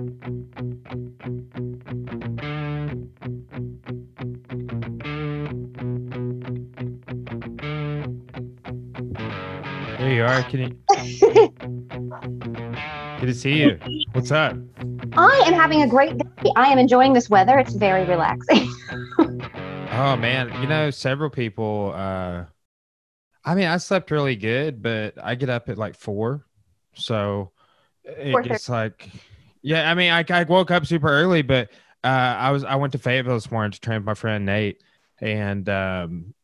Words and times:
There 0.00 0.08
you 10.10 10.24
are. 10.24 10.42
Can 10.44 10.60
you? 10.60 10.78
Good 13.20 13.26
to 13.26 13.34
see 13.34 13.60
you. 13.60 13.78
What's 14.12 14.30
up? 14.30 14.56
I 15.18 15.42
am 15.46 15.52
having 15.52 15.82
a 15.82 15.86
great 15.86 16.16
day. 16.16 16.50
I 16.56 16.68
am 16.72 16.78
enjoying 16.78 17.12
this 17.12 17.28
weather. 17.28 17.58
It's 17.58 17.74
very 17.74 18.06
relaxing. 18.06 18.72
Oh 19.92 20.16
man, 20.16 20.50
you 20.62 20.68
know, 20.68 20.88
several 20.90 21.28
people. 21.28 21.92
uh 21.94 22.46
I 23.44 23.54
mean, 23.54 23.66
I 23.66 23.76
slept 23.76 24.10
really 24.10 24.36
good, 24.36 24.80
but 24.80 25.14
I 25.22 25.34
get 25.34 25.50
up 25.50 25.68
at 25.68 25.76
like 25.76 25.94
four, 25.94 26.46
so 26.94 27.52
it, 28.04 28.46
it's 28.46 28.68
like, 28.68 29.10
yeah. 29.62 29.90
I 29.90 29.94
mean, 29.94 30.10
I, 30.12 30.24
I 30.28 30.44
woke 30.44 30.70
up 30.70 30.86
super 30.86 31.08
early, 31.08 31.42
but 31.42 31.70
uh 32.02 32.06
I 32.06 32.50
was 32.50 32.64
I 32.64 32.76
went 32.76 32.92
to 32.92 32.98
Fayetteville 32.98 33.34
this 33.34 33.50
morning 33.50 33.72
to 33.72 33.80
train 33.80 33.98
with 33.98 34.06
my 34.06 34.14
friend 34.14 34.46
Nate, 34.46 34.82
and 35.20 35.68
um 35.68 36.34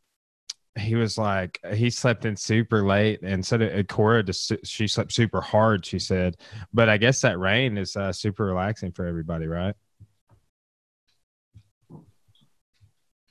he 0.78 0.94
was 0.94 1.16
like 1.16 1.58
he 1.74 1.88
slept 1.90 2.24
in 2.24 2.36
super 2.36 2.84
late, 2.84 3.22
and 3.22 3.44
so 3.44 3.56
did 3.56 3.88
Cora. 3.88 4.22
Just 4.22 4.52
she 4.64 4.86
slept 4.86 5.12
super 5.12 5.40
hard. 5.40 5.86
She 5.86 5.98
said, 5.98 6.36
but 6.72 6.88
I 6.88 6.98
guess 6.98 7.22
that 7.22 7.38
rain 7.38 7.78
is 7.78 7.96
uh, 7.96 8.12
super 8.12 8.44
relaxing 8.44 8.92
for 8.92 9.06
everybody, 9.06 9.46
right? 9.46 9.74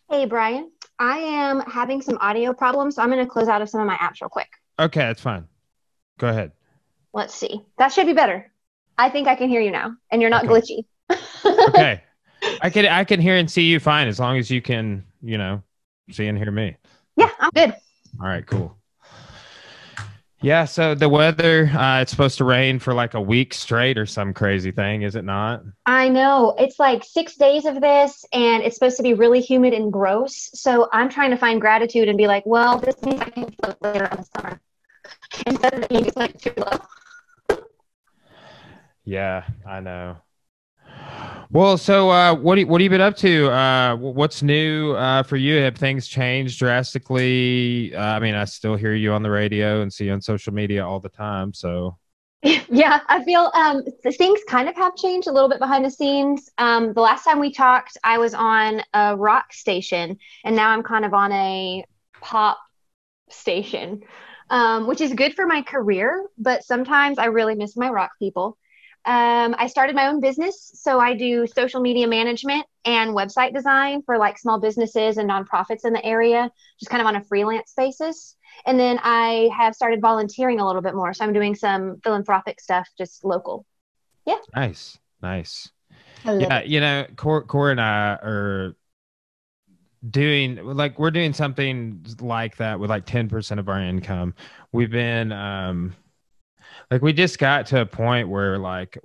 hey, 0.09 0.25
Brian. 0.25 0.71
I 0.97 1.17
am 1.17 1.59
having 1.61 2.01
some 2.01 2.17
audio 2.21 2.53
problems, 2.53 2.95
so 2.95 3.01
I'm 3.01 3.09
going 3.09 3.23
to 3.23 3.29
close 3.29 3.49
out 3.49 3.61
of 3.61 3.69
some 3.69 3.81
of 3.81 3.87
my 3.87 3.95
apps 3.95 4.21
real 4.21 4.29
quick. 4.29 4.49
Okay, 4.79 5.01
that's 5.01 5.21
fine. 5.21 5.45
Go 6.17 6.29
ahead. 6.29 6.53
Let's 7.13 7.33
see. 7.33 7.65
That 7.77 7.89
should 7.89 8.05
be 8.05 8.13
better. 8.13 8.51
I 8.97 9.09
think 9.09 9.27
I 9.27 9.35
can 9.35 9.49
hear 9.49 9.61
you 9.61 9.71
now, 9.71 9.95
and 10.11 10.21
you're 10.21 10.31
not 10.31 10.45
Okay. 10.45 10.53
glitchy. 10.61 10.85
okay 11.67 12.01
i 12.61 12.69
can 12.69 12.85
i 12.87 13.03
can 13.03 13.19
hear 13.21 13.35
and 13.35 13.49
see 13.49 13.63
you 13.63 13.79
fine 13.79 14.07
as 14.07 14.19
long 14.19 14.37
as 14.37 14.49
you 14.49 14.61
can 14.61 15.03
you 15.21 15.37
know 15.37 15.61
see 16.11 16.25
and 16.27 16.37
hear 16.37 16.51
me 16.51 16.75
yeah, 17.15 17.29
I'm 17.39 17.49
good. 17.55 17.71
all 18.19 18.27
right 18.27 18.45
cool 18.45 18.75
yeah 20.41 20.65
so 20.65 20.95
the 20.95 21.07
weather 21.09 21.67
uh 21.75 22.01
it's 22.01 22.11
supposed 22.11 22.37
to 22.37 22.43
rain 22.43 22.79
for 22.79 22.93
like 22.93 23.13
a 23.13 23.21
week 23.21 23.53
straight 23.53 23.97
or 23.97 24.05
some 24.05 24.33
crazy 24.33 24.71
thing 24.71 25.03
is 25.03 25.15
it 25.15 25.23
not 25.25 25.61
I 25.85 26.09
know. 26.09 26.55
It's 26.57 26.79
like 26.79 27.03
six 27.03 27.35
days 27.35 27.65
of 27.65 27.79
this, 27.79 28.25
and 28.33 28.63
it's 28.63 28.75
supposed 28.75 28.97
to 28.97 29.03
be 29.03 29.13
really 29.13 29.39
humid 29.39 29.71
and 29.73 29.93
gross. 29.93 30.49
So 30.55 30.89
I'm 30.91 31.09
trying 31.09 31.29
to 31.29 31.37
find 31.37 31.61
gratitude 31.61 32.09
and 32.09 32.17
be 32.17 32.25
like, 32.25 32.43
well, 32.43 32.79
this 32.79 32.99
means 33.03 33.21
I 33.21 33.29
can 33.29 33.51
float 33.61 33.77
later 33.81 34.05
in 34.05 34.17
the 34.17 34.27
summer. 34.35 34.59
Instead 35.45 35.83
of 35.83 35.89
being 35.89 36.11
like 36.15 36.39
too 36.39 36.53
low. 36.57 36.79
Yeah 39.05 39.43
i 39.65 39.79
know 39.79 40.17
well 41.51 41.77
so 41.77 42.09
uh 42.09 42.33
what 42.33 42.57
you, 42.57 42.67
what 42.67 42.81
have 42.81 42.83
you 42.83 42.89
been 42.89 43.01
up 43.01 43.15
to 43.15 43.49
uh 43.49 43.95
what's 43.95 44.41
new 44.41 44.93
uh 44.93 45.23
for 45.23 45.37
you 45.37 45.57
have 45.57 45.75
things 45.75 46.07
changed 46.07 46.59
drastically 46.59 47.95
uh, 47.95 48.01
i 48.01 48.19
mean 48.19 48.35
i 48.35 48.43
still 48.45 48.75
hear 48.75 48.93
you 48.93 49.13
on 49.13 49.23
the 49.23 49.29
radio 49.29 49.81
and 49.81 49.91
see 49.91 50.05
you 50.05 50.13
on 50.13 50.21
social 50.21 50.53
media 50.53 50.85
all 50.85 50.99
the 50.99 51.09
time 51.09 51.53
so 51.53 51.97
yeah, 52.69 52.99
I 53.07 53.23
feel 53.23 53.51
um, 53.55 53.83
things 54.03 54.39
kind 54.47 54.69
of 54.69 54.75
have 54.75 54.95
changed 54.95 55.27
a 55.27 55.31
little 55.31 55.49
bit 55.49 55.57
behind 55.57 55.83
the 55.83 55.89
scenes. 55.89 56.49
Um, 56.59 56.93
the 56.93 57.01
last 57.01 57.23
time 57.23 57.39
we 57.39 57.51
talked, 57.51 57.97
I 58.03 58.19
was 58.19 58.35
on 58.35 58.81
a 58.93 59.15
rock 59.15 59.51
station, 59.51 60.19
and 60.43 60.55
now 60.55 60.69
I'm 60.69 60.83
kind 60.83 61.05
of 61.05 61.13
on 61.15 61.31
a 61.31 61.83
pop 62.21 62.59
station, 63.31 64.03
um, 64.51 64.85
which 64.85 65.01
is 65.01 65.13
good 65.13 65.33
for 65.33 65.47
my 65.47 65.63
career. 65.63 66.27
But 66.37 66.63
sometimes 66.63 67.17
I 67.17 67.25
really 67.25 67.55
miss 67.55 67.75
my 67.75 67.89
rock 67.89 68.11
people. 68.19 68.57
Um, 69.05 69.55
I 69.57 69.67
started 69.67 69.95
my 69.95 70.07
own 70.07 70.19
business, 70.19 70.71
so 70.73 70.99
I 70.99 71.13
do 71.13 71.45
social 71.45 71.79
media 71.79 72.07
management 72.07 72.65
and 72.85 73.11
website 73.11 73.53
design 73.53 74.01
for 74.03 74.17
like 74.17 74.37
small 74.37 74.59
businesses 74.59 75.17
and 75.17 75.29
nonprofits 75.29 75.85
in 75.85 75.93
the 75.93 76.03
area, 76.03 76.49
just 76.79 76.89
kind 76.89 77.01
of 77.01 77.07
on 77.07 77.15
a 77.15 77.23
freelance 77.23 77.73
basis. 77.77 78.35
And 78.65 78.79
then 78.79 78.99
I 79.03 79.49
have 79.55 79.75
started 79.75 80.01
volunteering 80.01 80.59
a 80.59 80.65
little 80.65 80.81
bit 80.81 80.95
more. 80.95 81.13
So 81.13 81.23
I'm 81.23 81.33
doing 81.33 81.55
some 81.55 81.99
philanthropic 82.03 82.59
stuff 82.59 82.87
just 82.97 83.23
local. 83.23 83.65
Yeah. 84.25 84.37
Nice 84.55 84.97
nice 85.25 85.71
yeah 86.25 86.59
it. 86.59 86.67
you 86.67 86.79
know 86.79 87.05
Cor, 87.15 87.43
Cor 87.43 87.71
and 87.71 87.81
i 87.81 88.13
are 88.13 88.75
doing 90.09 90.63
like 90.63 90.99
we're 90.99 91.11
doing 91.11 91.33
something 91.33 92.05
like 92.19 92.57
that 92.57 92.79
with 92.79 92.91
like 92.91 93.07
10% 93.07 93.57
of 93.59 93.67
our 93.67 93.79
income 93.79 94.35
we've 94.71 94.91
been 94.91 95.31
um 95.31 95.95
like 96.91 97.01
we 97.01 97.13
just 97.13 97.39
got 97.39 97.67
to 97.67 97.81
a 97.81 97.85
point 97.85 98.29
where 98.29 98.57
like 98.57 98.97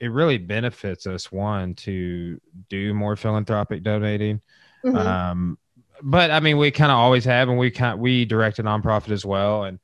it 0.00 0.08
really 0.08 0.38
benefits 0.38 1.06
us 1.06 1.30
one 1.30 1.74
to 1.74 2.40
do 2.68 2.92
more 2.94 3.16
philanthropic 3.16 3.82
donating 3.82 4.40
Mhm. 4.84 4.96
um 4.96 5.58
but 6.02 6.30
i 6.30 6.40
mean 6.40 6.58
we 6.58 6.70
kind 6.70 6.92
of 6.92 6.98
always 6.98 7.24
have 7.24 7.48
and 7.48 7.58
we 7.58 7.70
kind 7.70 7.98
we 8.00 8.24
direct 8.24 8.58
a 8.58 8.62
nonprofit 8.62 9.10
as 9.12 9.24
well 9.24 9.64
and 9.64 9.78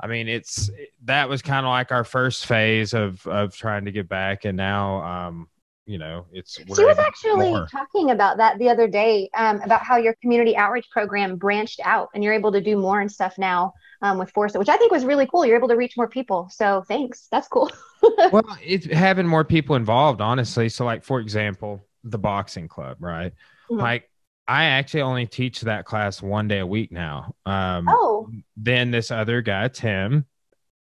i 0.00 0.06
mean 0.06 0.26
it's 0.28 0.70
that 1.04 1.28
was 1.28 1.42
kind 1.42 1.64
of 1.66 1.70
like 1.70 1.92
our 1.92 2.04
first 2.04 2.46
phase 2.46 2.94
of 2.94 3.24
of 3.26 3.54
trying 3.54 3.84
to 3.84 3.92
get 3.92 4.08
back 4.08 4.44
and 4.44 4.56
now 4.56 5.02
um 5.02 5.48
you 5.86 5.98
know 5.98 6.24
it's 6.32 6.54
she 6.56 6.64
was 6.64 6.78
able 6.78 6.90
to 6.90 6.94
do 6.96 7.00
actually 7.02 7.50
more. 7.50 7.66
talking 7.66 8.10
about 8.10 8.38
that 8.38 8.58
the 8.58 8.68
other 8.68 8.88
day 8.88 9.28
um, 9.36 9.60
about 9.62 9.82
how 9.82 9.96
your 9.96 10.14
community 10.22 10.56
outreach 10.56 10.86
program 10.90 11.36
branched 11.36 11.80
out 11.84 12.08
and 12.14 12.24
you're 12.24 12.32
able 12.32 12.50
to 12.52 12.60
do 12.60 12.76
more 12.78 13.00
and 13.00 13.12
stuff 13.12 13.36
now 13.36 13.72
um, 14.02 14.18
with 14.18 14.30
Force, 14.32 14.54
which 14.54 14.68
I 14.68 14.76
think 14.76 14.92
was 14.92 15.04
really 15.04 15.26
cool. 15.26 15.44
You're 15.46 15.56
able 15.56 15.68
to 15.68 15.76
reach 15.76 15.94
more 15.96 16.08
people. 16.08 16.48
So 16.50 16.84
thanks. 16.88 17.28
That's 17.30 17.48
cool. 17.48 17.70
well 18.32 18.42
it's 18.62 18.86
having 18.86 19.26
more 19.26 19.44
people 19.44 19.76
involved 19.76 20.20
honestly 20.20 20.68
so 20.68 20.84
like 20.84 21.02
for 21.02 21.20
example 21.20 21.86
the 22.02 22.18
boxing 22.18 22.68
club 22.68 22.98
right 23.00 23.32
Mhm. 23.70 23.80
like 23.80 24.10
i 24.46 24.64
actually 24.64 25.00
only 25.00 25.26
teach 25.26 25.62
that 25.62 25.86
class 25.86 26.20
one 26.20 26.46
day 26.46 26.58
a 26.58 26.66
week 26.66 26.92
now 26.92 27.34
um 27.46 27.86
Oh, 27.88 28.28
then 28.58 28.90
this 28.90 29.10
other 29.10 29.40
guy 29.40 29.68
tim 29.68 30.26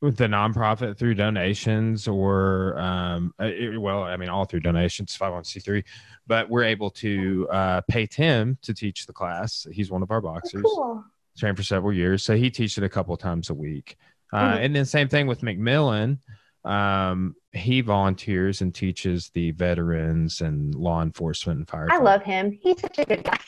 with 0.01 0.17
the 0.17 0.27
nonprofit 0.27 0.97
through 0.97 1.15
donations 1.15 2.07
or 2.07 2.79
um 2.79 3.35
uh, 3.41 3.45
it- 3.47 3.81
well 3.81 4.03
i 4.05 4.17
mean 4.17 4.29
all 4.29 4.45
through 4.45 4.61
donations 4.61 5.17
501c3 5.19 5.83
but 6.27 6.49
we're 6.49 6.63
able 6.65 6.91
to 6.91 7.49
uh 7.51 7.81
pay 7.89 8.07
tim 8.07 8.57
to 8.63 8.73
teach 8.73 9.07
the 9.07 9.13
class 9.13 9.67
he's 9.73 9.91
one 9.91 10.03
of 10.03 10.11
our 10.11 10.21
boxers 10.21 10.63
cool. 10.63 11.05
trained 11.37 11.57
for 11.57 11.63
several 11.65 11.93
years 11.93 12.23
so 12.23 12.37
he 12.37 12.49
teaches 12.51 12.79
it 12.79 12.85
a 12.85 12.89
couple 12.89 13.17
times 13.17 13.51
a 13.51 13.55
week 13.55 13.97
uh, 14.33 14.53
Mhm. 14.57 14.65
and 14.65 14.77
then 14.77 14.85
same 14.85 15.09
thing 15.09 15.27
with 15.27 15.41
mcmillan 15.41 16.19
um 16.65 17.35
he 17.53 17.81
volunteers 17.81 18.61
and 18.61 18.75
teaches 18.75 19.31
the 19.31 19.51
veterans 19.53 20.43
and 20.43 20.75
law 20.75 21.03
enforcement 21.03 21.59
and 21.59 21.69
fire 21.69 21.89
I 21.91 21.99
love 21.99 22.23
him. 22.23 22.57
He's 22.63 22.81
such 22.81 22.99
a 22.99 23.05
good 23.05 23.25
guy. 23.25 23.39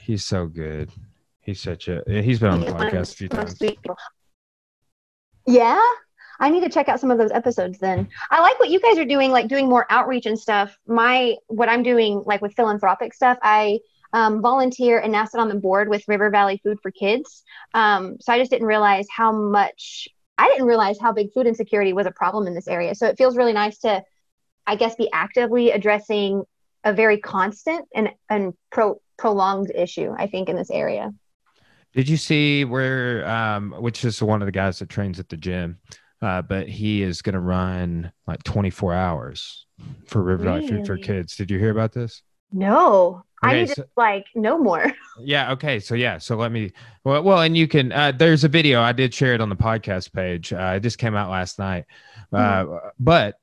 he's 0.00 0.24
so 0.24 0.46
good 0.46 0.90
he's 1.40 1.60
such 1.60 1.88
a 1.88 2.02
he's 2.06 2.38
been 2.40 2.50
on 2.50 2.60
the 2.60 2.66
He's 2.66 2.74
one 2.74 2.86
of 2.86 2.92
podcast 2.92 3.12
a 3.12 3.16
few 3.16 3.28
times. 3.28 3.58
Yeah. 5.46 5.80
I 6.38 6.50
need 6.50 6.60
to 6.60 6.68
check 6.68 6.88
out 6.88 7.00
some 7.00 7.10
of 7.10 7.18
those 7.18 7.30
episodes 7.30 7.78
then. 7.78 8.08
I 8.30 8.40
like 8.40 8.58
what 8.58 8.68
you 8.68 8.80
guys 8.80 8.98
are 8.98 9.04
doing, 9.04 9.30
like 9.30 9.48
doing 9.48 9.68
more 9.68 9.86
outreach 9.88 10.26
and 10.26 10.38
stuff. 10.38 10.76
My 10.86 11.36
what 11.46 11.68
I'm 11.68 11.82
doing, 11.82 12.22
like 12.26 12.42
with 12.42 12.54
philanthropic 12.54 13.14
stuff, 13.14 13.38
I 13.42 13.78
um, 14.12 14.40
volunteer 14.40 14.98
and 14.98 15.12
now 15.12 15.24
sit 15.24 15.40
on 15.40 15.48
the 15.48 15.54
board 15.54 15.88
with 15.88 16.06
River 16.08 16.30
Valley 16.30 16.60
Food 16.62 16.78
for 16.82 16.90
Kids. 16.90 17.42
Um, 17.74 18.16
so 18.20 18.32
I 18.32 18.38
just 18.38 18.50
didn't 18.50 18.66
realize 18.66 19.06
how 19.10 19.32
much 19.32 20.08
I 20.38 20.48
didn't 20.48 20.66
realize 20.66 20.98
how 21.00 21.12
big 21.12 21.32
food 21.32 21.46
insecurity 21.46 21.92
was 21.92 22.06
a 22.06 22.10
problem 22.10 22.46
in 22.46 22.54
this 22.54 22.68
area. 22.68 22.94
So 22.94 23.06
it 23.06 23.16
feels 23.16 23.36
really 23.36 23.54
nice 23.54 23.78
to, 23.78 24.02
I 24.66 24.76
guess, 24.76 24.94
be 24.94 25.10
actively 25.12 25.70
addressing 25.70 26.44
a 26.84 26.92
very 26.92 27.18
constant 27.18 27.86
and 27.94 28.10
and 28.28 28.54
pro, 28.70 29.00
prolonged 29.16 29.72
issue. 29.74 30.14
I 30.16 30.26
think 30.26 30.48
in 30.48 30.56
this 30.56 30.70
area. 30.70 31.12
Did 31.96 32.08
you 32.08 32.16
see 32.18 32.64
where, 32.64 33.26
um, 33.26 33.72
which 33.72 34.04
is 34.04 34.22
one 34.22 34.42
of 34.42 34.46
the 34.46 34.52
guys 34.52 34.78
that 34.78 34.88
trains 34.90 35.18
at 35.18 35.28
the 35.28 35.36
gym, 35.36 35.78
uh, 36.22 36.42
but 36.42 36.68
he 36.68 37.02
is 37.02 37.22
going 37.22 37.32
to 37.32 37.40
run 37.40 38.12
like 38.26 38.42
24 38.44 38.92
hours 38.94 39.66
for 40.06 40.22
River 40.22 40.44
Valley 40.44 40.68
Food 40.68 40.86
for 40.86 40.98
Kids. 40.98 41.36
Did 41.36 41.50
you 41.50 41.58
hear 41.58 41.70
about 41.70 41.92
this? 41.92 42.22
No, 42.52 43.24
I 43.42 43.48
Okay, 43.52 43.60
need 43.64 43.68
to 43.74 43.88
like 43.96 44.26
know 44.34 44.58
more. 44.58 44.92
Yeah. 45.18 45.52
Okay. 45.52 45.80
So 45.80 45.94
yeah. 45.94 46.18
So 46.18 46.36
let 46.36 46.52
me. 46.52 46.72
Well, 47.02 47.22
well, 47.22 47.40
and 47.40 47.56
you 47.56 47.66
can. 47.66 47.90
Uh, 47.90 48.12
there's 48.12 48.44
a 48.44 48.48
video 48.48 48.82
I 48.82 48.92
did 48.92 49.14
share 49.14 49.32
it 49.32 49.40
on 49.40 49.48
the 49.48 49.56
podcast 49.56 50.12
page. 50.12 50.52
Uh, 50.52 50.74
it 50.76 50.80
just 50.80 50.98
came 50.98 51.14
out 51.14 51.30
last 51.30 51.58
night. 51.58 51.86
Uh, 52.32 52.66
But 53.00 53.36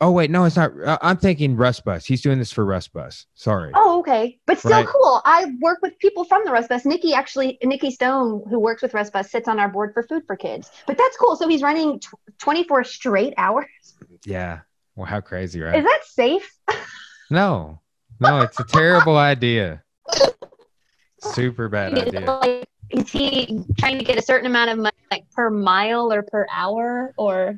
oh 0.00 0.10
wait, 0.10 0.30
no, 0.30 0.44
it's 0.44 0.56
not. 0.56 0.72
Uh, 0.80 0.98
I'm 1.02 1.16
thinking 1.16 1.56
Russ 1.56 1.80
Bus. 1.80 2.04
He's 2.06 2.22
doing 2.22 2.38
this 2.38 2.52
for 2.52 2.64
Russ 2.64 2.88
Bus. 2.88 3.26
Sorry. 3.34 3.70
Oh, 3.74 4.00
okay. 4.00 4.38
But 4.46 4.58
still 4.58 4.70
Right. 4.72 4.86
cool. 4.86 5.20
I 5.24 5.46
work 5.60 5.78
with 5.82 5.98
people 5.98 6.24
from 6.24 6.44
the 6.44 6.50
Rust 6.52 6.68
Bus. 6.68 6.84
Nikki 6.84 7.12
actually, 7.14 7.58
Nikki 7.62 7.90
Stone, 7.90 8.42
who 8.48 8.58
works 8.58 8.82
with 8.82 8.94
Rust 8.94 9.12
Bus, 9.12 9.30
sits 9.30 9.48
on 9.48 9.58
our 9.58 9.68
board 9.68 9.92
for 9.94 10.02
Food 10.02 10.22
for 10.26 10.36
Kids. 10.36 10.70
But 10.86 10.96
that's 10.98 11.16
cool. 11.16 11.36
So 11.36 11.48
he's 11.48 11.62
running 11.62 12.00
tw 12.00 12.14
24 12.38 12.84
straight 12.84 13.34
hours. 13.36 13.66
Yeah. 14.24 14.60
Well, 14.96 15.06
how 15.06 15.20
crazy, 15.20 15.60
right? 15.60 15.78
Is 15.78 15.84
that 15.84 16.00
safe? 16.04 16.50
no, 17.30 17.80
no, 18.20 18.40
it's 18.40 18.58
a 18.60 18.64
terrible 18.64 19.16
idea. 19.16 19.82
Super 21.20 21.68
bad 21.70 21.94
idea. 21.98 22.20
Like, 22.20 22.68
is 22.90 23.08
he 23.10 23.62
trying 23.78 23.98
to 23.98 24.04
get 24.04 24.18
a 24.18 24.22
certain 24.22 24.46
amount 24.46 24.70
of 24.70 24.78
money, 24.78 24.96
like 25.10 25.30
per 25.30 25.48
mile 25.50 26.12
or 26.12 26.22
per 26.22 26.46
hour? 26.52 27.14
Or 27.16 27.56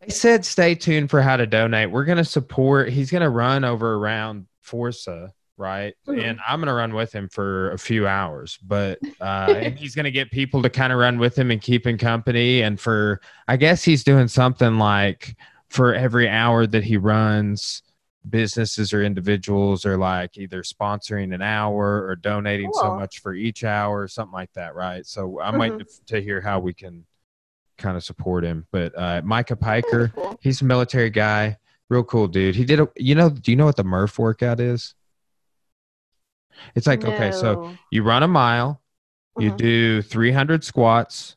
They 0.00 0.10
said 0.10 0.44
stay 0.44 0.74
tuned 0.74 1.10
for 1.10 1.20
how 1.22 1.36
to 1.36 1.46
donate. 1.46 1.90
We're 1.90 2.04
gonna 2.04 2.24
support. 2.24 2.90
He's 2.90 3.10
gonna 3.10 3.30
run 3.30 3.64
over 3.64 3.94
around 3.94 4.46
Forza, 4.62 5.32
right? 5.56 5.94
Mhm. 6.06 6.22
And 6.22 6.40
I'm 6.46 6.60
gonna 6.60 6.74
run 6.74 6.94
with 6.94 7.12
him 7.12 7.28
for 7.28 7.72
a 7.72 7.78
few 7.78 8.06
hours, 8.06 8.58
but 8.62 8.98
uh, 9.20 9.54
and 9.56 9.78
he's 9.78 9.94
gonna 9.94 10.10
get 10.10 10.30
people 10.30 10.62
to 10.62 10.70
kind 10.70 10.92
of 10.92 10.98
run 10.98 11.18
with 11.18 11.36
him 11.36 11.50
and 11.50 11.60
keep 11.60 11.86
him 11.86 11.98
company. 11.98 12.62
And 12.62 12.78
for 12.78 13.20
I 13.48 13.56
guess 13.56 13.82
he's 13.82 14.04
doing 14.04 14.28
something 14.28 14.78
like 14.78 15.36
for 15.68 15.94
every 15.94 16.28
hour 16.28 16.66
that 16.66 16.84
he 16.84 16.96
runs, 16.96 17.82
businesses 18.28 18.92
or 18.92 19.02
individuals 19.02 19.84
are 19.84 19.96
like 19.96 20.36
either 20.36 20.62
sponsoring 20.62 21.34
an 21.34 21.42
hour 21.42 22.06
or 22.06 22.16
donating 22.16 22.70
so 22.74 22.94
much 22.94 23.20
for 23.20 23.34
each 23.34 23.64
hour, 23.64 24.06
something 24.08 24.32
like 24.32 24.52
that, 24.54 24.74
right? 24.74 25.06
So 25.06 25.40
I'm 25.40 25.58
waiting 25.58 25.78
to, 25.80 25.86
to 26.06 26.20
hear 26.20 26.40
how 26.40 26.60
we 26.60 26.74
can 26.74 27.04
kind 27.78 27.96
of 27.96 28.04
support 28.04 28.44
him. 28.44 28.66
But 28.72 28.92
uh, 28.98 29.22
Micah 29.24 29.56
Piker, 29.56 30.08
Cool. 30.08 30.38
he's 30.42 30.60
a 30.60 30.64
military 30.64 31.10
guy, 31.10 31.56
real 31.88 32.04
cool 32.04 32.28
dude. 32.28 32.54
He 32.56 32.64
did 32.64 32.80
a, 32.80 32.88
you 32.96 33.14
know, 33.14 33.30
do 33.30 33.50
you 33.50 33.56
know 33.56 33.66
what 33.66 33.76
the 33.76 33.84
Murph 33.84 34.18
workout 34.18 34.60
is? 34.60 34.94
It's 36.74 36.86
like 36.86 37.04
okay, 37.04 37.30
so 37.30 37.76
you 37.90 38.02
run 38.02 38.22
a 38.24 38.28
mile, 38.28 38.82
you 39.38 39.52
Mhm. 39.52 39.56
do 39.56 40.02
300 40.02 40.64
squats, 40.64 41.36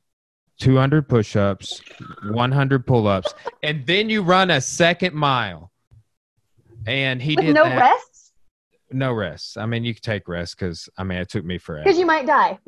200 0.59 1.07
push-ups, 1.07 1.81
100 2.23 2.88
pull-ups, 2.88 3.33
and 3.61 3.85
then 3.85 4.09
you 4.09 4.23
run 4.23 4.49
a 4.49 4.59
second 4.59 5.13
mile. 5.13 5.71
And 6.88 7.21
he 7.21 7.35
with 7.35 7.45
did 7.45 7.53
no 7.53 7.63
that. 7.65 7.77
rests 7.79 8.33
No 8.91 9.13
rest. 9.13 9.57
I 9.57 9.65
mean, 9.67 9.83
you 9.85 9.93
could 9.93 10.03
take 10.03 10.27
rest 10.27 10.57
because 10.57 10.89
I 10.97 11.03
mean, 11.03 11.19
it 11.19 11.29
took 11.29 11.45
me 11.45 11.57
forever. 11.59 11.83
because 11.85 11.99
you 11.99 12.05
might 12.05 12.25
die. 12.25 12.57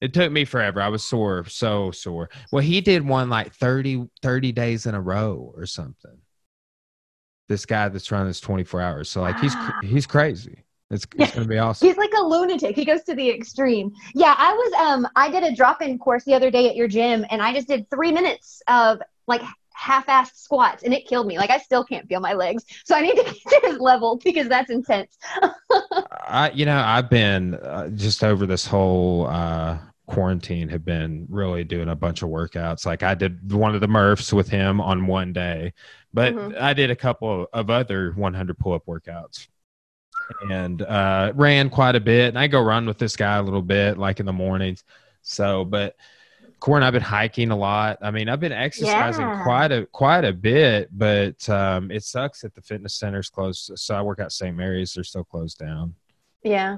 It 0.00 0.14
took 0.14 0.30
me 0.30 0.44
forever. 0.44 0.80
I 0.80 0.88
was 0.88 1.04
sore, 1.04 1.44
so 1.46 1.90
sore. 1.90 2.30
Well, 2.52 2.62
he 2.62 2.80
did 2.80 3.06
one 3.06 3.28
like 3.28 3.52
30, 3.54 4.08
30 4.22 4.52
days 4.52 4.86
in 4.86 4.94
a 4.94 5.00
row 5.00 5.52
or 5.56 5.66
something. 5.66 6.18
This 7.48 7.66
guy 7.66 7.88
that's 7.88 8.10
running 8.12 8.28
this 8.28 8.40
24 8.40 8.80
hours. 8.80 9.10
So 9.10 9.22
like 9.22 9.40
he's 9.40 9.56
he's 9.82 10.06
crazy. 10.06 10.64
It's, 10.90 11.06
Yeah. 11.16 11.24
it's 11.26 11.34
gonna 11.34 11.46
be 11.48 11.58
awesome. 11.58 11.88
He's 11.88 11.96
like 11.96 12.12
a 12.18 12.22
lunatic. 12.22 12.76
He 12.76 12.84
goes 12.84 13.02
to 13.04 13.14
the 13.14 13.28
extreme. 13.30 13.90
Yeah, 14.14 14.34
I 14.38 14.52
was 14.52 14.72
um 14.74 15.08
I 15.16 15.30
did 15.30 15.42
a 15.42 15.54
drop-in 15.54 15.98
course 15.98 16.24
the 16.24 16.34
other 16.34 16.50
day 16.50 16.68
at 16.68 16.76
your 16.76 16.88
gym 16.88 17.24
and 17.30 17.42
I 17.42 17.52
just 17.52 17.66
did 17.68 17.88
3 17.90 18.12
minutes 18.12 18.62
of 18.68 19.00
like 19.26 19.42
half-assed 19.74 20.34
squats 20.36 20.82
and 20.82 20.92
it 20.92 21.06
killed 21.06 21.26
me. 21.26 21.38
Like 21.38 21.50
I 21.50 21.58
still 21.58 21.84
can't 21.84 22.06
feel 22.08 22.20
my 22.20 22.34
legs. 22.34 22.64
So 22.84 22.94
I 22.94 23.00
need 23.00 23.16
to 23.16 23.22
get 23.50 23.62
to 23.62 23.68
his 23.68 23.78
level 23.78 24.20
because 24.22 24.48
that's 24.48 24.70
intense. 24.70 25.16
I 26.28 26.50
you 26.54 26.66
know, 26.66 26.78
I've 26.78 27.08
been 27.08 27.54
uh, 27.54 27.88
just 27.90 28.22
over 28.22 28.44
this 28.46 28.66
whole 28.66 29.26
uh 29.28 29.78
quarantine 30.08 30.68
have 30.70 30.84
been 30.84 31.26
really 31.30 31.62
doing 31.62 31.88
a 31.88 31.94
bunch 31.94 32.22
of 32.22 32.30
workouts. 32.30 32.84
Like 32.86 33.02
I 33.04 33.14
did 33.14 33.52
one 33.52 33.74
of 33.74 33.80
the 33.80 33.86
Murphs 33.88 34.32
with 34.32 34.48
him 34.48 34.80
on 34.80 35.06
one 35.06 35.32
day, 35.32 35.72
but 36.12 36.34
Mhm. 36.34 36.60
I 36.60 36.72
did 36.74 36.90
a 36.90 36.96
couple 36.96 37.46
of 37.52 37.70
other 37.70 38.12
100 38.16 38.58
pull-up 38.58 38.86
workouts. 38.86 39.46
and 40.50 40.82
uh, 40.82 41.32
ran 41.34 41.70
quite 41.70 41.94
a 41.96 42.00
bit. 42.00 42.28
And 42.28 42.38
I 42.38 42.48
go 42.48 42.60
run 42.62 42.84
with 42.84 42.98
this 42.98 43.16
guy 43.16 43.36
a 43.38 43.42
little 43.42 43.62
bit, 43.62 43.96
like 43.96 44.20
in 44.20 44.26
the 44.26 44.32
mornings. 44.32 44.84
So, 45.22 45.64
but 45.64 45.96
Corin, 46.60 46.82
I've 46.82 46.92
been 46.92 47.00
hiking 47.00 47.50
a 47.50 47.56
lot. 47.56 47.96
I 48.02 48.10
mean, 48.10 48.28
I've 48.28 48.40
been 48.40 48.52
exercising 48.52 49.26
Yeah. 49.26 49.42
quite 49.42 49.72
a 49.72 49.86
quite 49.86 50.24
a 50.26 50.32
bit, 50.34 50.90
but 50.92 51.48
um, 51.48 51.90
it 51.90 52.02
sucks 52.04 52.42
that 52.42 52.54
the 52.54 52.60
fitness 52.60 52.94
center's 52.94 53.30
closed. 53.30 53.72
So 53.76 53.94
I 53.94 54.02
work 54.02 54.18
out 54.20 54.30
St. 54.32 54.54
Mary's; 54.54 54.92
they're 54.92 55.02
still 55.04 55.24
closed 55.24 55.56
down. 55.58 55.94
Yeah. 56.42 56.76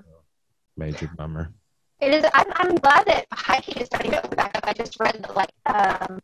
Major 0.76 1.10
bummer. 1.16 1.52
It 2.00 2.14
is. 2.14 2.24
I'm, 2.32 2.46
I'm 2.56 2.74
glad 2.76 3.06
that 3.06 3.26
hiking 3.32 3.76
is 3.76 3.86
starting 3.86 4.12
to 4.12 4.24
open 4.24 4.36
back 4.36 4.56
up. 4.56 4.64
I 4.66 4.72
just 4.72 4.98
read 4.98 5.22
that 5.22 5.36
like 5.36 5.50
um, 5.66 6.18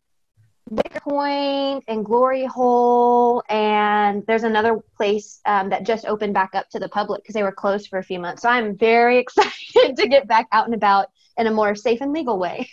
Point 0.94 1.84
and 1.87 2.05
Glory 2.05 2.46
Hole, 2.46 3.43
and 3.50 4.25
there's 4.26 4.43
another 4.43 4.81
place 4.96 5.40
um, 5.44 5.69
that 5.69 5.84
just 5.84 6.06
opened 6.06 6.32
back 6.32 6.55
up 6.55 6.70
to 6.70 6.78
the 6.78 6.88
public 6.88 7.23
because 7.23 7.34
they 7.34 7.43
were 7.43 7.52
closed 7.52 7.88
for 7.88 7.99
a 7.99 8.02
few 8.02 8.19
months. 8.19 8.43
So 8.43 8.49
I'm 8.49 8.76
very 8.76 9.19
excited 9.25 9.96
to 9.96 10.08
get 10.08 10.26
back 10.26 10.46
out 10.50 10.64
and 10.64 10.75
about 10.75 11.08
in 11.37 11.46
a 11.46 11.50
more 11.50 11.75
safe 11.75 12.00
and 12.00 12.12
legal 12.12 12.38
way. 12.38 12.69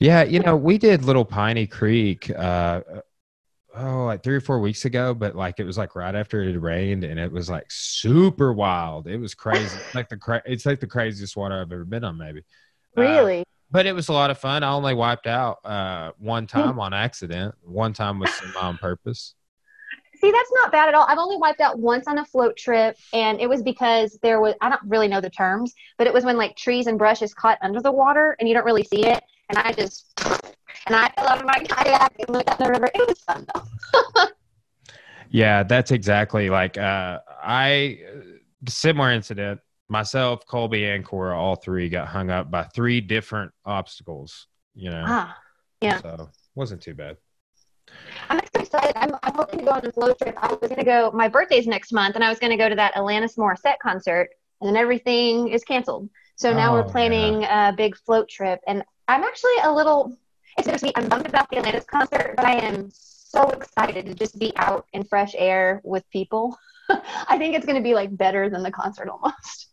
Yeah, 0.00 0.22
you 0.22 0.40
know, 0.40 0.56
we 0.56 0.78
did 0.78 1.04
Little 1.04 1.24
Piney 1.24 1.66
Creek. 1.66 2.30
Uh, 2.30 2.80
oh, 3.78 4.04
like 4.04 4.22
three 4.22 4.36
or 4.36 4.40
four 4.40 4.60
weeks 4.60 4.84
ago, 4.84 5.14
but 5.14 5.36
like 5.36 5.60
it 5.60 5.64
was 5.64 5.78
like 5.78 5.94
right 5.94 6.14
after 6.14 6.42
it 6.42 6.48
had 6.48 6.62
rained, 6.62 7.04
and 7.04 7.18
it 7.18 7.30
was 7.30 7.48
like 7.48 7.66
super 7.68 8.52
wild. 8.52 9.06
It 9.06 9.18
was 9.18 9.34
crazy. 9.34 9.78
Like 9.94 10.08
the 10.08 10.16
cra- 10.16 10.42
it's 10.44 10.66
like 10.66 10.80
the 10.80 10.86
craziest 10.86 11.36
water 11.36 11.60
I've 11.60 11.72
ever 11.72 11.84
been 11.84 12.04
on, 12.04 12.18
maybe. 12.18 12.40
Uh, 12.96 13.02
Really? 13.02 13.44
but 13.70 13.86
it 13.86 13.92
was 13.92 14.08
a 14.08 14.12
lot 14.12 14.30
of 14.30 14.38
fun. 14.38 14.62
I 14.62 14.70
only 14.70 14.94
wiped 14.94 15.26
out 15.26 15.58
uh, 15.64 16.12
one 16.18 16.46
time 16.46 16.80
on 16.80 16.92
accident. 16.92 17.54
One 17.62 17.92
time 17.92 18.18
was 18.18 18.30
on 18.60 18.78
purpose. 18.78 19.34
See, 20.20 20.32
that's 20.32 20.50
not 20.52 20.72
bad 20.72 20.88
at 20.88 20.94
all. 20.94 21.06
I've 21.08 21.18
only 21.18 21.36
wiped 21.36 21.60
out 21.60 21.78
once 21.78 22.08
on 22.08 22.18
a 22.18 22.24
float 22.24 22.56
trip, 22.56 22.96
and 23.12 23.40
it 23.40 23.48
was 23.48 23.62
because 23.62 24.18
there 24.20 24.40
was, 24.40 24.54
I 24.60 24.68
don't 24.68 24.80
really 24.84 25.06
know 25.06 25.20
the 25.20 25.30
terms, 25.30 25.74
but 25.96 26.08
it 26.08 26.12
was 26.12 26.24
when 26.24 26.36
like 26.36 26.56
trees 26.56 26.88
and 26.88 26.98
brushes 26.98 27.32
caught 27.34 27.58
under 27.62 27.80
the 27.80 27.92
water 27.92 28.34
and 28.40 28.48
you 28.48 28.54
don't 28.54 28.64
really 28.64 28.82
see 28.82 29.06
it. 29.06 29.22
And 29.48 29.58
I 29.58 29.72
just, 29.72 30.06
and 30.86 30.94
I 30.96 31.10
fell 31.16 31.28
out 31.28 31.38
of 31.40 31.46
my 31.46 31.58
kayak 31.68 32.12
and 32.18 32.28
looked 32.30 32.46
down 32.48 32.58
the 32.58 32.70
river. 32.70 32.90
It 32.94 33.08
was 33.08 33.18
fun 33.20 33.46
though. 33.54 34.26
Yeah, 35.30 35.62
that's 35.62 35.90
exactly 35.90 36.48
like 36.48 36.78
uh, 36.78 37.18
I 37.42 38.00
similar 38.66 39.12
incident. 39.12 39.60
Myself, 39.90 40.46
Colby, 40.46 40.84
and 40.86 41.04
Cora, 41.04 41.38
all 41.38 41.54
three 41.54 41.90
got 41.90 42.08
hung 42.08 42.30
up 42.30 42.50
by 42.50 42.62
three 42.64 43.02
different 43.02 43.52
obstacles. 43.66 44.46
You 44.74 44.90
know, 44.90 45.04
Ah, 45.06 45.36
yeah. 45.82 46.00
so 46.00 46.30
wasn't 46.54 46.80
too 46.80 46.94
bad. 46.94 47.18
I'm 48.30 48.40
excited. 48.54 48.92
I'm, 48.96 49.14
I'm 49.22 49.34
hoping 49.34 49.60
to 49.60 49.64
go 49.66 49.72
on 49.72 49.84
a 49.86 49.92
float 49.92 50.18
trip. 50.18 50.34
I 50.40 50.48
was 50.48 50.58
going 50.60 50.76
to 50.76 50.84
go, 50.84 51.10
my 51.12 51.28
birthday's 51.28 51.66
next 51.66 51.92
month, 51.92 52.14
and 52.14 52.24
I 52.24 52.28
was 52.30 52.38
going 52.38 52.50
to 52.52 52.56
go 52.56 52.68
to 52.68 52.74
that 52.76 52.94
Alanis 52.94 53.36
Morissette 53.36 53.78
concert, 53.82 54.28
and 54.60 54.68
then 54.68 54.76
everything 54.76 55.48
is 55.48 55.62
canceled. 55.64 56.08
So 56.36 56.54
now 56.54 56.70
Oh, 56.70 56.74
we're 56.74 56.84
planning 56.90 57.44
a 57.44 57.74
big 57.76 57.96
float 57.96 58.28
trip, 58.30 58.60
and 58.66 58.82
I'm 59.08 59.24
actually 59.24 59.56
a 59.64 59.72
little, 59.72 60.16
it's 60.58 60.66
bittersweet. 60.66 60.92
I'm 60.96 61.08
bummed 61.08 61.26
about 61.26 61.48
the 61.48 61.56
Alanis 61.56 61.86
concert, 61.86 62.34
but 62.36 62.44
I 62.44 62.56
am 62.56 62.90
so 62.92 63.48
excited 63.50 64.04
to 64.04 64.14
just 64.14 64.38
be 64.38 64.52
out 64.56 64.86
in 64.92 65.02
fresh 65.02 65.34
air 65.36 65.80
with 65.82 66.08
people. 66.10 66.58
I 66.90 67.38
think 67.38 67.56
it's 67.56 67.64
going 67.64 67.76
to 67.76 67.82
be 67.82 67.94
like 67.94 68.14
better 68.14 68.50
than 68.50 68.62
the 68.62 68.70
concert 68.70 69.08
almost. 69.08 69.68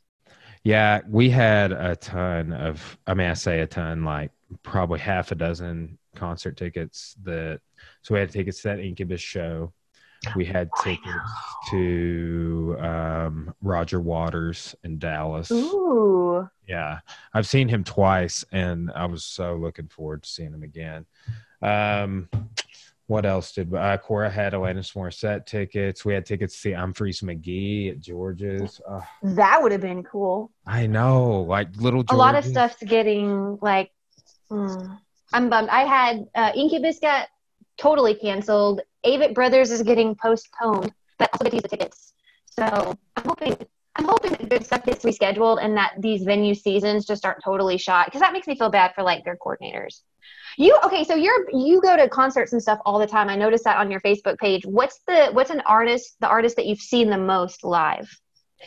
Yeah, 0.63 1.01
we 1.07 1.29
had 1.29 1.73
a 1.73 1.95
ton 1.97 2.53
of. 2.53 2.97
I 3.05 3.13
mean, 3.13 3.29
I 3.29 3.33
say 3.33 3.59
a 3.59 3.67
ton, 3.67 4.03
like 4.03 4.31
probably 4.63 4.99
half 4.99 5.31
a 5.31 5.35
dozen 5.35 5.99
concert 6.15 6.57
tickets. 6.57 7.15
That 7.23 7.59
so 8.01 8.15
we 8.15 8.19
had 8.19 8.31
tickets 8.31 8.61
to 8.61 8.69
that 8.69 8.79
Incubus 8.79 9.21
show. 9.21 9.73
We 10.35 10.45
had 10.45 10.69
Oh, 10.77 10.83
tickets 10.83 11.31
to 11.69 12.77
um, 12.79 13.53
Roger 13.61 13.99
Waters 13.99 14.75
in 14.83 14.99
Dallas. 14.99 15.51
Ooh. 15.51 16.47
Yeah, 16.67 16.99
I've 17.33 17.47
seen 17.47 17.67
him 17.69 17.83
twice, 17.83 18.43
and 18.51 18.91
I 18.95 19.05
was 19.05 19.23
so 19.23 19.55
looking 19.55 19.87
forward 19.87 20.23
to 20.23 20.29
seeing 20.29 20.53
him 20.53 20.63
again. 20.63 21.05
Um, 21.61 22.29
what 23.07 23.25
else 23.25 23.51
did 23.51 23.73
uh, 23.73 23.97
Cora 23.99 24.31
had 24.31 24.53
Alanis 24.53 24.93
Morissette 24.95 25.45
tickets? 25.45 26.03
We 26.03 26.13
had 26.13 26.25
tickets 26.25 26.53
to 26.55 26.59
see 26.59 26.69
Umphrey's 26.71 27.21
McGee 27.21 27.91
at 27.91 27.99
George's. 27.99 28.81
Uh, 28.89 29.01
That 29.21 29.61
would 29.61 29.71
have 29.71 29.81
been 29.81 30.03
cool. 30.03 30.51
I 30.65 30.87
know, 30.87 31.41
like 31.41 31.75
little 31.77 32.03
a 32.09 32.15
lot 32.15 32.33
of 32.35 32.43
stuff's 32.43 32.81
getting 32.81 33.59
like 33.61 33.91
mm, 34.51 34.99
i'm 35.33 35.49
bummed 35.49 35.69
i 35.69 35.81
had 35.81 36.25
uh, 36.35 36.51
incubus 36.55 36.99
got 36.99 37.27
totally 37.77 38.13
canceled 38.13 38.81
avett 39.05 39.33
brothers 39.33 39.71
is 39.71 39.81
getting 39.83 40.15
postponed 40.15 40.91
but 41.17 41.29
also 41.33 41.45
to 41.45 41.55
use 41.55 41.61
the 41.63 41.69
tickets. 41.69 42.13
So 42.49 42.97
i'm 43.17 43.23
hoping 43.25 43.55
i'm 43.95 44.05
hoping 44.05 44.31
that 44.31 44.49
good 44.49 44.65
stuff 44.65 44.83
gets 44.85 45.03
rescheduled 45.05 45.63
and 45.63 45.75
that 45.77 45.93
these 45.99 46.23
venue 46.23 46.53
seasons 46.55 47.05
just 47.05 47.25
aren't 47.25 47.43
totally 47.43 47.77
shot 47.77 48.07
because 48.07 48.21
that 48.21 48.33
makes 48.33 48.47
me 48.47 48.55
feel 48.57 48.69
bad 48.69 48.93
for 48.95 49.03
like 49.03 49.23
their 49.23 49.37
coordinators. 49.37 50.01
You 50.57 50.77
okay 50.85 51.03
so 51.03 51.15
you're 51.15 51.49
you 51.51 51.81
go 51.81 51.95
to 51.97 52.07
concerts 52.09 52.53
and 52.53 52.61
stuff 52.61 52.79
all 52.85 52.99
the 52.99 53.07
time. 53.07 53.29
I 53.29 53.35
noticed 53.35 53.63
that 53.65 53.77
on 53.77 53.91
your 53.91 53.99
facebook 54.01 54.37
page. 54.37 54.65
What's 54.65 54.99
the 55.07 55.29
what's 55.33 55.49
an 55.49 55.61
artist 55.65 56.15
the 56.19 56.27
artist 56.27 56.55
that 56.57 56.65
you've 56.65 56.79
seen 56.79 57.09
the 57.09 57.17
most 57.17 57.63
live? 57.63 58.09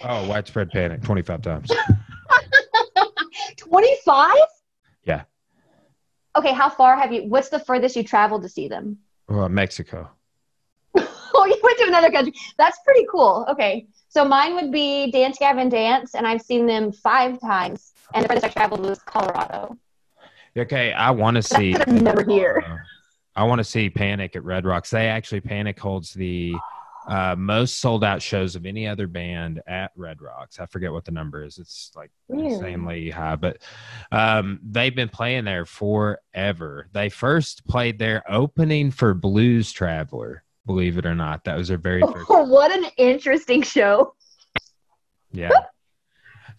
Oh, 0.05 0.29
widespread 0.29 0.71
panic, 0.71 1.03
twenty 1.03 1.23
five 1.23 1.43
times. 1.43 1.71
25 3.57 4.31
Yeah. 5.05 5.23
okay 6.37 6.53
how 6.53 6.69
far 6.69 6.97
have 6.97 7.13
you 7.13 7.23
what's 7.25 7.49
the 7.49 7.59
furthest 7.59 7.97
you 7.97 8.05
traveled 8.05 8.43
to 8.43 8.49
see 8.49 8.69
them? 8.69 8.99
Oh, 9.29 9.49
Mexico. 9.49 10.11
Oh 10.97 11.45
you 11.47 11.61
went 11.63 11.79
to 11.79 11.85
another 11.87 12.11
country 12.11 12.33
that's 12.57 12.79
pretty 12.85 13.07
cool 13.11 13.45
okay 13.49 13.87
so 14.09 14.25
mine 14.25 14.55
would 14.55 14.73
be 14.73 15.11
dance 15.11 15.39
gavin 15.39 15.69
dance 15.69 16.15
and 16.15 16.27
i've 16.27 16.43
seen 16.43 16.67
them 16.67 16.93
five 16.93 17.41
times 17.41 17.93
and 18.15 18.25
the 18.25 18.29
furthest 18.29 18.47
i 18.47 18.49
traveled 18.49 18.81
was 18.81 19.01
colorado 19.01 19.77
Okay, 20.59 20.93
I 20.93 21.11
want 21.11 21.37
to 21.37 21.43
see. 21.43 21.77
I'm 21.87 21.99
never 21.99 22.25
here. 22.25 22.85
I 23.37 23.45
want 23.45 23.61
to 23.61 23.65
see 23.65 23.89
Panic 23.89 24.35
at 24.35 24.43
Red 24.45 24.65
Rocks. 24.65 24.91
They 24.91 25.07
actually 25.07 25.41
Panic 25.41 25.79
holds 25.79 26.13
the 26.13 26.55
uh, 27.09 27.37
most 27.39 27.81
sold 27.81 28.03
out 28.03 28.21
shows 28.21 28.57
of 28.57 28.67
any 28.67 28.87
other 28.87 29.07
band 29.07 29.63
at 29.69 29.93
Red 29.95 30.21
Rocks. 30.21 30.59
I 30.59 30.67
forget 30.67 30.93
what 30.93 31.05
the 31.05 31.13
number 31.13 31.45
is. 31.45 31.59
It's 31.59 31.93
like 31.95 32.11
Really? 32.29 32.55
insanely 32.55 33.11
high, 33.11 33.37
but 33.37 33.59
um, 34.11 34.59
they've 34.63 34.95
been 34.95 35.09
playing 35.09 35.45
there 35.45 35.65
forever. 35.65 36.89
They 36.93 37.09
first 37.09 37.67
played 37.67 37.99
there 37.99 38.25
opening 38.29 38.91
for 38.91 39.15
Blues 39.15 39.71
Traveler. 39.71 40.43
Believe 40.69 40.99
it 40.99 41.07
or 41.07 41.15
not, 41.15 41.45
that 41.45 41.57
was 41.57 41.69
their 41.69 41.79
very 41.79 42.03
first. 42.13 42.27
Oh, 42.29 42.45
what 42.45 42.71
an 42.71 42.85
interesting 42.99 43.63
show. 43.63 44.15
Yeah. 45.33 45.49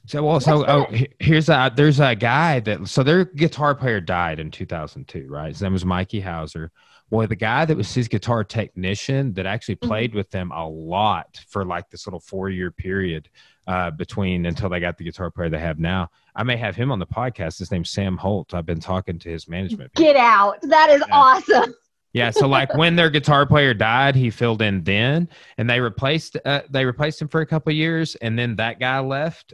So 0.08 0.24
well, 0.24 0.40
so 0.40 0.66
oh, 0.68 0.88
here's 1.20 1.48
a 1.50 1.72
there's 1.76 2.00
a 2.00 2.16
guy 2.16 2.60
that 2.62 2.88
so 2.88 3.04
their 3.04 3.26
guitar 3.26 3.76
player 3.76 4.02
died 4.02 4.40
in 4.40 4.50
2002, 4.50 5.28
right? 5.30 5.50
His 5.50 5.62
name 5.62 5.74
was 5.74 5.86
Mikey 5.86 6.20
Houser. 6.22 6.72
Well, 7.12 7.28
the 7.28 7.36
guy 7.36 7.66
that 7.66 7.78
was 7.78 7.94
his 7.94 8.08
guitar 8.08 8.44
technician 8.44 9.34
that 9.34 9.46
actually 9.46 9.76
Mhm. 9.76 9.88
played 9.88 10.16
with 10.16 10.32
them 10.32 10.52
a 10.52 10.68
lot 10.68 11.40
for 11.48 11.64
like 11.66 11.90
this 11.92 12.08
little 12.08 12.20
four 12.20 12.50
year 12.50 12.72
period 12.72 13.30
uh, 13.68 13.92
between 13.92 14.48
until 14.48 14.70
they 14.70 14.80
got 14.80 14.98
the 14.98 15.04
guitar 15.04 15.30
player 15.30 15.50
they 15.50 15.60
have 15.60 15.78
now. 15.78 16.10
I 16.36 16.42
may 16.42 16.58
have 16.58 16.76
him 16.76 16.92
on 16.92 16.98
the 16.98 17.06
podcast. 17.06 17.60
His 17.60 17.72
name's 17.72 17.92
Sam 17.92 18.18
Holt. 18.18 18.56
I've 18.56 18.66
been 18.66 18.80
talking 18.80 19.20
to 19.20 19.30
his 19.30 19.48
management. 19.48 19.94
people. 19.94 20.12
Get 20.12 20.16
out. 20.16 20.58
That 20.64 20.90
is 20.90 21.04
Yeah. 21.08 21.16
awesome. 21.16 21.74
Yeah, 22.12 22.32
so 22.32 22.48
like 22.48 22.74
when 22.76 22.96
their 22.96 23.10
guitar 23.12 23.46
player 23.46 23.74
died, 23.76 24.16
he 24.16 24.32
filled 24.32 24.62
in 24.64 24.84
then, 24.84 25.30
and 25.60 25.70
they 25.70 25.80
replaced 25.80 26.38
uh, 26.44 26.62
they 26.70 26.84
replaced 26.84 27.22
him 27.22 27.28
for 27.28 27.42
a 27.42 27.46
couple 27.46 27.70
of 27.72 27.78
years, 27.78 28.16
and 28.16 28.38
then 28.38 28.56
that 28.56 28.80
guy 28.80 29.00
left, 29.00 29.54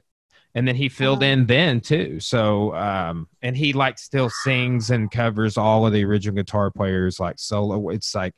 and 0.53 0.65
then 0.65 0.75
he 0.75 0.87
filled 0.87 1.21
Uh-huh. 1.21 1.31
in 1.33 1.45
then 1.47 1.81
too. 1.81 2.19
So 2.21 2.73
um, 2.75 3.27
and 3.41 3.57
he 3.57 3.73
like 3.73 3.97
still 3.99 4.29
sings 4.29 4.89
and 4.89 5.11
covers 5.11 5.57
all 5.57 5.85
of 5.85 5.91
the 5.91 6.05
original 6.05 6.35
guitar 6.35 6.71
players 6.71 7.19
like 7.19 7.39
solo. 7.39 7.89
It's 7.89 8.15
like 8.15 8.33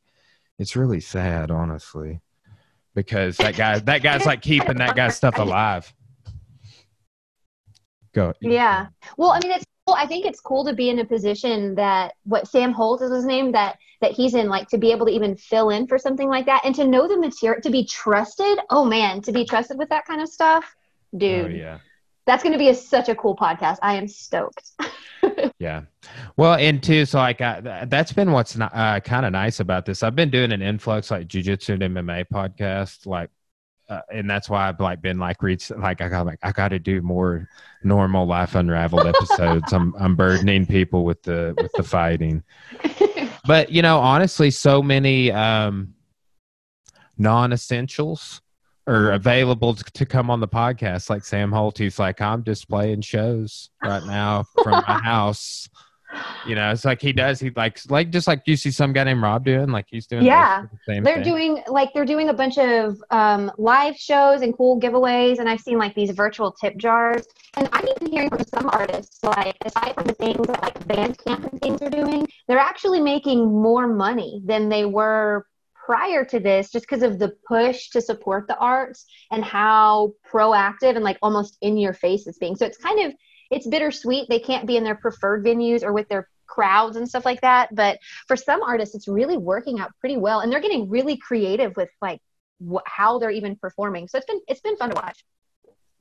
it's 0.58 0.76
really 0.76 1.00
sad, 1.00 1.52
honestly, 1.52 2.20
because 2.96 3.38
that 3.38 3.56
guy 3.56 3.78
that 3.78 4.02
guy's 4.02 4.26
like 4.26 4.42
keeping 4.42 4.78
that 4.78 4.96
guy's 4.96 5.16
stuff 5.16 5.38
alive. 5.38 5.94
Go. 8.14 8.34
Yeah. 8.42 8.88
Well, 9.18 9.30
I 9.30 9.40
mean, 9.44 9.52
it's 9.52 9.66
cool. 9.86 9.96
I 9.96 10.08
think 10.08 10.26
it's 10.26 10.40
cool 10.40 10.66
to 10.66 10.74
be 10.74 10.90
in 10.90 10.98
a 10.98 11.06
position 11.06 11.76
that 11.76 12.14
what 12.24 12.48
Sam 12.48 12.72
Holt 12.72 13.04
is 13.04 13.12
his 13.12 13.26
name 13.26 13.52
that 13.52 13.78
that 14.02 14.12
he's 14.12 14.36
in, 14.36 14.48
like 14.48 14.68
to 14.70 14.78
be 14.78 14.92
able 14.92 15.06
to 15.08 15.12
even 15.12 15.36
fill 15.36 15.70
in 15.70 15.88
for 15.88 15.98
something 15.98 16.30
like 16.30 16.46
that 16.46 16.62
and 16.66 16.76
to 16.76 16.86
know 16.86 17.08
the 17.08 17.18
material, 17.18 17.62
to 17.62 17.70
be 17.70 17.86
trusted. 17.86 18.60
Oh 18.70 18.86
man, 18.86 19.22
to 19.24 19.32
be 19.32 19.46
trusted 19.46 19.78
with 19.78 19.90
that 19.90 20.06
kind 20.06 20.22
of 20.22 20.30
stuff, 20.30 20.76
dude. 21.16 21.46
Oh 21.46 21.50
yeah. 21.50 21.80
That's 22.26 22.44
going 22.44 22.54
to 22.54 22.60
be 22.60 22.68
a, 22.68 22.76
such 22.76 23.08
a 23.08 23.16
cool 23.16 23.38
podcast. 23.38 23.78
I 23.82 23.96
am 23.96 24.08
stoked. 24.08 24.72
Yeah. 25.60 25.84
Well, 26.36 26.56
and 26.56 26.82
too, 26.82 27.06
so 27.06 27.18
like 27.18 27.42
I, 27.42 27.86
that's 27.88 28.14
been 28.14 28.32
what's 28.32 28.56
ni- 28.56 28.66
uh, 28.72 29.00
kind 29.00 29.26
of 29.26 29.32
nice 29.32 29.60
about 29.60 29.86
this. 29.86 30.04
I've 30.04 30.16
been 30.16 30.30
doing 30.30 30.52
an 30.52 30.62
influx 30.62 31.12
like 31.12 31.28
jujitsu 31.28 31.82
and 31.82 31.96
MMA 31.96 32.26
podcast, 32.32 33.06
like, 33.06 33.30
uh, 33.90 34.02
and 34.12 34.30
that's 34.30 34.50
why 34.50 34.68
I've 34.68 34.80
like 34.80 35.02
been 35.02 35.18
like 35.18 35.42
reach 35.42 35.72
like 35.72 36.02
I 36.02 36.10
got 36.10 36.26
like 36.26 36.40
I 36.44 36.52
got 36.52 36.70
to 36.70 36.80
do 36.80 37.02
more 37.02 37.48
normal 37.84 38.26
life 38.26 38.54
unraveled 38.56 39.08
episodes. 39.08 39.72
I'm 39.74 39.96
I'm 39.98 40.16
burdening 40.16 40.66
people 40.66 41.06
with 41.06 41.24
the 41.24 41.56
with 41.58 41.72
the 41.74 41.84
fighting, 41.84 42.44
but 43.48 43.72
you 43.72 43.82
know, 43.82 44.00
honestly, 44.00 44.52
so 44.52 44.84
many 44.84 45.32
um 45.32 45.94
non-essentials 47.18 48.42
are 48.86 49.12
available 49.12 49.74
to, 49.74 49.84
to 49.84 50.06
come 50.06 50.30
on 50.30 50.40
the 50.40 50.48
podcast. 50.48 51.10
Like 51.10 51.26
Sam 51.26 51.52
Holt, 51.52 51.78
he's 51.78 52.00
like, 52.00 52.22
I'm 52.22 52.44
just 52.44 52.70
playing 52.70 53.02
shows 53.02 53.70
right 53.84 54.04
now 54.06 54.46
from 54.64 54.84
my 54.88 55.00
house. 55.04 55.68
You 56.46 56.56
know, 56.56 56.72
it's 56.72 56.86
like 56.86 57.02
he 57.02 57.12
does. 57.12 57.40
He 57.40 57.50
likes 57.50 57.90
like 57.92 58.12
just 58.12 58.28
like 58.28 58.42
you 58.46 58.56
see 58.56 58.72
some 58.72 58.94
guy 58.94 59.04
named 59.04 59.22
Rob 59.22 59.44
doing. 59.44 59.70
Like 59.70 59.88
he's 59.90 60.08
doing 60.08 60.24
Yeah. 60.26 60.64
the 60.72 60.80
same 60.86 61.04
they're 61.04 61.16
thing. 61.16 61.24
doing 61.24 61.64
like 61.68 61.94
they're 61.94 62.06
doing 62.06 62.30
a 62.30 62.34
bunch 62.34 62.58
of 62.58 63.02
um, 63.12 63.52
live 63.58 63.98
shows 63.98 64.42
and 64.42 64.56
cool 64.56 64.80
giveaways 64.80 65.40
and 65.40 65.50
i've 65.50 65.60
seen 65.60 65.78
like 65.78 65.94
these 65.96 66.12
virtual 66.12 66.52
tip 66.52 66.78
jars 66.78 67.26
and 67.58 67.68
i'm 67.74 67.86
even 67.88 68.12
hearing 68.12 68.30
from 68.30 68.44
some 68.46 68.70
artists 68.70 69.22
like 69.24 69.56
aside 69.66 69.94
from 69.96 70.06
the 70.06 70.14
things 70.14 70.48
that 70.48 70.62
like 70.62 70.80
bandcamp 70.88 71.50
and 71.52 71.62
things 71.62 71.82
are 71.82 71.90
doing 71.90 72.26
they're 72.48 72.58
actually 72.60 73.02
making 73.02 73.46
more 73.46 73.88
money 73.88 74.42
than 74.46 74.70
they 74.70 74.86
were 74.86 75.46
prior 75.86 76.24
to 76.26 76.40
this 76.40 76.72
just 76.72 76.86
because 76.88 77.04
of 77.04 77.20
the 77.20 77.34
push 77.48 77.90
to 77.90 78.02
support 78.02 78.48
the 78.48 78.58
arts 78.58 79.06
and 79.32 79.44
how 79.44 80.14
proactive 80.32 80.96
and 80.96 81.04
like 81.04 81.18
almost 81.22 81.58
in 81.62 81.78
your 81.78 81.94
face 81.94 82.28
it's 82.28 82.38
being 82.38 82.56
so 82.56 82.66
it's 82.66 82.78
kind 82.78 83.06
of 83.06 83.14
it's 83.52 83.68
bittersweet 83.68 84.28
they 84.30 84.40
can't 84.40 84.68
be 84.68 84.78
in 84.78 84.84
their 84.84 84.96
preferred 84.96 85.44
venues 85.44 85.84
or 85.84 85.94
with 85.94 86.08
their 86.10 86.28
crowds 86.46 86.96
and 86.96 87.08
stuff 87.08 87.26
like 87.26 87.42
that 87.42 87.74
but 87.76 88.00
for 88.28 88.36
some 88.36 88.64
artists 88.64 88.96
it's 88.96 89.08
really 89.08 89.38
working 89.38 89.80
out 89.80 89.92
pretty 90.00 90.18
well 90.18 90.40
and 90.40 90.52
they're 90.52 90.62
getting 90.62 90.90
really 90.90 91.18
creative 91.18 91.76
with 91.76 91.90
like 92.02 92.20
wh- 92.72 92.86
how 92.86 93.20
they're 93.20 93.32
even 93.32 93.56
performing 93.56 94.08
so 94.08 94.18
it's 94.18 94.26
been 94.26 94.42
it's 94.48 94.62
been 94.62 94.78
fun 94.78 94.90
to 94.90 94.96
watch 94.96 95.24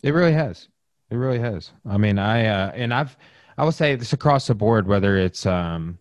It 0.03 0.13
really 0.13 0.33
has. 0.33 0.69
It 1.11 1.17
really 1.17 1.39
has. 1.39 1.73
I 1.89 1.97
mean, 1.99 2.19
I 2.19 2.47
uh, 2.47 2.73
and 2.75 2.93
I've 2.93 3.17
I 3.59 3.65
would 3.65 3.75
say 3.75 3.95
this 3.97 4.13
across 4.13 4.47
the 4.47 4.55
board, 4.55 4.87
whether 4.87 5.17
it's 5.17 5.47
um 5.47 5.99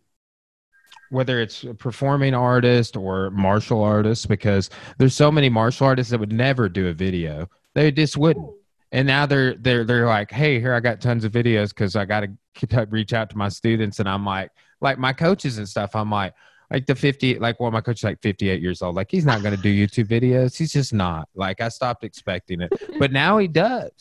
whether 1.11 1.39
it's 1.39 1.63
a 1.63 1.73
performing 1.73 2.33
artist 2.33 2.97
or 2.97 3.29
martial 3.31 3.83
artists, 3.83 4.25
because 4.25 4.69
there's 4.97 5.15
so 5.15 5.31
many 5.31 5.49
martial 5.49 5.87
artists 5.87 6.11
that 6.11 6.19
would 6.19 6.33
never 6.33 6.67
do 6.67 6.87
a 6.87 6.93
video. 6.93 7.47
They 7.73 7.91
just 7.91 8.17
wouldn't. 8.17 8.49
And 8.95 9.05
now 9.05 9.25
they're 9.25 9.55
they're 9.55 9.83
they're 9.83 10.07
like, 10.07 10.31
hey, 10.31 10.57
here 10.57 10.73
I 10.73 10.79
got 10.79 11.01
tons 11.01 11.25
of 11.25 11.33
videos 11.33 11.69
because 11.69 11.97
I 11.97 12.05
got 12.05 12.21
to 12.21 12.81
uh, 12.81 12.85
reach 12.89 13.11
out 13.11 13.29
to 13.31 13.37
my 13.37 13.49
students, 13.49 13.99
and 13.99 14.07
I'm 14.07 14.25
like, 14.25 14.51
like 14.79 14.97
my 14.97 15.11
coaches 15.11 15.57
and 15.57 15.67
stuff. 15.67 15.97
I'm 15.97 16.09
like, 16.09 16.33
like 16.71 16.85
the 16.85 16.95
50, 16.95 17.39
like 17.39 17.59
well, 17.59 17.71
my 17.71 17.81
coach 17.81 17.99
is 17.99 18.03
like 18.05 18.21
58 18.21 18.61
years 18.61 18.81
old. 18.81 18.95
Like 18.95 19.11
he's 19.11 19.25
not 19.25 19.41
going 19.41 19.53
to 19.53 19.61
do 19.61 19.69
YouTube 19.69 20.07
videos. 20.07 20.57
He's 20.57 20.71
just 20.71 20.93
not. 20.93 21.27
Like 21.35 21.59
I 21.59 21.67
stopped 21.67 22.05
expecting 22.05 22.61
it, 22.61 22.71
but 22.97 23.11
now 23.11 23.37
he 23.37 23.49
does, 23.49 23.91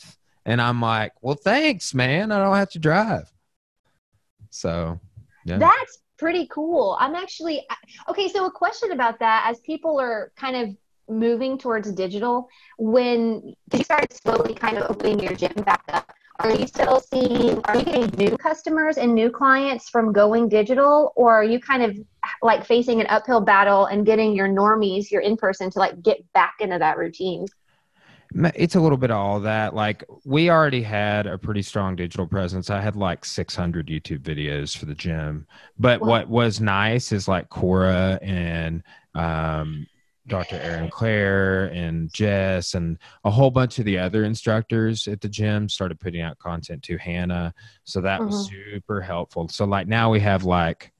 and 0.45 0.61
I'm 0.61 0.79
like, 0.79 1.11
well, 1.21 1.35
thanks, 1.35 1.93
man. 1.93 2.31
I 2.31 2.39
don't 2.39 2.55
have 2.55 2.69
to 2.69 2.79
drive. 2.79 3.29
So, 4.49 4.97
yeah. 5.43 5.57
that's 5.57 5.99
pretty 6.17 6.47
cool 6.47 6.95
i'm 7.01 7.13
actually 7.13 7.67
okay 8.07 8.29
so 8.29 8.45
a 8.45 8.51
question 8.51 8.93
about 8.93 9.19
that 9.19 9.45
as 9.49 9.59
people 9.59 9.99
are 9.99 10.31
kind 10.37 10.55
of 10.55 10.77
moving 11.09 11.57
towards 11.57 11.91
digital 11.91 12.49
when 12.77 13.53
you 13.73 13.83
started 13.83 14.11
slowly 14.13 14.53
kind 14.53 14.77
of 14.77 14.89
opening 14.89 15.19
your 15.19 15.33
gym 15.33 15.53
back 15.65 15.83
up 15.89 16.11
are 16.39 16.53
you 16.55 16.67
still 16.67 16.99
seeing 16.99 17.59
are 17.65 17.77
you 17.77 17.85
getting 17.85 18.09
new 18.17 18.35
customers 18.37 18.97
and 18.97 19.13
new 19.13 19.29
clients 19.29 19.89
from 19.89 20.11
going 20.11 20.49
digital 20.49 21.13
or 21.15 21.33
are 21.33 21.43
you 21.43 21.59
kind 21.59 21.83
of 21.83 21.97
like 22.41 22.65
facing 22.65 22.99
an 22.99 23.07
uphill 23.09 23.39
battle 23.41 23.85
and 23.85 24.05
getting 24.05 24.35
your 24.35 24.47
normies 24.47 25.11
your 25.11 25.21
in 25.21 25.37
person 25.37 25.69
to 25.69 25.79
like 25.79 26.01
get 26.01 26.17
back 26.33 26.55
into 26.59 26.77
that 26.77 26.97
routine 26.97 27.45
It's 28.55 28.75
a 28.75 28.81
little 28.81 28.97
bit 28.97 29.11
of 29.11 29.17
all 29.17 29.39
that. 29.41 29.73
Like 29.75 30.03
we 30.25 30.49
already 30.49 30.81
had 30.81 31.25
a 31.25 31.37
pretty 31.37 31.61
strong 31.61 31.95
digital 31.95 32.27
presence. 32.27 32.69
I 32.69 32.81
had 32.81 32.95
like 32.97 33.23
600 33.23 33.87
YouTube 33.87 34.19
videos 34.19 34.75
for 34.75 34.85
the 34.85 34.95
gym. 34.95 35.47
But 35.79 36.01
Wow. 36.01 36.07
what 36.09 36.27
was 36.29 36.59
nice 36.59 37.13
is 37.13 37.27
like 37.29 37.47
Cora 37.49 38.19
and 38.21 38.83
um, 39.13 39.87
Dr. 40.27 40.55
Aaron 40.55 40.89
Clare 40.89 41.65
and 41.65 42.11
Jess 42.11 42.73
and 42.73 42.97
a 43.23 43.29
whole 43.29 43.51
bunch 43.51 43.77
of 43.79 43.85
the 43.85 43.99
other 43.99 44.23
instructors 44.23 45.07
at 45.07 45.21
the 45.21 45.29
gym 45.29 45.69
started 45.69 45.99
putting 45.99 46.21
out 46.21 46.39
content 46.39 46.81
to 46.83 46.97
Hannah. 46.97 47.53
So 47.83 48.01
that 48.01 48.23
was 48.23 48.49
mm-hmm. 48.49 48.73
super 48.73 49.01
helpful. 49.01 49.47
So 49.49 49.65
like 49.65 49.87
now 49.87 50.09
we 50.09 50.19
have 50.21 50.43
like 50.43 50.91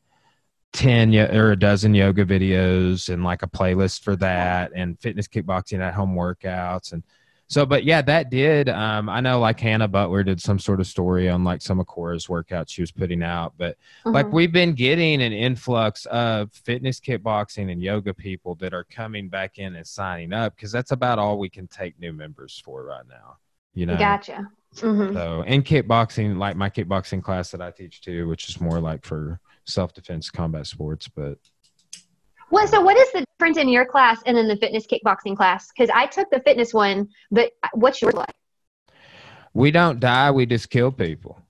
10 0.74 1.16
or 1.16 1.52
a 1.52 1.60
dozen 1.60 1.96
yoga 1.96 2.26
videos 2.26 3.12
and 3.12 3.24
like 3.24 3.42
a 3.42 3.48
playlist 3.48 4.04
for 4.04 4.16
that 4.18 4.72
and 4.76 5.00
fitness 5.00 5.28
kickboxing 5.28 5.80
at 5.80 5.94
home 5.94 6.16
workouts 6.16 6.92
and 6.92 7.04
so 7.48 7.66
but 7.66 7.84
yeah 7.84 8.02
that 8.02 8.30
did 8.30 8.70
um 8.70 9.08
i 9.10 9.20
know 9.22 9.40
like 9.40 9.60
hannah 9.60 9.88
butler 9.88 10.24
did 10.24 10.42
some 10.42 10.58
sort 10.58 10.80
of 10.80 10.88
story 10.88 11.30
on 11.30 11.44
like 11.44 11.62
some 11.62 11.80
of 11.80 11.86
cora's 11.88 12.28
workouts 12.28 12.70
she 12.70 12.82
was 12.82 12.92
putting 12.92 13.22
out 13.24 13.54
but 13.58 13.78
like 14.06 14.28
Mhm. 14.28 14.34
we've 14.34 14.52
been 14.52 14.74
getting 14.74 15.22
an 15.22 15.32
influx 15.34 16.06
of 16.08 16.52
fitness 16.54 17.00
kickboxing 17.00 17.72
and 17.72 17.82
yoga 17.82 18.14
people 18.14 18.56
that 18.56 18.74
are 18.74 18.84
coming 18.86 19.30
back 19.30 19.58
in 19.60 19.76
and 19.76 19.86
signing 19.86 20.34
up 20.34 20.56
because 20.56 20.72
that's 20.72 20.92
about 20.92 21.20
all 21.20 21.38
we 21.38 21.50
can 21.50 21.68
take 21.68 22.00
new 22.00 22.14
members 22.14 22.62
for 22.64 22.84
right 22.84 23.06
now 23.08 23.38
you 23.74 23.86
know? 23.86 23.98
Gotcha. 23.98 24.48
Hmm 24.80 25.14
so 25.14 25.44
and 25.48 25.64
kickboxing 25.64 26.38
like 26.38 26.56
my 26.56 26.70
kickboxing 26.70 27.24
class 27.24 27.52
that 27.52 27.62
i 27.62 27.72
teach 27.72 28.02
too 28.02 28.28
which 28.28 28.50
is 28.50 28.60
more 28.60 28.80
like 28.80 29.06
for 29.06 29.40
self-defense 29.66 30.30
combat 30.30 30.68
sports 30.68 31.08
but 31.08 31.38
What 32.50 32.70
so 32.70 32.82
what 32.82 32.98
is 32.98 33.12
the 33.12 33.26
difference 33.34 33.58
in 33.58 33.70
your 33.70 33.86
class 33.86 34.22
and 34.26 34.38
then 34.38 34.48
the 34.48 34.58
fitness 34.58 34.86
kickboxing 34.86 35.36
class? 35.36 35.72
Because 35.76 35.90
I 35.94 36.06
took 36.06 36.30
the 36.30 36.42
fitness 36.42 36.74
one, 36.74 37.10
but 37.32 37.52
what's 37.74 38.02
yours 38.02 38.14
like? 38.14 38.30
we 39.56 39.72
don't 39.72 40.00
die 40.00 40.30
we 40.30 40.46
just 40.46 40.70
kill 40.70 40.92
people 40.92 41.42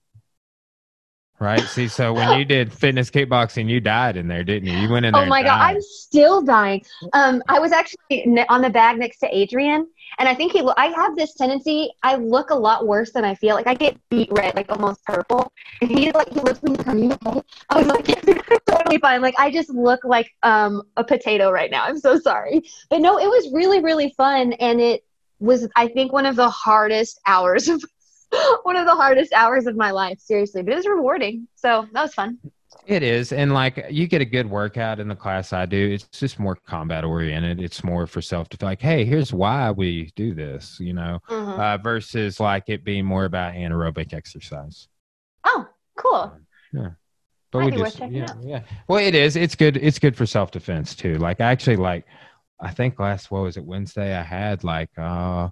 Right. 1.38 1.60
See, 1.60 1.88
so 1.88 2.14
when 2.14 2.38
you 2.38 2.44
did 2.46 2.72
fitness 2.72 3.10
kickboxing, 3.10 3.68
you 3.68 3.78
died 3.78 4.16
in 4.16 4.26
there, 4.26 4.42
didn't 4.42 4.70
you? 4.70 4.78
You 4.78 4.88
went 4.88 5.04
in 5.04 5.12
there. 5.12 5.22
Oh 5.22 5.26
my 5.26 5.42
god, 5.42 5.58
I'm 5.60 5.82
still 5.82 6.40
dying. 6.40 6.82
Um, 7.12 7.42
I 7.48 7.58
was 7.58 7.72
actually 7.72 8.24
on 8.48 8.62
the 8.62 8.70
bag 8.70 8.98
next 8.98 9.18
to 9.18 9.28
Adrian, 9.30 9.86
and 10.18 10.28
I 10.28 10.34
think 10.34 10.52
he. 10.52 10.68
I 10.76 10.86
have 10.86 11.16
this 11.16 11.34
tendency. 11.34 11.90
I 12.02 12.16
look 12.16 12.50
a 12.50 12.54
lot 12.54 12.86
worse 12.86 13.12
than 13.12 13.24
I 13.24 13.34
feel. 13.34 13.54
Like 13.54 13.66
I 13.66 13.74
get 13.74 13.96
beet 14.10 14.28
red, 14.32 14.54
like 14.54 14.70
almost 14.70 15.04
purple. 15.04 15.52
And 15.80 15.90
he 15.90 16.10
like 16.12 16.28
he 16.32 16.40
looks 16.40 16.62
me 16.62 16.76
like, 16.76 16.86
"Are 16.86 16.96
you? 16.98 17.18
I 17.70 17.78
was 17.78 17.86
like, 17.86 18.08
"Yes, 18.26 18.38
totally 18.68 18.98
fine." 18.98 19.22
Like 19.22 19.34
I 19.38 19.50
just 19.50 19.70
look 19.70 20.04
like 20.04 20.30
um 20.42 20.82
a 20.96 21.04
potato 21.04 21.50
right 21.50 21.70
now. 21.70 21.84
I'm 21.84 21.98
so 21.98 22.18
sorry, 22.18 22.62
but 22.90 23.00
no, 23.00 23.18
it 23.18 23.26
was 23.26 23.52
really 23.52 23.80
really 23.80 24.14
fun, 24.16 24.52
and 24.54 24.80
it 24.80 25.04
was 25.38 25.68
I 25.76 25.88
think 25.88 26.12
one 26.12 26.26
of 26.26 26.36
the 26.36 26.50
hardest 26.50 27.20
hours 27.26 27.68
of 27.68 27.84
one 28.62 28.76
of 28.76 28.86
the 28.86 28.94
hardest 28.94 29.32
hours 29.32 29.66
of 29.66 29.76
my 29.76 29.90
life, 29.90 30.18
seriously. 30.20 30.62
But 30.62 30.72
it 30.72 30.76
was 30.76 30.86
rewarding. 30.86 31.48
So 31.56 31.86
that 31.92 32.02
was 32.02 32.14
fun. 32.14 32.38
It 32.86 33.02
is. 33.02 33.32
And 33.32 33.52
like 33.52 33.84
you 33.90 34.06
get 34.06 34.20
a 34.20 34.24
good 34.24 34.48
workout 34.48 35.00
in 35.00 35.08
the 35.08 35.16
class 35.16 35.52
I 35.52 35.66
do. 35.66 35.92
It's 35.92 36.04
just 36.04 36.38
more 36.38 36.54
combat 36.54 37.04
oriented. 37.04 37.60
It's 37.60 37.82
more 37.82 38.06
for 38.06 38.22
self 38.22 38.48
to 38.50 38.64
like, 38.64 38.80
hey, 38.80 39.04
here's 39.04 39.32
why 39.32 39.72
we 39.72 40.12
do 40.14 40.34
this, 40.34 40.78
you 40.78 40.92
know, 40.92 41.20
mm-hmm. 41.28 41.60
uh, 41.60 41.78
versus 41.78 42.38
like 42.38 42.68
it 42.68 42.84
being 42.84 43.04
more 43.04 43.24
about 43.24 43.54
anaerobic 43.54 44.14
exercise. 44.14 44.88
Oh, 45.44 45.66
cool. 45.96 46.32
Yeah. 46.72 46.90
But 47.50 47.64
we 47.64 47.70
just, 47.72 47.98
yeah, 48.10 48.26
yeah. 48.42 48.60
Well, 48.88 48.98
it 48.98 49.14
is. 49.14 49.36
It's 49.36 49.54
good. 49.54 49.76
It's 49.78 49.98
good 49.98 50.16
for 50.16 50.26
self 50.26 50.50
defense 50.50 50.94
too. 50.94 51.14
Like 51.14 51.40
actually, 51.40 51.76
like 51.76 52.04
I 52.60 52.70
think 52.70 52.98
last 52.98 53.30
what 53.30 53.42
was 53.42 53.56
it 53.56 53.64
Wednesday? 53.64 54.14
I 54.14 54.22
had 54.22 54.62
like 54.62 54.90
uh 54.98 55.48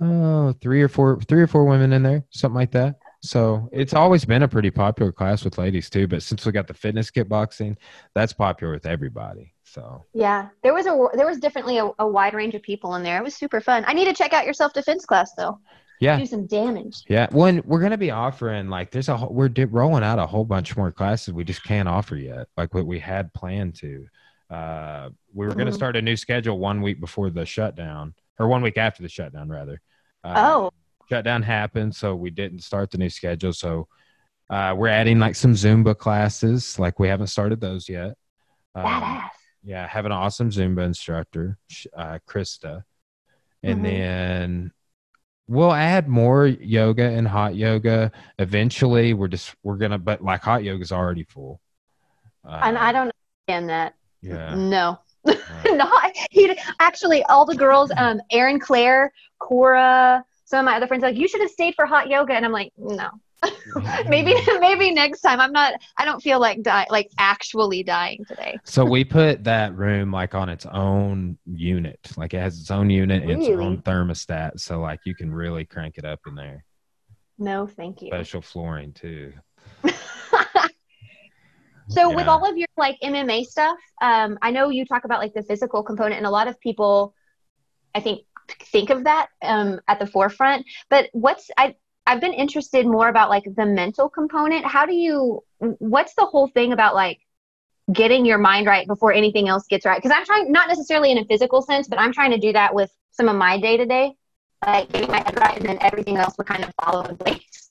oh, 0.00 0.54
three 0.60 0.82
or 0.82 0.88
four, 0.88 1.20
three 1.20 1.42
or 1.42 1.46
four 1.46 1.64
women 1.64 1.92
in 1.92 2.02
there, 2.02 2.24
something 2.30 2.56
like 2.56 2.72
that. 2.72 2.96
So 3.22 3.68
it's 3.70 3.92
always 3.92 4.24
been 4.24 4.42
a 4.42 4.48
pretty 4.48 4.70
popular 4.70 5.12
class 5.12 5.44
with 5.44 5.58
ladies 5.58 5.90
too. 5.90 6.06
But 6.06 6.22
since 6.22 6.46
we 6.46 6.52
got 6.52 6.66
the 6.66 6.74
fitness 6.74 7.10
kickboxing, 7.10 7.76
that's 8.14 8.32
popular 8.32 8.72
with 8.72 8.86
everybody. 8.86 9.52
So 9.64 10.04
yeah, 10.14 10.48
there 10.62 10.72
was 10.72 10.86
a 10.86 11.08
there 11.14 11.26
was 11.26 11.38
definitely 11.38 11.78
a, 11.78 11.90
a 11.98 12.08
wide 12.08 12.34
range 12.34 12.54
of 12.54 12.62
people 12.62 12.94
in 12.94 13.02
there. 13.02 13.18
It 13.18 13.24
was 13.24 13.34
super 13.34 13.60
fun. 13.60 13.84
I 13.86 13.92
need 13.92 14.06
to 14.06 14.14
check 14.14 14.32
out 14.32 14.44
your 14.44 14.54
self 14.54 14.72
defense 14.72 15.04
class 15.04 15.32
though. 15.34 15.60
Yeah, 16.00 16.18
do 16.18 16.24
some 16.24 16.46
damage. 16.46 17.02
Yeah, 17.08 17.28
when 17.30 17.62
we're 17.66 17.80
gonna 17.80 17.98
be 17.98 18.10
offering 18.10 18.70
like 18.70 18.90
there's 18.90 19.10
a 19.10 19.16
we're 19.16 19.50
di- 19.50 19.66
rolling 19.66 20.02
out 20.02 20.18
a 20.18 20.26
whole 20.26 20.46
bunch 20.46 20.74
more 20.74 20.90
classes 20.90 21.34
we 21.34 21.44
just 21.44 21.62
can't 21.62 21.88
offer 21.88 22.16
yet, 22.16 22.48
like 22.56 22.72
what 22.74 22.86
we 22.86 22.98
had 22.98 23.32
planned 23.34 23.74
to. 23.76 24.06
Uh, 24.48 25.10
we 25.34 25.44
were 25.44 25.52
mm-hmm. 25.52 25.58
gonna 25.58 25.72
start 25.72 25.94
a 25.96 26.02
new 26.02 26.16
schedule 26.16 26.58
one 26.58 26.80
week 26.80 27.00
before 27.00 27.28
the 27.28 27.44
shutdown, 27.44 28.14
or 28.38 28.48
one 28.48 28.62
week 28.62 28.78
after 28.78 29.02
the 29.02 29.10
shutdown, 29.10 29.50
rather. 29.50 29.82
Uh, 30.24 30.34
oh. 30.36 30.70
Shutdown 31.10 31.42
happened, 31.42 31.94
so 31.94 32.14
we 32.14 32.30
didn't 32.30 32.60
start 32.60 32.90
the 32.90 32.98
new 32.98 33.10
schedule. 33.10 33.52
So 33.52 33.88
uh, 34.48 34.74
we're 34.76 34.88
adding 34.88 35.18
like 35.18 35.34
some 35.34 35.54
Zumba 35.54 35.96
classes. 35.96 36.78
Like 36.78 36.98
we 36.98 37.08
haven't 37.08 37.28
started 37.28 37.60
those 37.60 37.88
yet. 37.88 38.16
Um. 38.74 39.22
Yeah, 39.62 39.86
have 39.86 40.06
an 40.06 40.12
awesome 40.12 40.50
Zumba 40.50 40.86
instructor, 40.86 41.58
uh, 41.94 42.18
Krista, 42.26 42.82
and 43.62 43.80
mm-hmm. 43.80 43.84
then 43.84 44.72
we'll 45.48 45.72
add 45.72 46.08
more 46.08 46.46
yoga 46.46 47.02
and 47.02 47.28
hot 47.28 47.56
yoga. 47.56 48.10
Eventually, 48.38 49.12
we're 49.12 49.28
just 49.28 49.54
we're 49.62 49.76
gonna, 49.76 49.98
but 49.98 50.22
like 50.22 50.40
hot 50.40 50.64
yoga 50.64 50.82
is 50.82 50.92
already 50.92 51.24
full. 51.24 51.60
Uh, 52.42 52.60
and 52.62 52.78
I 52.78 52.92
don't 52.92 53.12
understand 53.48 53.68
that. 53.68 53.94
Yeah. 54.22 54.54
No. 54.54 54.98
Not 55.66 56.12
he 56.30 56.56
actually 56.78 57.22
all 57.24 57.44
the 57.44 57.56
girls, 57.56 57.90
um, 57.98 58.22
Erin 58.30 58.58
Claire, 58.58 59.12
Cora, 59.38 60.24
some 60.50 60.60
of 60.60 60.64
my 60.64 60.76
other 60.76 60.88
friends 60.88 61.02
like, 61.02 61.16
you 61.16 61.28
should 61.28 61.40
have 61.40 61.50
stayed 61.50 61.74
for 61.76 61.86
hot 61.86 62.08
yoga. 62.08 62.34
And 62.34 62.44
I'm 62.44 62.52
like, 62.52 62.72
no. 62.76 63.08
maybe 64.08 64.34
maybe 64.60 64.90
next 64.90 65.22
time 65.22 65.40
i'm 65.40 65.50
not 65.50 65.72
i 65.96 66.04
don't 66.04 66.20
feel 66.20 66.38
like 66.38 66.60
die 66.60 66.86
like 66.90 67.08
actually 67.16 67.82
dying 67.82 68.22
today 68.28 68.54
so 68.64 68.84
we 68.84 69.02
put 69.02 69.42
that 69.42 69.74
room 69.74 70.12
like 70.12 70.34
on 70.34 70.50
its 70.50 70.66
own 70.66 71.38
unit 71.46 71.98
like 72.18 72.34
it 72.34 72.38
has 72.38 72.60
its 72.60 72.70
own 72.70 72.90
unit 72.90 73.22
really? 73.22 73.46
its 73.46 73.58
own 73.58 73.80
thermostat 73.80 74.60
so 74.60 74.78
like 74.78 75.00
you 75.06 75.14
can 75.14 75.32
really 75.32 75.64
crank 75.64 75.96
it 75.96 76.04
up 76.04 76.20
in 76.26 76.34
there 76.34 76.62
no 77.38 77.66
thank 77.66 78.02
you 78.02 78.08
special 78.08 78.42
flooring 78.42 78.92
too 78.92 79.32
So 81.90 82.08
yeah. 82.08 82.16
with 82.16 82.28
all 82.28 82.48
of 82.48 82.56
your 82.56 82.68
like 82.76 82.96
MMA 83.02 83.44
stuff, 83.46 83.76
um, 84.00 84.38
I 84.42 84.52
know 84.52 84.70
you 84.70 84.86
talk 84.86 85.04
about 85.04 85.18
like 85.18 85.34
the 85.34 85.42
physical 85.42 85.82
component, 85.82 86.16
and 86.16 86.26
a 86.26 86.30
lot 86.30 86.46
of 86.46 86.58
people, 86.60 87.14
I 87.94 88.00
think, 88.00 88.20
think 88.52 88.90
of 88.90 89.04
that 89.04 89.28
um, 89.42 89.80
at 89.88 89.98
the 89.98 90.06
forefront. 90.06 90.66
But 90.88 91.08
what's 91.12 91.50
I 91.56 91.74
I've 92.06 92.20
been 92.20 92.32
interested 92.32 92.86
more 92.86 93.08
about 93.08 93.30
like 93.30 93.44
the 93.56 93.66
mental 93.66 94.08
component. 94.08 94.64
How 94.64 94.86
do 94.86 94.94
you? 94.94 95.44
What's 95.58 96.14
the 96.14 96.24
whole 96.24 96.48
thing 96.48 96.72
about 96.72 96.94
like 96.94 97.20
getting 97.92 98.24
your 98.24 98.38
mind 98.38 98.66
right 98.66 98.86
before 98.86 99.12
anything 99.12 99.48
else 99.48 99.66
gets 99.66 99.84
right? 99.84 100.00
Because 100.00 100.16
I'm 100.16 100.24
trying, 100.24 100.50
not 100.50 100.68
necessarily 100.68 101.10
in 101.10 101.18
a 101.18 101.24
physical 101.24 101.62
sense, 101.62 101.88
but 101.88 101.98
I'm 101.98 102.12
trying 102.12 102.30
to 102.30 102.38
do 102.38 102.52
that 102.52 102.74
with 102.74 102.90
some 103.10 103.28
of 103.28 103.36
my 103.36 103.60
day 103.60 103.76
to 103.76 103.86
day, 103.86 104.14
like 104.66 104.90
getting 104.92 105.10
my 105.10 105.18
head 105.18 105.38
right, 105.38 105.56
and 105.56 105.68
then 105.68 105.78
everything 105.80 106.16
else 106.16 106.36
would 106.38 106.46
kind 106.46 106.64
of 106.64 106.72
follow 106.82 107.04
in 107.04 107.16
place. 107.16 107.70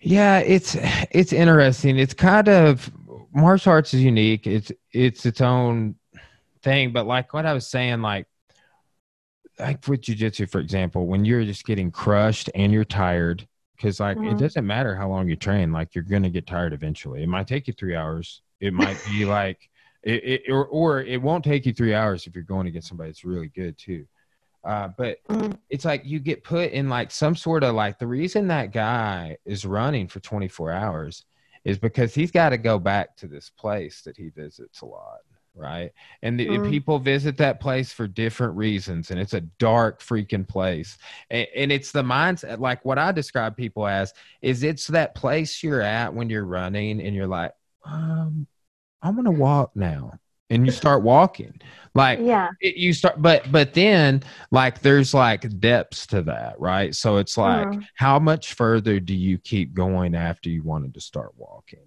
Yeah, 0.00 0.38
it's 0.38 0.76
it's 1.10 1.32
interesting. 1.32 1.98
It's 1.98 2.14
kind 2.14 2.48
of 2.48 2.90
martial 3.32 3.72
arts 3.72 3.94
is 3.94 4.02
unique. 4.02 4.46
It's 4.46 4.72
it's 4.92 5.26
its 5.26 5.40
own 5.40 5.96
thing. 6.62 6.92
But 6.92 7.06
like 7.06 7.32
what 7.32 7.46
I 7.46 7.54
was 7.54 7.66
saying, 7.66 8.02
like 8.02 8.26
like 9.58 9.86
with 9.88 10.02
jujitsu, 10.02 10.50
for 10.50 10.60
example, 10.60 11.06
when 11.06 11.24
you're 11.24 11.44
just 11.44 11.64
getting 11.64 11.90
crushed 11.90 12.50
and 12.54 12.72
you're 12.72 12.84
tired, 12.84 13.46
because 13.76 14.00
like 14.00 14.16
mm-hmm. 14.16 14.36
it 14.36 14.38
doesn't 14.38 14.66
matter 14.66 14.94
how 14.96 15.08
long 15.08 15.28
you 15.28 15.36
train, 15.36 15.72
like 15.72 15.94
you're 15.94 16.04
gonna 16.04 16.30
get 16.30 16.46
tired 16.46 16.72
eventually. 16.72 17.22
It 17.22 17.28
might 17.28 17.46
take 17.46 17.66
you 17.66 17.74
three 17.74 17.94
hours. 17.94 18.42
It 18.60 18.72
might 18.72 18.98
be 19.10 19.24
like 19.26 19.68
it, 20.02 20.24
it 20.24 20.42
or 20.50 20.66
or 20.66 21.00
it 21.00 21.20
won't 21.20 21.44
take 21.44 21.66
you 21.66 21.72
three 21.72 21.94
hours 21.94 22.26
if 22.26 22.34
you're 22.34 22.44
going 22.44 22.66
against 22.66 22.88
somebody 22.88 23.10
that's 23.10 23.24
really 23.24 23.48
good 23.48 23.76
too. 23.78 24.06
Uh, 24.64 24.88
but 24.98 25.18
mm-hmm. 25.28 25.52
it's 25.70 25.84
like 25.84 26.04
you 26.04 26.18
get 26.18 26.42
put 26.42 26.72
in 26.72 26.88
like 26.88 27.10
some 27.12 27.36
sort 27.36 27.62
of 27.62 27.74
like 27.74 27.98
the 27.98 28.06
reason 28.06 28.48
that 28.48 28.72
guy 28.72 29.36
is 29.44 29.64
running 29.64 30.08
for 30.08 30.18
24 30.18 30.72
hours 30.72 31.24
is 31.64 31.78
because 31.78 32.14
he's 32.14 32.32
got 32.32 32.48
to 32.48 32.58
go 32.58 32.76
back 32.76 33.16
to 33.16 33.28
this 33.28 33.48
place 33.50 34.02
that 34.02 34.16
he 34.16 34.28
visits 34.30 34.80
a 34.80 34.86
lot 34.86 35.18
right? 35.56 35.90
And, 36.22 36.38
the, 36.38 36.46
mm-hmm. 36.46 36.64
and, 36.64 36.70
people 36.70 36.98
visit 36.98 37.36
that 37.38 37.60
place 37.60 37.92
for 37.92 38.06
different 38.06 38.56
reasons 38.56 39.10
and 39.10 39.18
it's 39.18 39.34
a 39.34 39.40
dark 39.40 40.02
freaking 40.02 40.46
place. 40.46 40.98
And, 41.30 41.46
and, 41.54 41.72
it's 41.72 41.92
the 41.92 42.02
mindset 42.02 42.60
like 42.60 42.84
what 42.84 42.98
i 42.98 43.10
describe 43.12 43.56
people 43.56 43.86
as 43.86 44.14
is 44.40 44.62
it's 44.62 44.86
that 44.86 45.14
place 45.14 45.62
you're 45.62 45.82
at 45.82 46.14
when 46.14 46.30
you're 46.30 46.44
running 46.44 47.00
and 47.00 47.14
you're 47.14 47.26
like 47.26 47.52
um, 47.84 48.46
i'm 49.02 49.16
gonna 49.16 49.30
walk 49.30 49.72
now 49.74 50.12
and 50.50 50.64
you 50.64 50.72
start 50.72 51.02
walking. 51.02 51.60
Like 51.94 52.18
yeah. 52.22 52.50
it, 52.60 52.76
you 52.76 52.92
start 52.92 53.20
but 53.20 53.50
but 53.50 53.74
then 53.74 54.22
like 54.50 54.80
there's 54.80 55.14
like 55.14 55.58
depths 55.60 56.06
to 56.08 56.22
that 56.22 56.60
right? 56.60 56.94
So 56.94 57.16
it's 57.16 57.36
like 57.36 57.66
mm. 57.66 57.86
how 57.94 58.18
much 58.18 58.54
further 58.54 59.00
do 59.00 59.14
you 59.14 59.38
keep 59.38 59.74
going 59.74 60.14
after 60.14 60.48
you 60.48 60.62
wanted 60.62 60.94
to 60.94 61.00
start 61.00 61.32
walking? 61.36 61.80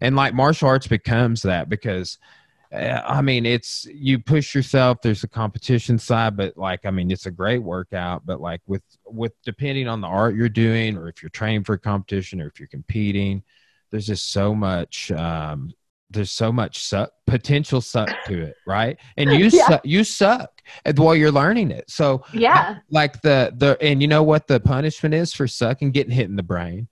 And 0.00 0.14
like 0.14 0.32
martial 0.32 0.68
arts 0.68 0.86
becomes 0.86 1.42
that 1.42 1.68
because 1.68 2.18
uh, 2.22 2.26
i 2.72 3.22
mean 3.22 3.46
it's 3.46 3.86
you 3.92 4.18
push 4.18 4.54
yourself 4.54 4.98
there's 5.02 5.24
a 5.24 5.28
competition 5.28 5.98
side 5.98 6.36
but 6.36 6.56
like 6.56 6.84
i 6.84 6.90
mean 6.90 7.10
it's 7.10 7.26
a 7.26 7.30
great 7.30 7.62
workout 7.62 8.24
but 8.26 8.40
like 8.40 8.60
with 8.66 8.82
with 9.06 9.32
depending 9.42 9.88
on 9.88 10.00
the 10.00 10.06
art 10.06 10.34
you're 10.34 10.48
doing 10.48 10.96
or 10.96 11.08
if 11.08 11.22
you're 11.22 11.30
training 11.30 11.64
for 11.64 11.74
a 11.74 11.78
competition 11.78 12.40
or 12.40 12.46
if 12.46 12.58
you're 12.60 12.68
competing 12.68 13.42
there's 13.90 14.06
just 14.06 14.32
so 14.32 14.54
much 14.54 15.10
um 15.12 15.72
there's 16.10 16.30
so 16.30 16.50
much 16.50 16.84
suck 16.84 17.10
potential 17.26 17.80
suck 17.80 18.08
to 18.26 18.42
it 18.42 18.56
right? 18.66 18.98
And 19.16 19.30
you 19.30 19.46
yeah. 19.52 19.66
suck 19.66 19.80
you 19.84 20.04
suck 20.04 20.50
while 20.96 21.14
you're 21.14 21.32
learning 21.32 21.70
it. 21.70 21.90
So 21.90 22.22
yeah. 22.32 22.78
like 22.90 23.20
the 23.22 23.52
the 23.56 23.76
and 23.80 24.00
you 24.00 24.08
know 24.08 24.22
what 24.22 24.46
the 24.46 24.60
punishment 24.60 25.14
is 25.14 25.32
for 25.32 25.46
sucking? 25.46 25.90
Getting 25.90 26.12
hit 26.12 26.28
in 26.28 26.36
the 26.36 26.42
brain 26.42 26.88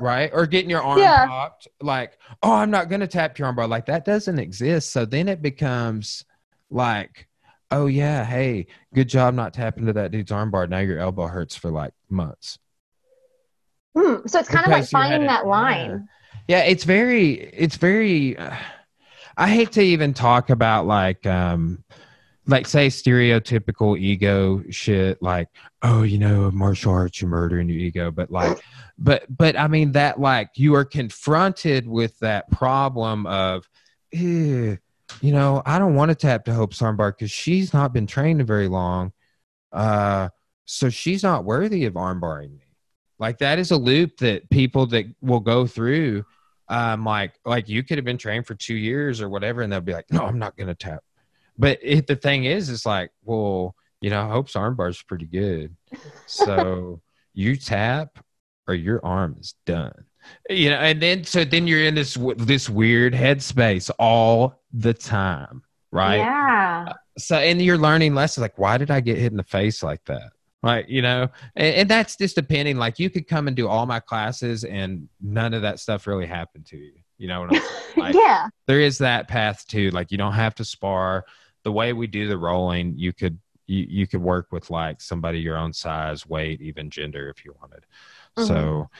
right 0.00 0.30
or 0.32 0.46
getting 0.46 0.70
your 0.70 0.82
arm 0.82 0.98
yeah. 0.98 1.26
popped 1.26 1.68
like 1.80 2.18
oh 2.42 2.52
i'm 2.52 2.70
not 2.70 2.88
gonna 2.88 3.06
tap 3.06 3.38
your 3.38 3.46
arm 3.46 3.56
bar 3.56 3.66
like 3.66 3.86
that 3.86 4.04
doesn't 4.04 4.38
exist 4.38 4.90
so 4.90 5.04
then 5.04 5.28
it 5.28 5.42
becomes 5.42 6.24
like 6.70 7.28
oh 7.70 7.86
yeah 7.86 8.24
hey 8.24 8.66
good 8.94 9.08
job 9.08 9.34
not 9.34 9.54
tapping 9.54 9.86
to 9.86 9.92
that 9.92 10.10
dude's 10.10 10.32
arm 10.32 10.50
bar 10.50 10.66
now 10.66 10.78
your 10.78 10.98
elbow 10.98 11.26
hurts 11.26 11.56
for 11.56 11.70
like 11.70 11.92
months 12.08 12.58
Hmm. 13.96 14.26
So 14.26 14.38
it's 14.38 14.48
kind 14.48 14.64
because 14.64 14.66
of 14.66 14.70
like 14.70 14.88
finding 14.88 15.26
that 15.26 15.46
line. 15.46 16.08
Yeah, 16.48 16.60
it's 16.60 16.84
very, 16.84 17.32
it's 17.32 17.76
very. 17.76 18.36
Uh, 18.36 18.54
I 19.36 19.48
hate 19.48 19.72
to 19.72 19.80
even 19.80 20.12
talk 20.12 20.50
about 20.50 20.86
like, 20.86 21.24
um, 21.24 21.82
like 22.50 22.66
say 22.66 22.88
stereotypical 22.88 23.98
ego 23.98 24.62
shit, 24.70 25.22
like 25.22 25.48
oh, 25.82 26.02
you 26.02 26.18
know, 26.18 26.50
martial 26.50 26.92
arts, 26.92 27.20
you're 27.20 27.30
murdering 27.30 27.68
your 27.68 27.78
ego, 27.78 28.10
but 28.10 28.30
like, 28.30 28.60
but 28.98 29.24
but 29.34 29.58
I 29.58 29.68
mean 29.68 29.92
that 29.92 30.20
like 30.20 30.50
you 30.56 30.74
are 30.74 30.84
confronted 30.84 31.86
with 31.88 32.18
that 32.18 32.50
problem 32.50 33.26
of, 33.26 33.68
you 34.12 34.78
know, 35.22 35.62
I 35.64 35.78
don't 35.78 35.94
want 35.94 36.10
to 36.10 36.14
tap 36.14 36.44
to 36.46 36.54
Hope 36.54 36.72
armbar 36.74 37.12
because 37.16 37.30
she's 37.30 37.72
not 37.72 37.92
been 37.92 38.06
trained 38.06 38.46
very 38.46 38.68
long, 38.68 39.12
uh, 39.72 40.28
so 40.64 40.88
she's 40.90 41.22
not 41.22 41.44
worthy 41.44 41.84
of 41.86 41.94
armbarring 41.94 42.52
me 42.52 42.64
Like 43.18 43.38
that 43.38 43.58
is 43.58 43.70
a 43.70 43.76
loop 43.76 44.18
that 44.18 44.48
people 44.50 44.86
that 44.86 45.06
will 45.20 45.40
go 45.40 45.66
through. 45.66 46.24
Um, 46.68 47.04
like 47.04 47.34
like 47.44 47.68
you 47.68 47.82
could 47.82 47.98
have 47.98 48.04
been 48.04 48.18
trained 48.18 48.46
for 48.46 48.54
two 48.54 48.74
years 48.76 49.20
or 49.20 49.28
whatever, 49.28 49.62
and 49.62 49.72
they'll 49.72 49.80
be 49.80 49.92
like, 49.92 50.10
"No, 50.10 50.20
I'm 50.24 50.38
not 50.38 50.56
gonna 50.56 50.74
tap." 50.74 51.02
But 51.60 51.78
it, 51.82 52.06
the 52.06 52.16
thing 52.16 52.44
is, 52.44 52.70
it's 52.70 52.86
like, 52.86 53.10
well, 53.22 53.74
you 54.00 54.10
know, 54.10 54.26
Hope's 54.28 54.54
armbar 54.54 54.88
is 54.88 55.02
pretty 55.02 55.26
good, 55.26 55.76
so 56.26 57.00
you 57.34 57.56
tap 57.56 58.18
or 58.66 58.74
your 58.74 59.04
arm 59.04 59.36
is 59.38 59.54
done. 59.66 60.04
You 60.48 60.70
know, 60.70 60.76
and 60.76 61.00
then 61.00 61.24
so 61.24 61.44
then 61.44 61.66
you're 61.66 61.84
in 61.84 61.94
this 61.94 62.16
this 62.36 62.68
weird 62.68 63.12
headspace 63.12 63.90
all 63.98 64.62
the 64.72 64.94
time, 64.94 65.62
right? 65.90 66.16
Yeah. 66.16 66.86
Uh, 66.88 66.94
so 67.18 67.36
and 67.36 67.60
you're 67.60 67.78
learning 67.78 68.14
lessons 68.14 68.42
like, 68.42 68.58
why 68.58 68.78
did 68.78 68.90
I 68.90 69.00
get 69.00 69.18
hit 69.18 69.32
in 69.32 69.36
the 69.36 69.44
face 69.44 69.82
like 69.82 70.04
that? 70.06 70.30
Right, 70.62 70.86
you 70.86 71.00
know, 71.00 71.28
and, 71.56 71.74
and 71.74 71.88
that's 71.88 72.16
just 72.16 72.36
depending. 72.36 72.76
Like, 72.76 72.98
you 72.98 73.08
could 73.08 73.26
come 73.26 73.48
and 73.48 73.56
do 73.56 73.66
all 73.66 73.86
my 73.86 73.98
classes, 73.98 74.62
and 74.64 75.08
none 75.18 75.54
of 75.54 75.62
that 75.62 75.80
stuff 75.80 76.06
really 76.06 76.26
happened 76.26 76.66
to 76.66 76.76
you. 76.76 76.92
You 77.16 77.28
know 77.28 77.40
what 77.40 77.54
I'm 77.54 77.62
saying? 77.62 77.74
Like, 77.96 78.14
yeah. 78.14 78.46
there 78.68 78.80
is 78.80 78.98
that 78.98 79.26
path 79.26 79.66
too. 79.66 79.90
Like, 79.90 80.12
you 80.12 80.18
don't 80.18 80.34
have 80.34 80.54
to 80.56 80.64
spar. 80.64 81.24
The 81.62 81.72
way 81.72 81.92
we 81.92 82.06
do 82.06 82.28
the 82.28 82.38
rolling, 82.38 82.94
you 82.96 83.12
could 83.12 83.38
you, 83.66 83.86
you 83.88 84.06
could 84.06 84.22
work 84.22 84.48
with 84.50 84.70
like 84.70 85.00
somebody 85.00 85.38
your 85.40 85.56
own 85.56 85.72
size, 85.72 86.26
weight, 86.26 86.60
even 86.60 86.90
gender 86.90 87.28
if 87.28 87.44
you 87.44 87.54
wanted. 87.60 87.86
Mhm. 88.36 88.46
So, 88.46 88.90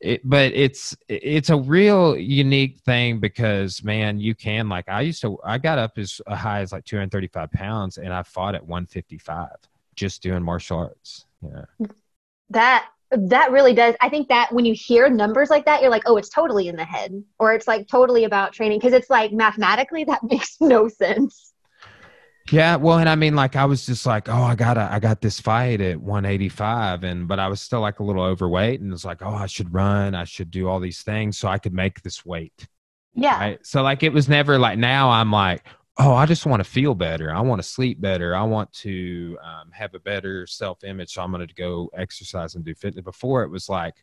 it, 0.00 0.20
but 0.24 0.52
it's 0.52 0.96
it's 1.08 1.50
a 1.50 1.56
real 1.56 2.16
unique 2.16 2.80
thing 2.80 3.20
because 3.20 3.84
man, 3.84 4.18
you 4.18 4.34
can 4.34 4.68
like 4.68 4.88
I 4.88 5.02
used 5.02 5.20
to 5.22 5.38
I 5.44 5.58
got 5.58 5.78
up 5.78 5.98
as 5.98 6.20
high 6.28 6.60
as 6.60 6.72
like 6.72 6.84
235 6.84 7.50
pounds 7.52 7.98
and 7.98 8.12
I 8.12 8.22
fought 8.22 8.54
at 8.54 8.66
155 8.66 9.48
just 9.94 10.22
doing 10.22 10.42
martial 10.42 10.78
arts. 10.78 11.26
Yeah. 11.42 11.86
That 12.50 12.88
that 13.10 13.50
really 13.50 13.74
does. 13.74 13.94
I 14.00 14.08
think 14.08 14.28
that 14.28 14.52
when 14.52 14.64
you 14.64 14.72
hear 14.72 15.10
numbers 15.10 15.50
like 15.50 15.64
that, 15.64 15.82
you're 15.82 15.90
like, 15.90 16.04
oh, 16.06 16.16
it's 16.16 16.28
totally 16.28 16.68
in 16.68 16.76
the 16.76 16.84
head, 16.84 17.22
or 17.38 17.52
it's 17.52 17.66
like 17.66 17.88
totally 17.88 18.24
about 18.24 18.52
training 18.52 18.78
because 18.78 18.92
it's 18.92 19.10
like 19.10 19.32
mathematically 19.32 20.04
that 20.04 20.22
makes 20.30 20.56
no 20.60 20.88
sense. 20.88 21.52
Yeah, 22.50 22.76
well, 22.76 22.98
and 22.98 23.08
I 23.08 23.14
mean, 23.14 23.36
like, 23.36 23.54
I 23.54 23.64
was 23.64 23.86
just 23.86 24.06
like, 24.06 24.28
oh, 24.28 24.42
I 24.42 24.56
got 24.56 24.74
to 24.74 24.88
I 24.90 24.98
got 24.98 25.20
this 25.20 25.40
fight 25.40 25.80
at 25.80 26.00
185, 26.00 27.04
and 27.04 27.28
but 27.28 27.38
I 27.38 27.48
was 27.48 27.60
still 27.60 27.80
like 27.80 28.00
a 28.00 28.02
little 28.02 28.22
overweight, 28.22 28.80
and 28.80 28.92
it's 28.92 29.04
like, 29.04 29.22
oh, 29.22 29.34
I 29.34 29.46
should 29.46 29.72
run, 29.72 30.14
I 30.14 30.24
should 30.24 30.50
do 30.50 30.68
all 30.68 30.80
these 30.80 31.02
things 31.02 31.38
so 31.38 31.48
I 31.48 31.58
could 31.58 31.72
make 31.72 32.02
this 32.02 32.26
weight. 32.26 32.66
Yeah. 33.14 33.38
Right. 33.38 33.66
So 33.66 33.82
like, 33.82 34.02
it 34.02 34.12
was 34.12 34.28
never 34.28 34.58
like. 34.58 34.78
Now 34.78 35.10
I'm 35.10 35.30
like, 35.30 35.64
oh, 35.98 36.14
I 36.14 36.26
just 36.26 36.46
want 36.46 36.60
to 36.60 36.68
feel 36.68 36.94
better. 36.94 37.32
I 37.32 37.40
want 37.40 37.60
to 37.62 37.68
sleep 37.68 38.00
better. 38.00 38.34
I 38.34 38.42
want 38.42 38.72
to 38.74 39.36
um, 39.44 39.70
have 39.72 39.94
a 39.94 40.00
better 40.00 40.46
self 40.46 40.82
image. 40.84 41.12
So 41.12 41.22
I'm 41.22 41.32
going 41.32 41.46
to 41.46 41.54
go 41.54 41.90
exercise 41.96 42.54
and 42.54 42.64
do 42.64 42.74
fitness. 42.74 43.04
Before 43.04 43.42
it 43.42 43.50
was 43.50 43.68
like, 43.68 43.94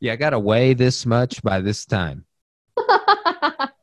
yeah, 0.00 0.12
I 0.12 0.16
got 0.16 0.30
to 0.30 0.38
weigh 0.38 0.74
this 0.74 1.04
much 1.04 1.42
by 1.42 1.60
this 1.60 1.84
time. 1.84 2.24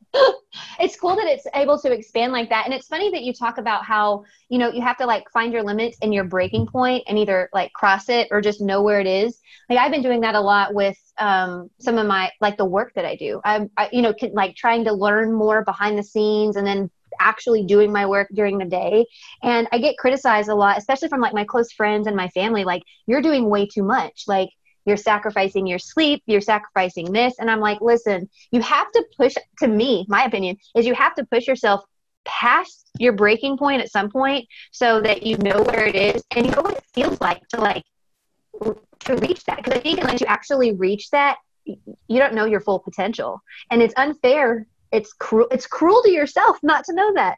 it's 0.80 0.96
cool 0.96 1.16
that 1.16 1.26
it's 1.26 1.46
able 1.54 1.78
to 1.78 1.92
expand 1.92 2.32
like 2.32 2.48
that. 2.50 2.66
And 2.66 2.74
it's 2.74 2.86
funny 2.86 3.10
that 3.10 3.22
you 3.22 3.32
talk 3.32 3.58
about 3.58 3.84
how, 3.84 4.24
you 4.48 4.58
know, 4.58 4.70
you 4.70 4.82
have 4.82 4.98
to 4.98 5.06
like 5.06 5.30
find 5.30 5.52
your 5.52 5.62
limits 5.62 5.96
and 6.02 6.12
your 6.12 6.24
breaking 6.24 6.66
point 6.66 7.04
and 7.06 7.18
either 7.18 7.48
like 7.52 7.72
cross 7.72 8.08
it 8.08 8.28
or 8.30 8.40
just 8.40 8.60
know 8.60 8.82
where 8.82 9.00
it 9.00 9.06
is. 9.06 9.40
Like 9.70 9.78
I've 9.78 9.92
been 9.92 10.02
doing 10.02 10.20
that 10.20 10.34
a 10.34 10.40
lot 10.40 10.74
with 10.74 10.98
um, 11.18 11.70
some 11.78 11.98
of 11.98 12.06
my, 12.06 12.30
like 12.40 12.56
the 12.56 12.64
work 12.64 12.92
that 12.94 13.04
I 13.06 13.16
do. 13.16 13.40
I'm, 13.44 13.70
I, 13.76 13.88
you 13.92 14.02
know, 14.02 14.12
can, 14.12 14.32
like 14.32 14.56
trying 14.56 14.84
to 14.84 14.92
learn 14.92 15.32
more 15.32 15.64
behind 15.64 15.98
the 15.98 16.02
scenes 16.02 16.56
and 16.56 16.66
then 16.66 16.90
actually 17.20 17.64
doing 17.64 17.92
my 17.92 18.06
work 18.06 18.28
during 18.34 18.58
the 18.58 18.64
day. 18.64 19.06
And 19.42 19.68
I 19.72 19.78
get 19.78 19.98
criticized 19.98 20.48
a 20.48 20.54
lot, 20.54 20.78
especially 20.78 21.08
from 21.08 21.20
like 21.20 21.34
my 21.34 21.44
close 21.44 21.72
friends 21.72 22.06
and 22.06 22.16
my 22.16 22.28
family, 22.28 22.64
like, 22.64 22.82
you're 23.06 23.22
doing 23.22 23.48
way 23.48 23.66
too 23.66 23.82
much. 23.82 24.24
Like, 24.26 24.48
you're 24.84 24.96
sacrificing 24.96 25.66
your 25.66 25.78
sleep, 25.78 26.22
you're 26.26 26.40
sacrificing 26.40 27.12
this. 27.12 27.34
And 27.38 27.50
I'm 27.50 27.60
like, 27.60 27.80
listen, 27.80 28.28
you 28.50 28.60
have 28.60 28.90
to 28.92 29.04
push, 29.16 29.34
to 29.58 29.68
me, 29.68 30.04
my 30.08 30.24
opinion 30.24 30.56
is 30.76 30.86
you 30.86 30.94
have 30.94 31.14
to 31.16 31.24
push 31.26 31.46
yourself 31.46 31.84
past 32.24 32.90
your 32.98 33.12
breaking 33.12 33.56
point 33.56 33.82
at 33.82 33.90
some 33.90 34.10
point 34.10 34.46
so 34.70 35.00
that 35.00 35.24
you 35.24 35.36
know 35.38 35.62
where 35.62 35.86
it 35.86 35.96
is 35.96 36.22
and 36.36 36.46
you 36.46 36.52
know 36.52 36.62
what 36.62 36.76
it 36.76 36.84
feels 36.94 37.20
like 37.20 37.46
to 37.48 37.60
like 37.60 37.84
to 39.00 39.16
reach 39.16 39.44
that. 39.44 39.56
Because 39.56 39.74
i 39.74 39.80
think 39.80 39.98
unless 40.00 40.20
you 40.20 40.26
actually 40.26 40.72
reach 40.72 41.10
that 41.10 41.38
you 41.64 42.18
don't 42.18 42.34
know 42.34 42.44
your 42.44 42.60
full 42.60 42.78
potential. 42.78 43.40
And 43.70 43.82
it's 43.82 43.94
unfair. 43.96 44.66
It's 44.90 45.12
cruel 45.14 45.48
it's 45.50 45.66
cruel 45.66 46.02
to 46.02 46.10
yourself 46.10 46.58
not 46.62 46.84
to 46.84 46.94
know 46.94 47.14
that 47.14 47.36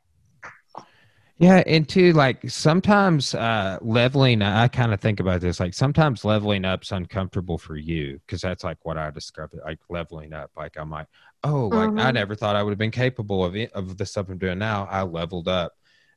Yeah, 1.38 1.64
and 1.66 1.88
two, 1.88 2.12
like 2.12 2.48
sometimes 2.48 3.34
uh, 3.34 3.78
leveling. 3.82 4.40
I 4.40 4.68
kind 4.68 4.94
of 4.94 5.00
think 5.00 5.18
about 5.18 5.40
this. 5.40 5.58
Like 5.58 5.74
sometimes 5.74 6.24
leveling 6.24 6.64
up's 6.64 6.92
uncomfortable 6.92 7.58
for 7.58 7.76
you 7.76 8.20
because 8.20 8.40
that's 8.40 8.62
like 8.62 8.78
what 8.84 8.98
I 8.98 9.10
describe 9.10 9.50
it, 9.52 9.60
like 9.64 9.80
leveling 9.88 10.32
up. 10.32 10.52
Like 10.56 10.76
I'm 10.76 10.90
like, 10.90 11.08
oh, 11.42 11.66
like 11.68 11.90
I 11.96 12.12
Mhm. 12.12 12.12
never 12.12 12.36
thought 12.36 12.54
I 12.54 12.62
would 12.62 12.70
have 12.70 12.78
been 12.78 12.92
capable 12.92 13.44
of 13.44 13.56
it, 13.56 13.72
of 13.72 13.96
the 13.98 14.06
stuff 14.06 14.28
I'm 14.28 14.38
doing 14.38 14.58
now. 14.60 14.86
I 14.88 15.02
leveled 15.02 15.48
up, 15.48 15.72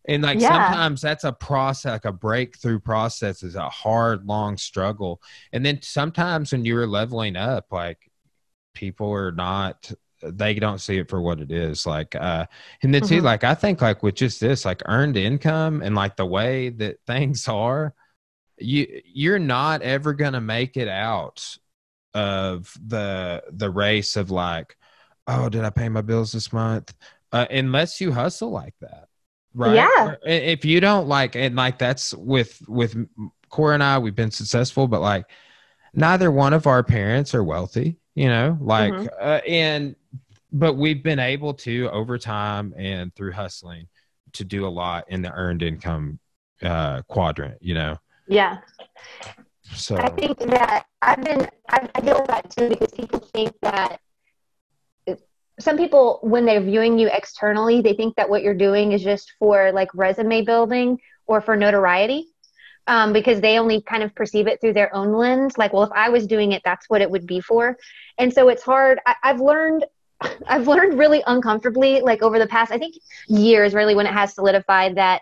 and 0.08 0.22
like 0.22 0.40
Yeah. 0.40 0.40
sometimes 0.40 1.02
that's 1.02 1.24
a 1.24 1.34
process, 1.34 1.94
like 1.94 2.06
a 2.06 2.12
breakthrough 2.14 2.80
process 2.80 3.42
is 3.42 3.56
a 3.56 3.70
hard, 3.70 4.24
long 4.28 4.56
struggle. 4.58 5.20
And 5.52 5.66
then 5.66 5.82
sometimes 5.82 6.52
when 6.52 6.64
you're 6.64 6.86
leveling 6.88 7.36
up, 7.36 7.66
like 7.72 7.98
people 8.74 9.12
are 9.14 9.32
not 9.32 9.92
they 10.24 10.54
don't 10.56 10.80
see 10.82 10.98
it 10.98 11.10
for 11.10 11.22
what 11.22 11.40
it 11.40 11.52
is 11.52 11.86
like 11.86 12.16
uh 12.16 12.46
and 12.84 12.94
then 12.94 13.04
too 13.04 13.22
Mhm. 13.22 13.24
like 13.24 13.44
i 13.44 13.54
think 13.54 13.82
like 13.82 14.02
with 14.04 14.16
just 14.16 14.40
this 14.40 14.66
like 14.66 14.82
earned 14.86 15.18
income 15.18 15.82
and 15.82 15.96
like 15.96 16.16
the 16.16 16.26
way 16.26 16.70
that 16.70 16.98
things 17.08 17.48
are 17.48 17.94
you 18.58 19.02
you're 19.06 19.40
not 19.40 19.82
ever 19.84 20.14
gonna 20.14 20.42
make 20.42 20.78
it 20.78 20.88
out 20.88 21.58
of 22.14 22.74
the 22.88 23.44
the 23.52 23.70
race 23.70 24.16
of 24.16 24.32
like 24.32 24.76
oh 25.28 25.50
did 25.50 25.64
i 25.64 25.70
pay 25.70 25.90
my 25.90 26.02
bills 26.02 26.32
this 26.32 26.52
month 26.52 26.94
uh, 27.34 27.46
unless 27.52 28.02
you 28.02 28.12
hustle 28.12 28.50
like 28.50 28.74
that 28.82 29.08
right 29.54 29.76
Yeah. 29.76 30.16
If 30.26 30.66
you 30.66 30.80
don't 30.80 31.08
like 31.08 31.36
and 31.36 31.56
like 31.56 31.78
that's 31.78 32.14
with 32.14 32.60
with 32.68 32.96
Cora 33.50 33.76
and 33.76 33.84
i 33.84 34.00
we've 34.00 34.16
been 34.16 34.32
successful 34.32 34.88
but 34.88 35.02
like 35.02 35.26
neither 35.94 36.32
one 36.32 36.54
of 36.54 36.68
our 36.68 36.84
parents 36.84 37.36
are 37.36 37.44
wealthy 37.44 37.98
you 38.16 38.28
know 38.30 38.58
like 38.62 38.94
Mhm. 38.94 39.10
uh, 39.20 39.42
and 39.48 39.96
but 40.52 40.76
we've 40.76 41.04
been 41.04 41.20
able 41.20 41.54
to 41.54 41.90
over 41.92 42.18
time 42.18 42.74
and 42.78 43.14
through 43.16 43.32
hustling 43.32 43.88
to 44.34 44.44
do 44.44 44.66
a 44.66 44.70
lot 44.70 45.06
in 45.10 45.22
the 45.22 45.32
earned 45.32 45.62
income 45.62 46.20
uh 46.64 47.02
quadrant 47.04 47.58
you 47.62 47.74
know 47.74 47.98
yeah 48.28 48.58
so 49.74 49.98
I 49.98 50.10
think 50.10 50.38
that 50.40 50.86
I've 51.02 51.24
been, 51.24 51.48
I, 51.70 51.90
I 51.94 52.02
deal 52.02 52.20
with 52.20 52.28
that 52.28 52.50
too 52.50 52.70
because 52.70 52.92
people 52.92 53.20
think 53.20 53.54
that 53.62 54.00
some 55.60 55.78
people, 55.78 56.20
when 56.22 56.46
they're 56.46 56.62
viewing 56.62 57.00
you 57.00 57.10
externally, 57.12 57.82
they 57.82 57.94
think 57.94 58.16
that 58.16 58.30
what 58.30 58.44
you're 58.44 58.54
doing 58.54 58.92
is 58.92 59.04
just 59.04 59.34
for 59.40 59.72
like 59.72 59.90
resume 59.94 60.44
building 60.44 61.00
or 61.26 61.42
for 61.42 61.56
notoriety. 61.56 62.28
Um, 62.90 63.12
because 63.12 63.42
they 63.42 63.60
only 63.60 63.82
kind 63.82 64.02
of 64.02 64.16
perceive 64.16 64.48
it 64.48 64.62
through 64.62 64.72
their 64.72 64.96
own 64.96 65.12
lens. 65.12 65.58
Like, 65.58 65.74
well, 65.74 65.84
if 65.84 65.92
I 65.94 66.08
was 66.08 66.26
doing 66.26 66.54
it, 66.54 66.62
that's 66.64 66.90
what 66.90 67.02
it 67.02 67.12
would 67.12 67.28
be 67.28 67.42
for. 67.42 67.76
And 68.18 68.34
so 68.34 68.48
it's 68.48 68.64
hard. 68.64 69.02
I, 69.06 69.16
I've 69.24 69.42
learned, 69.42 69.84
I've 70.48 70.68
learned 70.68 70.98
really 70.98 71.24
uncomfortably, 71.26 72.02
like 72.02 72.22
over 72.22 72.40
the 72.40 72.48
past, 72.48 72.72
I 72.72 72.78
think 72.78 72.96
years, 73.28 73.74
really, 73.74 73.96
when 73.96 74.08
it 74.08 74.14
has 74.14 74.34
solidified 74.34 74.96
that 74.96 75.22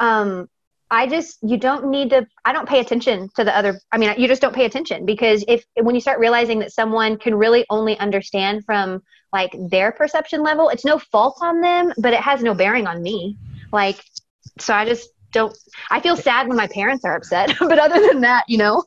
um, 0.00 0.48
I 0.92 1.06
just 1.06 1.38
you 1.42 1.56
don't 1.56 1.86
need 1.86 2.10
to 2.10 2.26
I 2.44 2.52
don't 2.52 2.68
pay 2.68 2.78
attention 2.78 3.30
to 3.36 3.44
the 3.44 3.56
other 3.56 3.80
I 3.90 3.96
mean 3.96 4.14
you 4.18 4.28
just 4.28 4.42
don't 4.42 4.54
pay 4.54 4.66
attention 4.66 5.06
because 5.06 5.42
if 5.48 5.64
when 5.80 5.94
you 5.94 6.02
start 6.02 6.18
realizing 6.18 6.58
that 6.58 6.70
someone 6.70 7.16
can 7.16 7.34
really 7.34 7.64
only 7.70 7.98
understand 7.98 8.66
from 8.66 9.02
like 9.32 9.56
their 9.70 9.90
perception 9.90 10.42
level 10.42 10.68
it's 10.68 10.84
no 10.84 10.98
fault 10.98 11.38
on 11.40 11.62
them 11.62 11.94
but 11.96 12.12
it 12.12 12.20
has 12.20 12.42
no 12.42 12.52
bearing 12.52 12.86
on 12.86 13.02
me. 13.02 13.38
Like 13.72 14.04
so 14.58 14.74
I 14.74 14.84
just 14.84 15.08
don't 15.32 15.56
I 15.90 16.00
feel 16.00 16.14
sad 16.14 16.46
when 16.46 16.58
my 16.58 16.66
parents 16.66 17.06
are 17.06 17.16
upset 17.16 17.56
but 17.58 17.78
other 17.78 18.06
than 18.08 18.20
that 18.20 18.44
you 18.46 18.58
know 18.58 18.84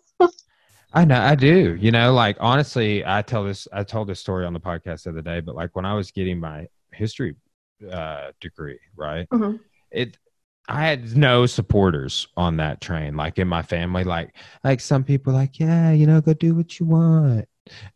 I 0.95 1.03
know 1.05 1.19
I 1.19 1.35
do. 1.35 1.75
You 1.79 1.91
know, 1.91 2.13
like 2.13 2.37
honestly, 2.39 3.05
I 3.05 3.21
tell 3.21 3.43
this 3.43 3.67
I 3.73 3.83
told 3.83 4.07
this 4.07 4.19
story 4.19 4.45
on 4.45 4.53
the 4.53 4.59
podcast 4.59 5.03
the 5.03 5.11
other 5.11 5.21
day, 5.21 5.41
but 5.41 5.55
like 5.55 5.75
when 5.75 5.85
I 5.85 5.93
was 5.93 6.11
getting 6.11 6.39
my 6.39 6.67
history 6.93 7.35
uh 7.91 8.31
degree, 8.39 8.79
right? 8.95 9.27
Mhm. 9.29 9.59
It 9.91 10.17
I 10.67 10.85
had 10.87 11.15
no 11.15 11.45
supporters 11.45 12.27
on 12.37 12.57
that 12.57 12.81
train, 12.81 13.15
like 13.15 13.37
in 13.37 13.47
my 13.47 13.61
family. 13.61 14.03
Like 14.03 14.35
like 14.63 14.79
some 14.79 15.03
people 15.03 15.33
like, 15.33 15.59
yeah, 15.59 15.91
you 15.91 16.07
know, 16.07 16.21
go 16.21 16.33
do 16.33 16.55
what 16.55 16.79
you 16.79 16.85
want. 16.85 17.47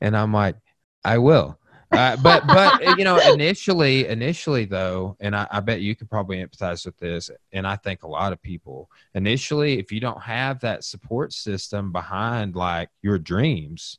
And 0.02 0.16
I'm 0.16 0.34
like, 0.34 0.56
I 1.04 1.18
will. 1.20 1.59
Uh, 1.92 2.16
but 2.18 2.46
but 2.46 2.98
you 3.00 3.04
know 3.04 3.18
initially 3.34 4.08
initially 4.08 4.66
though 4.66 5.18
and 5.20 5.36
I, 5.36 5.48
I 5.50 5.60
bet 5.60 5.82
you 5.82 5.96
could 5.96 6.10
probably 6.10 6.38
empathize 6.38 6.86
with 6.86 6.96
this 6.98 7.32
and 7.52 7.66
i 7.66 7.76
think 7.76 8.04
a 8.04 8.08
lot 8.08 8.32
of 8.32 8.40
people 8.44 8.92
initially 9.16 9.80
if 9.80 9.92
you 9.92 10.00
don't 10.00 10.22
have 10.22 10.60
that 10.60 10.84
support 10.84 11.34
system 11.34 11.92
behind 11.92 12.56
like 12.56 12.90
your 13.02 13.18
dreams 13.18 13.98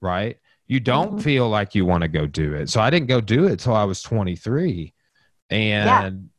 right 0.00 0.38
you 0.68 0.80
don't 0.80 1.18
Mhm. 1.18 1.22
feel 1.22 1.48
like 1.50 1.74
you 1.74 1.84
want 1.84 2.00
to 2.00 2.08
go 2.08 2.26
do 2.26 2.54
it 2.54 2.70
so 2.70 2.80
i 2.80 2.88
didn't 2.88 3.08
go 3.08 3.20
do 3.20 3.46
it 3.46 3.60
till 3.60 3.74
i 3.76 3.84
was 3.84 4.02
23 4.02 4.94
and 5.50 6.30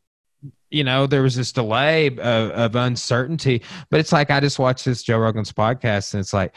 you 0.70 0.84
know, 0.84 1.06
there 1.06 1.22
was 1.22 1.34
this 1.34 1.50
delay 1.50 2.08
of, 2.08 2.18
of, 2.18 2.76
uncertainty. 2.76 3.62
But 3.90 4.00
it's 4.00 4.12
like 4.12 4.30
I 4.30 4.38
just 4.38 4.58
watched 4.58 4.84
this 4.84 5.02
Joe 5.02 5.16
Rogan's 5.18 5.50
podcast, 5.50 6.12
and 6.12 6.20
it's 6.20 6.34
like 6.34 6.54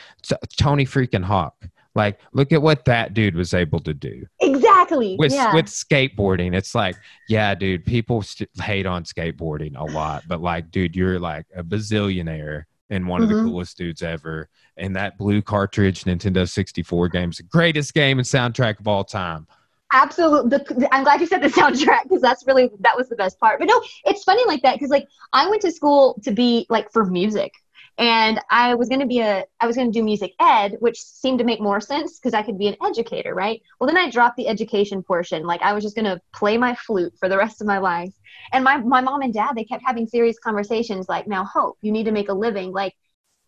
Tony 0.58 0.86
freaking 0.86 1.24
Hawk. 1.24 1.56
Like, 1.94 2.20
look 2.34 2.52
at 2.54 2.62
what 2.62 2.86
that 2.86 3.14
dude 3.14 3.36
was 3.36 3.54
able 3.54 3.80
to 3.82 3.94
do. 3.94 4.26
Exactly. 4.40 5.16
With 5.20 5.34
yeah. 5.34 5.54
with 5.54 5.66
skateboarding, 5.66 6.56
it's 6.56 6.74
like, 6.74 6.96
yeah, 7.28 7.54
dude, 7.54 7.86
people 7.86 8.22
st- 8.22 8.50
hate 8.62 8.86
on 8.86 9.04
skateboarding 9.04 9.76
a 9.76 9.84
lot, 9.84 10.24
but 10.28 10.42
like, 10.42 10.72
dude, 10.72 10.96
you're 10.96 11.20
like 11.20 11.46
a 11.56 11.64
bazillionaire 11.64 12.64
and 12.90 13.08
one 13.08 13.22
mm-hmm. 13.22 13.24
of 13.24 13.30
the 13.30 13.36
mm-hmm. 13.36 13.52
coolest 13.52 13.78
dudes 13.78 14.04
ever. 14.04 14.50
And 14.78 14.96
that 14.96 15.18
blue 15.18 15.42
cartridge 15.42 16.04
Nintendo 16.04 16.48
64 16.48 17.10
game 17.10 17.32
is 17.32 17.38
the 17.38 17.44
greatest 17.44 17.94
game 17.94 18.20
and 18.20 18.28
soundtrack 18.28 18.80
of 18.80 18.88
all 18.88 19.04
time. 19.04 19.48
Absolutely. 19.94 20.50
The, 20.58 20.90
I'm 20.94 21.04
glad 21.04 21.20
you 21.20 21.28
said 21.28 21.42
the 21.42 21.48
soundtrack 21.48 22.04
because 22.04 22.22
that's 22.22 22.46
really 22.48 22.70
that 22.80 22.96
was 22.96 23.10
the 23.10 23.16
best 23.16 23.40
part. 23.40 23.60
But 23.60 23.68
no, 23.68 23.82
it's 24.06 24.24
funny 24.24 24.44
like 24.46 24.62
that 24.62 24.76
because 24.76 24.90
like 24.90 25.08
I 25.34 25.50
went 25.50 25.62
to 25.64 25.72
school 25.72 26.20
to 26.24 26.32
be 26.32 26.66
like 26.70 26.92
for 26.92 27.06
music, 27.06 27.54
and 27.98 28.40
I 28.50 28.76
was 28.76 28.90
going 28.90 29.02
to 29.02 29.08
be 29.08 29.20
a 29.20 29.46
I 29.60 29.68
was 29.68 29.76
going 29.76 29.92
to 29.92 30.00
do 30.00 30.04
music 30.04 30.34
ed, 30.40 30.78
which 30.80 31.00
seemed 31.02 31.40
to 31.40 31.46
make 31.46 31.62
more 31.62 31.82
sense 31.82 32.20
because 32.20 32.34
I 32.34 32.44
could 32.44 32.58
be 32.58 32.68
an 32.68 32.78
educator, 32.86 33.36
right? 33.36 33.62
Well, 33.80 33.88
then 33.88 33.98
I 33.98 34.10
dropped 34.10 34.38
the 34.38 34.48
education 34.48 35.04
portion. 35.04 35.44
Like 35.44 35.62
I 35.62 35.74
was 35.74 35.84
just 35.84 35.96
going 35.96 36.06
to 36.06 36.20
play 36.34 36.58
my 36.58 36.76
flute 36.76 37.14
for 37.20 37.30
the 37.30 37.38
rest 37.38 37.62
of 37.62 37.68
my 37.68 37.78
life. 37.78 38.14
And 38.54 38.64
my 38.64 38.78
my 38.78 39.02
mom 39.02 39.22
and 39.22 39.34
dad 39.34 39.54
they 39.56 39.66
kept 39.66 39.84
having 39.86 40.08
serious 40.08 40.40
conversations 40.40 41.10
like, 41.10 41.28
"Now, 41.28 41.44
hope 41.44 41.78
you 41.82 41.92
need 41.92 42.06
to 42.06 42.12
make 42.12 42.30
a 42.30 42.34
living." 42.34 42.72
Like, 42.72 42.96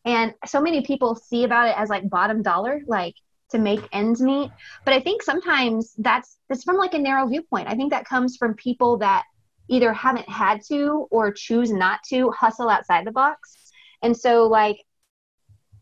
and 0.06 0.34
so 0.46 0.62
many 0.62 0.82
people 0.82 1.16
see 1.16 1.46
about 1.46 1.70
it 1.70 1.78
as 1.78 1.90
like 1.90 2.10
bottom 2.10 2.42
dollar, 2.42 2.82
like 2.88 3.16
to 3.54 3.60
make 3.60 3.88
ends 3.94 4.22
meet. 4.22 4.52
But 4.84 4.94
I 4.94 5.00
think 5.00 5.24
sometimes 5.24 5.96
that's 5.98 6.38
that's 6.50 6.64
from 6.64 6.78
like 6.78 6.94
a 6.94 7.00
narrow 7.00 7.28
viewpoint. 7.28 7.70
I 7.70 7.76
think 7.76 7.92
that 7.92 8.06
comes 8.06 8.36
from 8.36 8.56
people 8.56 8.98
that 8.98 9.24
either 9.70 9.94
haven't 9.94 10.28
had 10.28 10.62
to 10.68 11.08
or 11.10 11.32
choose 11.32 11.72
not 11.72 12.04
to 12.10 12.30
hustle 12.32 12.70
outside 12.70 13.06
the 13.06 13.12
box. 13.12 13.56
And 14.04 14.16
so 14.16 14.46
like 14.48 14.78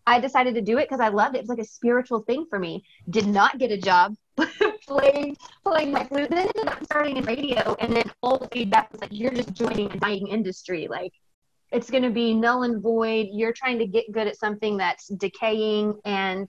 I 0.07 0.19
decided 0.19 0.55
to 0.55 0.61
do 0.61 0.77
it 0.77 0.89
because 0.89 0.99
I 0.99 1.09
loved 1.09 1.35
it. 1.35 1.39
It 1.39 1.41
was 1.41 1.49
like 1.49 1.59
a 1.59 1.65
spiritual 1.65 2.21
thing 2.21 2.45
for 2.49 2.57
me. 2.57 2.83
Did 3.09 3.27
not 3.27 3.59
get 3.59 3.71
a 3.71 3.77
job 3.77 4.15
playing 4.87 5.37
playing 5.63 5.91
my 5.91 6.05
flute. 6.05 6.29
Then 6.29 6.47
ended 6.55 6.67
up 6.67 6.83
starting 6.83 7.17
in 7.17 7.25
radio, 7.25 7.75
and 7.79 7.95
then 7.95 8.11
all 8.21 8.37
the 8.37 8.47
feedback 8.49 8.91
was 8.91 9.01
like, 9.01 9.11
"You're 9.13 9.31
just 9.31 9.53
joining 9.53 9.91
a 9.91 9.97
dying 9.97 10.27
industry. 10.27 10.87
Like, 10.89 11.13
it's 11.71 11.89
going 11.89 12.03
to 12.03 12.09
be 12.09 12.33
null 12.33 12.63
and 12.63 12.81
void. 12.81 13.27
You're 13.31 13.53
trying 13.53 13.79
to 13.79 13.85
get 13.85 14.11
good 14.11 14.27
at 14.27 14.37
something 14.37 14.77
that's 14.77 15.07
decaying, 15.07 15.99
and 16.03 16.47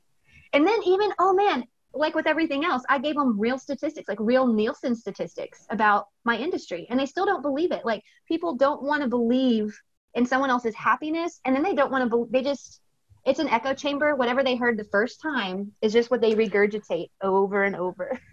and 0.55 0.67
then 0.67 0.83
even, 0.85 1.13
oh 1.19 1.35
man, 1.35 1.65
like 1.95 2.15
with 2.15 2.27
everything 2.27 2.65
else, 2.65 2.83
I 2.89 2.99
gave 2.99 3.17
them 3.17 3.39
real 3.39 3.59
statistics, 3.59 4.09
like 4.09 4.19
real 4.21 4.47
Nielsen 4.47 4.95
statistics 4.95 5.67
about 5.69 6.07
my 6.25 6.39
industry, 6.39 6.87
and 6.89 6.99
they 6.99 7.07
still 7.07 7.27
don't 7.27 7.43
believe 7.43 7.71
it. 7.71 7.85
Like 7.85 8.03
people 8.27 8.57
don't 8.57 8.83
want 8.83 9.03
to 9.03 9.09
believe 9.09 9.79
in 10.15 10.27
someone 10.27 10.51
else's 10.51 10.75
happiness, 10.75 11.41
and 11.45 11.55
then 11.55 11.63
they 11.63 11.75
don't 11.75 11.91
want 11.91 12.11
to. 12.11 12.29
They 12.31 12.43
just 12.43 12.81
it's 13.25 13.39
an 13.39 13.49
echo 13.49 13.75
chamber. 13.75 14.17
Whatever 14.17 14.43
they 14.43 14.57
heard 14.57 14.77
the 14.77 14.85
first 14.85 15.21
time 15.21 15.73
is 15.81 15.93
just 15.93 16.11
what 16.11 16.21
they 16.21 16.35
regurgitate 16.35 17.11
over 17.23 17.65
and 17.65 17.77
over. 17.77 18.19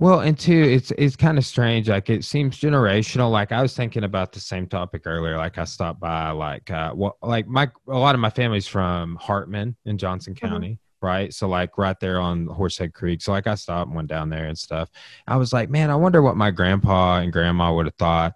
Well, 0.00 0.20
and 0.20 0.36
two, 0.36 0.60
it's 0.60 0.90
it's 0.98 1.14
kind 1.14 1.38
of 1.38 1.46
strange. 1.46 1.88
Like 1.88 2.10
it 2.10 2.24
seems 2.24 2.58
generational. 2.58 3.30
Like 3.30 3.52
I 3.52 3.62
was 3.62 3.76
thinking 3.76 4.02
about 4.02 4.32
the 4.32 4.40
same 4.40 4.66
topic 4.66 5.02
earlier. 5.06 5.36
Like 5.36 5.56
I 5.56 5.64
stopped 5.64 6.00
by, 6.00 6.30
like 6.30 6.68
uh, 6.70 6.92
well, 6.96 7.16
like 7.22 7.46
my 7.46 7.70
a 7.88 7.96
lot 7.96 8.16
of 8.16 8.20
my 8.20 8.30
family's 8.30 8.66
from 8.66 9.14
Hartman 9.16 9.76
in 9.84 9.96
Johnson 9.96 10.34
mm-hmm. 10.34 10.48
County, 10.48 10.78
right? 11.00 11.32
So 11.32 11.48
like 11.48 11.78
right 11.78 11.98
there 12.00 12.18
on 12.18 12.48
Horsehead 12.48 12.92
Creek. 12.92 13.22
So 13.22 13.30
like 13.30 13.46
I 13.46 13.54
stopped 13.54 13.86
and 13.86 13.94
went 13.94 14.08
down 14.08 14.30
there 14.30 14.46
and 14.46 14.58
stuff. 14.58 14.90
I 15.28 15.36
was 15.36 15.52
like, 15.52 15.70
man, 15.70 15.90
I 15.90 15.94
wonder 15.94 16.22
what 16.22 16.36
my 16.36 16.50
grandpa 16.50 17.18
and 17.18 17.32
grandma 17.32 17.72
would 17.72 17.86
have 17.86 17.94
thought 17.94 18.34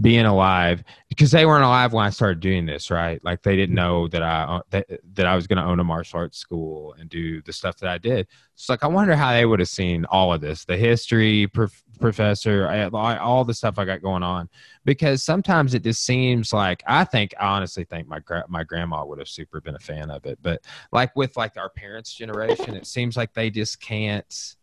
being 0.00 0.26
alive 0.26 0.82
because 1.08 1.30
they 1.30 1.46
weren't 1.46 1.64
alive 1.64 1.92
when 1.92 2.04
I 2.04 2.10
started 2.10 2.40
doing 2.40 2.66
this, 2.66 2.90
right? 2.90 3.22
Like 3.24 3.42
they 3.42 3.56
didn't 3.56 3.74
know 3.74 4.08
that 4.08 4.22
I 4.22 4.42
uh, 4.42 4.60
that, 4.70 4.86
that 5.14 5.26
I 5.26 5.34
was 5.34 5.46
going 5.46 5.58
to 5.58 5.64
own 5.64 5.80
a 5.80 5.84
martial 5.84 6.18
arts 6.20 6.38
school 6.38 6.94
and 6.98 7.08
do 7.08 7.40
the 7.42 7.52
stuff 7.52 7.76
that 7.78 7.88
I 7.88 7.98
did. 7.98 8.28
So 8.54 8.72
like 8.72 8.84
I 8.84 8.88
wonder 8.88 9.14
how 9.14 9.32
they 9.32 9.46
would 9.46 9.60
have 9.60 9.68
seen 9.68 10.04
all 10.06 10.32
of 10.32 10.40
this, 10.40 10.64
the 10.64 10.76
history, 10.76 11.46
prof- 11.46 11.82
professor, 12.00 12.68
I, 12.68 13.16
all 13.18 13.44
the 13.44 13.54
stuff 13.54 13.78
I 13.78 13.84
got 13.84 14.02
going 14.02 14.22
on. 14.22 14.48
Because 14.84 15.22
sometimes 15.22 15.74
it 15.74 15.82
just 15.82 16.04
seems 16.04 16.52
like 16.52 16.82
I 16.86 17.04
think 17.04 17.34
I 17.40 17.46
honestly 17.46 17.84
think 17.84 18.08
my 18.08 18.20
gra- 18.20 18.46
my 18.48 18.64
grandma 18.64 19.04
would 19.04 19.18
have 19.18 19.28
super 19.28 19.60
been 19.60 19.76
a 19.76 19.80
fan 19.80 20.10
of 20.10 20.26
it, 20.26 20.38
but 20.42 20.62
like 20.92 21.14
with 21.16 21.36
like 21.36 21.56
our 21.56 21.70
parents' 21.70 22.12
generation, 22.12 22.74
it 22.74 22.86
seems 22.86 23.16
like 23.16 23.32
they 23.32 23.50
just 23.50 23.80
can't 23.80 24.56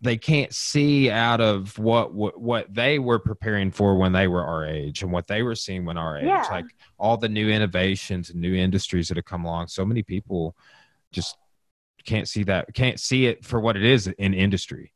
they 0.00 0.16
can't 0.16 0.54
see 0.54 1.10
out 1.10 1.40
of 1.40 1.78
what, 1.78 2.12
what 2.12 2.40
what 2.40 2.72
they 2.72 2.98
were 2.98 3.18
preparing 3.18 3.70
for 3.70 3.96
when 3.96 4.12
they 4.12 4.28
were 4.28 4.44
our 4.44 4.66
age 4.66 5.02
and 5.02 5.10
what 5.10 5.26
they 5.26 5.42
were 5.42 5.54
seeing 5.54 5.84
when 5.84 5.96
our 5.96 6.18
age 6.18 6.26
yeah. 6.26 6.46
like 6.50 6.66
all 6.98 7.16
the 7.16 7.28
new 7.28 7.48
innovations 7.48 8.30
and 8.30 8.40
new 8.40 8.54
industries 8.54 9.08
that 9.08 9.16
have 9.16 9.24
come 9.24 9.44
along 9.44 9.66
so 9.66 9.84
many 9.84 10.02
people 10.02 10.54
just 11.12 11.36
can't 12.04 12.28
see 12.28 12.42
that 12.42 12.72
can't 12.74 13.00
see 13.00 13.26
it 13.26 13.44
for 13.44 13.58
what 13.58 13.76
it 13.76 13.84
is 13.84 14.06
in 14.06 14.34
industry 14.34 14.92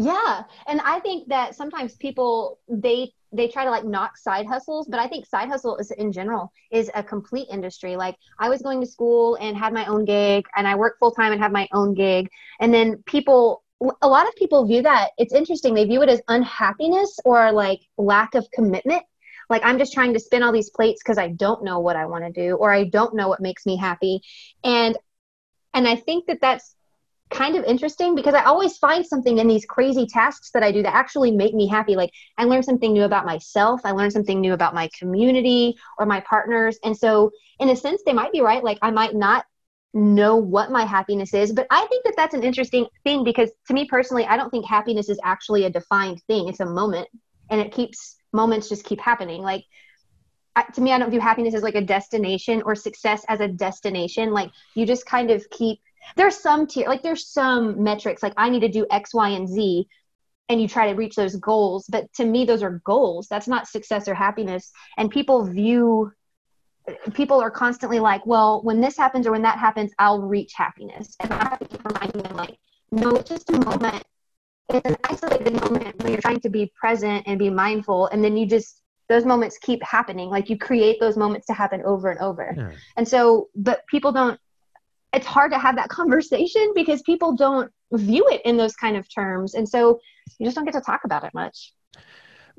yeah. 0.00 0.44
And 0.66 0.80
I 0.80 1.00
think 1.00 1.28
that 1.28 1.54
sometimes 1.54 1.94
people 1.96 2.58
they 2.68 3.12
they 3.32 3.48
try 3.48 3.64
to 3.64 3.70
like 3.70 3.84
knock 3.84 4.16
side 4.16 4.46
hustles, 4.46 4.88
but 4.88 4.98
I 4.98 5.06
think 5.06 5.26
side 5.26 5.48
hustle 5.48 5.76
is 5.76 5.90
in 5.92 6.10
general 6.10 6.52
is 6.72 6.90
a 6.94 7.02
complete 7.02 7.48
industry. 7.50 7.96
Like 7.96 8.16
I 8.38 8.48
was 8.48 8.62
going 8.62 8.80
to 8.80 8.86
school 8.86 9.36
and 9.36 9.56
had 9.56 9.74
my 9.74 9.84
own 9.86 10.06
gig 10.06 10.46
and 10.56 10.66
I 10.66 10.74
work 10.74 10.98
full 10.98 11.12
time 11.12 11.32
and 11.32 11.40
have 11.40 11.52
my 11.52 11.68
own 11.72 11.94
gig. 11.94 12.28
And 12.60 12.72
then 12.72 13.02
people 13.04 13.62
a 14.02 14.08
lot 14.08 14.28
of 14.28 14.34
people 14.36 14.66
view 14.66 14.82
that 14.82 15.10
it's 15.16 15.32
interesting. 15.32 15.74
They 15.74 15.84
view 15.84 16.02
it 16.02 16.08
as 16.08 16.20
unhappiness 16.28 17.18
or 17.24 17.52
like 17.52 17.80
lack 17.96 18.34
of 18.34 18.50
commitment. 18.52 19.02
Like 19.48 19.62
I'm 19.64 19.78
just 19.78 19.92
trying 19.92 20.12
to 20.12 20.20
spin 20.20 20.42
all 20.42 20.52
these 20.52 20.70
plates 20.70 21.02
because 21.02 21.18
I 21.18 21.28
don't 21.28 21.64
know 21.64 21.80
what 21.80 21.96
I 21.96 22.06
want 22.06 22.24
to 22.24 22.30
do 22.30 22.56
or 22.56 22.72
I 22.72 22.84
don't 22.84 23.14
know 23.14 23.28
what 23.28 23.40
makes 23.40 23.66
me 23.66 23.76
happy. 23.76 24.22
And 24.62 24.96
and 25.72 25.88
I 25.88 25.96
think 25.96 26.26
that 26.26 26.40
that's 26.40 26.74
kind 27.30 27.56
of 27.56 27.64
interesting 27.64 28.14
because 28.14 28.34
I 28.34 28.44
always 28.44 28.76
find 28.76 29.06
something 29.06 29.38
in 29.38 29.46
these 29.46 29.64
crazy 29.64 30.06
tasks 30.06 30.50
that 30.52 30.64
I 30.64 30.72
do 30.72 30.82
that 30.82 30.94
actually 30.94 31.30
make 31.30 31.54
me 31.54 31.68
happy. 31.68 31.94
Like 31.94 32.10
I 32.36 32.44
learn 32.44 32.62
something 32.62 32.92
new 32.92 33.04
about 33.04 33.24
myself, 33.24 33.80
I 33.84 33.92
learn 33.92 34.10
something 34.10 34.40
new 34.40 34.52
about 34.52 34.74
my 34.74 34.90
community 34.98 35.76
or 35.98 36.06
my 36.06 36.20
partners. 36.20 36.78
And 36.84 36.96
so, 36.96 37.30
in 37.60 37.68
a 37.70 37.76
sense, 37.76 38.02
they 38.04 38.12
might 38.12 38.32
be 38.32 38.40
right. 38.40 38.62
Like 38.62 38.78
I 38.82 38.90
might 38.90 39.14
not 39.14 39.44
know 39.92 40.36
what 40.36 40.70
my 40.70 40.84
happiness 40.84 41.34
is, 41.34 41.52
but 41.52 41.66
I 41.70 41.86
think 41.86 42.04
that 42.04 42.14
that's 42.16 42.34
an 42.34 42.42
interesting 42.42 42.86
thing 43.04 43.24
because 43.24 43.50
to 43.66 43.74
me 43.74 43.86
personally, 43.86 44.24
I 44.26 44.36
don't 44.36 44.50
think 44.50 44.66
happiness 44.66 45.08
is 45.08 45.18
actually 45.24 45.64
a 45.64 45.70
defined 45.70 46.22
thing. 46.26 46.48
It's 46.48 46.60
a 46.60 46.66
moment 46.66 47.08
and 47.50 47.60
it 47.60 47.72
keeps 47.72 48.16
moments 48.32 48.68
just 48.68 48.84
keep 48.84 49.00
happening. 49.00 49.42
Like 49.42 49.64
to 50.74 50.80
me, 50.80 50.92
I 50.92 50.98
don't 50.98 51.10
view 51.10 51.20
happiness 51.20 51.54
as 51.54 51.62
like 51.62 51.74
a 51.74 51.80
destination 51.80 52.62
or 52.62 52.74
success 52.74 53.24
as 53.28 53.40
a 53.40 53.48
destination. 53.48 54.32
Like 54.32 54.50
you 54.74 54.86
just 54.86 55.06
kind 55.06 55.30
of 55.30 55.48
keep 55.50 55.80
there's 56.16 56.36
some 56.36 56.66
tier 56.66 56.88
like 56.88 57.02
there's 57.02 57.28
some 57.28 57.82
metrics 57.82 58.22
like 58.22 58.32
i 58.36 58.48
need 58.48 58.60
to 58.60 58.68
do 58.68 58.86
x 58.90 59.14
y 59.14 59.30
and 59.30 59.48
z 59.48 59.86
and 60.48 60.60
you 60.60 60.66
try 60.66 60.88
to 60.90 60.96
reach 60.96 61.14
those 61.14 61.36
goals 61.36 61.86
but 61.88 62.12
to 62.14 62.24
me 62.24 62.44
those 62.44 62.62
are 62.62 62.80
goals 62.84 63.26
that's 63.28 63.48
not 63.48 63.68
success 63.68 64.08
or 64.08 64.14
happiness 64.14 64.70
and 64.96 65.10
people 65.10 65.44
view 65.44 66.10
people 67.14 67.40
are 67.40 67.50
constantly 67.50 68.00
like 68.00 68.24
well 68.26 68.60
when 68.62 68.80
this 68.80 68.96
happens 68.96 69.26
or 69.26 69.32
when 69.32 69.42
that 69.42 69.58
happens 69.58 69.92
i'll 69.98 70.20
reach 70.20 70.52
happiness. 70.54 71.16
And 71.20 71.32
i 71.32 71.48
have 71.48 71.58
to 71.58 71.64
keep 71.66 71.84
reminding 71.84 72.22
them 72.22 72.36
like 72.36 72.56
no 72.92 73.10
it's 73.16 73.28
just 73.28 73.50
a 73.50 73.58
moment. 73.64 74.04
It's 74.72 74.88
an 74.88 74.96
isolated 75.04 75.60
moment 75.60 76.00
when 76.00 76.12
you're 76.12 76.20
trying 76.20 76.40
to 76.40 76.48
be 76.48 76.72
present 76.80 77.24
and 77.26 77.38
be 77.38 77.50
mindful 77.50 78.06
and 78.08 78.22
then 78.22 78.36
you 78.36 78.46
just 78.46 78.82
those 79.08 79.24
moments 79.24 79.58
keep 79.58 79.82
happening. 79.82 80.28
Like 80.28 80.48
you 80.48 80.56
create 80.56 81.00
those 81.00 81.16
moments 81.16 81.46
to 81.48 81.52
happen 81.52 81.82
over 81.84 82.10
and 82.10 82.20
over. 82.20 82.54
Yeah. 82.56 82.70
and 82.96 83.06
so 83.06 83.48
but 83.54 83.86
people 83.88 84.12
don't 84.12 84.38
it's 85.12 85.26
hard 85.26 85.50
to 85.52 85.58
have 85.58 85.76
that 85.76 85.88
conversation 86.00 86.72
because 86.74 87.02
people 87.02 87.34
don't 87.34 87.70
view 87.92 88.24
it 88.30 88.40
in 88.44 88.56
those 88.56 88.76
kind 88.76 88.96
of 88.96 89.12
terms. 89.12 89.54
And 89.54 89.68
so 89.68 89.98
you 90.38 90.46
just 90.46 90.54
don't 90.54 90.64
get 90.64 90.74
to 90.74 90.80
talk 90.80 91.00
about 91.04 91.24
it 91.24 91.34
much 91.34 91.72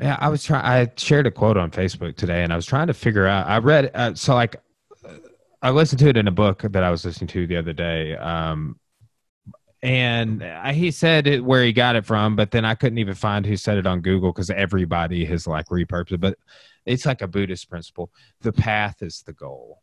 yeah 0.01 0.17
i 0.19 0.29
was 0.29 0.43
trying 0.43 0.65
i 0.65 0.91
shared 0.97 1.27
a 1.27 1.31
quote 1.31 1.57
on 1.57 1.71
facebook 1.71 2.15
today 2.15 2.43
and 2.43 2.51
i 2.51 2.55
was 2.55 2.65
trying 2.65 2.87
to 2.87 2.93
figure 2.93 3.27
out 3.27 3.47
i 3.47 3.57
read 3.57 3.91
uh, 3.93 4.13
so 4.13 4.33
like 4.33 4.57
i 5.61 5.69
listened 5.69 5.99
to 5.99 6.07
it 6.07 6.17
in 6.17 6.27
a 6.27 6.31
book 6.31 6.61
that 6.63 6.83
i 6.83 6.89
was 6.89 7.05
listening 7.05 7.27
to 7.27 7.47
the 7.47 7.57
other 7.57 7.73
day 7.73 8.15
um, 8.17 8.77
and 9.83 10.43
he 10.75 10.91
said 10.91 11.25
it 11.25 11.43
where 11.43 11.63
he 11.63 11.73
got 11.73 11.95
it 11.95 12.05
from 12.05 12.35
but 12.35 12.51
then 12.51 12.65
i 12.65 12.75
couldn't 12.75 12.99
even 12.99 13.15
find 13.15 13.45
who 13.45 13.57
said 13.57 13.77
it 13.77 13.87
on 13.87 14.01
google 14.01 14.31
because 14.31 14.49
everybody 14.49 15.25
has 15.25 15.47
like 15.47 15.65
repurposed 15.67 16.13
it 16.13 16.21
but 16.21 16.37
it's 16.85 17.05
like 17.05 17.21
a 17.21 17.27
buddhist 17.27 17.69
principle 17.69 18.11
the 18.41 18.51
path 18.51 19.01
is 19.01 19.23
the 19.25 19.33
goal 19.33 19.81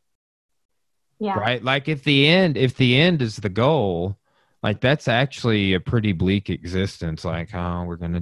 yeah. 1.19 1.39
Right? 1.39 1.63
Like 1.63 1.89
if 1.89 2.05
the 2.05 2.27
end 2.27 2.57
if 2.57 2.77
the 2.77 2.99
end 2.99 3.23
is 3.23 3.37
the 3.37 3.49
goal, 3.49 4.17
like 4.63 4.81
that's 4.81 5.09
actually 5.09 5.75
a 5.75 5.81
pretty 5.81 6.13
bleak 6.13 6.49
existence 6.51 7.25
like 7.25 7.55
oh, 7.55 7.85
we're 7.85 7.97
going 7.97 8.13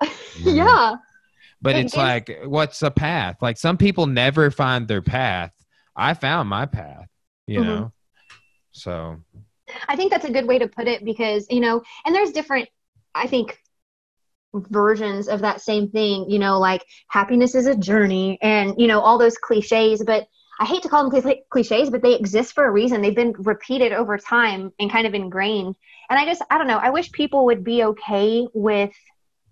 yeah. 0.38 0.96
But 1.62 1.76
it's 1.76 1.96
like 1.96 2.42
what's 2.44 2.82
a 2.82 2.90
path? 2.90 3.36
Like 3.40 3.58
some 3.58 3.76
people 3.76 4.06
never 4.06 4.50
find 4.50 4.86
their 4.86 5.02
path. 5.02 5.52
I 5.96 6.14
found 6.14 6.48
my 6.48 6.66
path, 6.66 7.08
you 7.46 7.60
mm-hmm. 7.60 7.68
know. 7.68 7.92
So 8.72 9.16
I 9.88 9.96
think 9.96 10.12
that's 10.12 10.26
a 10.26 10.30
good 10.30 10.46
way 10.46 10.58
to 10.58 10.68
put 10.68 10.86
it 10.86 11.04
because, 11.04 11.46
you 11.50 11.60
know, 11.60 11.82
and 12.04 12.14
there's 12.14 12.32
different 12.32 12.68
I 13.14 13.26
think 13.26 13.58
versions 14.54 15.28
of 15.28 15.40
that 15.40 15.60
same 15.60 15.90
thing, 15.90 16.30
you 16.30 16.38
know, 16.38 16.58
like 16.58 16.84
happiness 17.08 17.54
is 17.54 17.66
a 17.66 17.76
journey 17.76 18.38
and, 18.42 18.74
you 18.78 18.86
know, 18.86 19.00
all 19.00 19.18
those 19.18 19.38
cliches. 19.38 20.02
But 20.04 20.26
I 20.58 20.64
hate 20.64 20.82
to 20.82 20.88
call 20.88 21.08
them 21.08 21.22
cliches, 21.50 21.90
but 21.90 22.02
they 22.02 22.14
exist 22.14 22.54
for 22.54 22.64
a 22.64 22.70
reason. 22.70 23.02
They've 23.02 23.14
been 23.14 23.34
repeated 23.38 23.92
over 23.92 24.16
time 24.16 24.72
and 24.78 24.90
kind 24.90 25.06
of 25.06 25.14
ingrained. 25.14 25.76
And 26.08 26.18
I 26.18 26.24
just, 26.24 26.42
I 26.50 26.58
don't 26.58 26.68
know, 26.68 26.78
I 26.78 26.90
wish 26.90 27.12
people 27.12 27.46
would 27.46 27.64
be 27.64 27.84
okay 27.84 28.46
with 28.54 28.92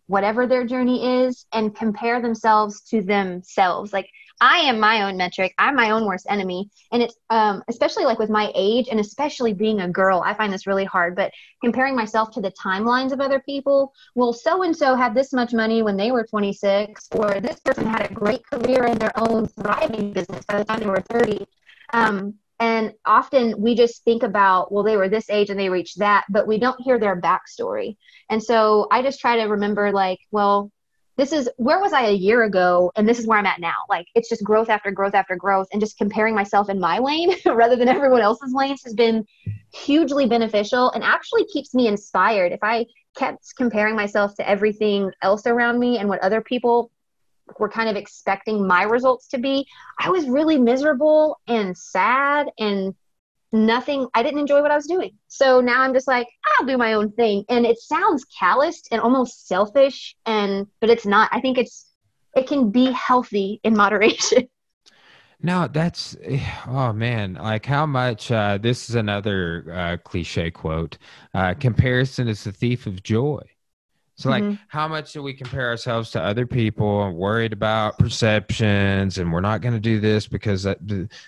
whatever 0.07 0.47
their 0.47 0.67
journey 0.67 1.25
is 1.25 1.47
and 1.53 1.75
compare 1.75 2.21
themselves 2.21 2.83
to 2.83 3.03
themselves. 3.03 3.93
Like, 3.93 4.09
I 4.41 4.59
am 4.59 4.81
my 4.81 5.03
own 5.03 5.17
metric. 5.17 5.55
I'm 5.59 5.77
my 5.77 5.91
own 5.91 6.07
worst 6.07 6.27
enemy. 6.29 6.69
And 6.93 7.03
it's 7.03 7.15
um, 7.31 7.63
especially 7.69 8.05
like 8.05 8.19
with 8.19 8.31
my 8.31 8.51
age 8.55 8.89
and 8.91 8.99
especially 8.99 9.55
being 9.55 9.81
a 9.81 9.89
girl, 9.89 10.23
I 10.25 10.35
find 10.35 10.53
this 10.53 10.67
really 10.67 10.85
hard. 10.85 11.15
But 11.15 11.33
comparing 11.63 11.95
myself 11.95 12.31
to 12.33 12.41
the 12.41 12.53
timelines 12.53 13.13
of 13.13 13.21
other 13.21 13.41
people, 13.41 13.93
well, 14.15 14.33
so 14.33 14.63
and 14.63 14.77
so 14.77 14.97
had 14.97 15.15
this 15.15 15.33
much 15.33 15.53
money 15.53 15.83
when 15.83 15.97
they 15.97 16.11
were 16.11 16.25
26, 16.25 17.09
or 17.13 17.41
this 17.41 17.61
person 17.61 17.87
had 17.87 18.11
a 18.11 18.13
great 18.13 18.45
career 18.47 18.87
in 18.87 18.99
their 18.99 19.13
own 19.17 19.47
thriving 19.47 20.13
business 20.13 20.45
by 20.47 20.59
the 20.59 20.65
time 20.65 20.81
they 20.81 20.87
were 20.87 21.01
30. 21.01 21.47
Um, 21.93 22.35
and 22.61 22.93
often 23.05 23.61
we 23.61 23.75
just 23.75 24.05
think 24.05 24.23
about, 24.23 24.71
well, 24.71 24.85
they 24.85 24.97
were 24.97 25.09
this 25.09 25.29
age 25.29 25.51
and 25.51 25.59
they 25.59 25.69
reached 25.69 25.99
that, 25.99 26.25
but 26.29 26.47
we 26.47 26.59
don't 26.59 26.81
hear 26.81 26.99
their 26.99 27.21
backstory. 27.21 27.97
And 28.31 28.43
so 28.43 28.87
I 28.91 29.03
just 29.03 29.21
try 29.21 29.37
to 29.37 29.45
remember, 29.45 29.93
like, 29.93 30.21
well, 30.31 30.71
this 31.17 31.33
is 31.33 31.49
where 31.57 31.81
was 31.81 31.93
I 31.93 32.07
a 32.07 32.13
year 32.13 32.43
ago 32.43 32.91
and 32.97 33.09
this 33.09 33.19
is 33.19 33.27
where 33.27 33.39
I'm 33.39 33.47
at 33.47 33.61
now. 33.61 33.75
Like 33.89 34.07
it's 34.15 34.29
just 34.29 34.43
growth 34.43 34.69
after 34.69 34.91
growth 34.91 35.15
after 35.15 35.37
growth 35.37 35.69
and 35.73 35.81
just 35.81 35.97
comparing 35.97 36.35
myself 36.35 36.69
in 36.69 36.81
my 36.81 36.99
lane 36.99 37.35
rather 37.47 37.77
than 37.77 37.89
everyone 37.89 38.21
else's 38.21 38.53
lanes 38.53 38.83
has 38.85 38.95
been 38.95 39.25
hugely 39.73 40.27
beneficial 40.27 40.91
and 40.91 41.05
actually 41.05 41.47
keeps 41.47 41.75
me 41.75 41.87
inspired. 41.87 42.53
If 42.53 42.61
I 42.63 42.87
kept 43.17 43.55
comparing 43.57 43.95
myself 43.95 44.35
to 44.37 44.49
everything 44.49 45.13
else 45.23 45.47
around 45.47 45.79
me 45.79 45.99
and 45.99 46.09
what 46.09 46.21
other 46.21 46.41
people 46.41 46.91
were 47.59 47.69
kind 47.69 47.89
of 47.89 47.97
expecting 47.97 48.67
my 48.67 48.83
results 48.83 49.29
to 49.29 49.39
be, 49.39 49.67
I 49.99 50.11
was 50.11 50.29
really 50.29 50.59
miserable 50.59 51.39
and 51.47 51.77
sad 51.77 52.49
and 52.59 52.95
nothing 53.55 54.09
i 54.15 54.23
didn't 54.23 54.41
enjoy 54.41 54.61
what 54.61 54.73
i 54.73 54.77
was 54.77 54.87
doing. 54.87 55.17
So 55.29 55.61
now 55.61 55.83
i'm 55.83 55.95
just 55.95 56.09
like 56.09 56.27
i'll 56.59 56.67
do 56.67 56.77
my 56.77 56.95
own 56.95 57.13
thing. 57.13 57.45
And 57.49 57.65
it 57.65 57.79
sounds 57.79 58.27
calloused 58.39 58.89
and 58.91 59.01
almost 59.01 59.47
selfish 59.47 60.17
and 60.27 60.67
but 60.81 60.91
it's 60.91 61.07
not. 61.07 61.31
I 61.33 61.41
think 61.41 61.57
it's 61.57 61.87
it 62.35 62.49
can 62.49 62.71
be 62.71 62.91
healthy 62.91 63.61
in 63.63 63.77
moderation. 63.77 64.49
No 65.43 65.69
that's 65.69 66.17
oh 66.67 66.95
man 66.95 67.35
like 67.35 67.67
how 67.67 67.85
much 67.85 68.31
uh 68.31 68.57
this 68.57 68.89
is 68.89 68.95
another 68.95 69.67
uh 69.71 69.97
cliche 70.03 70.51
quote 70.51 70.97
uh 71.35 71.53
comparison 71.53 72.29
is 72.29 72.45
the 72.45 72.53
thief 72.53 72.87
of 72.87 73.03
joy 73.03 73.43
so, 74.17 74.31
like, 74.31 74.45
mm-hmm. 74.45 74.55
how 74.69 74.87
much 74.87 75.13
do 75.13 75.25
we 75.25 75.35
compare 75.35 75.69
ourselves 75.69 76.13
to 76.13 76.23
other 76.23 76.47
people 76.47 77.05
and 77.05 77.17
worried 77.17 77.53
about 77.53 77.99
perceptions? 77.99 79.19
And 79.19 79.33
we're 79.33 79.41
not 79.41 79.61
going 79.61 79.75
to 79.75 79.81
do 79.81 79.99
this 79.99 80.29
because 80.29 80.63
that, 80.63 80.79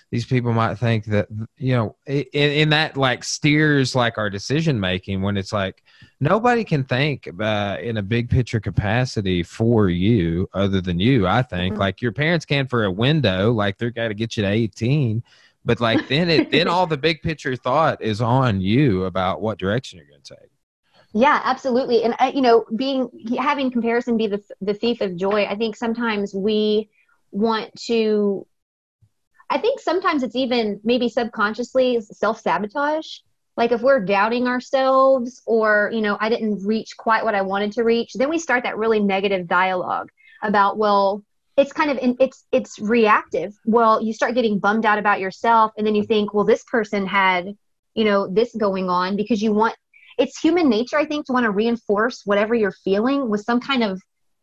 these 0.09 0.25
people 0.25 0.53
might 0.53 0.75
think 0.75 1.03
that, 1.05 1.27
you 1.57 1.75
know, 1.75 1.97
in, 2.05 2.23
in 2.31 2.69
that 2.69 2.95
like 2.95 3.25
steers 3.25 3.93
like 3.93 4.17
our 4.17 4.29
decision 4.29 4.79
making 4.79 5.21
when 5.21 5.35
it's 5.35 5.51
like 5.51 5.83
nobody 6.21 6.63
can 6.63 6.85
think 6.85 7.29
uh, 7.41 7.77
in 7.81 7.97
a 7.97 8.01
big 8.01 8.29
picture 8.29 8.61
capacity 8.61 9.43
for 9.43 9.89
you 9.89 10.49
other 10.53 10.79
than 10.79 10.97
you. 10.97 11.27
I 11.27 11.41
think 11.41 11.73
mm-hmm. 11.73 11.81
like 11.81 12.01
your 12.01 12.13
parents 12.13 12.45
can 12.45 12.67
for 12.67 12.85
a 12.85 12.91
window, 12.91 13.51
like 13.51 13.77
they're 13.77 13.91
got 13.91 14.07
to 14.07 14.13
get 14.13 14.37
you 14.37 14.43
to 14.43 14.49
18. 14.49 15.23
But 15.65 15.81
like 15.81 16.07
then 16.07 16.29
it, 16.29 16.51
then 16.51 16.67
all 16.69 16.87
the 16.87 16.97
big 16.97 17.21
picture 17.21 17.57
thought 17.57 18.01
is 18.01 18.21
on 18.21 18.61
you 18.61 19.03
about 19.03 19.41
what 19.41 19.59
direction 19.59 19.97
you're 19.97 20.07
going 20.07 20.21
to 20.21 20.35
take. 20.35 20.49
Yeah, 21.13 21.41
absolutely. 21.43 22.03
And 22.03 22.15
uh, 22.19 22.31
you 22.33 22.41
know, 22.41 22.65
being 22.75 23.09
having 23.39 23.71
comparison 23.71 24.17
be 24.17 24.27
the 24.27 24.43
the 24.61 24.73
thief 24.73 25.01
of 25.01 25.15
joy. 25.15 25.45
I 25.45 25.55
think 25.55 25.75
sometimes 25.75 26.33
we 26.33 26.89
want 27.31 27.73
to. 27.85 28.45
I 29.49 29.59
think 29.59 29.79
sometimes 29.79 30.23
it's 30.23 30.35
even 30.35 30.81
maybe 30.83 31.07
subconsciously 31.09 32.01
self 32.01 32.41
sabotage. 32.41 33.19
Like 33.55 33.71
if 33.71 33.81
we're 33.81 34.03
doubting 34.03 34.47
ourselves, 34.47 35.41
or 35.45 35.89
you 35.93 36.01
know, 36.01 36.17
I 36.19 36.29
didn't 36.29 36.65
reach 36.65 36.95
quite 36.97 37.23
what 37.23 37.35
I 37.35 37.41
wanted 37.41 37.71
to 37.73 37.83
reach, 37.83 38.13
then 38.13 38.29
we 38.29 38.37
start 38.37 38.63
that 38.63 38.77
really 38.77 38.99
negative 38.99 39.47
dialogue 39.47 40.09
about, 40.43 40.77
well, 40.77 41.23
it's 41.55 41.73
kind 41.73 41.89
of 41.89 41.97
in, 41.97 42.17
it's 42.19 42.45
it's 42.51 42.77
reactive. 42.79 43.57
Well, 43.65 44.03
you 44.03 44.13
start 44.13 44.35
getting 44.35 44.59
bummed 44.59 44.85
out 44.85 44.99
about 44.99 45.19
yourself, 45.21 45.71
and 45.77 45.87
then 45.87 45.95
you 45.95 46.03
think, 46.03 46.33
well, 46.33 46.45
this 46.45 46.63
person 46.65 47.07
had 47.07 47.55
you 47.95 48.03
know 48.03 48.27
this 48.27 48.53
going 48.53 48.89
on 48.89 49.15
because 49.15 49.41
you 49.41 49.53
want 49.53 49.75
it's 50.17 50.39
human 50.39 50.69
nature, 50.69 50.97
I 50.97 51.05
think, 51.05 51.25
to 51.27 51.33
want 51.33 51.45
to 51.45 51.51
reinforce 51.51 52.21
whatever 52.25 52.55
you're 52.55 52.71
feeling 52.71 53.29
with 53.29 53.41
some 53.41 53.59
kind 53.59 53.83
of 53.83 54.01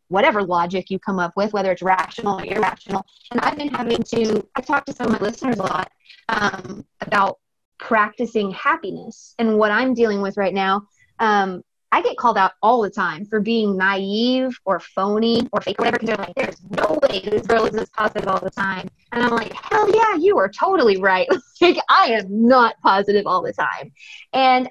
whatever 0.09 0.43
logic 0.43 0.91
you 0.91 0.99
come 0.99 1.19
up 1.19 1.33
with, 1.37 1.53
whether 1.53 1.73
it's 1.73 1.83
rational 1.83 2.41
or 2.41 2.45
irrational. 2.45 3.05
And 3.31 3.41
I've 3.41 3.57
been 3.57 3.69
having 3.69 4.03
to, 4.03 4.47
I 4.55 4.61
talk 4.61 4.85
to 4.87 4.93
some 4.93 5.07
of 5.07 5.21
my 5.21 5.27
listeners 5.27 5.59
a 5.59 5.63
lot 5.63 5.91
um, 6.29 6.85
about 7.01 7.39
practicing 7.79 8.51
happiness. 8.53 9.35
And 9.39 9.59
what 9.59 9.71
I'm 9.71 9.95
dealing 9.95 10.21
with 10.21 10.37
right 10.37 10.55
now, 10.55 10.87
um, 11.19 11.63
I 11.91 12.03
get 12.03 12.17
called 12.17 12.37
out 12.37 12.53
all 12.61 12.83
the 12.83 12.91
time 12.91 13.25
for 13.25 13.41
being 13.41 13.77
naive 13.77 14.59
or 14.65 14.81
phony 14.81 15.49
or 15.53 15.61
fake 15.61 15.77
or 15.79 15.85
whatever 15.85 16.01
because 16.01 16.09
they're 16.09 16.27
like, 16.27 16.35
there's 16.35 16.61
no 16.71 16.99
way 17.03 17.21
this 17.21 17.47
girl 17.47 17.67
is 17.67 17.73
this 17.73 17.89
positive 17.91 18.27
all 18.27 18.41
the 18.41 18.51
time. 18.51 18.89
And 19.13 19.23
I'm 19.23 19.31
like, 19.31 19.53
hell 19.53 19.89
yeah, 19.95 20.17
you 20.17 20.37
are 20.39 20.49
totally 20.49 20.97
right. 20.97 21.29
like, 21.61 21.77
I 21.89 22.07
am 22.07 22.27
not 22.29 22.75
positive 22.83 23.29
all 23.29 23.43
the 23.43 23.53
time. 23.53 23.93
And 24.33 24.69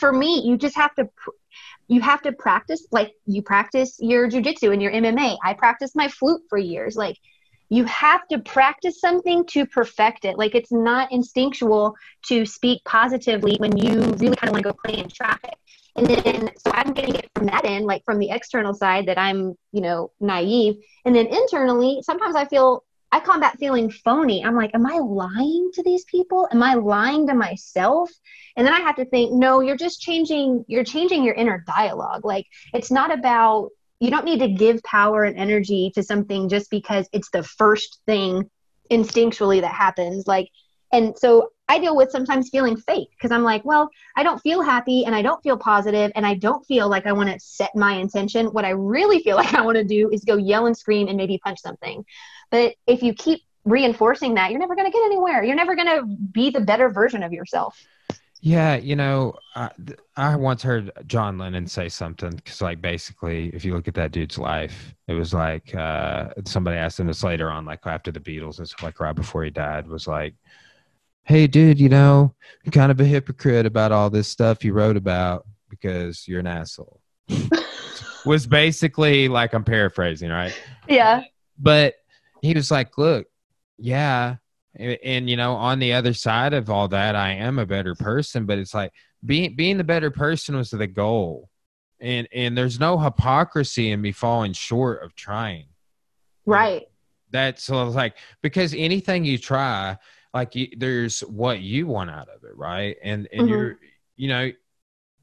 for 0.00 0.12
me, 0.12 0.42
you 0.44 0.56
just 0.56 0.76
have 0.76 0.94
to 0.96 1.08
you 1.88 2.00
have 2.00 2.22
to 2.22 2.32
practice 2.32 2.86
like 2.92 3.12
you 3.26 3.42
practice 3.42 3.96
your 3.98 4.28
jujitsu 4.28 4.72
and 4.72 4.80
your 4.80 4.92
MMA. 4.92 5.36
I 5.44 5.54
practiced 5.54 5.96
my 5.96 6.08
flute 6.08 6.42
for 6.48 6.56
years. 6.56 6.96
Like 6.96 7.16
you 7.68 7.84
have 7.84 8.26
to 8.28 8.38
practice 8.38 9.00
something 9.00 9.44
to 9.46 9.66
perfect 9.66 10.24
it. 10.24 10.38
Like 10.38 10.54
it's 10.54 10.72
not 10.72 11.12
instinctual 11.12 11.96
to 12.26 12.46
speak 12.46 12.82
positively 12.84 13.56
when 13.58 13.76
you 13.76 14.00
really 14.00 14.36
kind 14.36 14.48
of 14.48 14.52
want 14.52 14.64
to 14.64 14.72
go 14.72 14.76
play 14.84 14.98
in 14.98 15.08
traffic. 15.08 15.54
And 15.96 16.06
then 16.06 16.50
so 16.56 16.70
I'm 16.72 16.92
getting 16.92 17.16
it 17.16 17.28
from 17.34 17.46
that 17.46 17.64
end, 17.64 17.86
like 17.86 18.04
from 18.04 18.18
the 18.18 18.30
external 18.30 18.72
side 18.72 19.06
that 19.06 19.18
I'm, 19.18 19.54
you 19.72 19.80
know, 19.80 20.12
naive. 20.20 20.76
And 21.04 21.14
then 21.14 21.26
internally, 21.26 22.02
sometimes 22.02 22.36
I 22.36 22.44
feel 22.44 22.84
I 23.12 23.20
combat 23.20 23.58
feeling 23.58 23.90
phony. 23.90 24.44
I'm 24.44 24.54
like, 24.54 24.70
am 24.74 24.86
I 24.86 24.98
lying 24.98 25.70
to 25.74 25.82
these 25.82 26.04
people? 26.04 26.48
Am 26.52 26.62
I 26.62 26.74
lying 26.74 27.26
to 27.26 27.34
myself? 27.34 28.10
And 28.56 28.66
then 28.66 28.74
I 28.74 28.80
have 28.80 28.96
to 28.96 29.04
think, 29.04 29.32
no, 29.32 29.60
you're 29.60 29.76
just 29.76 30.00
changing, 30.00 30.64
you're 30.68 30.84
changing 30.84 31.24
your 31.24 31.34
inner 31.34 31.64
dialogue. 31.66 32.24
Like 32.24 32.46
it's 32.72 32.90
not 32.90 33.12
about, 33.12 33.70
you 33.98 34.10
don't 34.10 34.24
need 34.24 34.40
to 34.40 34.48
give 34.48 34.82
power 34.82 35.24
and 35.24 35.36
energy 35.36 35.92
to 35.94 36.02
something 36.02 36.48
just 36.48 36.70
because 36.70 37.08
it's 37.12 37.30
the 37.30 37.42
first 37.42 38.00
thing 38.06 38.48
instinctually 38.90 39.60
that 39.60 39.74
happens. 39.74 40.26
Like, 40.26 40.48
and 40.92 41.16
so 41.18 41.50
I 41.70 41.78
deal 41.78 41.94
with 41.94 42.10
sometimes 42.10 42.48
feeling 42.48 42.76
fake 42.76 43.10
because 43.12 43.30
I'm 43.30 43.44
like, 43.44 43.64
well, 43.64 43.88
I 44.16 44.24
don't 44.24 44.40
feel 44.40 44.60
happy 44.60 45.04
and 45.04 45.14
I 45.14 45.22
don't 45.22 45.40
feel 45.40 45.56
positive 45.56 46.10
and 46.16 46.26
I 46.26 46.34
don't 46.34 46.66
feel 46.66 46.88
like 46.88 47.06
I 47.06 47.12
want 47.12 47.30
to 47.30 47.38
set 47.38 47.70
my 47.76 47.92
intention. 47.92 48.46
What 48.46 48.64
I 48.64 48.70
really 48.70 49.20
feel 49.20 49.36
like 49.42 49.54
I 49.54 49.60
want 49.60 49.76
to 49.76 49.84
do 49.84 50.10
is 50.10 50.24
go 50.24 50.36
yell 50.36 50.66
and 50.66 50.76
scream 50.76 51.06
and 51.06 51.16
maybe 51.16 51.38
punch 51.38 51.60
something. 51.60 52.04
But 52.50 52.74
if 52.88 53.04
you 53.04 53.14
keep 53.14 53.42
reinforcing 53.64 54.34
that, 54.34 54.50
you're 54.50 54.58
never 54.58 54.74
going 54.74 54.90
to 54.90 54.92
get 54.92 55.04
anywhere. 55.04 55.44
You're 55.44 55.54
never 55.54 55.76
going 55.76 55.86
to 55.86 56.04
be 56.06 56.50
the 56.50 56.60
better 56.60 56.88
version 56.88 57.22
of 57.22 57.32
yourself. 57.32 57.80
Yeah, 58.42 58.74
you 58.74 58.96
know, 58.96 59.34
I, 59.54 59.70
I 60.16 60.34
once 60.34 60.64
heard 60.64 60.90
John 61.06 61.38
Lennon 61.38 61.68
say 61.68 61.88
something 61.88 62.30
because, 62.30 62.62
like, 62.62 62.80
basically, 62.80 63.50
if 63.50 63.64
you 63.66 63.74
look 63.74 63.86
at 63.86 63.94
that 63.94 64.12
dude's 64.12 64.38
life, 64.38 64.94
it 65.08 65.12
was 65.12 65.34
like 65.34 65.74
uh, 65.74 66.30
somebody 66.46 66.78
asked 66.78 66.98
him 66.98 67.06
this 67.06 67.22
later 67.22 67.50
on, 67.50 67.66
like 67.66 67.86
after 67.86 68.10
the 68.10 68.18
Beatles 68.18 68.58
and 68.58 68.66
stuff, 68.66 68.82
like 68.82 68.98
right 68.98 69.14
before 69.14 69.44
he 69.44 69.50
died, 69.50 69.86
was 69.86 70.08
like, 70.08 70.34
"Hey, 71.30 71.46
dude, 71.46 71.80
you 71.80 71.88
know, 71.88 72.34
you're 72.64 72.72
kind 72.72 72.90
of 72.92 73.00
a 73.00 73.04
hypocrite 73.04 73.66
about 73.66 73.92
all 73.92 74.10
this 74.10 74.28
stuff 74.28 74.64
you 74.64 74.72
wrote 74.72 74.96
about 74.96 75.46
because 75.68 76.26
you're 76.26 76.40
an 76.40 76.46
asshole." 76.46 77.00
was 78.26 78.46
basically 78.46 79.28
like 79.28 79.52
I'm 79.52 79.64
paraphrasing, 79.64 80.30
right? 80.30 80.58
Yeah. 80.88 81.22
But 81.58 81.94
he 82.42 82.54
was 82.54 82.70
like, 82.70 82.96
look, 82.98 83.26
yeah. 83.78 84.36
And, 84.76 84.98
and, 85.02 85.30
you 85.30 85.36
know, 85.36 85.54
on 85.54 85.78
the 85.78 85.92
other 85.92 86.14
side 86.14 86.52
of 86.52 86.70
all 86.70 86.88
that, 86.88 87.16
I 87.16 87.32
am 87.32 87.58
a 87.58 87.66
better 87.66 87.94
person, 87.94 88.46
but 88.46 88.58
it's 88.58 88.74
like 88.74 88.92
being, 89.24 89.56
being 89.56 89.78
the 89.78 89.84
better 89.84 90.10
person 90.10 90.56
was 90.56 90.70
the 90.70 90.86
goal. 90.86 91.48
And, 92.00 92.28
and 92.32 92.56
there's 92.56 92.80
no 92.80 92.98
hypocrisy 92.98 93.90
in 93.90 94.00
me 94.00 94.12
falling 94.12 94.52
short 94.52 95.02
of 95.02 95.14
trying. 95.14 95.66
Right. 96.46 96.86
That's 97.30 97.64
so 97.64 97.84
like, 97.84 98.16
because 98.42 98.74
anything 98.74 99.24
you 99.24 99.38
try, 99.38 99.98
like 100.32 100.54
there's 100.76 101.20
what 101.20 101.60
you 101.60 101.86
want 101.86 102.10
out 102.10 102.28
of 102.28 102.44
it. 102.44 102.56
Right. 102.56 102.96
And, 103.02 103.28
and 103.32 103.42
mm-hmm. 103.42 103.48
you're, 103.48 103.78
you 104.16 104.28
know, 104.28 104.50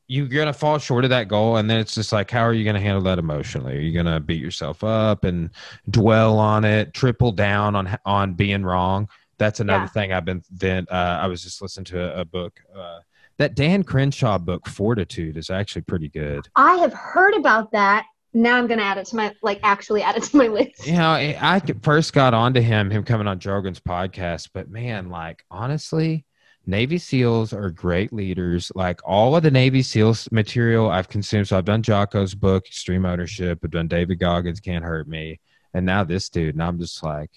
you're 0.08 0.28
gonna 0.28 0.54
fall 0.54 0.78
short 0.78 1.04
of 1.04 1.10
that 1.10 1.28
goal 1.28 1.58
and 1.58 1.70
then 1.70 1.80
it's 1.80 1.94
just 1.94 2.12
like 2.14 2.32
how 2.32 2.42
are 2.42 2.54
you 2.54 2.64
gonna 2.64 2.80
handle 2.80 3.04
that 3.04 3.20
emotionally 3.20 3.76
are 3.76 3.82
you 3.82 3.94
gonna 3.94 4.20
beat 4.20 4.42
yourself 4.42 4.84
up 4.84 5.26
and 5.26 5.50
dwell 5.90 6.40
on 6.40 6.64
it 6.64 6.94
triple 6.94 7.32
down 7.32 7.76
on 7.76 7.98
on 8.06 8.34
being 8.34 8.64
wrong 8.64 9.08
that's 9.38 9.60
another 9.60 9.84
yeah. 9.84 9.90
thing 9.90 10.14
i've 10.14 10.26
been 10.26 10.42
then 10.50 10.86
uh, 10.90 11.20
i 11.22 11.28
was 11.28 11.44
just 11.44 11.62
listening 11.62 11.86
to 11.86 12.02
a, 12.18 12.22
a 12.22 12.26
book 12.26 12.62
uh, 12.76 13.00
that 13.38 13.56
dan 13.56 13.84
crenshaw 13.84 14.38
book 14.38 14.66
fortitude 14.68 15.36
is 15.38 15.50
actually 15.50 15.82
pretty 15.82 16.08
good 16.08 16.48
i 16.56 16.76
have 16.76 16.94
heard 16.94 17.34
about 17.34 17.72
that 17.72 18.06
now 18.38 18.58
I'm 18.58 18.68
gonna 18.68 18.84
add 18.84 18.98
it 18.98 19.08
to 19.08 19.16
my 19.16 19.34
like 19.42 19.60
actually 19.64 20.04
add 20.04 20.16
it 20.16 20.24
to 20.24 20.38
my 20.38 20.48
list. 20.48 20.86
You 20.86 20.94
know, 20.94 21.10
I 21.10 21.38
I 21.42 21.62
first 21.82 22.14
got 22.14 22.34
onto 22.34 22.62
him, 22.62 22.92
him 22.92 23.04
coming 23.04 23.28
on 23.28 23.40
Joe 23.40 23.54
Rogan's 23.54 23.80
podcast, 23.80 24.50
but 24.54 24.70
man, 24.70 25.10
like 25.10 25.44
honestly, 25.50 26.26
Navy 26.66 26.98
SEALs 26.98 27.52
are 27.54 27.70
great 27.72 28.14
leaders. 28.14 28.72
Like 28.76 29.00
all 29.06 29.36
of 29.36 29.44
the 29.44 29.50
Navy 29.50 29.82
SEALs 29.82 30.32
material 30.32 30.90
I've 30.90 31.10
consumed. 31.10 31.48
So 31.48 31.58
I've 31.58 31.66
done 31.66 31.82
Jocko's 31.82 32.36
book, 32.36 32.68
Extreme 32.68 33.06
Ownership. 33.06 33.60
I've 33.64 33.72
done 33.72 33.88
David 33.88 34.20
Goggins, 34.20 34.60
Can't 34.60 34.84
Hurt 34.84 35.08
Me. 35.08 35.40
And 35.74 35.86
now 35.86 36.04
this 36.04 36.30
dude. 36.30 36.56
And 36.56 36.64
I'm 36.64 36.78
just 36.78 37.02
like, 37.04 37.32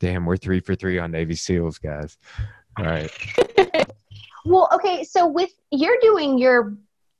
damn, 0.00 0.26
we're 0.26 0.36
three 0.36 0.60
for 0.60 0.74
three 0.74 0.98
on 0.98 1.10
Navy 1.10 1.34
SEALs, 1.34 1.78
guys. 1.78 2.16
All 2.78 2.84
right. 2.84 3.10
well, 4.44 4.68
okay. 4.74 5.02
So 5.02 5.26
with 5.26 5.50
you're 5.70 5.98
doing 6.00 6.38
your 6.38 6.76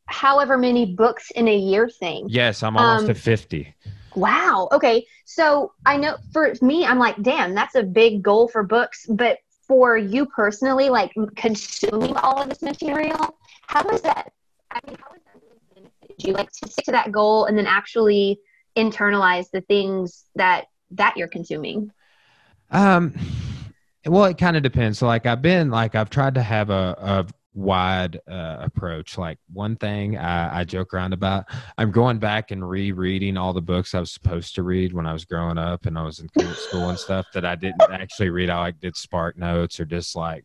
however 0.06 0.56
many 0.58 0.94
books 0.94 1.30
in 1.32 1.48
a 1.48 1.56
year 1.56 1.88
thing. 1.88 2.26
Yes, 2.28 2.62
I'm 2.62 2.76
almost 2.76 3.04
um, 3.04 3.10
at 3.10 3.16
50. 3.16 3.74
Wow. 4.14 4.68
Okay. 4.72 5.06
So 5.24 5.72
I 5.86 5.96
know 5.96 6.16
for 6.32 6.52
me, 6.60 6.84
I'm 6.84 6.98
like, 6.98 7.20
damn, 7.22 7.54
that's 7.54 7.74
a 7.74 7.82
big 7.82 8.22
goal 8.22 8.48
for 8.48 8.62
books. 8.62 9.06
But 9.08 9.38
for 9.66 9.96
you 9.96 10.26
personally, 10.26 10.90
like 10.90 11.12
consuming 11.36 12.16
all 12.16 12.42
of 12.42 12.48
this 12.48 12.62
material, 12.62 13.38
how 13.66 13.88
is 13.90 14.02
that? 14.02 14.32
I 14.70 14.80
mean, 14.86 14.98
how 15.00 15.14
is 15.14 15.22
that 15.24 15.74
benefited 15.74 16.26
you? 16.26 16.32
Like 16.34 16.50
to 16.52 16.70
stick 16.70 16.84
to 16.86 16.92
that 16.92 17.12
goal 17.12 17.46
and 17.46 17.56
then 17.56 17.66
actually 17.66 18.38
internalize 18.76 19.46
the 19.50 19.62
things 19.62 20.24
that 20.34 20.66
that 20.90 21.16
you're 21.16 21.28
consuming. 21.28 21.90
Um, 22.70 23.14
well, 24.06 24.24
it 24.24 24.38
kind 24.38 24.56
of 24.56 24.62
depends. 24.62 24.98
So, 24.98 25.06
like, 25.06 25.26
I've 25.26 25.42
been 25.42 25.70
like 25.70 25.94
I've 25.94 26.10
tried 26.10 26.34
to 26.34 26.42
have 26.42 26.70
a, 26.70 26.96
a 26.98 27.26
wide 27.54 28.18
uh, 28.28 28.58
approach. 28.60 29.18
Like 29.18 29.38
one 29.52 29.76
thing 29.76 30.16
I, 30.16 30.60
I, 30.60 30.64
joke 30.64 30.94
around 30.94 31.12
about, 31.12 31.44
I'm 31.76 31.90
going 31.90 32.18
back 32.18 32.50
and 32.50 32.68
rereading 32.68 33.36
all 33.36 33.52
the 33.52 33.60
books 33.60 33.94
I 33.94 34.00
was 34.00 34.10
supposed 34.10 34.54
to 34.54 34.62
read 34.62 34.92
when 34.92 35.06
I 35.06 35.12
was 35.12 35.24
growing 35.24 35.58
up 35.58 35.86
and 35.86 35.98
I 35.98 36.02
was 36.02 36.20
in 36.20 36.28
school 36.54 36.88
and 36.88 36.98
stuff 36.98 37.26
that 37.34 37.44
I 37.44 37.54
didn't 37.54 37.82
actually 37.82 38.30
read. 38.30 38.48
I 38.50 38.58
like 38.58 38.80
did 38.80 38.96
spark 38.96 39.36
notes 39.36 39.78
or 39.80 39.84
just 39.84 40.16
like 40.16 40.44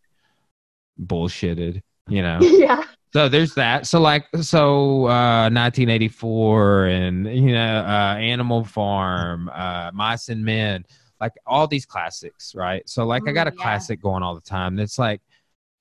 bullshitted, 1.01 1.81
you 2.07 2.21
know? 2.21 2.39
Yeah. 2.41 2.83
So 3.13 3.29
there's 3.29 3.53
that. 3.55 3.87
So 3.87 4.01
like 4.01 4.27
so 4.41 5.07
uh 5.07 5.49
1984 5.49 6.85
and 6.87 7.25
you 7.25 7.53
know 7.53 7.79
uh 7.79 8.15
Animal 8.19 8.65
Farm, 8.65 9.49
uh 9.53 9.91
Mice 9.93 10.27
and 10.27 10.43
Men, 10.43 10.83
like 11.21 11.31
all 11.45 11.67
these 11.67 11.85
classics, 11.85 12.53
right? 12.53 12.87
So 12.87 13.05
like 13.05 13.23
I 13.27 13.31
got 13.31 13.47
a 13.47 13.53
yeah. 13.55 13.63
classic 13.63 14.01
going 14.01 14.23
all 14.23 14.35
the 14.35 14.41
time. 14.41 14.77
It's 14.77 14.99
like 14.99 15.21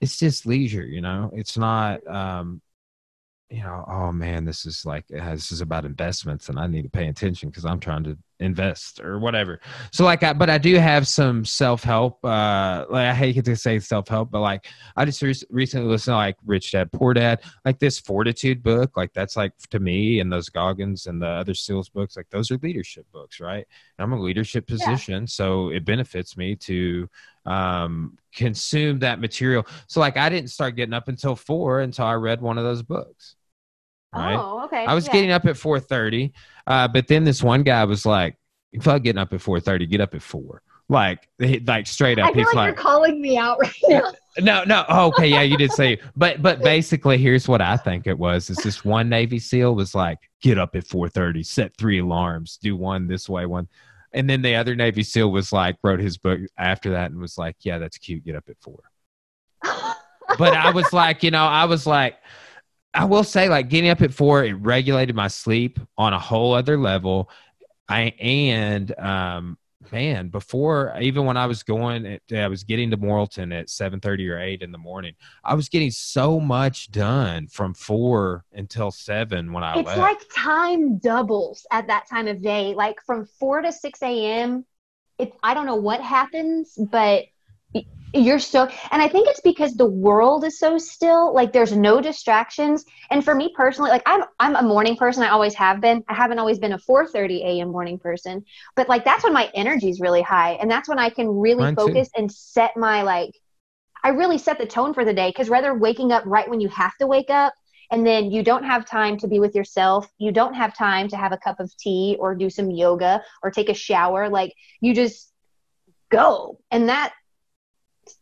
it's 0.00 0.18
just 0.18 0.46
leisure, 0.46 0.84
you 0.84 1.00
know. 1.00 1.30
It's 1.34 1.56
not, 1.56 2.06
um, 2.06 2.60
you 3.48 3.62
know, 3.62 3.84
oh 3.86 4.12
man, 4.12 4.44
this 4.44 4.66
is 4.66 4.84
like 4.84 5.06
this 5.08 5.52
is 5.52 5.60
about 5.60 5.84
investments, 5.84 6.48
and 6.48 6.58
I 6.58 6.66
need 6.66 6.82
to 6.82 6.88
pay 6.88 7.08
attention 7.08 7.48
because 7.48 7.64
I'm 7.64 7.78
trying 7.78 8.02
to 8.04 8.18
invest 8.40 9.00
or 9.00 9.18
whatever. 9.18 9.60
So 9.92 10.04
like, 10.04 10.22
I, 10.22 10.32
but 10.32 10.50
I 10.50 10.58
do 10.58 10.74
have 10.76 11.06
some 11.06 11.44
self 11.44 11.84
help. 11.84 12.24
Uh, 12.24 12.86
like 12.90 13.06
I 13.06 13.14
hate 13.14 13.44
to 13.44 13.56
say 13.56 13.78
self 13.78 14.08
help, 14.08 14.32
but 14.32 14.40
like 14.40 14.66
I 14.96 15.04
just 15.04 15.22
re- 15.22 15.34
recently 15.48 15.88
listened 15.88 16.12
to 16.12 16.16
like 16.16 16.36
Rich 16.44 16.72
Dad 16.72 16.90
Poor 16.90 17.14
Dad, 17.14 17.40
like 17.64 17.78
this 17.78 18.00
Fortitude 18.00 18.64
book. 18.64 18.96
Like 18.96 19.12
that's 19.12 19.36
like 19.36 19.56
to 19.70 19.78
me 19.78 20.18
and 20.18 20.32
those 20.32 20.48
Goggins 20.48 21.06
and 21.06 21.22
the 21.22 21.28
other 21.28 21.54
Seals 21.54 21.88
books. 21.88 22.16
Like 22.16 22.28
those 22.30 22.50
are 22.50 22.58
leadership 22.58 23.06
books, 23.12 23.38
right? 23.38 23.64
And 23.98 24.04
I'm 24.04 24.18
a 24.18 24.20
leadership 24.20 24.66
position, 24.66 25.22
yeah. 25.22 25.26
so 25.26 25.68
it 25.68 25.84
benefits 25.84 26.36
me 26.36 26.56
to 26.56 27.08
um, 27.46 28.18
consume 28.34 28.98
that 29.00 29.20
material. 29.20 29.66
So 29.86 30.00
like 30.00 30.16
I 30.16 30.28
didn't 30.28 30.50
start 30.50 30.76
getting 30.76 30.94
up 30.94 31.08
until 31.08 31.36
four 31.36 31.80
until 31.80 32.04
I 32.04 32.14
read 32.14 32.40
one 32.40 32.58
of 32.58 32.64
those 32.64 32.82
books. 32.82 33.36
Right? 34.14 34.36
Oh, 34.36 34.64
okay. 34.64 34.84
I 34.84 34.94
was 34.94 35.06
yeah. 35.06 35.12
getting 35.12 35.30
up 35.30 35.44
at 35.46 35.56
four 35.56 35.78
thirty, 35.80 36.32
uh, 36.66 36.88
but 36.88 37.06
then 37.06 37.24
this 37.24 37.42
one 37.42 37.62
guy 37.62 37.84
was 37.84 38.06
like, 38.06 38.36
"If 38.72 38.88
I 38.88 38.98
getting 38.98 39.18
up 39.18 39.32
at 39.32 39.40
four 39.40 39.60
thirty, 39.60 39.86
get 39.86 40.00
up 40.00 40.14
at 40.14 40.22
4. 40.22 40.62
Like, 40.88 41.28
like 41.66 41.86
straight 41.86 42.20
up. 42.20 42.30
I 42.30 42.32
feel 42.32 42.44
He's 42.44 42.46
like, 42.46 42.54
like 42.54 42.66
you're 42.68 42.82
calling 42.82 43.20
me 43.20 43.36
out 43.36 43.58
right 43.60 43.72
now. 43.88 44.12
No, 44.38 44.64
no. 44.64 44.84
Oh, 44.90 45.06
okay, 45.06 45.26
yeah, 45.28 45.40
you 45.40 45.56
did 45.56 45.72
say, 45.72 45.98
but 46.14 46.42
but 46.42 46.60
basically, 46.60 47.16
here's 47.16 47.48
what 47.48 47.62
I 47.62 47.78
think 47.78 48.06
it 48.06 48.18
was: 48.18 48.50
is 48.50 48.58
this 48.58 48.84
one 48.84 49.08
Navy 49.08 49.38
SEAL 49.38 49.74
was 49.74 49.94
like, 49.94 50.18
get 50.42 50.58
up 50.58 50.76
at 50.76 50.86
four 50.86 51.08
thirty, 51.08 51.42
set 51.42 51.74
three 51.78 52.00
alarms, 52.00 52.58
do 52.58 52.76
one 52.76 53.06
this 53.06 53.30
way, 53.30 53.46
one 53.46 53.66
and 54.12 54.28
then 54.28 54.42
the 54.42 54.54
other 54.54 54.74
Navy 54.74 55.02
SEAL 55.02 55.30
was 55.30 55.52
like, 55.52 55.76
wrote 55.82 56.00
his 56.00 56.18
book 56.18 56.40
after 56.58 56.90
that 56.90 57.10
and 57.10 57.20
was 57.20 57.38
like, 57.38 57.56
yeah, 57.60 57.78
that's 57.78 57.98
cute. 57.98 58.24
Get 58.24 58.36
up 58.36 58.44
at 58.48 58.56
four. 58.60 58.80
but 60.38 60.54
I 60.54 60.70
was 60.70 60.92
like, 60.92 61.22
you 61.22 61.30
know, 61.30 61.44
I 61.44 61.64
was 61.64 61.86
like, 61.86 62.16
I 62.94 63.04
will 63.04 63.24
say, 63.24 63.48
like, 63.48 63.68
getting 63.68 63.90
up 63.90 64.00
at 64.00 64.14
four, 64.14 64.44
it 64.44 64.54
regulated 64.54 65.14
my 65.14 65.28
sleep 65.28 65.78
on 65.98 66.14
a 66.14 66.18
whole 66.18 66.54
other 66.54 66.78
level. 66.78 67.30
I 67.88 68.14
and 68.18 68.98
um, 68.98 69.58
man, 69.92 70.28
before 70.28 70.94
even 71.00 71.24
when 71.24 71.36
I 71.36 71.46
was 71.46 71.62
going, 71.62 72.06
eh, 72.06 72.18
at, 72.30 72.44
I 72.44 72.48
was 72.48 72.64
getting 72.64 72.90
to 72.90 72.96
Morrilton 72.96 73.58
at 73.58 73.70
seven 73.70 74.00
thirty 74.00 74.28
or 74.28 74.38
eight 74.38 74.62
in 74.62 74.72
the 74.72 74.78
morning. 74.78 75.14
I 75.44 75.54
was 75.54 75.68
getting 75.68 75.90
so 75.90 76.40
much 76.40 76.90
done 76.90 77.48
from 77.48 77.74
four 77.74 78.44
until 78.52 78.90
seven 78.90 79.52
when 79.52 79.64
I 79.64 79.78
it's 79.78 79.86
left. 79.86 79.98
like 79.98 80.20
time 80.34 80.98
doubles 80.98 81.66
at 81.70 81.86
that 81.88 82.08
time 82.08 82.28
of 82.28 82.42
day. 82.42 82.74
Like 82.74 83.00
from 83.06 83.26
four 83.38 83.62
to 83.62 83.72
six 83.72 84.02
a.m. 84.02 84.64
It 85.18 85.32
I 85.42 85.54
don't 85.54 85.66
know 85.66 85.76
what 85.76 86.00
happens, 86.00 86.74
but 86.76 87.24
you're 88.14 88.38
so 88.38 88.68
and 88.92 89.02
i 89.02 89.08
think 89.08 89.28
it's 89.28 89.40
because 89.40 89.74
the 89.74 89.86
world 89.86 90.44
is 90.44 90.58
so 90.58 90.78
still 90.78 91.34
like 91.34 91.52
there's 91.52 91.72
no 91.76 92.00
distractions. 92.00 92.84
And 93.10 93.24
for 93.24 93.34
me 93.34 93.52
personally 93.54 93.90
like 93.90 94.02
i'm 94.06 94.22
i'm 94.40 94.56
a 94.56 94.62
morning 94.62 94.96
person. 94.96 95.22
I 95.22 95.28
always 95.30 95.54
have 95.54 95.80
been. 95.80 96.02
I 96.08 96.14
haven't 96.14 96.38
always 96.38 96.58
been 96.58 96.72
a 96.72 96.78
4:30 96.78 97.42
a.m. 97.42 97.70
morning 97.70 97.98
person. 97.98 98.44
But 98.74 98.88
like 98.88 99.04
that's 99.04 99.24
when 99.24 99.32
my 99.32 99.50
energy 99.54 99.90
is 99.90 100.00
really 100.00 100.22
high. 100.22 100.52
And 100.52 100.70
that's 100.70 100.88
when 100.88 100.98
i 100.98 101.10
can 101.10 101.28
really 101.28 101.64
Mine 101.64 101.76
focus 101.76 102.08
too. 102.08 102.20
and 102.20 102.32
set 102.32 102.76
my 102.76 103.02
like 103.02 103.32
i 104.04 104.08
really 104.08 104.38
set 104.38 104.58
the 104.58 104.66
tone 104.66 104.94
for 104.94 105.04
the 105.04 105.14
day. 105.14 105.28
Because 105.28 105.48
rather 105.48 105.74
waking 105.74 106.12
up 106.12 106.24
right 106.26 106.48
when 106.48 106.60
you 106.60 106.68
have 106.68 106.96
to 106.98 107.06
wake 107.06 107.30
up 107.30 107.52
and 107.90 108.06
then 108.06 108.30
you 108.30 108.42
don't 108.42 108.64
have 108.64 108.84
time 108.86 109.16
to 109.18 109.28
be 109.28 109.38
with 109.38 109.54
yourself 109.54 110.08
you 110.18 110.32
don't 110.32 110.54
have 110.54 110.76
time 110.76 111.06
to 111.08 111.16
have 111.16 111.32
a 111.32 111.38
cup 111.38 111.60
of 111.60 111.76
tea 111.76 112.16
or 112.18 112.34
do 112.34 112.48
some 112.50 112.70
yoga 112.70 113.22
or 113.42 113.50
take 113.50 113.68
a 113.68 113.74
shower 113.74 114.28
like 114.28 114.52
you 114.80 114.94
just 114.94 115.32
go. 116.10 116.58
And 116.70 116.88
that 116.88 117.12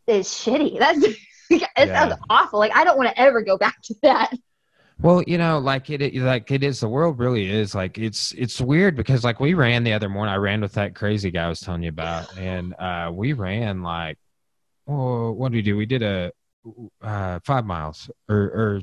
is 0.07 0.27
shitty. 0.27 0.79
That's 0.79 1.03
it 1.49 1.63
yeah. 1.77 2.09
sounds 2.09 2.21
awful. 2.29 2.59
Like 2.59 2.75
I 2.75 2.83
don't 2.83 2.97
want 2.97 3.09
to 3.09 3.19
ever 3.19 3.41
go 3.41 3.57
back 3.57 3.81
to 3.83 3.95
that. 4.03 4.33
Well, 4.99 5.23
you 5.27 5.37
know, 5.37 5.59
like 5.59 5.89
it, 5.89 6.15
like 6.15 6.51
it 6.51 6.63
is. 6.63 6.79
The 6.79 6.87
world 6.87 7.19
really 7.19 7.49
is 7.49 7.75
like 7.75 7.97
it's 7.97 8.31
it's 8.33 8.61
weird 8.61 8.95
because 8.95 9.23
like 9.23 9.39
we 9.39 9.53
ran 9.53 9.83
the 9.83 9.93
other 9.93 10.07
morning. 10.07 10.33
I 10.33 10.37
ran 10.37 10.61
with 10.61 10.73
that 10.73 10.95
crazy 10.95 11.31
guy 11.31 11.45
I 11.45 11.49
was 11.49 11.59
telling 11.59 11.83
you 11.83 11.89
about, 11.89 12.37
and 12.37 12.73
uh, 12.79 13.11
we 13.13 13.33
ran 13.33 13.83
like, 13.83 14.17
oh, 14.87 15.31
what 15.31 15.51
did 15.51 15.57
we 15.57 15.61
do? 15.63 15.75
We 15.75 15.85
did 15.85 16.01
a 16.01 16.31
uh, 17.01 17.39
five 17.43 17.65
miles 17.65 18.09
or 18.29 18.37
or 18.37 18.81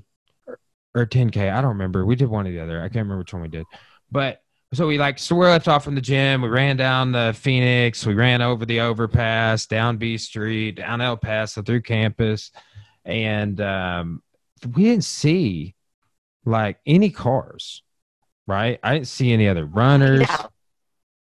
or 0.94 1.06
ten 1.06 1.30
k. 1.30 1.48
I 1.48 1.62
don't 1.62 1.70
remember. 1.70 2.04
We 2.04 2.14
did 2.14 2.28
one 2.28 2.46
or 2.46 2.50
the 2.50 2.60
other. 2.60 2.80
I 2.80 2.84
can't 2.84 2.96
remember 2.96 3.18
which 3.18 3.32
one 3.32 3.42
we 3.42 3.48
did, 3.48 3.64
but 4.10 4.41
so 4.72 4.86
we 4.86 4.98
like 4.98 5.18
so 5.18 5.36
we 5.36 5.46
left 5.46 5.68
off 5.68 5.84
from 5.84 5.94
the 5.94 6.00
gym. 6.00 6.42
We 6.42 6.48
ran 6.48 6.76
down 6.76 7.12
the 7.12 7.34
Phoenix. 7.38 8.06
We 8.06 8.14
ran 8.14 8.40
over 8.40 8.64
the 8.64 8.80
overpass, 8.80 9.66
down 9.66 9.98
B 9.98 10.16
Street, 10.16 10.76
down 10.76 11.00
El 11.00 11.16
Paso, 11.16 11.62
through 11.62 11.82
campus, 11.82 12.52
and 13.04 13.60
um, 13.60 14.22
we 14.74 14.84
didn't 14.84 15.04
see 15.04 15.74
like 16.44 16.78
any 16.86 17.10
cars. 17.10 17.82
Right? 18.46 18.80
I 18.82 18.94
didn't 18.94 19.08
see 19.08 19.32
any 19.32 19.48
other 19.48 19.66
runners. 19.66 20.26
Yeah. 20.28 20.46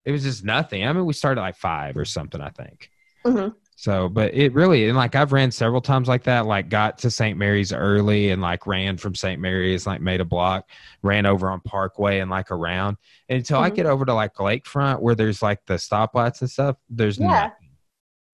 It 0.05 0.12
was 0.12 0.22
just 0.22 0.44
nothing. 0.44 0.86
I 0.86 0.92
mean, 0.92 1.07
we 1.07 1.12
started 1.12 1.40
like 1.40 1.57
five 1.57 1.97
or 1.97 2.05
something. 2.05 2.40
I 2.40 2.51
think. 2.51 2.90
Mm-hmm. 3.24 3.49
So, 3.79 4.09
but 4.09 4.33
it 4.33 4.55
really, 4.55 4.89
and 4.89 4.97
like 4.97 5.14
I've 5.14 5.33
ran 5.33 5.51
several 5.51 5.83
times 5.83 6.09
like 6.09 6.24
that, 6.24 6.47
like 6.47 6.70
got 6.70 6.97
to 6.99 7.11
St. 7.11 7.37
Mary's 7.37 7.74
early 7.74 8.31
and 8.31 8.41
like 8.41 8.66
ran 8.66 8.97
from 8.97 9.14
St. 9.14 9.39
Mary's, 9.39 9.87
like 9.87 10.01
made 10.01 10.22
a 10.22 10.24
block, 10.24 10.70
ran 11.03 11.27
over 11.27 11.51
on 11.51 11.61
Parkway 11.61 12.20
and 12.20 12.31
like 12.31 12.51
around 12.51 12.97
and 13.29 13.37
until 13.37 13.59
mm-hmm. 13.59 13.66
I 13.66 13.70
get 13.70 13.85
over 13.85 14.07
to 14.07 14.14
like 14.14 14.35
Lakefront 14.37 15.01
where 15.01 15.14
there's 15.14 15.43
like 15.43 15.61
the 15.66 15.74
stoplights 15.74 16.41
and 16.41 16.51
stuff. 16.51 16.77
There's 16.89 17.18
yeah. 17.18 17.27
nothing. 17.27 17.68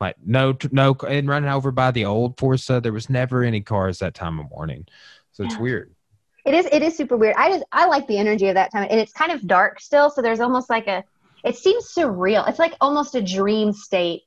Like 0.01 0.17
no, 0.25 0.57
no, 0.71 0.97
and 1.09 1.29
running 1.29 1.51
over 1.51 1.73
by 1.73 1.91
the 1.91 2.05
old 2.05 2.39
Forza, 2.39 2.81
there 2.81 2.93
was 2.93 3.11
never 3.11 3.43
any 3.43 3.63
cars 3.63 3.99
that 3.99 4.15
time 4.15 4.39
of 4.39 4.49
morning. 4.49 4.87
So 5.33 5.43
it's 5.43 5.55
yeah. 5.55 5.61
weird. 5.61 5.95
It 6.45 6.55
is. 6.55 6.67
It 6.71 6.83
is 6.83 6.97
super 6.97 7.17
weird. 7.17 7.35
I 7.37 7.51
just 7.51 7.65
I 7.73 7.87
like 7.87 8.07
the 8.07 8.19
energy 8.19 8.47
of 8.47 8.55
that 8.55 8.71
time, 8.73 8.87
and 8.91 9.01
it's 9.01 9.13
kind 9.13 9.33
of 9.33 9.47
dark 9.47 9.81
still. 9.81 10.09
So 10.09 10.23
there's 10.23 10.41
almost 10.41 10.71
like 10.71 10.87
a. 10.87 11.03
It 11.45 11.57
seems 11.57 11.93
surreal. 11.93 12.49
It's 12.49 12.61
like 12.61 12.75
almost 12.81 13.17
a 13.17 13.23
dream 13.23 13.73
state 13.73 14.23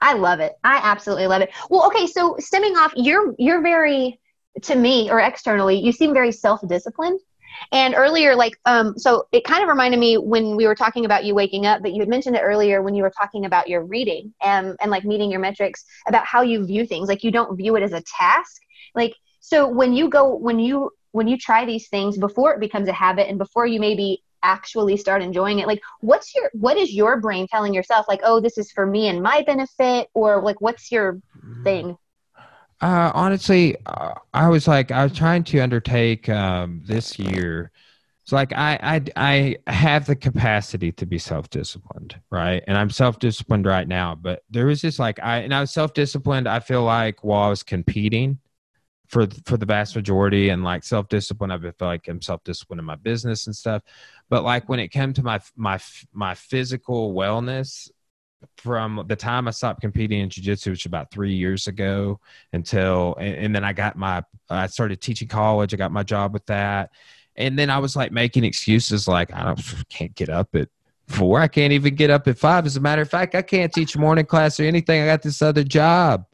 I 0.00 0.12
love 0.12 0.40
it. 0.40 0.52
I 0.62 0.80
absolutely 0.82 1.26
love 1.26 1.40
it. 1.40 1.50
Well, 1.70 1.86
okay, 1.86 2.06
so 2.06 2.36
stemming 2.38 2.76
off, 2.76 2.92
you're 2.94 3.34
you're 3.38 3.62
very 3.62 4.20
to 4.62 4.76
me 4.76 5.10
or 5.10 5.18
externally, 5.18 5.76
you 5.80 5.92
seem 5.92 6.12
very 6.12 6.30
self-disciplined. 6.30 7.20
And 7.72 7.94
earlier, 7.94 8.34
like, 8.34 8.58
um, 8.66 8.98
so 8.98 9.26
it 9.32 9.44
kind 9.44 9.62
of 9.62 9.68
reminded 9.68 9.98
me 9.98 10.18
when 10.18 10.56
we 10.56 10.66
were 10.66 10.74
talking 10.74 11.04
about 11.04 11.24
you 11.24 11.34
waking 11.34 11.66
up, 11.66 11.82
but 11.82 11.92
you 11.92 12.00
had 12.00 12.08
mentioned 12.08 12.36
it 12.36 12.40
earlier 12.40 12.82
when 12.82 12.94
you 12.94 13.02
were 13.02 13.12
talking 13.16 13.46
about 13.46 13.68
your 13.68 13.84
reading 13.84 14.34
and, 14.42 14.76
and 14.80 14.90
like 14.90 15.04
meeting 15.04 15.30
your 15.30 15.40
metrics 15.40 15.84
about 16.06 16.26
how 16.26 16.42
you 16.42 16.66
view 16.66 16.84
things. 16.86 17.08
Like, 17.08 17.24
you 17.24 17.30
don't 17.30 17.56
view 17.56 17.76
it 17.76 17.82
as 17.82 17.92
a 17.92 18.02
task. 18.02 18.60
Like, 18.94 19.14
so 19.40 19.68
when 19.68 19.92
you 19.92 20.08
go, 20.08 20.34
when 20.34 20.58
you, 20.58 20.90
when 21.12 21.28
you 21.28 21.38
try 21.38 21.64
these 21.64 21.88
things 21.88 22.18
before 22.18 22.54
it 22.54 22.60
becomes 22.60 22.88
a 22.88 22.92
habit 22.92 23.28
and 23.28 23.38
before 23.38 23.66
you 23.66 23.80
maybe 23.80 24.22
actually 24.44 24.96
start 24.96 25.22
enjoying 25.22 25.58
it 25.58 25.66
like 25.66 25.80
what's 26.00 26.34
your 26.34 26.50
what 26.54 26.76
is 26.76 26.92
your 26.92 27.20
brain 27.20 27.46
telling 27.50 27.74
yourself 27.74 28.06
like 28.08 28.20
oh 28.24 28.40
this 28.40 28.58
is 28.58 28.70
for 28.72 28.86
me 28.86 29.08
and 29.08 29.22
my 29.22 29.42
benefit 29.46 30.08
or 30.14 30.42
like 30.42 30.60
what's 30.60 30.92
your 30.92 31.18
thing 31.64 31.96
Uh, 32.80 33.10
honestly, 33.14 33.76
uh, 33.86 34.14
I 34.34 34.48
was 34.48 34.68
like, 34.68 34.90
I 34.90 35.04
was 35.04 35.12
trying 35.16 35.44
to 35.44 35.60
undertake 35.60 36.28
um, 36.28 36.82
this 36.84 37.18
year. 37.18 37.70
It's 38.24 38.32
like 38.32 38.52
I, 38.52 38.78
I, 39.16 39.56
I 39.66 39.72
have 39.72 40.06
the 40.06 40.16
capacity 40.16 40.92
to 40.92 41.06
be 41.06 41.18
self 41.18 41.50
disciplined, 41.50 42.20
right? 42.30 42.62
And 42.66 42.76
I'm 42.76 42.90
self 42.90 43.18
disciplined 43.18 43.66
right 43.66 43.88
now. 43.88 44.14
But 44.14 44.42
there 44.50 44.66
was 44.66 44.80
just 44.82 44.98
like 44.98 45.20
I, 45.22 45.38
and 45.38 45.54
I 45.54 45.60
was 45.60 45.72
self 45.72 45.94
disciplined. 45.94 46.48
I 46.48 46.60
feel 46.60 46.84
like 46.84 47.24
while 47.24 47.44
I 47.44 47.50
was 47.50 47.62
competing 47.62 48.38
for 49.08 49.26
for 49.44 49.56
the 49.56 49.66
vast 49.66 49.96
majority, 49.96 50.48
and 50.48 50.64
like 50.64 50.84
self 50.84 51.08
discipline, 51.08 51.50
I 51.50 51.58
feel 51.58 51.72
like 51.80 52.08
I'm 52.08 52.22
self 52.22 52.42
disciplined 52.44 52.80
in 52.80 52.86
my 52.86 52.96
business 52.96 53.46
and 53.46 53.54
stuff. 53.54 53.82
But 54.28 54.44
like 54.44 54.68
when 54.68 54.80
it 54.80 54.88
came 54.88 55.12
to 55.14 55.22
my 55.22 55.40
my 55.56 55.78
my 56.12 56.34
physical 56.34 57.14
wellness, 57.14 57.90
from 58.56 59.04
the 59.08 59.16
time 59.16 59.48
I 59.48 59.50
stopped 59.50 59.80
competing 59.80 60.20
in 60.20 60.30
jiu-jitsu, 60.30 60.70
which 60.70 60.84
was 60.84 60.86
about 60.86 61.10
three 61.10 61.34
years 61.34 61.66
ago, 61.66 62.20
until 62.52 63.14
and, 63.18 63.34
and, 63.36 63.54
then 63.54 63.64
I 63.64 63.72
got 63.72 63.96
my 63.96 64.22
I 64.50 64.66
started 64.66 65.00
teaching 65.00 65.28
college. 65.28 65.74
I 65.74 65.76
got 65.76 65.92
my 65.92 66.02
job 66.02 66.32
with 66.32 66.46
that, 66.46 66.90
and 67.36 67.58
then 67.58 67.70
I 67.70 67.78
was 67.78 67.96
like 67.96 68.12
making 68.12 68.44
excuses 68.44 69.08
like 69.08 69.32
I 69.32 69.44
don't 69.44 69.88
can't 69.88 70.14
get 70.14 70.28
up 70.28 70.54
at 70.54 70.68
four. 71.08 71.40
I 71.40 71.48
can't 71.48 71.72
even 71.72 71.94
get 71.94 72.10
up 72.10 72.28
at 72.28 72.38
five. 72.38 72.66
As 72.66 72.76
a 72.76 72.80
matter 72.80 73.02
of 73.02 73.10
fact, 73.10 73.34
I 73.34 73.42
can't 73.42 73.72
teach 73.72 73.96
morning 73.96 74.26
class 74.26 74.58
or 74.58 74.64
anything. 74.64 75.02
I 75.02 75.06
got 75.06 75.22
this 75.22 75.42
other 75.42 75.64
job. 75.64 76.24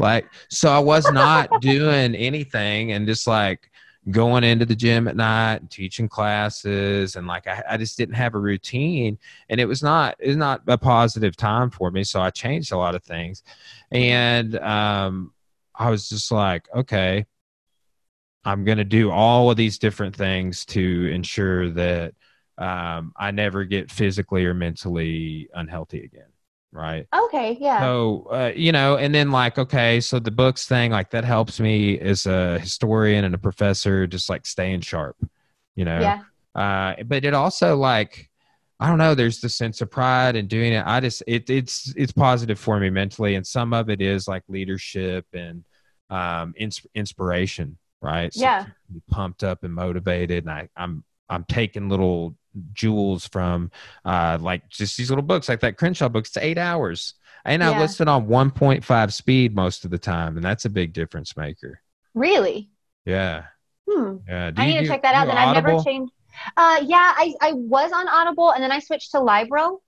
Like 0.00 0.26
so, 0.48 0.70
I 0.70 0.78
was 0.78 1.10
not 1.12 1.48
doing 1.60 2.14
anything, 2.14 2.92
and 2.92 3.06
just 3.06 3.26
like 3.26 3.70
going 4.10 4.44
into 4.44 4.64
the 4.64 4.74
gym 4.74 5.06
at 5.08 5.16
night 5.16 5.56
and 5.56 5.70
teaching 5.70 6.08
classes 6.08 7.16
and 7.16 7.26
like 7.26 7.46
I, 7.46 7.62
I 7.70 7.76
just 7.76 7.98
didn't 7.98 8.14
have 8.14 8.34
a 8.34 8.38
routine 8.38 9.18
and 9.50 9.60
it 9.60 9.66
was 9.66 9.82
not 9.82 10.16
it's 10.18 10.36
not 10.36 10.62
a 10.66 10.78
positive 10.78 11.36
time 11.36 11.70
for 11.70 11.90
me. 11.90 12.02
So 12.04 12.20
i 12.20 12.30
changed 12.30 12.72
a 12.72 12.78
lot 12.78 12.94
of 12.94 13.04
things 13.04 13.42
and 13.92 14.58
um 14.58 15.32
i 15.74 15.90
was 15.90 16.08
just 16.08 16.32
like 16.32 16.66
okay 16.74 17.26
i'm 18.44 18.64
going 18.64 18.78
to 18.78 18.84
do 18.84 19.10
all 19.10 19.50
of 19.50 19.56
these 19.56 19.78
different 19.78 20.16
things 20.16 20.64
to 20.64 21.10
ensure 21.12 21.68
that 21.70 22.14
um, 22.58 23.12
i 23.16 23.30
never 23.30 23.64
get 23.64 23.90
physically 23.90 24.44
or 24.46 24.54
mentally 24.54 25.48
unhealthy 25.54 26.02
again 26.04 26.29
right? 26.72 27.06
Okay 27.14 27.56
yeah. 27.60 27.80
So 27.80 28.28
uh, 28.30 28.52
you 28.54 28.72
know 28.72 28.96
and 28.96 29.14
then 29.14 29.30
like 29.30 29.58
okay 29.58 30.00
so 30.00 30.18
the 30.18 30.30
books 30.30 30.66
thing 30.66 30.92
like 30.92 31.10
that 31.10 31.24
helps 31.24 31.60
me 31.60 31.98
as 31.98 32.26
a 32.26 32.58
historian 32.58 33.24
and 33.24 33.34
a 33.34 33.38
professor 33.38 34.06
just 34.06 34.28
like 34.28 34.46
staying 34.46 34.82
sharp 34.82 35.16
you 35.76 35.84
know? 35.84 36.00
Yeah. 36.00 36.22
Uh 36.54 37.02
but 37.04 37.24
it 37.24 37.34
also 37.34 37.76
like 37.76 38.28
i 38.78 38.88
don't 38.88 38.98
know 38.98 39.14
there's 39.14 39.40
the 39.40 39.48
sense 39.48 39.80
of 39.80 39.90
pride 39.90 40.36
in 40.36 40.46
doing 40.46 40.72
it. 40.72 40.84
I 40.86 41.00
just 41.00 41.22
it, 41.26 41.50
it's 41.50 41.92
it's 41.96 42.12
positive 42.12 42.58
for 42.58 42.78
me 42.80 42.90
mentally 42.90 43.34
and 43.34 43.46
some 43.46 43.72
of 43.72 43.90
it 43.90 44.00
is 44.00 44.26
like 44.26 44.42
leadership 44.48 45.26
and 45.32 45.64
um 46.10 46.54
ins- 46.56 46.86
inspiration 46.94 47.76
right? 48.02 48.32
So 48.32 48.40
yeah. 48.40 48.64
pumped 49.10 49.44
up 49.44 49.62
and 49.62 49.74
motivated 49.74 50.44
and 50.44 50.50
i 50.50 50.68
i'm 50.76 51.04
i'm 51.28 51.44
taking 51.44 51.88
little 51.88 52.34
jewels 52.72 53.26
from 53.26 53.70
uh, 54.04 54.38
like 54.40 54.68
just 54.68 54.96
these 54.96 55.10
little 55.10 55.22
books 55.22 55.48
like 55.48 55.60
that 55.60 55.76
crenshaw 55.76 56.08
book. 56.08 56.26
It's 56.26 56.36
eight 56.36 56.58
hours. 56.58 57.14
And 57.44 57.64
i 57.64 57.78
listen 57.78 58.06
on 58.06 58.26
1.5 58.26 59.12
speed 59.12 59.54
most 59.54 59.84
of 59.84 59.90
the 59.90 59.98
time 59.98 60.36
and 60.36 60.44
that's 60.44 60.66
a 60.66 60.70
big 60.70 60.92
difference 60.92 61.36
maker. 61.36 61.80
Really? 62.14 62.68
Yeah. 63.06 63.44
Hmm. 63.88 64.16
yeah. 64.28 64.50
I 64.56 64.66
need 64.66 64.80
to 64.80 64.86
check 64.86 65.02
that 65.02 65.14
out 65.14 65.26
then 65.26 65.38
i've 65.38 65.54
never 65.54 65.82
changed. 65.82 66.12
Uh 66.56 66.82
yeah 66.84 67.14
i 67.16 67.34
i 67.40 67.52
was 67.52 67.92
on 67.92 68.08
audible 68.08 68.50
and 68.52 68.62
then 68.62 68.70
i 68.70 68.78
switched 68.78 69.10
to 69.12 69.20
libro 69.20 69.80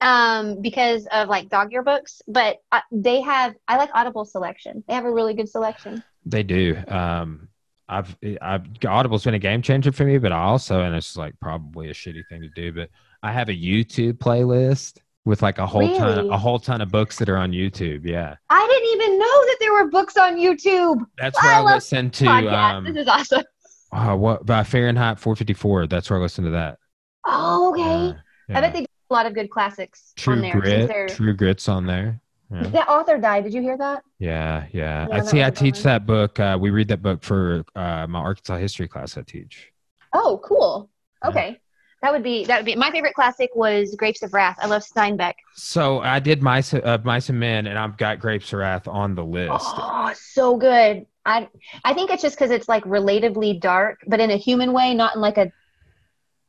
um 0.00 0.60
because 0.62 1.06
of 1.10 1.28
like 1.28 1.48
dog 1.48 1.72
year 1.72 1.82
books 1.82 2.22
but 2.28 2.58
uh, 2.70 2.80
they 2.92 3.20
have 3.20 3.54
i 3.66 3.76
like 3.76 3.90
audible 3.94 4.24
selection. 4.24 4.84
They 4.86 4.94
have 4.94 5.04
a 5.04 5.12
really 5.12 5.34
good 5.34 5.48
selection. 5.48 6.02
They 6.26 6.42
do. 6.42 6.76
Um 6.88 7.48
I've 7.88 8.16
I've 8.42 8.66
Audible's 8.86 9.24
been 9.24 9.34
a 9.34 9.38
game 9.38 9.62
changer 9.62 9.92
for 9.92 10.04
me, 10.04 10.18
but 10.18 10.32
I 10.32 10.38
also 10.38 10.82
and 10.82 10.94
it's 10.94 11.16
like 11.16 11.34
probably 11.40 11.88
a 11.88 11.94
shitty 11.94 12.26
thing 12.28 12.42
to 12.42 12.48
do, 12.48 12.72
but 12.72 12.90
I 13.22 13.32
have 13.32 13.48
a 13.48 13.54
YouTube 13.54 14.14
playlist 14.14 14.98
with 15.24 15.42
like 15.42 15.58
a 15.58 15.66
whole 15.66 15.80
really? 15.80 15.98
ton 15.98 16.30
a 16.30 16.38
whole 16.38 16.58
ton 16.58 16.80
of 16.80 16.90
books 16.90 17.18
that 17.18 17.28
are 17.28 17.36
on 17.36 17.52
YouTube. 17.52 18.04
Yeah. 18.04 18.36
I 18.50 18.66
didn't 18.66 19.06
even 19.06 19.18
know 19.18 19.24
that 19.24 19.56
there 19.60 19.72
were 19.72 19.90
books 19.90 20.16
on 20.16 20.36
YouTube. 20.36 21.04
That's 21.18 21.40
where 21.42 21.52
I, 21.52 21.60
I 21.60 21.74
listen 21.74 22.10
to 22.10 22.26
um, 22.26 22.84
this 22.84 22.96
is 22.96 23.08
awesome. 23.08 23.44
Uh, 23.90 24.14
what 24.14 24.44
by 24.44 24.64
Fahrenheit 24.64 25.18
454? 25.18 25.86
That's 25.86 26.10
where 26.10 26.18
I 26.18 26.22
listen 26.22 26.44
to 26.44 26.50
that. 26.50 26.78
Oh, 27.26 27.70
okay. 27.72 27.82
Uh, 27.82 28.12
yeah. 28.48 28.58
I 28.58 28.60
bet 28.60 28.72
they 28.72 28.80
do 28.80 28.86
a 29.10 29.14
lot 29.14 29.26
of 29.26 29.34
good 29.34 29.50
classics 29.50 30.12
True 30.16 30.34
on 30.34 30.40
there. 30.42 30.60
Grit, 30.60 31.10
True 31.10 31.34
Grit's 31.34 31.68
on 31.68 31.86
there. 31.86 32.20
Yeah. 32.50 32.62
The 32.62 32.88
author 32.88 33.18
died. 33.18 33.44
Did 33.44 33.52
you 33.52 33.60
hear 33.60 33.76
that? 33.76 34.02
Yeah, 34.18 34.66
yeah. 34.72 35.06
yeah 35.08 35.16
I 35.16 35.20
see. 35.20 35.42
I 35.42 35.50
teach 35.50 35.82
that 35.82 36.06
book. 36.06 36.40
Uh, 36.40 36.56
we 36.58 36.70
read 36.70 36.88
that 36.88 37.02
book 37.02 37.22
for 37.22 37.64
uh, 37.76 38.06
my 38.08 38.20
Arkansas 38.20 38.56
history 38.56 38.88
class. 38.88 39.18
I 39.18 39.22
teach. 39.22 39.70
Oh, 40.12 40.40
cool. 40.42 40.88
Okay. 41.24 41.50
Yeah. 41.50 41.56
That 42.00 42.12
would 42.12 42.22
be 42.22 42.44
that 42.44 42.58
would 42.58 42.64
be 42.64 42.76
my 42.76 42.92
favorite 42.92 43.14
classic 43.14 43.50
was 43.56 43.96
Grapes 43.96 44.22
of 44.22 44.32
Wrath. 44.32 44.56
I 44.60 44.66
love 44.66 44.82
Steinbeck. 44.82 45.34
So 45.54 45.98
I 45.98 46.20
did 46.20 46.42
Mice 46.42 46.72
uh, 46.72 46.98
Mice 47.02 47.28
and 47.28 47.40
Men, 47.40 47.66
and 47.66 47.76
I've 47.76 47.96
got 47.96 48.20
Grapes 48.20 48.52
of 48.52 48.60
Wrath 48.60 48.86
on 48.86 49.16
the 49.16 49.24
list. 49.24 49.50
Oh, 49.52 50.12
so 50.16 50.56
good. 50.56 51.06
I 51.26 51.48
I 51.84 51.94
think 51.94 52.10
it's 52.10 52.22
just 52.22 52.38
because 52.38 52.52
it's 52.52 52.68
like 52.68 52.84
relatively 52.86 53.58
dark, 53.58 53.98
but 54.06 54.20
in 54.20 54.30
a 54.30 54.36
human 54.36 54.72
way, 54.72 54.94
not 54.94 55.16
in 55.16 55.20
like 55.20 55.38
a 55.38 55.50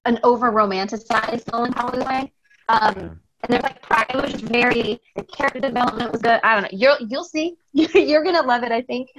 an 0.06 0.20
over 0.24 0.52
romanticized 0.52 1.52
melancholy 1.52 2.06
way. 2.06 2.32
Um, 2.70 3.20
and 3.44 3.54
there's 3.54 3.64
like 3.64 3.80
it 4.10 4.16
was 4.16 4.32
just 4.34 4.46
very 4.46 5.00
the 5.16 5.24
character 5.24 5.60
development 5.60 6.12
was 6.12 6.22
good. 6.22 6.40
I 6.44 6.56
don't 6.56 6.64
know. 6.64 6.70
You'll 6.72 6.98
you'll 7.08 7.24
see. 7.24 7.58
You're 7.74 8.24
gonna 8.24 8.42
love 8.42 8.64
it, 8.64 8.72
I 8.72 8.82
think. 8.82 9.10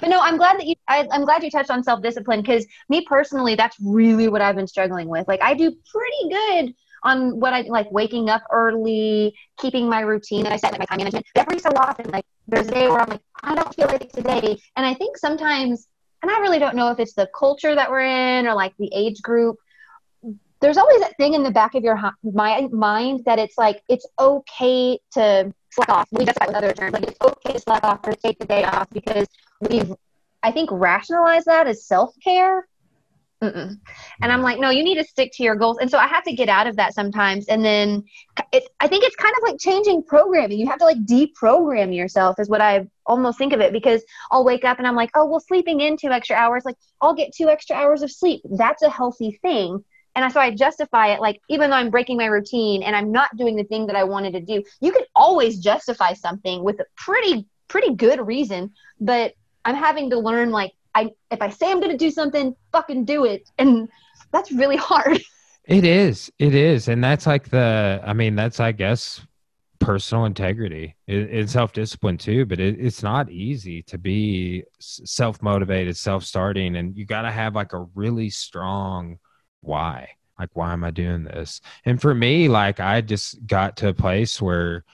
But 0.00 0.08
no, 0.08 0.20
I'm 0.20 0.36
glad 0.36 0.58
that 0.58 0.66
you. 0.66 0.74
I, 0.88 1.06
am 1.12 1.24
glad 1.24 1.42
you 1.42 1.50
touched 1.50 1.70
on 1.70 1.82
self 1.82 2.02
discipline 2.02 2.40
because 2.40 2.66
me 2.88 3.04
personally, 3.06 3.54
that's 3.54 3.76
really 3.80 4.28
what 4.28 4.40
I've 4.40 4.56
been 4.56 4.66
struggling 4.66 5.08
with. 5.08 5.28
Like 5.28 5.42
I 5.42 5.54
do 5.54 5.70
pretty 5.70 6.28
good 6.30 6.74
on 7.02 7.38
what 7.38 7.52
I 7.52 7.62
like 7.62 7.90
waking 7.92 8.28
up 8.28 8.42
early, 8.50 9.34
keeping 9.58 9.88
my 9.88 10.00
routine 10.00 10.44
that 10.44 10.52
I 10.52 10.56
set, 10.56 10.72
like 10.72 10.80
my 10.80 10.86
time 10.86 10.98
management. 10.98 11.26
But 11.34 11.42
every 11.42 11.58
so 11.58 11.70
often, 11.76 12.10
like 12.10 12.24
there's 12.48 12.68
a 12.68 12.72
day 12.72 12.88
where 12.88 13.00
I'm 13.00 13.10
like, 13.10 13.22
I 13.42 13.54
don't 13.54 13.74
feel 13.74 13.86
like 13.86 14.10
today, 14.12 14.58
and 14.76 14.86
I 14.86 14.94
think 14.94 15.16
sometimes, 15.16 15.88
and 16.22 16.30
I 16.30 16.38
really 16.38 16.58
don't 16.58 16.74
know 16.74 16.90
if 16.90 16.98
it's 16.98 17.14
the 17.14 17.28
culture 17.38 17.74
that 17.74 17.90
we're 17.90 18.00
in 18.00 18.46
or 18.46 18.54
like 18.54 18.74
the 18.78 18.90
age 18.94 19.20
group 19.22 19.56
there's 20.60 20.76
always 20.76 21.00
that 21.00 21.16
thing 21.16 21.34
in 21.34 21.42
the 21.42 21.50
back 21.50 21.74
of 21.74 21.84
your 21.84 21.98
my 22.22 22.68
mind 22.72 23.22
that 23.26 23.38
it's 23.38 23.56
like 23.56 23.82
it's 23.88 24.06
okay 24.18 24.98
to 25.12 25.52
slack 25.70 25.88
off. 25.88 26.08
We 26.10 26.24
just 26.24 26.38
that 26.38 26.48
with 26.48 26.56
other 26.56 26.72
terms, 26.72 26.94
like 26.94 27.04
it's 27.04 27.20
okay 27.20 27.52
to 27.52 27.60
slack 27.60 27.84
off 27.84 28.00
or 28.04 28.12
take 28.12 28.38
the 28.38 28.46
day 28.46 28.64
off 28.64 28.88
because 28.90 29.26
we've, 29.60 29.92
I 30.42 30.52
think, 30.52 30.70
rationalized 30.72 31.46
that 31.46 31.66
as 31.66 31.86
self 31.86 32.14
care. 32.22 32.66
And 33.40 34.32
I'm 34.32 34.42
like, 34.42 34.58
no, 34.58 34.70
you 34.70 34.82
need 34.82 34.96
to 34.96 35.04
stick 35.04 35.30
to 35.34 35.44
your 35.44 35.54
goals. 35.54 35.78
And 35.80 35.88
so 35.88 35.96
I 35.96 36.08
have 36.08 36.24
to 36.24 36.32
get 36.32 36.48
out 36.48 36.66
of 36.66 36.74
that 36.74 36.92
sometimes. 36.92 37.46
And 37.46 37.64
then 37.64 38.02
it, 38.52 38.64
I 38.80 38.88
think 38.88 39.04
it's 39.04 39.14
kind 39.14 39.32
of 39.36 39.48
like 39.48 39.60
changing 39.60 40.02
programming. 40.02 40.58
You 40.58 40.66
have 40.66 40.80
to 40.80 40.84
like 40.84 41.04
deprogram 41.04 41.94
yourself, 41.94 42.40
is 42.40 42.48
what 42.48 42.60
I 42.60 42.88
almost 43.06 43.38
think 43.38 43.52
of 43.52 43.60
it 43.60 43.72
because 43.72 44.02
I'll 44.32 44.44
wake 44.44 44.64
up 44.64 44.78
and 44.78 44.88
I'm 44.88 44.96
like, 44.96 45.10
oh, 45.14 45.24
well, 45.24 45.38
sleeping 45.38 45.80
in 45.80 45.96
two 45.96 46.10
extra 46.10 46.34
hours, 46.34 46.64
like 46.64 46.74
I'll 47.00 47.14
get 47.14 47.32
two 47.32 47.48
extra 47.48 47.76
hours 47.76 48.02
of 48.02 48.10
sleep. 48.10 48.40
That's 48.56 48.82
a 48.82 48.90
healthy 48.90 49.38
thing. 49.40 49.84
And 50.24 50.32
so 50.32 50.40
I 50.40 50.50
justify 50.50 51.08
it 51.08 51.20
like, 51.20 51.40
even 51.48 51.70
though 51.70 51.76
I'm 51.76 51.90
breaking 51.90 52.16
my 52.16 52.26
routine 52.26 52.82
and 52.82 52.96
I'm 52.96 53.12
not 53.12 53.36
doing 53.36 53.54
the 53.54 53.62
thing 53.62 53.86
that 53.86 53.94
I 53.94 54.02
wanted 54.02 54.32
to 54.32 54.40
do, 54.40 54.64
you 54.80 54.90
can 54.90 55.04
always 55.14 55.60
justify 55.60 56.12
something 56.12 56.64
with 56.64 56.80
a 56.80 56.86
pretty, 56.96 57.46
pretty 57.68 57.94
good 57.94 58.26
reason. 58.26 58.72
But 59.00 59.34
I'm 59.64 59.76
having 59.76 60.10
to 60.10 60.18
learn 60.18 60.50
like, 60.50 60.72
I, 60.92 61.10
if 61.30 61.40
I 61.40 61.50
say 61.50 61.70
I'm 61.70 61.78
going 61.78 61.92
to 61.92 61.96
do 61.96 62.10
something, 62.10 62.56
fucking 62.72 63.04
do 63.04 63.26
it. 63.26 63.48
And 63.58 63.88
that's 64.32 64.50
really 64.52 64.76
hard. 64.76 65.20
It 65.64 65.84
is. 65.84 66.32
It 66.38 66.54
is. 66.54 66.88
And 66.88 67.04
that's 67.04 67.26
like 67.26 67.50
the, 67.50 68.00
I 68.02 68.14
mean, 68.14 68.34
that's, 68.36 68.58
I 68.58 68.72
guess, 68.72 69.20
personal 69.80 70.24
integrity 70.24 70.96
it, 71.06 71.30
it's 71.30 71.52
self-discipline 71.52 72.18
too 72.18 72.44
but 72.44 72.58
it, 72.58 72.76
it's 72.80 73.02
not 73.02 73.30
easy 73.30 73.82
to 73.82 73.96
be 73.96 74.64
self-motivated 74.80 75.96
self-starting 75.96 76.76
and 76.76 76.96
you 76.96 77.06
got 77.06 77.22
to 77.22 77.30
have 77.30 77.54
like 77.54 77.72
a 77.72 77.86
really 77.94 78.28
strong 78.28 79.18
why? 79.60 80.10
Like, 80.38 80.50
why 80.54 80.72
am 80.72 80.84
I 80.84 80.90
doing 80.90 81.24
this? 81.24 81.60
And 81.84 82.00
for 82.00 82.14
me, 82.14 82.48
like, 82.48 82.78
I 82.78 83.00
just 83.00 83.44
got 83.46 83.76
to 83.78 83.88
a 83.88 83.94
place 83.94 84.40
where, 84.40 84.84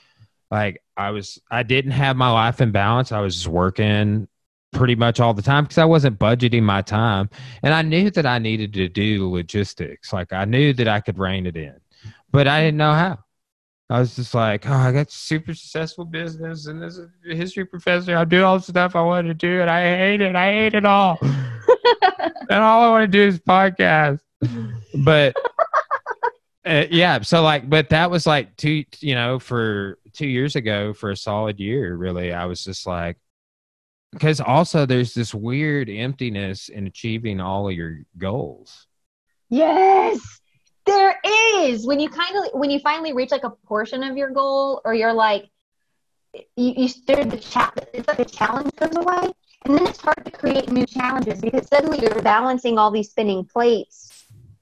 like, 0.51 0.83
I 0.97 1.11
was, 1.11 1.39
I 1.51 1.63
didn't 1.63 1.91
have 1.93 2.17
my 2.17 2.31
life 2.31 2.61
in 2.61 2.73
balance. 2.73 3.13
I 3.13 3.21
was 3.21 3.35
just 3.35 3.49
working 3.49 4.27
pretty 4.73 4.95
much 4.95 5.21
all 5.21 5.35
the 5.35 5.43
time 5.43 5.65
because 5.65 5.79
I 5.79 5.85
wasn't 5.85 6.19
budgeting 6.19 6.63
my 6.63 6.81
time. 6.81 7.29
And 7.63 7.75
I 7.75 7.83
knew 7.83 8.11
that 8.11 8.27
I 8.27 8.39
needed 8.39 8.73
to 8.75 8.89
do 8.89 9.31
logistics. 9.31 10.13
Like, 10.13 10.33
I 10.33 10.47
knew 10.47 10.73
that 10.75 10.89
I 10.89 11.01
could 11.01 11.19
rein 11.19 11.47
it 11.47 11.57
in, 11.57 11.79
but 12.31 12.49
I 12.49 12.63
didn't 12.63 12.79
know 12.79 12.93
how. 12.93 13.19
I 13.91 13.99
was 14.01 14.17
just 14.17 14.33
like, 14.33 14.67
oh, 14.67 14.73
I 14.73 14.93
got 14.93 15.11
super 15.11 15.53
successful 15.53 16.07
business 16.07 16.67
and 16.67 16.83
this 16.83 16.97
is 16.97 17.11
a 17.31 17.35
history 17.35 17.67
professor. 17.67 18.17
I 18.17 18.25
do 18.25 18.43
all 18.43 18.57
the 18.57 18.65
stuff 18.65 18.97
I 18.97 19.03
wanted 19.03 19.29
to 19.29 19.35
do 19.35 19.61
and 19.61 19.69
I 19.69 19.83
hate 19.83 20.23
it. 20.23 20.35
I 20.35 20.53
hate 20.53 20.75
it 20.75 20.87
all. 20.87 21.19
and 21.23 22.63
all 22.63 22.83
I 22.83 22.91
want 22.91 23.03
to 23.03 23.09
do 23.09 23.21
is 23.21 23.39
podcast 23.39 24.21
but 24.95 25.35
Uh, 26.67 26.87
yeah. 26.91 27.21
So 27.21 27.43
like, 27.43 27.69
but 27.69 27.91
that 27.91 28.11
was 28.11 28.27
like 28.27 28.57
two, 28.57 28.85
you 29.01 29.15
know, 29.15 29.39
for 29.39 29.99
two 30.13 30.27
years 30.27 30.57
ago 30.57 30.95
for 30.95 31.11
a 31.11 31.17
solid 31.17 31.61
year, 31.61 31.95
really. 31.95 32.33
I 32.33 32.47
was 32.47 32.65
just 32.65 32.87
like, 32.87 33.19
because 34.13 34.41
also 34.41 34.87
there's 34.87 35.13
this 35.13 35.35
weird 35.35 35.91
emptiness 35.91 36.71
in 36.71 36.87
achieving 36.87 37.41
all 37.41 37.69
of 37.69 37.75
your 37.75 37.99
goals. 38.17 38.87
Yes, 39.51 40.41
there 40.87 41.21
is. 41.59 41.87
When 41.87 42.01
you 42.01 42.09
kind 42.09 42.35
of, 42.37 42.59
when 42.59 42.71
you 42.71 42.79
finally 42.79 43.13
reach 43.13 43.31
like 43.31 43.45
a 43.45 43.51
portion 43.51 44.03
of 44.03 44.17
your 44.17 44.31
goal 44.31 44.81
or 44.87 44.95
you're 44.95 45.13
like, 45.13 45.51
you, 46.57 46.75
you 46.77 46.89
the 46.89 47.87
it's 47.93 48.09
like 48.09 48.19
a 48.19 48.25
challenge 48.25 48.75
goes 48.77 48.97
away. 48.97 49.33
And 49.67 49.75
then 49.75 49.87
it's 49.87 50.01
hard 50.01 50.25
to 50.25 50.31
create 50.31 50.71
new 50.71 50.87
challenges 50.87 51.41
because 51.41 51.69
suddenly 51.69 51.99
you're 52.01 52.23
balancing 52.23 52.79
all 52.79 52.91
these 52.91 53.11
spinning 53.11 53.45
plates 53.45 54.14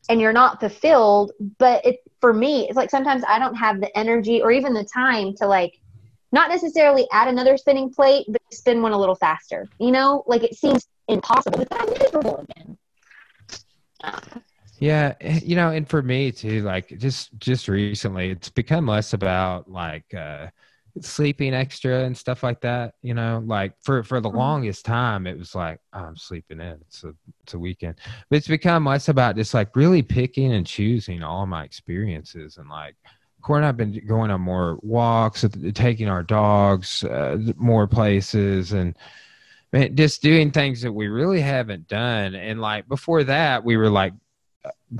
and 0.08 0.20
you're 0.20 0.32
not 0.32 0.60
fulfilled. 0.60 1.32
But 1.58 1.84
it, 1.84 2.00
for 2.20 2.32
me, 2.32 2.68
it's 2.68 2.76
like 2.76 2.90
sometimes 2.90 3.22
I 3.26 3.38
don't 3.38 3.54
have 3.54 3.80
the 3.80 3.96
energy 3.96 4.42
or 4.42 4.50
even 4.50 4.74
the 4.74 4.84
time 4.84 5.34
to 5.36 5.46
like 5.46 5.78
not 6.32 6.48
necessarily 6.48 7.06
add 7.12 7.28
another 7.28 7.56
spinning 7.56 7.92
plate, 7.92 8.26
but 8.28 8.40
spin 8.52 8.82
one 8.82 8.92
a 8.92 8.98
little 8.98 9.14
faster. 9.14 9.68
You 9.78 9.92
know, 9.92 10.24
like 10.26 10.42
it 10.42 10.54
seems 10.54 10.88
impossible, 11.08 11.58
but 11.58 11.80
I'm 11.80 11.90
miserable 11.90 12.46
again. 12.48 12.78
Yeah, 14.78 15.14
eh, 15.20 15.40
you 15.44 15.54
know, 15.54 15.70
and 15.70 15.88
for 15.88 16.02
me 16.02 16.32
too, 16.32 16.62
like 16.62 16.98
just 16.98 17.30
just 17.38 17.68
recently, 17.68 18.30
it's 18.30 18.48
become 18.48 18.86
less 18.86 19.12
about 19.12 19.70
like 19.70 20.12
uh 20.12 20.48
sleeping 21.00 21.54
extra 21.54 22.04
and 22.04 22.16
stuff 22.16 22.42
like 22.42 22.60
that 22.60 22.94
you 23.02 23.14
know 23.14 23.42
like 23.46 23.72
for 23.82 24.02
for 24.02 24.20
the 24.20 24.28
mm-hmm. 24.28 24.38
longest 24.38 24.84
time 24.84 25.26
it 25.26 25.38
was 25.38 25.54
like 25.54 25.80
oh, 25.94 26.00
i'm 26.00 26.16
sleeping 26.16 26.60
in 26.60 26.78
it's 26.82 27.02
a 27.04 27.14
it's 27.42 27.54
a 27.54 27.58
weekend 27.58 27.94
but 28.28 28.36
it's 28.36 28.48
become 28.48 28.84
less 28.84 29.08
about 29.08 29.36
just 29.36 29.54
like 29.54 29.74
really 29.74 30.02
picking 30.02 30.52
and 30.52 30.66
choosing 30.66 31.22
all 31.22 31.46
my 31.46 31.64
experiences 31.64 32.58
and 32.58 32.68
like 32.68 32.94
Cora 33.40 33.58
and 33.58 33.66
I've 33.66 33.76
been 33.76 34.06
going 34.06 34.30
on 34.30 34.40
more 34.40 34.78
walks, 34.82 35.44
taking 35.74 36.08
our 36.08 36.22
dogs 36.22 37.02
uh, 37.02 37.38
more 37.56 37.88
places, 37.88 38.70
and 38.70 38.96
man, 39.72 39.96
just 39.96 40.22
doing 40.22 40.52
things 40.52 40.80
that 40.82 40.92
we 40.92 41.08
really 41.08 41.40
haven't 41.40 41.88
done. 41.88 42.36
And 42.36 42.60
like 42.60 42.86
before 42.86 43.24
that, 43.24 43.64
we 43.64 43.76
were 43.76 43.90
like 43.90 44.12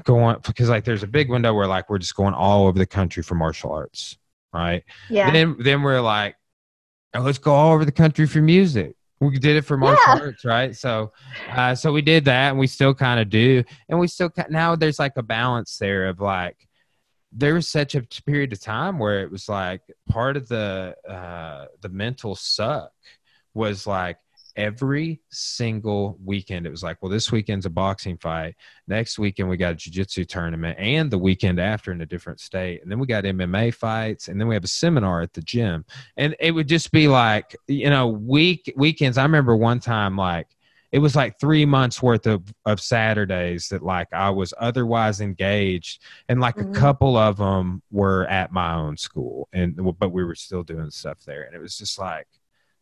going 0.03 0.38
because 0.45 0.68
like 0.68 0.84
there's 0.84 1.05
a 1.05 1.07
big 1.07 1.30
window 1.30 1.55
where 1.55 1.68
like 1.68 1.88
we're 1.88 1.99
just 1.99 2.16
going 2.16 2.34
all 2.34 2.66
over 2.66 2.78
the 2.78 2.84
country 2.86 3.22
for 3.22 3.36
martial 3.36 3.70
arts 3.70 4.18
right? 4.53 4.84
Yeah. 5.09 5.30
then 5.30 5.57
then 5.59 5.82
we're 5.82 6.00
like, 6.00 6.36
oh, 7.14 7.20
let's 7.20 7.38
go 7.38 7.53
all 7.53 7.74
over 7.74 7.84
the 7.84 7.92
country 7.92 8.26
for 8.26 8.40
music. 8.40 8.94
We 9.20 9.38
did 9.38 9.57
it 9.57 9.62
for 9.62 9.76
martial 9.76 10.03
yeah. 10.16 10.20
arts, 10.20 10.44
right? 10.44 10.74
So, 10.74 11.12
uh, 11.48 11.76
so 11.76 11.92
we 11.92 12.03
did 12.03 12.24
that, 12.24 12.50
and 12.50 12.59
we 12.59 12.66
still 12.66 12.92
kind 12.92 13.20
of 13.20 13.30
do, 13.30 13.62
and 13.88 14.00
we 14.00 14.09
still 14.09 14.30
now 14.50 14.74
there's 14.74 14.98
like 14.98 15.12
a 15.16 15.22
balance 15.22 15.78
there 15.78 16.09
of 16.09 16.20
like 16.20 16.57
there 17.30 17.55
was 17.55 17.68
such 17.68 17.94
a 17.94 18.03
period 18.26 18.53
of 18.53 18.61
time 18.61 18.98
where 18.98 19.22
it 19.22 19.30
was 19.30 19.48
like 19.48 19.82
part 20.09 20.36
of 20.36 20.48
the 20.48 20.94
uh, 21.09 21.66
the 21.80 21.88
mental 21.88 22.34
suck 22.34 22.92
was 23.55 23.86
like 23.86 24.18
every 24.57 25.20
single 25.30 26.18
weekend. 26.24 26.66
It 26.66 26.70
was 26.70 26.82
like 26.82 27.03
well 27.03 27.11
this 27.11 27.32
weekend's 27.32 27.66
a 27.66 27.70
boxing 27.70 28.16
fight. 28.18 28.55
Next 28.86 29.18
weekend 29.18 29.48
we 29.48 29.57
got 29.57 29.72
a 29.72 29.76
jiu-jitsu 29.76 30.24
tournament 30.24 30.78
and 30.78 31.11
the 31.11 31.18
weekend 31.18 31.59
after 31.59 31.92
in 31.92 32.00
a 32.00 32.07
different 32.07 32.40
state. 32.40 32.82
And 32.82 32.90
then 32.90 32.98
we 32.98 33.07
got 33.07 33.24
mma 33.24 33.74
fights 33.74 34.28
and 34.28 34.40
then 34.40 34.48
we 34.48 34.55
have 34.55 34.64
a 34.64 34.68
seminar 34.68 35.22
at 35.22 35.32
the 35.32 35.42
gym. 35.42 35.84
And 36.16 36.36
it 36.40 36.53
would 36.53 36.68
just 36.68 36.92
be 36.92 37.09
like 37.09 37.57
you 37.68 37.90
know 37.90 38.09
week 38.09 38.72
weekends. 38.76 39.18
I 39.18 39.22
remember 39.22 39.57
one 39.57 39.80
time 39.80 40.16
like 40.16 40.48
it 40.90 40.98
was 40.98 41.16
like 41.16 41.40
three 41.40 41.64
months 41.64 42.03
worth 42.03 42.26
of, 42.26 42.42
of 42.66 42.78
saturdays 42.78 43.68
that 43.68 43.82
like 43.82 44.12
i 44.12 44.28
was 44.28 44.53
otherwise 44.59 45.20
engaged. 45.20 46.03
And 46.28 46.40
like 46.40 46.57
mm-hmm. 46.57 46.72
a 46.72 46.78
couple 46.78 47.16
of 47.16 47.38
them 47.38 47.82
were 47.90 48.26
at 48.26 48.53
my 48.53 48.74
own 48.74 48.96
school 48.96 49.48
and 49.53 49.78
but 49.98 50.11
we 50.11 50.24
were 50.24 50.34
still 50.34 50.62
doing 50.62 50.90
stuff 50.90 51.18
there. 51.24 51.42
And 51.42 51.55
it 51.55 51.61
was 51.61 51.78
just 51.78 51.98
like 51.98 52.28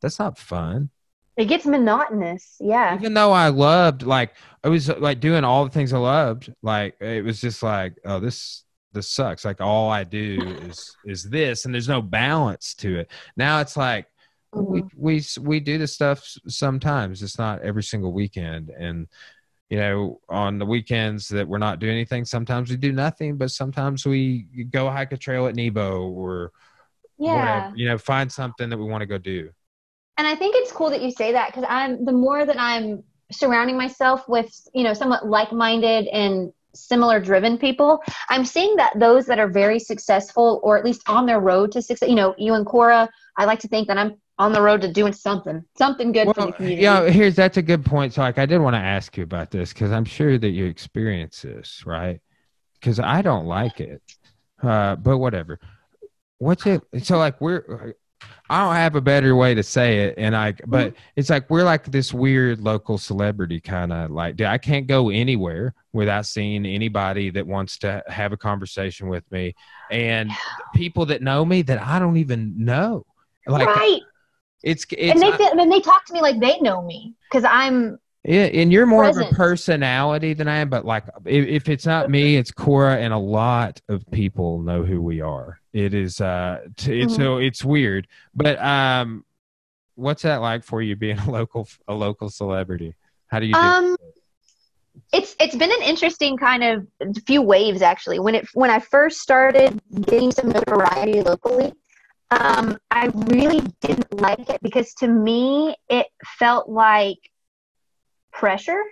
that's 0.00 0.18
not 0.18 0.38
fun 0.38 0.90
it 1.37 1.47
gets 1.47 1.66
monotonous. 1.66 2.57
Yeah. 2.61 2.95
Even 2.97 3.14
though 3.14 3.33
I 3.33 3.49
loved, 3.49 4.03
like, 4.03 4.35
I 4.62 4.68
was 4.68 4.89
like 4.89 5.20
doing 5.20 5.45
all 5.45 5.64
the 5.64 5.70
things 5.70 5.93
I 5.93 5.99
loved. 5.99 6.53
Like, 6.62 6.97
it 7.01 7.24
was 7.24 7.41
just 7.41 7.62
like, 7.62 7.95
oh, 8.05 8.20
this 8.20 8.64
this 8.93 9.09
sucks. 9.09 9.45
Like, 9.45 9.61
all 9.61 9.91
I 9.91 10.05
do 10.05 10.39
is 10.68 10.97
is 11.05 11.24
this, 11.24 11.64
and 11.64 11.74
there's 11.74 11.89
no 11.89 12.03
balance 12.03 12.74
to 12.76 13.01
it. 13.01 13.11
Now 13.37 13.61
it's 13.61 13.76
like 13.76 14.07
mm-hmm. 14.55 14.72
we 14.72 14.83
we 14.97 15.22
we 15.41 15.61
do 15.61 15.78
this 15.78 15.95
stuff 15.95 16.22
sometimes. 16.49 17.22
It's 17.22 17.39
not 17.39 17.62
every 17.62 17.85
single 17.85 18.12
weekend, 18.12 18.70
and 18.70 19.07
you 19.70 19.78
know, 19.78 20.20
on 20.28 20.59
the 20.59 20.66
weekends 20.66 21.28
that 21.28 21.47
we're 21.47 21.59
not 21.59 21.78
doing 21.78 21.93
anything, 21.93 22.24
sometimes 22.24 22.70
we 22.70 22.76
do 22.76 22.93
nothing, 22.93 23.37
but 23.37 23.53
sometimes 23.53 24.05
we 24.05 24.43
go 24.70 24.91
hike 24.91 25.12
a 25.12 25.16
trail 25.16 25.47
at 25.47 25.55
Nebo 25.55 26.09
or 26.09 26.51
yeah, 27.18 27.35
whatever, 27.35 27.76
you 27.76 27.89
know, 27.89 27.97
find 27.97 28.33
something 28.33 28.68
that 28.68 28.76
we 28.78 28.85
want 28.85 29.03
to 29.03 29.07
go 29.07 29.16
do 29.16 29.51
and 30.20 30.28
I 30.28 30.36
think 30.36 30.54
it's 30.54 30.70
cool 30.70 30.90
that 30.90 31.00
you 31.00 31.10
say 31.10 31.32
that 31.32 31.48
because 31.48 31.64
I'm 31.66 32.04
the 32.04 32.12
more 32.12 32.44
that 32.44 32.60
I'm 32.60 33.02
surrounding 33.32 33.78
myself 33.78 34.28
with, 34.28 34.54
you 34.74 34.84
know, 34.84 34.92
somewhat 34.92 35.26
like-minded 35.26 36.08
and 36.08 36.52
similar 36.74 37.20
driven 37.20 37.56
people, 37.56 38.02
I'm 38.28 38.44
seeing 38.44 38.76
that 38.76 38.98
those 38.98 39.24
that 39.26 39.38
are 39.38 39.48
very 39.48 39.78
successful 39.78 40.60
or 40.62 40.76
at 40.76 40.84
least 40.84 41.08
on 41.08 41.24
their 41.24 41.40
road 41.40 41.72
to 41.72 41.80
success, 41.80 42.06
you 42.06 42.16
know, 42.16 42.34
you 42.36 42.52
and 42.52 42.66
Cora, 42.66 43.08
I 43.38 43.46
like 43.46 43.60
to 43.60 43.68
think 43.68 43.88
that 43.88 43.96
I'm 43.96 44.16
on 44.36 44.52
the 44.52 44.60
road 44.60 44.82
to 44.82 44.92
doing 44.92 45.14
something, 45.14 45.64
something 45.78 46.12
good 46.12 46.26
well, 46.26 46.34
for 46.34 46.46
the 46.48 46.52
community. 46.52 46.82
Yeah, 46.82 47.08
here's 47.08 47.34
that's 47.34 47.56
a 47.56 47.62
good 47.62 47.82
point. 47.82 48.12
So 48.12 48.20
like 48.20 48.36
I 48.36 48.44
did 48.44 48.58
want 48.58 48.74
to 48.74 48.80
ask 48.80 49.16
you 49.16 49.24
about 49.24 49.50
this 49.50 49.72
because 49.72 49.90
I'm 49.90 50.04
sure 50.04 50.36
that 50.36 50.50
you 50.50 50.66
experience 50.66 51.40
this, 51.40 51.82
right? 51.86 52.20
Because 52.74 53.00
I 53.00 53.22
don't 53.22 53.46
like 53.46 53.80
it. 53.80 54.02
Uh, 54.62 54.96
but 54.96 55.16
whatever. 55.16 55.58
What's 56.36 56.66
it? 56.66 56.82
So 57.04 57.16
like 57.16 57.40
we're 57.40 57.94
I 58.48 58.64
don't 58.64 58.74
have 58.74 58.96
a 58.96 59.00
better 59.00 59.36
way 59.36 59.54
to 59.54 59.62
say 59.62 60.00
it, 60.00 60.14
and 60.18 60.36
I 60.36 60.54
but 60.66 60.88
mm-hmm. 60.88 61.02
it's 61.16 61.30
like 61.30 61.48
we're 61.48 61.64
like 61.64 61.84
this 61.84 62.12
weird 62.12 62.60
local 62.60 62.98
celebrity 62.98 63.60
kind 63.60 63.92
of 63.92 64.10
like 64.10 64.36
Dude, 64.36 64.48
I 64.48 64.58
can't 64.58 64.86
go 64.86 65.10
anywhere 65.10 65.74
without 65.92 66.26
seeing 66.26 66.66
anybody 66.66 67.30
that 67.30 67.46
wants 67.46 67.78
to 67.78 68.02
have 68.08 68.32
a 68.32 68.36
conversation 68.36 69.08
with 69.08 69.30
me, 69.30 69.54
and 69.90 70.30
people 70.74 71.06
that 71.06 71.22
know 71.22 71.44
me 71.44 71.62
that 71.62 71.80
I 71.80 71.98
don't 71.98 72.16
even 72.16 72.54
know. 72.56 73.06
Like, 73.46 73.68
right. 73.68 74.00
It's, 74.62 74.84
it's 74.90 75.12
and 75.12 75.22
they 75.22 75.44
I, 75.44 75.50
and 75.52 75.72
they 75.72 75.80
talk 75.80 76.04
to 76.06 76.12
me 76.12 76.20
like 76.20 76.38
they 76.38 76.58
know 76.60 76.82
me 76.82 77.14
because 77.30 77.44
I'm 77.44 77.98
yeah, 78.24 78.44
and 78.44 78.70
you're 78.70 78.84
more 78.84 79.04
present. 79.04 79.28
of 79.28 79.32
a 79.32 79.36
personality 79.36 80.34
than 80.34 80.46
I 80.46 80.56
am, 80.56 80.68
but 80.68 80.84
like 80.84 81.04
if, 81.24 81.46
if, 81.46 81.68
it's 81.70 81.86
not 81.86 82.10
me, 82.10 82.36
it's 82.36 82.50
Cora, 82.50 82.98
and 82.98 83.14
a 83.14 83.18
lot 83.18 83.80
of 83.88 84.04
people 84.10 84.60
know 84.60 84.84
who 84.84 85.00
we 85.00 85.22
are. 85.22 85.59
It 85.72 85.94
is 85.94 86.20
uh, 86.20 86.60
t- 86.76 87.02
mm-hmm. 87.02 87.14
so 87.14 87.38
it's 87.38 87.64
weird, 87.64 88.08
but 88.34 88.60
um, 88.62 89.24
what's 89.94 90.22
that 90.22 90.40
like 90.40 90.64
for 90.64 90.82
you 90.82 90.96
being 90.96 91.18
a 91.26 91.30
local 91.30 91.68
a 91.86 91.94
local 91.94 92.30
celebrity? 92.30 92.94
How 93.28 93.40
do 93.40 93.46
you? 93.46 93.54
Do 93.54 93.60
um, 93.60 93.96
it's 95.12 95.36
it's 95.40 95.54
been 95.54 95.70
an 95.70 95.82
interesting 95.82 96.36
kind 96.36 96.64
of 96.64 96.86
few 97.26 97.42
waves 97.42 97.82
actually. 97.82 98.18
When 98.18 98.34
it 98.34 98.48
when 98.54 98.70
I 98.70 98.80
first 98.80 99.20
started 99.20 99.80
getting 100.02 100.32
some 100.32 100.48
notoriety 100.48 101.22
locally, 101.22 101.72
um, 102.30 102.78
I 102.90 103.06
really 103.14 103.60
didn't 103.80 104.20
like 104.20 104.50
it 104.50 104.60
because 104.62 104.94
to 104.94 105.08
me 105.08 105.76
it 105.88 106.06
felt 106.38 106.68
like 106.68 107.18
pressure. 108.32 108.82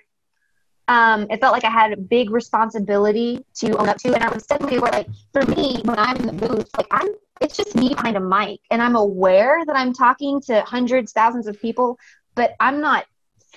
Um, 0.88 1.26
it 1.30 1.40
felt 1.40 1.52
like 1.52 1.64
I 1.64 1.70
had 1.70 1.92
a 1.92 1.96
big 1.96 2.30
responsibility 2.30 3.44
to 3.56 3.76
own 3.76 3.88
up 3.88 3.98
to, 3.98 4.14
and 4.14 4.24
I 4.24 4.32
was 4.32 4.44
suddenly 4.46 4.78
like, 4.78 5.06
for 5.32 5.44
me, 5.44 5.82
when 5.84 5.98
I'm 5.98 6.16
in 6.16 6.26
the 6.26 6.32
booth, 6.32 6.68
like 6.76 6.86
I'm, 6.90 7.08
it's 7.40 7.56
just 7.56 7.76
me 7.76 7.90
behind 7.90 8.16
a 8.16 8.20
mic, 8.20 8.60
and 8.70 8.80
I'm 8.80 8.96
aware 8.96 9.64
that 9.66 9.76
I'm 9.76 9.92
talking 9.92 10.40
to 10.42 10.62
hundreds, 10.62 11.12
thousands 11.12 11.46
of 11.46 11.60
people, 11.60 11.98
but 12.34 12.54
I'm 12.58 12.80
not 12.80 13.04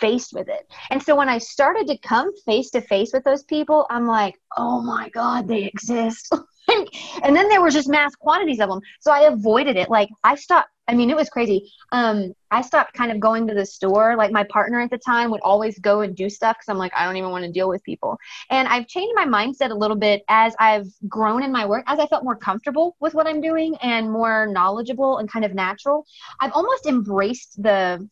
faced 0.02 0.34
with 0.34 0.50
it. 0.50 0.70
And 0.90 1.02
so 1.02 1.16
when 1.16 1.30
I 1.30 1.38
started 1.38 1.88
to 1.88 1.98
come 2.00 2.32
face 2.46 2.72
to 2.72 2.82
face 2.82 3.12
with 3.14 3.24
those 3.24 3.44
people, 3.44 3.86
I'm 3.90 4.08
like, 4.08 4.36
oh 4.58 4.82
my 4.82 5.10
God, 5.10 5.48
they 5.48 5.64
exist. 5.64 6.34
and 7.24 7.36
then 7.36 7.48
there 7.50 7.62
was 7.62 7.74
just 7.74 7.90
mass 7.90 8.16
quantities 8.16 8.60
of 8.60 8.70
them. 8.70 8.82
So 9.00 9.12
I 9.12 9.22
avoided 9.22 9.78
it. 9.78 9.90
Like 9.90 10.10
I 10.24 10.36
stopped. 10.36 10.70
I 10.88 10.94
mean, 10.94 11.10
it 11.10 11.16
was 11.16 11.30
crazy. 11.30 11.72
Um, 11.94 12.34
I 12.50 12.62
stopped 12.62 12.94
kind 12.94 13.14
of 13.14 13.20
going 13.20 13.48
to 13.48 13.54
the 13.54 13.66
store. 13.66 14.18
Like 14.18 14.32
my 14.32 14.44
partner 14.44 14.82
at 14.82 14.90
the 14.90 14.98
time 14.98 15.32
would 15.32 15.40
always 15.42 15.80
go 15.80 16.02
and 16.02 16.14
do 16.16 16.30
stuff 16.30 16.58
because 16.58 16.68
I'm 16.68 16.78
like, 16.78 16.92
I 16.98 17.06
don't 17.06 17.16
even 17.16 17.30
want 17.30 17.46
to 17.46 17.52
deal 17.52 17.70
with 17.70 17.82
people. 17.84 18.18
And 18.50 18.68
I've 18.68 18.88
changed 18.88 19.14
my 19.16 19.26
mindset 19.26 19.72
a 19.72 19.76
little 19.76 19.96
bit 19.96 20.24
as 20.28 20.54
I've 20.60 20.88
grown 21.08 21.44
in 21.44 21.52
my 21.52 21.66
work, 21.66 21.86
as 21.88 22.00
I 22.00 22.08
felt 22.08 22.26
more 22.26 22.36
comfortable 22.36 22.98
with 23.00 23.14
what 23.14 23.26
I'm 23.26 23.40
doing 23.40 23.76
and 23.82 24.12
more 24.12 24.48
knowledgeable 24.48 25.20
and 25.20 25.32
kind 25.32 25.46
of 25.46 25.54
natural. 25.54 26.06
I've 26.42 26.52
almost 26.52 26.86
embraced 26.86 27.62
the, 27.62 28.06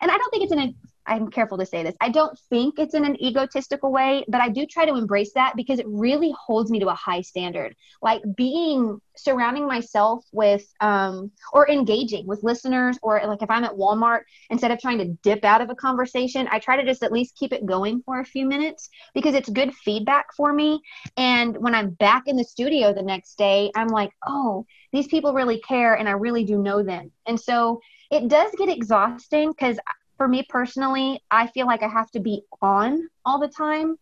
and 0.00 0.10
I 0.10 0.16
don't 0.16 0.30
think 0.30 0.44
it's 0.44 0.52
an 0.52 0.76
I'm 1.06 1.28
careful 1.30 1.58
to 1.58 1.66
say 1.66 1.82
this. 1.82 1.94
I 2.00 2.08
don't 2.08 2.38
think 2.50 2.78
it's 2.78 2.94
in 2.94 3.04
an 3.04 3.22
egotistical 3.22 3.92
way, 3.92 4.24
but 4.28 4.40
I 4.40 4.48
do 4.48 4.66
try 4.66 4.86
to 4.86 4.94
embrace 4.94 5.32
that 5.34 5.54
because 5.56 5.78
it 5.78 5.86
really 5.88 6.34
holds 6.38 6.70
me 6.70 6.80
to 6.80 6.88
a 6.88 6.94
high 6.94 7.20
standard. 7.20 7.76
Like 8.00 8.22
being 8.36 9.00
surrounding 9.16 9.66
myself 9.66 10.24
with 10.32 10.64
um, 10.80 11.30
or 11.52 11.68
engaging 11.70 12.26
with 12.26 12.42
listeners, 12.42 12.98
or 13.02 13.20
like 13.26 13.42
if 13.42 13.50
I'm 13.50 13.64
at 13.64 13.72
Walmart, 13.72 14.20
instead 14.50 14.70
of 14.70 14.80
trying 14.80 14.98
to 14.98 15.16
dip 15.22 15.44
out 15.44 15.60
of 15.60 15.70
a 15.70 15.74
conversation, 15.74 16.48
I 16.50 16.58
try 16.58 16.76
to 16.76 16.84
just 16.84 17.02
at 17.02 17.12
least 17.12 17.36
keep 17.36 17.52
it 17.52 17.66
going 17.66 18.02
for 18.04 18.20
a 18.20 18.24
few 18.24 18.46
minutes 18.46 18.88
because 19.14 19.34
it's 19.34 19.48
good 19.48 19.74
feedback 19.74 20.34
for 20.34 20.52
me. 20.52 20.80
And 21.16 21.56
when 21.58 21.74
I'm 21.74 21.90
back 21.90 22.24
in 22.26 22.36
the 22.36 22.44
studio 22.44 22.92
the 22.92 23.02
next 23.02 23.36
day, 23.36 23.70
I'm 23.76 23.88
like, 23.88 24.10
oh, 24.26 24.66
these 24.92 25.06
people 25.06 25.34
really 25.34 25.60
care 25.60 25.94
and 25.94 26.08
I 26.08 26.12
really 26.12 26.44
do 26.44 26.58
know 26.58 26.82
them. 26.82 27.12
And 27.26 27.38
so 27.38 27.80
it 28.10 28.28
does 28.28 28.52
get 28.56 28.68
exhausting 28.68 29.50
because 29.50 29.78
for 30.16 30.28
me 30.28 30.44
personally, 30.48 31.22
I 31.30 31.48
feel 31.48 31.66
like 31.66 31.82
I 31.82 31.88
have 31.88 32.10
to 32.12 32.20
be 32.20 32.42
on 32.62 33.08
all 33.24 33.38
the 33.38 33.48
time. 33.48 33.96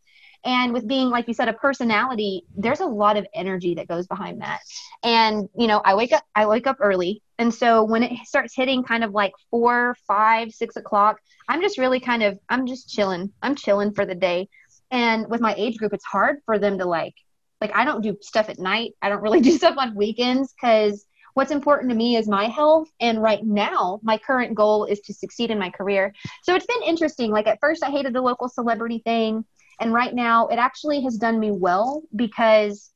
And 0.45 0.73
with 0.73 0.89
being, 0.89 1.09
like 1.09 1.29
you 1.29 1.35
said, 1.35 1.49
a 1.49 1.53
personality, 1.53 2.45
there's 2.57 2.81
a 2.81 2.87
lot 2.87 3.17
of 3.17 3.27
energy 3.33 3.75
that 3.75 3.87
goes 3.87 4.09
behind 4.09 4.41
that. 4.41 4.61
And, 5.05 5.49
you 5.57 5.69
know, 5.69 5.81
I 5.85 5.95
wake 5.95 6.13
up, 6.13 6.25
I 6.35 6.47
wake 6.47 6.67
up 6.67 6.79
early. 6.81 7.23
And 7.39 7.55
so 7.55 7.85
when 7.85 8.03
it 8.03 8.27
starts 8.27 8.55
hitting 8.55 8.83
kind 8.83 9.05
of 9.05 9.13
like 9.13 9.33
four, 9.51 9.97
five, 10.07 10.51
six 10.51 10.75
o'clock, 10.77 11.21
I'm 11.49 11.63
just 11.63 11.79
really 11.79 12.01
kind 12.01 12.25
of, 12.25 12.39
I'm 12.49 12.67
just 12.67 12.89
chilling. 12.89 13.33
I'm 13.41 13.55
chilling 13.55 13.93
for 13.93 14.05
the 14.05 14.17
day. 14.17 14.49
And 14.91 15.29
with 15.29 15.41
my 15.41 15.55
age 15.57 15.79
group, 15.79 15.93
it's 15.93 16.05
hard 16.05 16.39
for 16.45 16.59
them 16.59 16.79
to 16.79 16.87
like, 16.87 17.15
like, 17.61 17.75
I 17.75 17.85
don't 17.85 18.03
do 18.03 18.19
stuff 18.21 18.49
at 18.49 18.59
night. 18.59 18.95
I 19.01 19.09
don't 19.09 19.23
really 19.23 19.41
do 19.49 19.53
stuff 19.53 19.77
on 19.79 19.95
weekends 19.95 20.53
because 20.53 21.07
what's 21.35 21.51
important 21.51 21.91
to 21.91 21.97
me 21.97 22.17
is 22.17 22.29
my 22.29 22.47
health 22.47 22.89
and 23.01 23.23
right 23.23 23.45
now 23.45 24.01
my 24.03 24.19
current 24.19 24.55
goal 24.55 24.85
is 24.85 25.01
to 25.01 25.15
succeed 25.15 25.51
in 25.51 25.59
my 25.59 25.71
career. 25.71 26.13
So 26.43 26.55
it's 26.55 26.67
been 26.67 26.83
interesting. 26.83 27.31
Like 27.31 27.47
at 27.47 27.59
first 27.61 27.83
i 27.85 27.91
hated 27.91 28.13
the 28.13 28.21
local 28.21 28.49
celebrity 28.49 29.01
thing 29.05 29.45
and 29.81 29.93
right 29.93 30.15
now 30.15 30.47
it 30.47 30.57
actually 30.57 31.03
has 31.03 31.17
done 31.17 31.39
me 31.39 31.51
well 31.51 32.03
because 32.15 32.93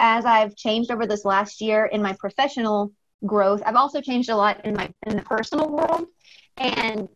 as 0.00 0.24
i've 0.24 0.56
changed 0.56 0.90
over 0.90 1.06
this 1.06 1.24
last 1.24 1.60
year 1.60 1.86
in 1.86 2.02
my 2.02 2.14
professional 2.18 2.92
growth 3.26 3.62
i've 3.64 3.76
also 3.76 4.00
changed 4.00 4.28
a 4.28 4.36
lot 4.36 4.64
in 4.64 4.74
my 4.74 4.90
in 5.06 5.16
the 5.16 5.22
personal 5.22 5.70
world 5.70 6.06
and 6.58 7.08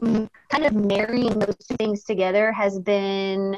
kind 0.00 0.64
of 0.64 0.74
marrying 0.74 1.38
those 1.38 1.56
two 1.56 1.76
things 1.76 2.04
together 2.04 2.52
has 2.52 2.78
been 2.78 3.56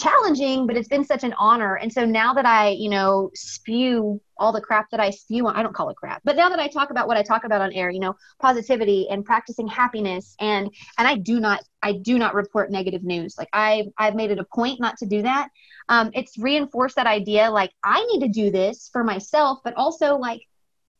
challenging, 0.00 0.66
but 0.66 0.76
it's 0.76 0.88
been 0.88 1.04
such 1.04 1.24
an 1.24 1.34
honor. 1.38 1.76
And 1.76 1.92
so 1.92 2.04
now 2.04 2.32
that 2.34 2.46
I, 2.46 2.70
you 2.70 2.88
know, 2.88 3.30
spew 3.34 4.20
all 4.38 4.52
the 4.52 4.60
crap 4.60 4.90
that 4.90 5.00
I 5.00 5.10
spew 5.10 5.46
on, 5.46 5.56
I 5.56 5.62
don't 5.62 5.74
call 5.74 5.90
it 5.90 5.96
crap, 5.96 6.22
but 6.24 6.36
now 6.36 6.48
that 6.48 6.58
I 6.58 6.68
talk 6.68 6.90
about 6.90 7.06
what 7.06 7.16
I 7.16 7.22
talk 7.22 7.44
about 7.44 7.60
on 7.60 7.72
air, 7.72 7.90
you 7.90 8.00
know, 8.00 8.16
positivity 8.40 9.06
and 9.10 9.24
practicing 9.24 9.68
happiness 9.68 10.34
and, 10.40 10.70
and 10.98 11.06
I 11.06 11.16
do 11.16 11.40
not, 11.40 11.62
I 11.82 11.92
do 11.92 12.18
not 12.18 12.34
report 12.34 12.70
negative 12.70 13.04
news. 13.04 13.36
Like 13.38 13.48
I, 13.52 13.86
I've 13.98 14.14
made 14.14 14.30
it 14.30 14.38
a 14.38 14.44
point 14.44 14.80
not 14.80 14.96
to 14.98 15.06
do 15.06 15.22
that. 15.22 15.48
Um, 15.88 16.10
it's 16.14 16.38
reinforced 16.38 16.96
that 16.96 17.06
idea. 17.06 17.50
Like 17.50 17.72
I 17.84 18.04
need 18.06 18.20
to 18.20 18.28
do 18.28 18.50
this 18.50 18.88
for 18.92 19.04
myself, 19.04 19.58
but 19.62 19.74
also 19.74 20.16
like 20.16 20.40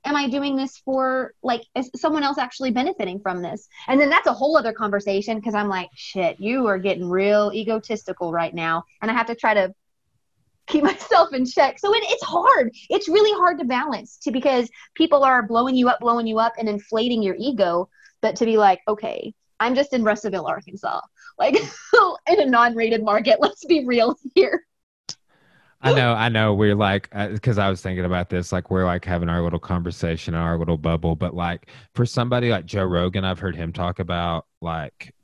am 0.05 0.17
I 0.17 0.29
doing 0.29 0.57
this 0.57 0.79
for 0.79 1.35
like 1.43 1.63
is 1.75 1.91
someone 1.97 2.23
else 2.23 2.39
actually 2.39 2.71
benefiting 2.71 3.21
from 3.21 3.43
this? 3.43 3.69
And 3.89 4.01
then 4.01 4.11
that's 4.11 4.27
a 4.27 4.33
whole 4.33 4.57
other 4.57 4.73
conversation 4.73 5.37
because 5.37 5.55
I'm 5.55 5.69
like, 5.69 5.91
shit, 5.95 6.41
you 6.41 6.67
are 6.67 6.79
getting 6.79 7.09
real 7.09 7.53
egotistical 7.55 8.33
right 8.33 8.55
now. 8.55 8.85
And 9.03 9.11
I 9.11 9.15
have 9.15 9.27
to 9.27 9.35
try 9.35 9.55
to 9.55 9.75
keep 10.67 10.85
myself 10.93 11.33
in 11.33 11.45
check. 11.45 11.79
So 11.79 11.95
it, 11.95 12.03
it's 12.05 12.25
hard. 12.25 12.73
It's 12.89 13.09
really 13.09 13.39
hard 13.39 13.59
to 13.59 13.65
balance 13.65 14.19
to 14.23 14.31
because 14.31 14.71
people 14.95 15.25
are 15.25 15.47
blowing 15.47 15.77
you 15.77 15.89
up, 15.89 16.01
blowing 16.01 16.27
you 16.27 16.39
up 16.39 16.55
and 16.59 16.69
inflating 16.69 17.23
your 17.23 17.37
ego. 17.39 17.89
But 18.23 18.37
to 18.37 18.45
be 18.45 18.57
like, 18.57 18.81
okay, 18.87 19.35
I'm 19.61 19.75
just 19.75 19.93
in 19.93 20.05
Russellville, 20.05 20.47
Arkansas. 20.47 21.01
Like 21.39 21.57
in 22.29 22.41
a 22.41 22.47
non-rated 22.47 23.03
market. 23.03 23.39
Let's 23.41 23.65
be 23.65 23.85
real 23.87 24.17
here. 24.35 24.65
I 25.83 25.95
know, 25.95 26.13
I 26.13 26.29
know. 26.29 26.53
We're 26.53 26.75
like, 26.75 27.09
because 27.11 27.59
uh, 27.59 27.63
I 27.63 27.71
was 27.71 27.81
thinking 27.81 28.05
about 28.05 28.29
this, 28.29 28.53
like 28.53 28.71
we're 28.71 28.85
like 28.85 29.05
having 29.05 29.31
our 29.31 29.41
little 29.41 29.59
conversation, 29.59 30.35
our 30.35 30.59
little 30.59 30.77
bubble. 30.77 31.17
But 31.17 31.35
like 31.35 31.69
for 31.95 32.05
somebody 32.05 32.51
like 32.51 32.67
Joe 32.67 32.85
Rogan, 32.85 33.25
I've 33.25 33.39
heard 33.39 33.57
him 33.57 33.73
talk 33.73 33.99
about 33.99 34.47
like 34.61 35.15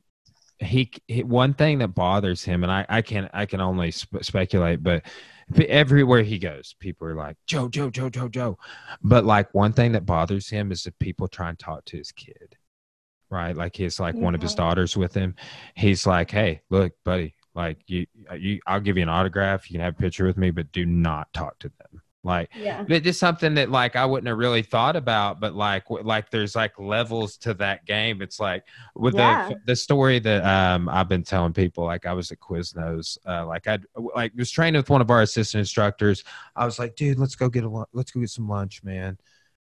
he, 0.59 0.91
he 1.07 1.23
one 1.23 1.53
thing 1.53 1.79
that 1.81 1.89
bothers 1.89 2.43
him, 2.43 2.63
and 2.63 2.73
I 2.73 2.87
I 2.89 3.03
can 3.03 3.29
I 3.35 3.45
can 3.45 3.61
only 3.61 3.91
sp- 3.93 4.23
speculate, 4.23 4.83
but 4.83 5.03
everywhere 5.69 6.23
he 6.23 6.39
goes, 6.39 6.75
people 6.81 7.07
are 7.09 7.15
like 7.15 7.37
Joe, 7.47 7.69
Joe, 7.69 7.91
Joe, 7.91 8.09
Joe, 8.09 8.29
Joe. 8.29 8.59
But 9.03 9.25
like 9.25 9.53
one 9.55 9.73
thing 9.73 9.93
that 9.93 10.07
bothers 10.07 10.49
him 10.49 10.73
is 10.73 10.87
if 10.87 10.99
people 10.99 11.29
try 11.29 11.51
and 11.51 11.59
talk 11.59 11.85
to 11.87 11.99
his 11.99 12.13
kid, 12.13 12.57
right? 13.31 13.57
Like 13.57 13.77
he's 13.77 14.01
like 14.01 14.15
yeah. 14.15 14.23
one 14.23 14.35
of 14.35 14.43
his 14.43 14.55
daughters 14.55 14.97
with 14.97 15.15
him. 15.15 15.37
He's 15.75 16.07
like, 16.07 16.31
hey, 16.31 16.63
look, 16.71 16.93
buddy, 17.05 17.36
like 17.57 17.79
you, 17.87 18.07
you, 18.39 18.61
I'll 18.67 18.81
give 18.81 18.97
you 18.97 19.03
an 19.03 19.09
autograph. 19.09 19.71
You 19.71 19.75
can 19.75 19.81
have 19.81 19.95
a 19.95 20.03
picture 20.03 20.27
with 20.27 20.37
me, 20.37 20.51
but 20.51 20.71
do 20.73 20.85
not 20.85 21.33
talk 21.33 21.59
to 21.61 21.73
them. 21.79 22.03
Like, 22.23 22.51
yeah. 22.57 22.85
it's 22.89 23.05
just 23.05 23.21
something 23.21 23.55
that 23.55 23.71
like 23.71 23.95
I 23.95 24.05
wouldn't 24.05 24.27
have 24.27 24.37
really 24.37 24.63
thought 24.63 24.97
about, 24.97 25.41
but 25.41 25.55
like, 25.55 25.85
like 25.89 26.29
there's 26.29 26.57
like 26.57 26.79
levels 26.79 27.37
to 27.39 27.55
that 27.55 27.87
game. 27.87 28.21
It's 28.21 28.41
like 28.41 28.65
with 28.97 29.15
yeah. 29.15 29.49
the 29.49 29.57
the 29.65 29.77
story 29.77 30.19
that 30.19 30.45
um 30.45 30.89
I've 30.89 31.09
been 31.09 31.23
telling 31.23 31.53
people. 31.53 31.85
Like 31.85 32.05
I 32.05 32.13
was 32.15 32.33
at 32.33 32.41
Quiznos, 32.41 33.17
uh, 33.27 33.47
like 33.47 33.69
I 33.69 33.79
like 33.97 34.33
was 34.37 34.51
training 34.51 34.79
with 34.79 34.91
one 34.91 35.01
of 35.01 35.11
our 35.11 35.23
assistant 35.23 35.61
instructors. 35.61 36.25
I 36.57 36.65
was 36.65 36.81
like, 36.81 36.97
dude, 36.97 37.19
let's 37.19 37.37
go 37.37 37.49
get 37.49 37.63
a 37.63 37.85
let's 37.93 38.11
go 38.11 38.21
get 38.21 38.31
some 38.31 38.49
lunch, 38.49 38.83
man. 38.83 39.19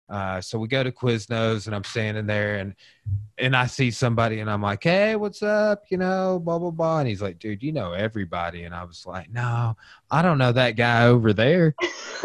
Uh, 0.08 0.38
so 0.40 0.58
we 0.58 0.68
go 0.68 0.82
to 0.82 0.92
Quiznos 0.92 1.66
and 1.66 1.74
I'm 1.74 1.84
standing 1.84 2.26
there 2.26 2.56
and 2.56 2.74
and 3.38 3.56
I 3.56 3.66
see 3.66 3.90
somebody 3.90 4.40
and 4.40 4.50
I'm 4.50 4.62
like, 4.62 4.84
hey, 4.84 5.16
what's 5.16 5.42
up? 5.42 5.84
You 5.88 5.96
know, 5.96 6.38
blah 6.38 6.58
blah 6.58 6.70
blah. 6.70 6.98
And 7.00 7.08
he's 7.08 7.22
like, 7.22 7.38
dude, 7.38 7.62
you 7.62 7.72
know 7.72 7.92
everybody. 7.92 8.64
And 8.64 8.74
I 8.74 8.84
was 8.84 9.06
like, 9.06 9.30
no, 9.30 9.76
I 10.10 10.22
don't 10.22 10.38
know 10.38 10.52
that 10.52 10.72
guy 10.72 11.06
over 11.06 11.32
there. 11.32 11.74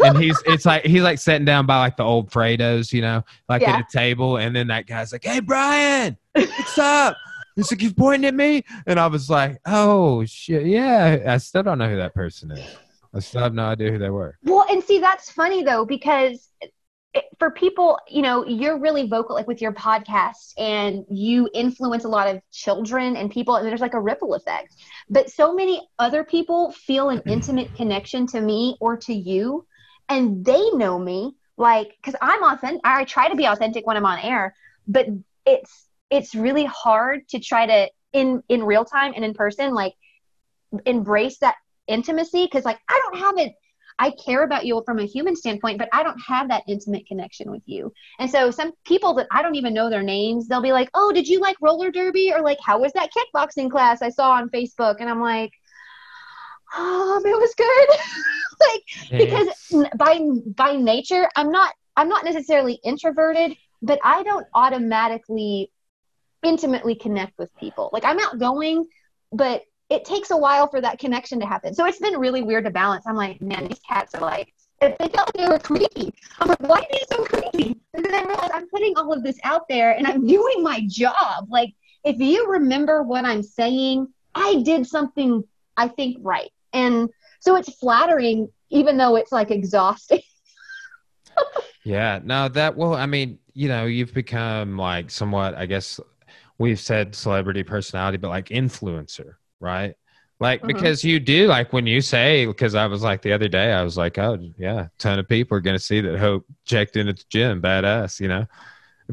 and 0.04 0.18
he's 0.18 0.40
it's 0.46 0.66
like 0.66 0.84
he's 0.84 1.02
like 1.02 1.18
sitting 1.18 1.46
down 1.46 1.64
by 1.64 1.78
like 1.78 1.96
the 1.96 2.04
old 2.04 2.30
Fredos, 2.30 2.92
you 2.92 3.00
know, 3.00 3.24
like 3.48 3.62
yeah. 3.62 3.76
at 3.76 3.80
a 3.80 3.86
table. 3.90 4.36
And 4.36 4.54
then 4.54 4.66
that 4.66 4.86
guy's 4.86 5.12
like, 5.12 5.24
hey, 5.24 5.40
Brian, 5.40 6.18
what's 6.32 6.78
up? 6.78 7.16
He's 7.56 7.72
like, 7.72 7.80
he's 7.80 7.94
pointing 7.94 8.28
at 8.28 8.34
me. 8.34 8.62
And 8.86 9.00
I 9.00 9.06
was 9.06 9.30
like, 9.30 9.58
oh 9.64 10.24
shit, 10.26 10.66
yeah. 10.66 11.18
I 11.26 11.38
still 11.38 11.62
don't 11.62 11.78
know 11.78 11.88
who 11.88 11.96
that 11.96 12.14
person 12.14 12.50
is. 12.50 12.76
I 13.14 13.20
still 13.20 13.40
have 13.40 13.54
no 13.54 13.64
idea 13.64 13.90
who 13.90 13.98
they 13.98 14.10
were. 14.10 14.38
Well, 14.44 14.66
and 14.70 14.84
see, 14.84 14.98
that's 14.98 15.30
funny 15.30 15.62
though 15.64 15.84
because 15.84 16.50
for 17.38 17.50
people, 17.50 17.98
you 18.08 18.22
know, 18.22 18.46
you're 18.46 18.78
really 18.78 19.08
vocal, 19.08 19.34
like 19.34 19.48
with 19.48 19.60
your 19.60 19.72
podcast, 19.72 20.52
and 20.58 21.04
you 21.10 21.48
influence 21.52 22.04
a 22.04 22.08
lot 22.08 22.28
of 22.28 22.40
children 22.52 23.16
and 23.16 23.30
people, 23.30 23.56
and 23.56 23.66
there's 23.66 23.80
like 23.80 23.94
a 23.94 24.00
ripple 24.00 24.34
effect. 24.34 24.76
But 25.08 25.30
so 25.30 25.54
many 25.54 25.88
other 25.98 26.22
people 26.22 26.72
feel 26.72 27.08
an 27.08 27.18
mm-hmm. 27.18 27.30
intimate 27.30 27.74
connection 27.74 28.26
to 28.28 28.40
me 28.40 28.76
or 28.80 28.96
to 28.98 29.14
you, 29.14 29.66
and 30.08 30.44
they 30.44 30.70
know 30.70 30.98
me, 30.98 31.34
like, 31.56 31.96
because 31.96 32.14
I'm 32.20 32.44
authentic. 32.44 32.80
I 32.84 33.04
try 33.04 33.28
to 33.28 33.36
be 33.36 33.46
authentic 33.46 33.86
when 33.86 33.96
I'm 33.96 34.06
on 34.06 34.20
air, 34.20 34.54
but 34.86 35.06
it's 35.44 35.86
it's 36.10 36.34
really 36.34 36.64
hard 36.64 37.26
to 37.28 37.40
try 37.40 37.66
to 37.66 37.90
in 38.12 38.42
in 38.48 38.62
real 38.62 38.84
time 38.84 39.14
and 39.16 39.24
in 39.24 39.34
person, 39.34 39.74
like, 39.74 39.94
embrace 40.86 41.38
that 41.38 41.56
intimacy 41.88 42.44
because 42.44 42.64
like 42.64 42.78
I 42.88 43.00
don't 43.04 43.20
have 43.20 43.38
it 43.38 43.54
I 44.00 44.12
care 44.12 44.44
about 44.44 44.64
you 44.64 44.82
from 44.86 44.98
a 44.98 45.04
human 45.04 45.36
standpoint, 45.36 45.76
but 45.76 45.90
I 45.92 46.02
don't 46.02 46.18
have 46.26 46.48
that 46.48 46.64
intimate 46.66 47.06
connection 47.06 47.50
with 47.50 47.62
you. 47.66 47.92
And 48.18 48.30
so 48.30 48.50
some 48.50 48.72
people 48.86 49.12
that 49.14 49.26
I 49.30 49.42
don't 49.42 49.56
even 49.56 49.74
know 49.74 49.90
their 49.90 50.02
names, 50.02 50.48
they'll 50.48 50.62
be 50.62 50.72
like, 50.72 50.88
"Oh, 50.94 51.12
did 51.12 51.28
you 51.28 51.38
like 51.38 51.56
roller 51.60 51.90
derby?" 51.90 52.32
or 52.32 52.40
like, 52.40 52.58
"How 52.64 52.80
was 52.80 52.92
that 52.94 53.10
kickboxing 53.12 53.70
class 53.70 54.00
I 54.00 54.08
saw 54.08 54.32
on 54.32 54.48
Facebook?" 54.48 54.96
And 55.00 55.10
I'm 55.10 55.20
like, 55.20 55.52
"Um, 56.76 57.22
it 57.26 57.38
was 57.38 57.54
good." 57.54 57.88
like 59.20 59.20
because 59.20 59.48
by 59.96 60.18
by 60.56 60.76
nature, 60.76 61.28
I'm 61.36 61.50
not 61.50 61.74
I'm 61.94 62.08
not 62.08 62.24
necessarily 62.24 62.80
introverted, 62.82 63.54
but 63.82 63.98
I 64.02 64.22
don't 64.22 64.46
automatically 64.54 65.70
intimately 66.42 66.94
connect 66.94 67.36
with 67.38 67.54
people. 67.56 67.90
Like 67.92 68.06
I'm 68.06 68.18
outgoing, 68.18 68.86
but 69.30 69.62
it 69.90 70.04
takes 70.04 70.30
a 70.30 70.36
while 70.36 70.68
for 70.68 70.80
that 70.80 71.00
connection 71.00 71.40
to 71.40 71.46
happen. 71.46 71.74
So 71.74 71.84
it's 71.84 71.98
been 71.98 72.18
really 72.18 72.42
weird 72.42 72.64
to 72.64 72.70
balance. 72.70 73.04
I'm 73.06 73.16
like, 73.16 73.42
man, 73.42 73.66
these 73.66 73.80
cats 73.80 74.14
are 74.14 74.20
like, 74.20 74.54
they 74.80 74.94
felt 74.98 75.14
like 75.14 75.32
they 75.34 75.48
were 75.48 75.58
creepy. 75.58 76.14
I'm 76.38 76.48
like, 76.48 76.60
why 76.60 76.78
are 76.78 76.86
you 76.90 77.00
so 77.10 77.24
creepy? 77.24 77.78
And 77.92 78.04
then 78.04 78.14
I 78.14 78.22
realized 78.22 78.52
I'm 78.54 78.68
putting 78.68 78.96
all 78.96 79.12
of 79.12 79.24
this 79.24 79.38
out 79.42 79.68
there 79.68 79.92
and 79.92 80.06
I'm 80.06 80.26
doing 80.26 80.62
my 80.62 80.86
job. 80.86 81.48
Like, 81.48 81.74
if 82.04 82.18
you 82.18 82.48
remember 82.48 83.02
what 83.02 83.24
I'm 83.24 83.42
saying, 83.42 84.06
I 84.34 84.62
did 84.64 84.86
something 84.86 85.42
I 85.76 85.88
think 85.88 86.18
right. 86.20 86.50
And 86.72 87.10
so 87.40 87.56
it's 87.56 87.74
flattering, 87.74 88.48
even 88.70 88.96
though 88.96 89.16
it's 89.16 89.32
like 89.32 89.50
exhausting. 89.50 90.22
yeah, 91.84 92.20
no, 92.22 92.48
that, 92.48 92.76
well, 92.76 92.94
I 92.94 93.06
mean, 93.06 93.38
you 93.54 93.68
know, 93.68 93.86
you've 93.86 94.14
become 94.14 94.78
like 94.78 95.10
somewhat, 95.10 95.56
I 95.56 95.66
guess 95.66 95.98
we've 96.58 96.78
said 96.78 97.14
celebrity 97.14 97.64
personality, 97.64 98.18
but 98.18 98.28
like 98.28 98.50
influencer 98.50 99.34
right? 99.60 99.94
Like, 100.40 100.60
uh-huh. 100.60 100.68
because 100.68 101.04
you 101.04 101.20
do, 101.20 101.46
like, 101.46 101.72
when 101.72 101.86
you 101.86 102.00
say, 102.00 102.46
because 102.46 102.74
I 102.74 102.86
was 102.86 103.02
like 103.02 103.22
the 103.22 103.32
other 103.32 103.48
day, 103.48 103.72
I 103.72 103.82
was 103.82 103.96
like, 103.96 104.18
oh, 104.18 104.38
yeah, 104.58 104.88
ton 104.98 105.18
of 105.18 105.28
people 105.28 105.56
are 105.56 105.60
going 105.60 105.76
to 105.76 105.82
see 105.82 106.00
that 106.00 106.18
Hope 106.18 106.46
checked 106.64 106.96
in 106.96 107.08
at 107.08 107.18
the 107.18 107.24
gym, 107.28 107.60
badass, 107.60 108.18
you 108.20 108.28
know? 108.28 108.46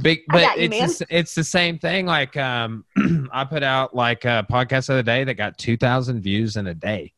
Big, 0.01 0.21
but 0.27 0.57
you, 0.57 0.69
it's 0.71 0.99
the, 0.99 1.07
it's 1.09 1.35
the 1.35 1.43
same 1.43 1.79
thing. 1.79 2.05
Like 2.05 2.37
um, 2.37 2.85
I 3.33 3.43
put 3.45 3.63
out 3.63 3.95
like 3.95 4.25
a 4.25 4.45
podcast 4.49 4.87
the 4.87 4.93
other 4.93 5.03
day 5.03 5.23
that 5.23 5.35
got 5.35 5.57
two 5.57 5.77
thousand 5.77 6.21
views 6.21 6.55
in 6.55 6.67
a 6.67 6.73
day 6.73 7.13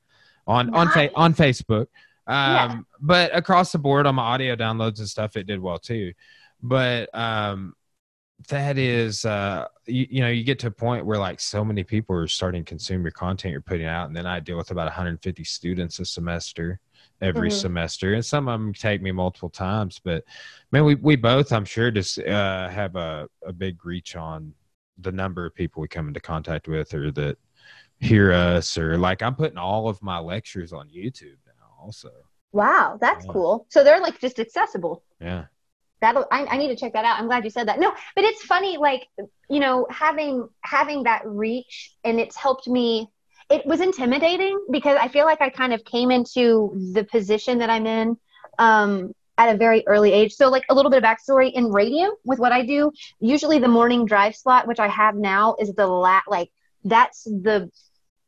on 0.48 0.72
nice. 0.72 0.80
on 0.80 0.92
fa- 0.92 1.16
on 1.16 1.34
Facebook. 1.34 1.88
Um, 2.28 2.36
yeah. 2.56 2.80
but 3.02 3.36
across 3.36 3.72
the 3.72 3.80
board 3.80 4.06
on 4.06 4.16
my 4.16 4.24
audio 4.24 4.56
downloads 4.56 5.00
and 5.00 5.10
stuff, 5.10 5.36
it 5.36 5.48
did 5.48 5.60
well 5.60 5.80
too. 5.80 6.14
But 6.62 7.14
um, 7.18 7.76
that 8.48 8.78
is 8.78 9.26
uh 9.26 9.66
you, 9.86 10.08
you, 10.10 10.22
know 10.22 10.30
you 10.30 10.44
get 10.44 10.60
to 10.60 10.68
a 10.68 10.72
point 10.72 11.06
where 11.06 11.20
like 11.20 11.40
so 11.40 11.64
many 11.64 11.84
people 11.84 12.16
are 12.16 12.28
starting 12.28 12.64
to 12.64 12.70
consume 12.70 13.02
your 13.02 13.12
content 13.12 13.52
you're 13.52 13.62
putting 13.62 13.86
out 13.86 14.08
and 14.08 14.16
then 14.16 14.26
i 14.26 14.40
deal 14.40 14.58
with 14.58 14.72
about 14.72 14.86
150 14.86 15.44
students 15.44 16.00
a 16.00 16.06
semester 16.06 16.80
every 17.22 17.50
mm-hmm. 17.50 17.58
semester 17.58 18.14
and 18.14 18.26
some 18.26 18.48
of 18.48 18.60
them 18.60 18.74
take 18.74 19.02
me 19.02 19.12
multiple 19.12 19.50
times 19.50 20.00
but 20.04 20.24
man 20.72 20.86
we, 20.86 20.96
we 20.96 21.16
both 21.16 21.52
i'm 21.52 21.66
sure 21.66 21.92
just 21.92 22.20
uh, 22.20 22.70
have 22.70 22.96
a, 22.96 23.28
a 23.46 23.52
big 23.52 23.86
reach 23.86 24.16
on 24.16 24.54
the 25.00 25.12
number 25.12 25.46
of 25.46 25.54
people 25.54 25.82
we 25.82 25.88
come 25.88 26.08
into 26.08 26.20
contact 26.20 26.68
with 26.68 26.94
or 26.94 27.12
that 27.12 27.38
hear 28.00 28.32
us 28.32 28.78
or 28.78 28.98
like 28.98 29.22
i'm 29.22 29.36
putting 29.36 29.58
all 29.58 29.90
of 29.90 30.02
my 30.02 30.18
lectures 30.18 30.72
on 30.72 30.88
youtube 30.88 31.36
now 31.46 31.84
also 31.84 32.10
wow 32.54 32.98
that's 33.02 33.26
yeah. 33.26 33.32
cool 33.34 33.66
so 33.70 33.84
they're 33.84 34.00
like 34.00 34.20
just 34.20 34.40
accessible 34.40 35.04
yeah 35.20 35.46
that'll 36.02 36.26
I, 36.32 36.46
I, 36.46 36.58
need 36.58 36.70
to 36.70 36.76
check 36.76 36.94
that 36.94 37.06
out. 37.06 37.20
I'm 37.20 37.28
glad 37.28 37.44
you 37.44 37.50
said 37.50 37.68
that. 37.68 37.80
No 37.80 37.94
but 38.16 38.24
it's 38.24 38.44
funny 38.44 38.78
like 38.78 39.08
you 39.50 39.60
know 39.60 39.88
having 39.90 40.48
having 40.62 41.04
that 41.04 41.22
reach 41.26 41.96
and 42.04 42.20
it's 42.20 42.36
helped 42.36 42.68
me 42.68 43.10
it 43.50 43.66
was 43.66 43.82
intimidating 43.82 44.64
because 44.70 44.96
i 45.02 45.08
feel 45.08 45.26
like 45.26 45.42
i 45.42 45.50
kind 45.50 45.74
of 45.74 45.84
came 45.84 46.12
into 46.12 46.72
the 46.94 47.04
position 47.04 47.58
that 47.58 47.70
i'm 47.70 47.88
in 47.88 48.16
um, 48.60 49.14
at 49.40 49.56
a 49.56 49.58
very 49.58 49.84
early 49.88 50.12
age. 50.12 50.34
So 50.34 50.50
like 50.50 50.66
a 50.70 50.76
little 50.76 50.92
bit 50.92 51.02
of 51.02 51.04
backstory. 51.04 51.52
In 51.54 51.72
radio 51.72 52.10
with 52.26 52.40
what 52.40 52.52
i 52.52 52.64
do 52.64 52.92
usually 53.20 53.58
the 53.58 53.68
morning 53.68 54.06
drive 54.06 54.36
slot 54.36 54.68
which 54.68 54.80
i 54.80 54.88
have 54.88 55.16
now 55.16 55.56
is 55.60 55.74
the 55.74 55.88
lat 55.88 56.24
like 56.28 56.52
that's 56.84 57.24
the 57.24 57.72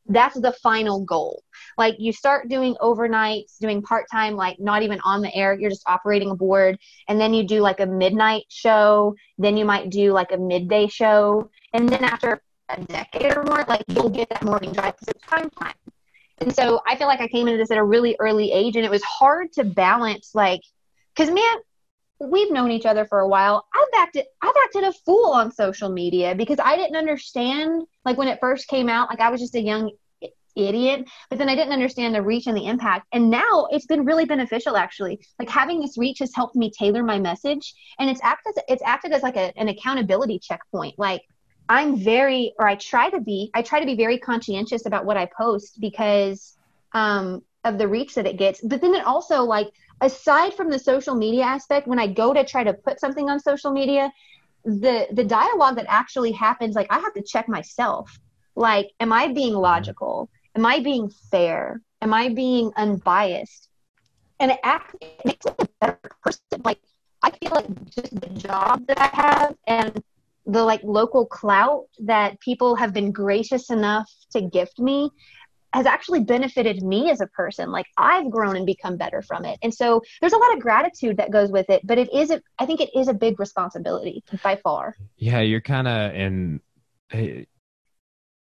that's 0.08 0.40
the 0.40 0.52
final 0.64 1.04
goal. 1.06 1.44
Like 1.78 1.96
you 2.00 2.12
start 2.12 2.50
doing 2.50 2.76
overnights, 2.82 3.58
doing 3.60 3.82
part 3.82 4.06
time, 4.12 4.36
like 4.36 4.60
not 4.60 4.84
even 4.84 5.00
on 5.04 5.22
the 5.22 5.34
air, 5.34 5.58
you're 5.58 5.70
just 5.70 5.88
operating 5.88 6.32
a 6.32 6.36
board. 6.36 6.78
And 7.08 7.20
then 7.20 7.34
you 7.34 7.48
do 7.48 7.62
like 7.62 7.80
a 7.80 7.86
midnight 7.86 8.46
show. 8.50 9.16
Then 9.38 9.58
you 9.58 9.66
might 9.66 9.90
do 9.90 10.12
like 10.12 10.32
a 10.32 10.38
midday 10.38 10.88
show. 10.88 11.50
And 11.74 11.88
then 11.88 12.04
after 12.04 12.42
a 12.70 12.82
decade 12.82 13.36
or 13.36 13.44
more, 13.44 13.64
like 13.68 13.84
you'll 13.88 14.10
get 14.10 14.30
that 14.30 14.44
morning 14.44 14.72
drive 14.72 14.96
because 14.96 15.10
it's 15.10 15.26
prime 15.26 15.50
time. 15.52 15.74
And 16.40 16.54
so 16.56 16.82
I 16.88 16.96
feel 16.96 17.08
like 17.08 17.22
I 17.22 17.28
came 17.28 17.48
into 17.48 17.58
this 17.58 17.72
at 17.72 17.78
a 17.78 17.84
really 17.84 18.16
early 18.20 18.52
age 18.52 18.76
and 18.76 18.84
it 18.84 18.92
was 18.92 19.04
hard 19.04 19.52
to 19.54 19.64
balance, 19.64 20.32
like, 20.34 20.62
because 21.16 21.32
man, 21.32 21.58
we've 22.22 22.52
known 22.52 22.72
each 22.72 22.86
other 22.86 23.06
for 23.06 23.20
a 23.20 23.28
while. 23.28 23.66
I've 23.74 24.02
acted 24.02 24.26
I've 24.42 24.54
acted 24.66 24.84
a 24.84 24.94
fool 25.06 25.32
on 25.32 25.52
social 25.52 25.90
media 25.90 26.36
because 26.36 26.60
I 26.60 26.76
didn't 26.76 26.96
understand 26.96 27.84
like 28.06 28.18
when 28.18 28.28
it 28.28 28.40
first 28.40 28.68
came 28.68 28.90
out, 28.90 29.10
like 29.10 29.20
I 29.20 29.30
was 29.30 29.42
just 29.42 29.56
a 29.56 29.62
young 29.62 29.92
idiot, 30.56 31.08
but 31.30 31.40
then 31.40 31.50
I 31.50 31.56
didn't 31.56 31.74
understand 31.74 32.14
the 32.14 32.22
reach 32.22 32.46
and 32.48 32.56
the 32.56 32.68
impact. 32.68 33.08
And 33.14 33.30
now 33.30 33.68
it's 33.72 33.86
been 33.86 34.06
really 34.06 34.26
beneficial 34.26 34.76
actually. 34.76 35.20
Like 35.40 35.50
having 35.50 35.80
this 35.80 35.98
reach 35.98 36.20
has 36.20 36.32
helped 36.36 36.56
me 36.56 36.72
tailor 36.78 37.04
my 37.04 37.20
message 37.20 37.74
and 38.00 38.10
it's 38.10 38.22
acted 38.24 38.54
it's 38.68 38.84
acted 38.84 39.14
as 39.14 39.24
like 39.24 39.38
a, 39.38 39.58
an 39.58 39.70
accountability 39.70 40.40
checkpoint. 40.40 40.96
Like 40.98 41.22
I'm 41.70 41.98
very 41.98 42.54
or 42.60 42.68
I 42.68 42.76
try 42.76 43.10
to 43.10 43.20
be 43.20 43.50
I 43.54 43.62
try 43.62 43.80
to 43.80 43.86
be 43.86 43.96
very 43.96 44.20
conscientious 44.20 44.86
about 44.86 45.06
what 45.06 45.18
I 45.18 45.28
post 45.38 45.80
because 45.80 46.58
um 46.94 47.42
of 47.64 47.78
the 47.78 47.88
reach 47.88 48.16
that 48.16 48.26
it 48.26 48.38
gets. 48.38 48.62
But 48.62 48.82
then 48.82 48.96
it 48.96 49.06
also 49.06 49.44
like 49.44 49.68
aside 50.02 50.54
from 50.56 50.70
the 50.70 50.80
social 50.80 51.16
media 51.16 51.44
aspect, 51.44 51.88
when 51.88 52.00
I 52.00 52.08
go 52.08 52.34
to 52.34 52.44
try 52.44 52.64
to 52.64 52.74
put 52.74 53.00
something 53.00 53.30
on 53.30 53.40
social 53.40 53.72
media, 53.72 54.12
the 54.66 55.08
the 55.12 55.24
dialogue 55.24 55.76
that 55.76 55.86
actually 55.88 56.32
happens, 56.32 56.76
like 56.76 56.88
I 56.90 57.00
have 57.00 57.14
to 57.14 57.22
check 57.22 57.48
myself. 57.48 58.20
Like, 58.56 58.92
am 59.00 59.14
I 59.14 59.28
being 59.28 59.54
mm-hmm. 59.54 59.62
logical? 59.62 60.30
Am 60.56 60.66
I 60.66 60.80
being 60.80 61.10
fair? 61.32 61.82
Am 62.02 62.14
I 62.14 62.30
being 62.30 62.72
unbiased? 62.76 63.70
And 64.40 64.52
it 64.52 64.60
actually 64.64 65.12
makes 65.24 65.46
me 65.46 65.54
a 65.60 65.68
better 65.80 66.00
person. 66.24 66.62
Like 66.66 66.80
I 67.24 67.32
feel 67.32 67.52
like 67.52 67.86
just 67.92 68.20
the 68.20 68.30
job 68.30 68.86
that 68.88 69.00
I 69.00 69.10
have 69.16 69.56
and 69.68 70.04
the 70.48 70.64
like 70.64 70.82
local 70.84 71.26
clout 71.26 71.86
that 72.00 72.40
people 72.40 72.76
have 72.76 72.94
been 72.94 73.12
gracious 73.12 73.70
enough 73.70 74.12
to 74.32 74.42
gift 74.42 74.80
me 74.80 75.12
has 75.74 75.86
actually 75.86 76.22
benefited 76.22 76.84
me 76.84 77.10
as 77.10 77.22
a 77.22 77.28
person. 77.28 77.72
Like 77.72 77.88
I've 77.98 78.30
grown 78.30 78.56
and 78.56 78.66
become 78.66 78.98
better 78.98 79.22
from 79.22 79.46
it. 79.46 79.58
And 79.62 79.74
so 79.74 80.02
there's 80.20 80.34
a 80.34 80.38
lot 80.38 80.54
of 80.54 80.60
gratitude 80.60 81.18
that 81.18 81.32
goes 81.32 81.52
with 81.52 81.70
it, 81.70 81.86
but 81.86 81.98
it 81.98 82.14
is, 82.14 82.32
a, 82.32 82.42
I 82.60 82.66
think 82.66 82.82
it 82.82 82.90
is 82.96 83.08
a 83.08 83.14
big 83.14 83.40
responsibility 83.40 84.24
by 84.44 84.58
far. 84.58 84.96
Yeah. 85.18 85.40
You're 85.40 85.62
kind 85.62 85.88
of 85.88 86.14
in, 86.14 86.62
it, 87.12 87.48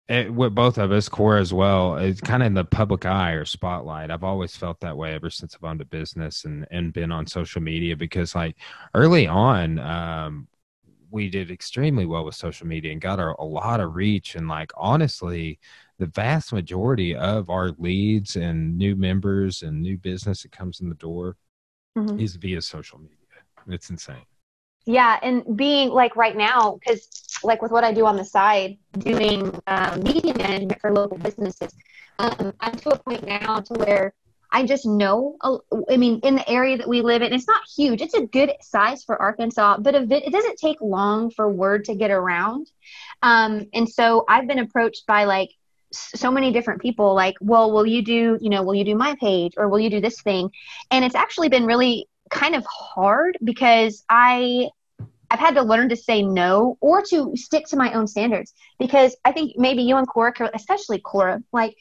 eh, 0.09 0.27
with 0.27 0.53
both 0.53 0.77
of 0.77 0.91
us, 0.91 1.07
Cora 1.07 1.39
as 1.39 1.53
well, 1.53 1.95
it's 1.97 2.21
kind 2.21 2.43
of 2.43 2.47
in 2.47 2.53
the 2.53 2.65
public 2.65 3.05
eye 3.05 3.32
or 3.32 3.45
spotlight. 3.45 4.11
I've 4.11 4.25
always 4.25 4.55
felt 4.55 4.79
that 4.82 4.97
way 4.97 5.13
ever 5.13 5.29
since 5.29 5.55
I've 5.55 5.63
owned 5.63 5.82
a 5.82 5.86
business 5.86 6.43
and, 6.43 6.67
and 6.69 6.91
been 6.91 7.11
on 7.11 7.27
social 7.27 7.61
media 7.61 7.95
because 7.95 8.36
like 8.36 8.57
early 8.93 9.27
on, 9.27 9.79
um, 9.79 10.47
we 11.11 11.29
did 11.29 11.51
extremely 11.51 12.05
well 12.05 12.23
with 12.23 12.36
social 12.36 12.65
media 12.65 12.91
and 12.91 13.01
got 13.01 13.19
a 13.19 13.43
lot 13.43 13.82
of 13.82 13.95
reach 13.95 14.36
and 14.36 14.47
like 14.47 14.71
honestly 14.77 15.59
the 16.02 16.08
vast 16.08 16.52
majority 16.52 17.16
of 17.16 17.52
our 17.52 17.70
leads 17.78 18.36
and 18.36 18.76
new 18.76 18.95
members 18.95 19.62
and 19.62 19.80
new 19.80 19.99
business 19.99 20.41
that 20.41 20.52
comes 20.52 20.82
in 20.82 20.89
the 20.89 20.95
door 20.95 21.38
mm-hmm. 21.95 22.20
is 22.20 22.38
via 22.38 22.60
social 22.60 22.97
media. 22.97 23.18
It's 23.68 23.91
insane. 23.91 24.26
Yeah, 24.88 25.20
and 25.22 25.56
being 25.56 25.89
like 25.89 26.16
right 26.16 26.36
now, 26.36 26.80
because 26.80 27.08
like 27.43 27.62
with 27.62 27.72
what 27.72 27.84
I 27.84 27.93
do 27.93 28.08
on 28.08 28.16
the 28.18 28.26
side, 28.26 28.80
doing 28.97 29.56
um, 29.68 30.02
media 30.02 30.36
management 30.36 30.82
for 30.82 30.91
local 30.91 31.20
businesses, 31.20 31.72
um, 32.18 32.52
I'm 32.60 32.76
to 32.78 32.89
a 32.89 32.97
point 32.97 33.24
now 33.24 33.60
to 33.60 33.74
where 33.76 34.16
I 34.52 34.66
just 34.66 34.88
know. 34.88 35.38
I 35.88 35.97
mean, 35.97 36.20
in 36.24 36.34
the 36.34 36.49
area 36.49 36.78
that 36.78 36.89
we 36.89 37.04
live 37.04 37.22
in, 37.22 37.32
it's 37.32 37.47
not 37.47 37.62
huge. 37.78 38.02
It's 38.02 38.16
a 38.16 38.26
good 38.26 38.54
size 38.62 39.04
for 39.04 39.22
Arkansas, 39.22 39.78
but 39.78 39.93
it 39.93 40.32
doesn't 40.32 40.58
take 40.58 40.82
long 40.82 41.30
for 41.30 41.47
word 41.47 41.86
to 41.86 41.93
get 41.93 42.10
around. 42.10 42.72
Um, 43.22 43.68
and 43.72 43.88
so 43.88 44.26
I've 44.28 44.47
been 44.47 44.58
approached 44.58 45.06
by 45.06 45.26
like 45.26 45.52
so 45.91 46.31
many 46.31 46.51
different 46.51 46.81
people 46.81 47.13
like 47.13 47.35
well 47.41 47.71
will 47.71 47.85
you 47.85 48.03
do 48.03 48.37
you 48.41 48.49
know 48.49 48.63
will 48.63 48.75
you 48.75 48.85
do 48.85 48.95
my 48.95 49.15
page 49.19 49.53
or 49.57 49.67
will 49.69 49.79
you 49.79 49.89
do 49.89 50.01
this 50.01 50.21
thing? 50.21 50.49
And 50.89 51.03
it's 51.03 51.15
actually 51.15 51.49
been 51.49 51.65
really 51.65 52.07
kind 52.29 52.55
of 52.55 52.65
hard 52.65 53.37
because 53.43 54.03
i 54.09 54.69
i've 55.29 55.39
had 55.39 55.55
to 55.55 55.61
learn 55.61 55.89
to 55.89 55.95
say 55.95 56.21
no 56.21 56.77
or 56.79 57.01
to 57.01 57.31
stick 57.35 57.65
to 57.67 57.75
my 57.75 57.93
own 57.93 58.07
standards. 58.07 58.53
Because 58.79 59.15
i 59.25 59.31
think 59.31 59.53
maybe 59.57 59.83
you 59.83 59.97
and 59.97 60.07
cora 60.07 60.33
especially 60.53 60.99
cora 60.99 61.41
like 61.51 61.75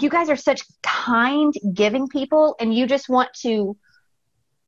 you 0.00 0.08
guys 0.08 0.30
are 0.30 0.36
such 0.36 0.62
kind 0.82 1.52
giving 1.74 2.08
people 2.08 2.56
and 2.60 2.74
you 2.74 2.86
just 2.86 3.08
want 3.08 3.30
to 3.34 3.76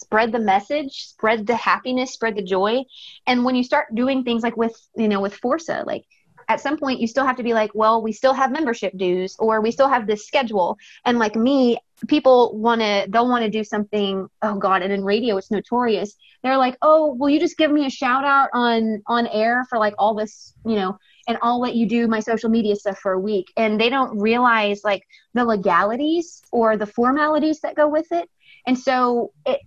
spread 0.02 0.32
the 0.32 0.38
message 0.38 1.06
spread 1.06 1.46
the 1.46 1.56
happiness 1.56 2.12
spread 2.12 2.36
the 2.36 2.42
joy. 2.42 2.82
And 3.26 3.44
when 3.44 3.54
you 3.54 3.62
start 3.62 3.94
doing 3.94 4.24
things 4.24 4.42
like 4.42 4.56
with 4.56 4.76
you 4.96 5.08
know 5.08 5.20
with 5.20 5.34
forza 5.34 5.84
like 5.86 6.04
at 6.49 6.61
some 6.61 6.76
point 6.76 7.01
you 7.01 7.07
still 7.07 7.26
have 7.26 7.36
to 7.36 7.42
be 7.42 7.55
like 7.55 7.70
well 7.74 8.03
we 8.03 8.12
still 8.12 8.32
have 8.32 8.53
membership 8.53 8.97
dues 8.97 9.36
or 9.38 9.61
we 9.61 9.70
still 9.70 9.88
have 9.88 10.07
this 10.07 10.26
schedule 10.26 10.78
and 11.05 11.18
like 11.18 11.36
me 11.36 11.78
people 12.09 12.57
want 12.59 12.80
to 12.80 13.07
they'll 13.09 13.28
want 13.28 13.45
to 13.45 13.51
do 13.51 13.64
something 13.64 14.28
oh 14.42 14.57
god 14.57 14.82
and 14.82 14.92
in 14.92 15.05
radio 15.05 15.36
it's 15.36 15.51
notorious 15.51 16.16
they're 16.42 16.59
like 16.59 16.76
oh 16.82 17.14
will 17.14 17.30
you 17.30 17.40
just 17.40 17.57
give 17.57 17.70
me 17.70 17.86
a 17.86 17.90
shout 17.90 18.24
out 18.24 18.49
on 18.53 19.03
on 19.07 19.26
air 19.28 19.64
for 19.68 19.78
like 19.78 19.95
all 19.99 20.14
this 20.14 20.55
you 20.64 20.76
know 20.76 20.99
and 21.26 21.38
I'll 21.42 21.61
let 21.61 21.74
you 21.74 21.86
do 21.86 22.07
my 22.07 22.20
social 22.20 22.51
media 22.51 22.76
stuff 22.76 22.99
for 22.99 23.12
a 23.12 23.18
week. 23.18 23.53
And 23.57 23.80
they 23.80 23.88
don't 23.88 24.18
realize 24.18 24.82
like 24.84 25.07
the 25.32 25.45
legalities 25.45 26.42
or 26.53 26.76
the 26.76 26.86
formalities 26.86 27.61
that 27.61 27.74
go 27.74 27.88
with 27.88 28.11
it. 28.12 28.28
And 28.66 28.78
so 28.78 29.32
it, 29.47 29.61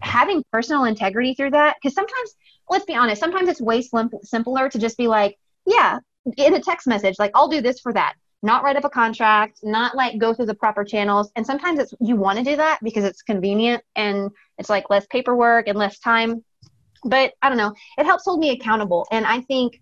having 0.00 0.44
personal 0.52 0.84
integrity 0.84 1.34
through 1.34 1.50
that, 1.50 1.76
because 1.80 1.94
sometimes, 1.94 2.34
let's 2.70 2.84
be 2.84 2.94
honest, 2.94 3.20
sometimes 3.20 3.48
it's 3.48 3.60
way 3.60 3.82
simpler 4.22 4.68
to 4.68 4.78
just 4.78 4.96
be 4.96 5.08
like, 5.08 5.38
yeah, 5.68 5.98
in 6.36 6.54
a 6.54 6.60
text 6.60 6.86
message, 6.86 7.16
like 7.18 7.30
I'll 7.34 7.48
do 7.48 7.60
this 7.60 7.80
for 7.80 7.92
that. 7.92 8.14
Not 8.42 8.62
write 8.62 8.76
up 8.76 8.84
a 8.84 8.90
contract, 8.90 9.58
not 9.62 9.96
like 9.96 10.18
go 10.18 10.32
through 10.32 10.46
the 10.46 10.54
proper 10.54 10.84
channels. 10.84 11.30
And 11.36 11.44
sometimes 11.44 11.78
it's 11.78 11.92
you 12.00 12.16
want 12.16 12.38
to 12.38 12.44
do 12.44 12.56
that 12.56 12.78
because 12.82 13.04
it's 13.04 13.22
convenient 13.22 13.82
and 13.96 14.30
it's 14.58 14.70
like 14.70 14.90
less 14.90 15.06
paperwork 15.10 15.68
and 15.68 15.78
less 15.78 15.98
time. 15.98 16.44
But 17.04 17.32
I 17.42 17.48
don't 17.48 17.58
know, 17.58 17.74
it 17.98 18.06
helps 18.06 18.24
hold 18.24 18.40
me 18.40 18.50
accountable. 18.50 19.06
And 19.10 19.26
I 19.26 19.40
think 19.42 19.80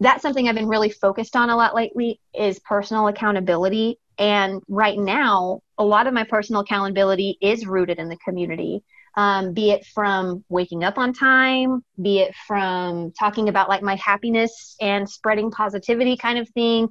that's 0.00 0.22
something 0.22 0.48
I've 0.48 0.54
been 0.54 0.68
really 0.68 0.90
focused 0.90 1.36
on 1.36 1.50
a 1.50 1.56
lot 1.56 1.74
lately 1.74 2.20
is 2.34 2.58
personal 2.60 3.08
accountability. 3.08 3.98
And 4.18 4.62
right 4.68 4.98
now, 4.98 5.60
a 5.78 5.84
lot 5.84 6.06
of 6.06 6.14
my 6.14 6.24
personal 6.24 6.62
accountability 6.62 7.38
is 7.40 7.66
rooted 7.66 7.98
in 7.98 8.08
the 8.08 8.16
community 8.18 8.82
um, 9.20 9.52
be 9.52 9.70
it 9.70 9.84
from 9.84 10.42
waking 10.48 10.82
up 10.82 10.96
on 10.96 11.12
time, 11.12 11.84
be 12.00 12.20
it 12.20 12.34
from 12.46 13.12
talking 13.12 13.50
about 13.50 13.68
like 13.68 13.82
my 13.82 13.96
happiness 13.96 14.76
and 14.80 15.06
spreading 15.06 15.50
positivity 15.50 16.16
kind 16.16 16.38
of 16.38 16.48
thing 16.48 16.88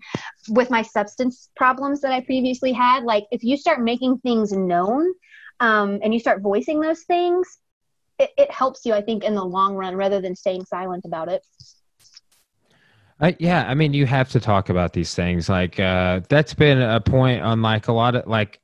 with 0.49 0.69
my 0.69 0.84
substance 0.84 1.49
problems 1.55 2.01
that 2.01 2.11
I 2.11 2.21
previously 2.21 2.71
had. 2.71 3.03
Like, 3.03 3.25
if 3.32 3.43
you 3.43 3.57
start 3.57 3.82
making 3.82 4.19
things 4.19 4.51
known 4.51 5.11
um, 5.59 5.97
and 6.03 6.13
you 6.13 6.19
start 6.19 6.43
voicing 6.43 6.82
those 6.82 7.01
things, 7.05 7.47
it, 8.19 8.30
it 8.38 8.51
helps 8.51 8.86
you, 8.86 8.93
I 8.93 9.01
think, 9.01 9.23
in 9.23 9.34
the 9.34 9.43
long 9.43 9.73
run 9.73 9.95
rather 9.95 10.21
than 10.21 10.36
staying 10.36 10.65
silent 10.65 11.05
about 11.05 11.30
it. 11.30 11.41
Uh, 13.19 13.32
yeah, 13.39 13.65
I 13.67 13.73
mean, 13.73 13.95
you 13.95 14.05
have 14.05 14.30
to 14.30 14.39
talk 14.39 14.69
about 14.69 14.93
these 14.93 15.15
things. 15.15 15.49
Like 15.49 15.80
uh, 15.80 16.21
that's 16.30 16.53
been 16.53 16.80
a 16.80 17.01
point 17.01 17.41
on 17.41 17.63
like 17.63 17.88
a 17.88 17.91
lot 17.91 18.13
of 18.13 18.27
like 18.27 18.59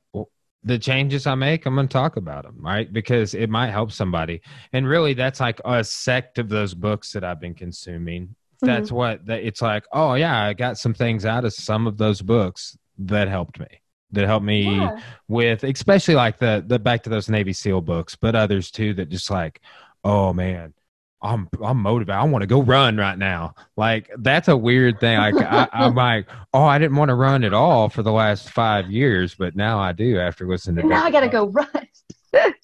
the 0.66 0.78
changes 0.78 1.28
I 1.28 1.36
make. 1.36 1.64
I'm 1.64 1.76
going 1.76 1.86
to 1.86 1.92
talk 1.92 2.16
about 2.16 2.42
them, 2.42 2.56
right? 2.58 2.92
Because 2.92 3.34
it 3.34 3.48
might 3.48 3.70
help 3.70 3.92
somebody. 3.92 4.42
And 4.72 4.86
really, 4.86 5.14
that's 5.14 5.38
like 5.38 5.60
a 5.64 5.82
sect 5.84 6.38
of 6.38 6.48
those 6.48 6.74
books 6.74 7.12
that 7.12 7.22
I've 7.22 7.40
been 7.40 7.54
consuming. 7.54 8.34
That's 8.60 8.88
mm-hmm. 8.88 8.96
what 8.96 9.26
that 9.26 9.44
it's 9.44 9.62
like. 9.62 9.84
Oh 9.92 10.14
yeah, 10.14 10.42
I 10.42 10.54
got 10.54 10.76
some 10.76 10.92
things 10.92 11.24
out 11.24 11.44
of 11.44 11.52
some 11.52 11.86
of 11.86 11.96
those 11.96 12.20
books 12.20 12.76
that 12.98 13.28
helped 13.28 13.60
me. 13.60 13.66
That 14.12 14.26
helped 14.26 14.46
me 14.46 14.76
yeah. 14.76 15.00
with, 15.28 15.62
especially 15.62 16.14
like 16.14 16.38
the 16.38 16.64
the 16.66 16.78
back 16.78 17.02
to 17.04 17.10
those 17.10 17.28
Navy 17.28 17.52
SEAL 17.52 17.82
books, 17.82 18.16
but 18.16 18.34
others 18.34 18.70
too 18.70 18.92
that 18.94 19.08
just 19.08 19.30
like, 19.30 19.60
oh 20.04 20.32
man, 20.32 20.74
I'm 21.22 21.48
I'm 21.62 21.78
motivated. 21.78 22.18
I 22.18 22.24
want 22.24 22.42
to 22.42 22.46
go 22.46 22.62
run 22.62 22.96
right 22.96 23.16
now. 23.16 23.54
Like 23.76 24.10
that's 24.18 24.48
a 24.48 24.56
weird 24.56 25.00
thing. 25.00 25.18
Like 25.18 25.34
I, 25.36 25.68
am 25.72 25.94
like, 25.94 26.26
oh, 26.52 26.64
I 26.64 26.78
didn't 26.78 26.96
want 26.96 27.08
to 27.08 27.14
run 27.14 27.42
at 27.42 27.54
all 27.54 27.88
for 27.88 28.02
the 28.02 28.12
last 28.12 28.50
five 28.50 28.90
years, 28.90 29.34
but 29.34 29.56
now 29.56 29.78
I 29.78 29.92
do 29.92 30.18
after 30.18 30.46
listening 30.46 30.82
to. 30.82 30.88
Now 30.88 31.04
I 31.04 31.10
gotta 31.10 31.28
go 31.28 31.46
run. 31.46 31.88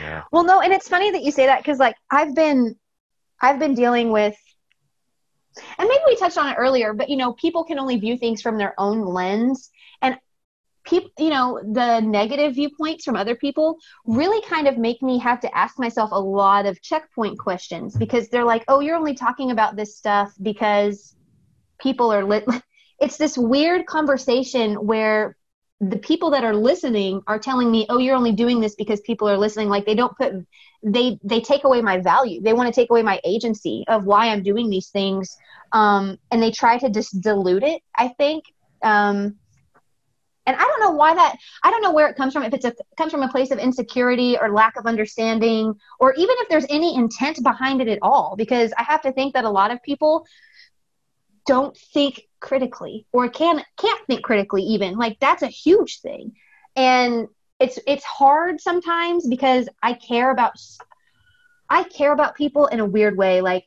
yeah. 0.00 0.22
Well, 0.30 0.44
no, 0.44 0.60
and 0.60 0.72
it's 0.72 0.88
funny 0.88 1.10
that 1.10 1.22
you 1.22 1.32
say 1.32 1.46
that 1.46 1.58
because 1.58 1.78
like 1.78 1.96
I've 2.10 2.34
been, 2.34 2.76
I've 3.40 3.58
been 3.58 3.74
dealing 3.74 4.10
with, 4.10 4.36
and 5.78 5.88
maybe 5.88 6.02
we 6.06 6.16
touched 6.16 6.38
on 6.38 6.48
it 6.48 6.54
earlier, 6.54 6.94
but 6.94 7.10
you 7.10 7.16
know, 7.16 7.32
people 7.32 7.64
can 7.64 7.78
only 7.78 7.96
view 7.96 8.16
things 8.16 8.40
from 8.40 8.56
their 8.56 8.74
own 8.78 9.04
lens, 9.04 9.70
and 10.00 10.16
people 10.86 11.10
you 11.18 11.30
know 11.30 11.60
the 11.72 12.00
negative 12.00 12.54
viewpoints 12.54 13.04
from 13.04 13.16
other 13.16 13.34
people 13.34 13.76
really 14.06 14.40
kind 14.48 14.66
of 14.66 14.78
make 14.78 15.02
me 15.02 15.18
have 15.18 15.40
to 15.40 15.56
ask 15.56 15.78
myself 15.78 16.10
a 16.12 16.20
lot 16.20 16.66
of 16.66 16.80
checkpoint 16.80 17.38
questions 17.38 17.96
because 17.96 18.28
they're 18.28 18.44
like 18.44 18.64
oh 18.68 18.80
you're 18.80 18.96
only 18.96 19.14
talking 19.14 19.50
about 19.50 19.76
this 19.76 19.96
stuff 19.96 20.32
because 20.42 21.14
people 21.80 22.12
are 22.12 22.24
lit 22.24 22.46
it's 23.00 23.16
this 23.16 23.36
weird 23.36 23.86
conversation 23.86 24.74
where 24.74 25.36
the 25.80 25.98
people 25.98 26.30
that 26.30 26.42
are 26.42 26.54
listening 26.54 27.20
are 27.26 27.38
telling 27.38 27.70
me 27.70 27.86
oh 27.90 27.98
you're 27.98 28.16
only 28.16 28.32
doing 28.32 28.60
this 28.60 28.74
because 28.74 29.00
people 29.02 29.28
are 29.28 29.36
listening. 29.36 29.68
Like 29.68 29.84
they 29.84 29.94
don't 29.94 30.16
put 30.16 30.32
they 30.82 31.18
they 31.22 31.40
take 31.40 31.64
away 31.64 31.82
my 31.82 31.98
value. 31.98 32.40
They 32.40 32.54
want 32.54 32.72
to 32.72 32.80
take 32.80 32.90
away 32.90 33.02
my 33.02 33.20
agency 33.24 33.84
of 33.88 34.04
why 34.04 34.28
i'm 34.28 34.42
doing 34.42 34.70
these 34.70 34.88
things. 34.88 35.36
Um, 35.72 36.18
and 36.30 36.42
they 36.42 36.50
try 36.50 36.78
to 36.78 36.88
just 36.88 37.20
dilute 37.20 37.62
it 37.62 37.82
i 37.96 38.08
think. 38.08 38.44
Um, 38.82 39.36
and 40.46 40.56
i 40.56 40.60
don't 40.60 40.80
know 40.80 40.92
why 40.92 41.14
that 41.14 41.36
i 41.62 41.70
don't 41.70 41.82
know 41.82 41.92
where 41.92 42.08
it 42.08 42.16
comes 42.16 42.32
from 42.32 42.42
if 42.42 42.54
it's 42.54 42.64
a 42.64 42.72
comes 42.96 43.12
from 43.12 43.22
a 43.22 43.28
place 43.28 43.50
of 43.50 43.58
insecurity 43.58 44.36
or 44.38 44.50
lack 44.50 44.76
of 44.76 44.86
understanding 44.86 45.74
or 46.00 46.12
even 46.14 46.34
if 46.40 46.48
there's 46.48 46.66
any 46.68 46.94
intent 46.94 47.42
behind 47.42 47.80
it 47.80 47.88
at 47.88 47.98
all 48.02 48.34
because 48.36 48.72
i 48.78 48.82
have 48.82 49.02
to 49.02 49.12
think 49.12 49.34
that 49.34 49.44
a 49.44 49.50
lot 49.50 49.70
of 49.70 49.82
people 49.82 50.26
don't 51.46 51.76
think 51.76 52.22
critically 52.40 53.06
or 53.12 53.28
can 53.28 53.62
can't 53.78 54.06
think 54.06 54.22
critically 54.22 54.62
even. 54.62 54.98
Like 54.98 55.18
that's 55.20 55.42
a 55.42 55.48
huge 55.48 56.00
thing. 56.00 56.32
And 56.74 57.28
it's 57.58 57.78
it's 57.86 58.04
hard 58.04 58.60
sometimes 58.60 59.26
because 59.26 59.68
i 59.82 59.94
care 59.94 60.30
about 60.30 60.52
i 61.70 61.84
care 61.84 62.12
about 62.12 62.36
people 62.36 62.66
in 62.66 62.80
a 62.80 62.84
weird 62.84 63.16
way. 63.16 63.40
Like 63.40 63.64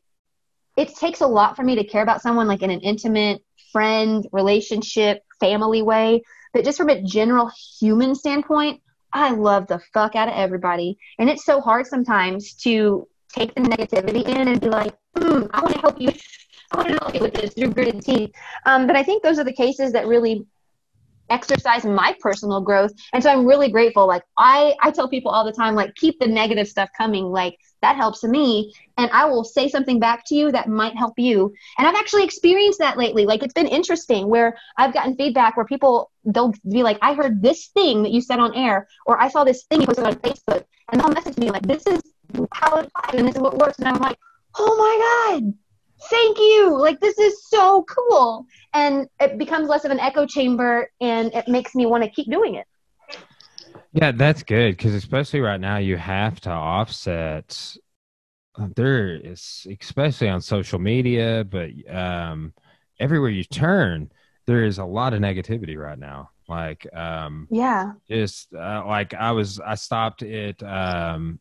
it 0.77 0.95
takes 0.95 1.21
a 1.21 1.27
lot 1.27 1.55
for 1.55 1.63
me 1.63 1.75
to 1.75 1.83
care 1.83 2.03
about 2.03 2.21
someone 2.21 2.47
like 2.47 2.61
in 2.61 2.69
an 2.69 2.81
intimate 2.81 3.41
friend 3.71 4.27
relationship 4.31 5.23
family 5.39 5.81
way 5.81 6.21
but 6.53 6.63
just 6.63 6.77
from 6.77 6.89
a 6.89 7.01
general 7.01 7.51
human 7.79 8.15
standpoint, 8.15 8.81
I 9.11 9.31
love 9.31 9.67
the 9.67 9.79
fuck 9.93 10.15
out 10.15 10.27
of 10.27 10.35
everybody. 10.35 10.97
And 11.17 11.29
it's 11.29 11.45
so 11.45 11.61
hard 11.61 11.87
sometimes 11.87 12.53
to 12.63 13.07
take 13.29 13.53
the 13.55 13.61
negativity 13.61 14.27
in 14.27 14.47
and 14.47 14.61
be 14.61 14.69
like, 14.69 14.95
mm, 15.15 15.49
I 15.53 15.61
want 15.61 15.75
to 15.75 15.81
help 15.81 16.01
you. 16.01 16.09
I 16.71 16.77
want 16.77 16.89
to 16.89 16.97
help 17.01 17.15
you 17.15 17.21
with 17.21 17.33
this 17.33 17.53
through 17.53 17.73
gritted 17.73 18.01
teeth. 18.01 18.31
Um, 18.65 18.85
but 18.85 18.95
I 18.95 19.03
think 19.03 19.23
those 19.23 19.39
are 19.39 19.43
the 19.43 19.53
cases 19.53 19.91
that 19.93 20.07
really 20.07 20.45
exercise 21.29 21.85
my 21.85 22.15
personal 22.19 22.61
growth. 22.61 22.91
And 23.13 23.23
so 23.23 23.31
i'm 23.31 23.45
really 23.45 23.69
grateful. 23.69 24.07
Like 24.07 24.23
i 24.37 24.75
i 24.81 24.91
tell 24.91 25.09
people 25.09 25.31
all 25.31 25.45
the 25.45 25.51
time 25.51 25.75
like 25.75 25.95
keep 25.95 26.19
the 26.19 26.27
negative 26.27 26.67
stuff 26.67 26.89
coming. 26.97 27.25
Like 27.25 27.57
that 27.81 27.95
helps 27.95 28.23
me. 28.23 28.73
And 28.97 29.09
i 29.11 29.25
will 29.25 29.43
say 29.43 29.67
something 29.69 29.99
back 29.99 30.25
to 30.27 30.35
you 30.35 30.51
that 30.51 30.67
might 30.67 30.95
help 30.95 31.13
you. 31.17 31.53
And 31.77 31.87
i've 31.87 31.95
actually 31.95 32.23
experienced 32.23 32.79
that 32.79 32.97
lately. 32.97 33.25
Like 33.25 33.43
it's 33.43 33.53
been 33.53 33.67
interesting 33.67 34.27
where 34.27 34.57
i've 34.77 34.93
gotten 34.93 35.15
feedback 35.15 35.57
where 35.57 35.65
people 35.65 36.11
they'll 36.25 36.53
be 36.69 36.83
like 36.83 36.97
i 37.01 37.13
heard 37.13 37.41
this 37.41 37.67
thing 37.67 38.03
that 38.03 38.11
you 38.11 38.21
said 38.21 38.39
on 38.39 38.53
air 38.55 38.87
or 39.05 39.19
i 39.21 39.29
saw 39.29 39.43
this 39.43 39.63
thing 39.65 39.81
you 39.81 39.87
posted 39.87 40.05
on 40.05 40.15
facebook. 40.15 40.65
And 40.91 40.99
they'll 40.99 41.11
message 41.11 41.37
me 41.37 41.51
like 41.51 41.63
this 41.63 41.85
is 41.87 42.01
how 42.51 42.77
it 42.77 42.89
it's 43.05 43.13
and 43.13 43.27
this 43.27 43.35
is 43.35 43.41
what 43.41 43.57
works. 43.57 43.79
And 43.79 43.87
i'm 43.87 43.99
like 43.99 44.17
oh 44.57 44.75
my 44.77 45.39
god 45.39 45.53
thank 46.03 46.37
you. 46.37 46.77
Like 46.77 46.99
this 46.99 47.17
is 47.17 47.47
so 47.47 47.83
cool. 47.83 48.45
And 48.73 49.07
it 49.19 49.37
becomes 49.37 49.67
less 49.67 49.85
of 49.85 49.91
an 49.91 49.99
echo 49.99 50.25
chamber 50.25 50.89
and 51.01 51.33
it 51.33 51.47
makes 51.47 51.75
me 51.75 51.85
want 51.85 52.03
to 52.03 52.09
keep 52.09 52.29
doing 52.29 52.55
it. 52.55 52.65
Yeah 53.91 54.11
that's 54.11 54.43
good 54.43 54.77
because 54.77 54.93
especially 54.93 55.39
right 55.39 55.59
now 55.59 55.77
you 55.77 55.97
have 55.97 56.39
to 56.41 56.51
offset 56.51 57.75
uh, 58.55 58.67
there 58.75 59.15
is 59.15 59.65
especially 59.81 60.29
on 60.29 60.41
social 60.41 60.77
media 60.77 61.43
but 61.43 61.71
um 61.91 62.53
everywhere 62.99 63.31
you 63.31 63.43
turn 63.43 64.11
there 64.45 64.63
is 64.63 64.77
a 64.77 64.85
lot 64.85 65.13
of 65.13 65.21
negativity 65.21 65.77
right 65.77 65.99
now. 65.99 66.29
Like 66.47 66.87
um 66.93 67.47
yeah. 67.51 67.93
just 68.09 68.53
uh, 68.53 68.83
like 68.87 69.13
i 69.13 69.31
was 69.31 69.59
i 69.59 69.75
stopped 69.75 70.23
at 70.23 70.61
um 70.63 71.39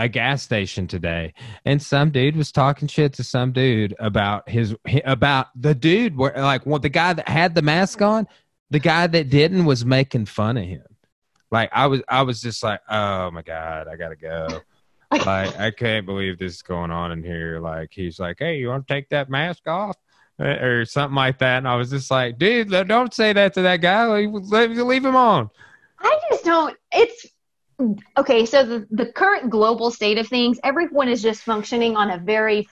a 0.00 0.08
gas 0.08 0.42
station 0.42 0.86
today 0.86 1.32
and 1.66 1.80
some 1.82 2.10
dude 2.10 2.34
was 2.34 2.50
talking 2.50 2.88
shit 2.88 3.12
to 3.12 3.22
some 3.22 3.52
dude 3.52 3.94
about 3.98 4.48
his 4.48 4.74
about 5.04 5.48
the 5.60 5.74
dude 5.74 6.16
where 6.16 6.32
like 6.36 6.64
what 6.64 6.80
the 6.80 6.88
guy 6.88 7.12
that 7.12 7.28
had 7.28 7.54
the 7.54 7.60
mask 7.60 7.98
mm-hmm. 7.98 8.12
on 8.12 8.28
the 8.70 8.78
guy 8.78 9.06
that 9.06 9.28
didn't 9.28 9.64
was 9.64 9.84
making 9.84 10.24
fun 10.24 10.56
of 10.56 10.64
him. 10.64 10.82
Like 11.50 11.68
i 11.72 11.86
was 11.86 12.00
i 12.08 12.22
was 12.22 12.40
just 12.40 12.62
like 12.62 12.80
oh 12.88 13.30
my 13.30 13.42
god 13.42 13.88
i 13.88 13.96
gotta 13.96 14.16
go. 14.16 14.48
Like 15.12 15.58
i 15.58 15.72
can't 15.72 16.06
believe 16.06 16.38
this 16.38 16.54
is 16.54 16.62
going 16.62 16.92
on 16.92 17.10
in 17.10 17.24
here. 17.24 17.58
Like 17.58 17.90
he's 17.92 18.20
like 18.20 18.36
hey 18.38 18.58
you 18.58 18.68
want 18.68 18.86
to 18.86 18.94
take 18.94 19.08
that 19.10 19.28
mask 19.28 19.66
off? 19.66 19.96
Eh, 20.38 20.44
or 20.44 20.84
something 20.86 21.16
like 21.16 21.38
that 21.40 21.58
and 21.58 21.68
i 21.68 21.76
was 21.76 21.90
just 21.90 22.10
like 22.10 22.38
dude 22.38 22.70
don't 22.70 23.12
say 23.12 23.32
that 23.34 23.52
to 23.54 23.62
that 23.62 23.82
guy. 23.82 24.06
Leave, 24.06 24.70
leave 24.78 25.04
him 25.04 25.16
on. 25.16 25.50
I 25.98 26.18
just 26.30 26.44
don't 26.44 26.76
it's 26.92 27.26
okay, 28.16 28.46
so 28.46 28.64
the, 28.64 28.86
the 28.90 29.06
current 29.06 29.50
global 29.50 29.90
state 29.90 30.18
of 30.18 30.28
things, 30.28 30.58
everyone 30.62 31.08
is 31.08 31.22
just 31.22 31.42
functioning 31.42 31.96
on 31.96 32.10
a 32.10 32.18
very 32.18 32.68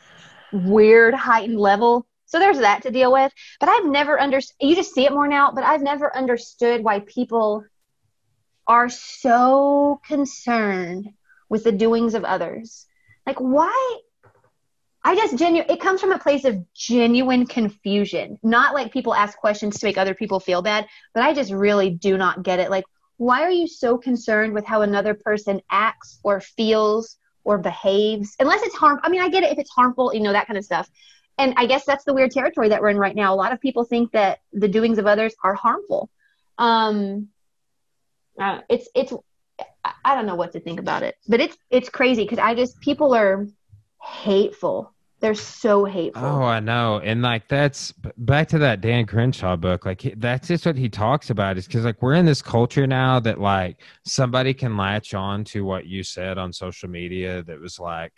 weird 0.53 1.15
heightened 1.15 1.59
level. 1.59 2.07
So 2.27 2.39
there's 2.39 2.59
that 2.59 2.83
to 2.83 2.91
deal 2.91 3.13
with. 3.13 3.33
But 3.59 3.69
I've 3.71 3.87
never 3.87 4.21
understood, 4.21 4.57
you 4.61 4.77
just 4.77 4.95
see 4.95 5.05
it 5.05 5.13
more 5.13 5.29
now, 5.29 5.53
but 5.53 5.65
I've 5.65 5.83
never 5.83 6.15
understood 6.15 6.85
why 6.85 7.01
people 7.01 7.65
are 8.67 8.89
so 8.91 10.01
concerned 10.07 11.09
with 11.49 11.65
the 11.65 11.73
doings 11.73 12.15
of 12.15 12.25
others. 12.25 12.87
Like, 13.27 13.39
why? 13.39 13.99
I 15.03 15.17
just 15.17 15.39
genuine. 15.39 15.71
It 15.71 15.81
comes 15.81 16.01
from 16.01 16.13
a 16.13 16.19
place 16.19 16.45
of 16.45 16.63
genuine 16.75 17.47
confusion, 17.47 18.39
not 18.43 18.75
like 18.75 18.93
people 18.93 19.15
ask 19.15 19.39
questions 19.39 19.79
to 19.79 19.87
make 19.87 19.97
other 19.97 20.15
people 20.15 20.39
feel 20.39 20.61
bad. 20.61 20.87
But 21.15 21.23
I 21.23 21.33
just 21.33 21.51
really 21.51 21.89
do 21.89 22.19
not 22.19 22.43
get 22.43 22.59
it. 22.59 22.69
Like, 22.71 22.85
why 23.19 23.43
are 23.43 23.51
you 23.51 23.67
so 23.67 23.99
concerned 23.99 24.55
with 24.55 24.65
how 24.65 24.83
another 24.83 25.13
person 25.13 25.61
acts 25.71 26.19
or 26.25 26.41
feels 26.41 27.19
or 27.45 27.59
behaves? 27.59 28.35
Unless 28.41 28.63
it's 28.63 28.75
harm 28.77 29.01
i 29.03 29.09
mean 29.09 29.21
i 29.21 29.29
get 29.29 29.43
it 29.43 29.53
if 29.53 29.59
it's 29.59 29.71
harmful 29.71 30.15
you 30.15 30.21
know 30.21 30.33
that 30.33 30.47
kind 30.47 30.57
of 30.57 30.65
stuff. 30.65 30.89
And 31.37 31.55
i 31.57 31.67
guess 31.67 31.85
that's 31.85 32.05
the 32.05 32.15
weird 32.15 32.31
territory 32.31 32.71
that 32.71 32.81
we're 32.81 32.91
in 32.91 32.99
right 32.99 33.15
now. 33.15 33.35
A 33.35 33.37
lot 33.37 33.53
of 33.53 33.61
people 33.61 33.85
think 33.85 34.13
that 34.13 34.39
the 34.53 34.69
doings 34.69 34.99
of 34.99 35.07
others 35.07 35.35
are 35.45 35.55
harmful. 35.55 36.09
Um 36.57 37.29
uh, 38.41 38.61
it's 38.69 38.89
it's 38.95 39.13
i 40.05 40.15
don't 40.15 40.27
know 40.27 40.37
what 40.37 40.53
to 40.53 40.61
think 40.61 40.79
about 40.79 41.03
it 41.03 41.17
but 41.27 41.41
it's 41.41 41.57
it's 41.71 41.89
crazy 41.89 42.23
because 42.23 42.39
i 42.39 42.55
just 42.55 42.81
people 42.81 43.15
are 43.15 43.47
hateful 44.01 44.95
they're 45.21 45.35
so 45.35 45.85
hateful. 45.85 46.25
Oh, 46.25 46.43
I 46.43 46.61
know. 46.61 47.01
And 47.01 47.23
like 47.23 47.49
that's 47.49 47.93
back 48.19 48.49
to 48.49 48.59
that 48.59 48.81
Dan 48.81 49.05
Crenshaw 49.05 49.57
book. 49.57 49.85
Like 49.85 50.15
that's 50.17 50.49
just 50.49 50.65
what 50.65 50.77
he 50.77 50.89
talks 50.89 51.31
about 51.31 51.59
is 51.59 51.67
because 51.67 51.85
like 51.85 52.01
we're 52.01 52.15
in 52.15 52.25
this 52.25 52.41
culture 52.41 52.87
now 52.87 53.19
that 53.21 53.41
like 53.41 53.81
somebody 54.05 54.55
can 54.55 54.77
latch 54.77 55.15
on 55.15 55.45
to 55.45 55.65
what 55.65 55.87
you 55.87 56.05
said 56.05 56.39
on 56.39 56.53
social 56.53 56.89
media 56.89 57.43
that 57.45 57.61
was 57.61 57.81
like 57.81 58.13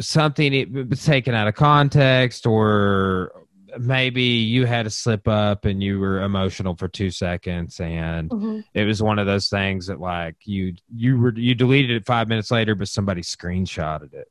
something 0.00 0.52
it 0.54 0.88
was 0.88 1.04
taken 1.04 1.34
out 1.34 1.46
of 1.46 1.54
context 1.54 2.46
or 2.46 3.44
maybe 3.78 4.22
you 4.22 4.64
had 4.66 4.86
a 4.86 4.90
slip 4.90 5.28
up 5.28 5.66
and 5.66 5.82
you 5.82 6.00
were 6.00 6.22
emotional 6.22 6.74
for 6.74 6.88
two 6.88 7.10
seconds 7.10 7.78
and 7.78 8.30
mm-hmm. 8.30 8.60
it 8.74 8.84
was 8.84 9.02
one 9.02 9.18
of 9.18 9.26
those 9.26 9.48
things 9.48 9.86
that 9.86 10.00
like 10.00 10.34
you 10.44 10.74
you 10.92 11.18
were 11.18 11.32
you 11.36 11.54
deleted 11.54 11.90
it 11.90 12.06
five 12.06 12.28
minutes 12.28 12.50
later 12.50 12.74
but 12.74 12.88
somebody 12.88 13.20
screenshotted 13.20 14.12
it 14.14 14.28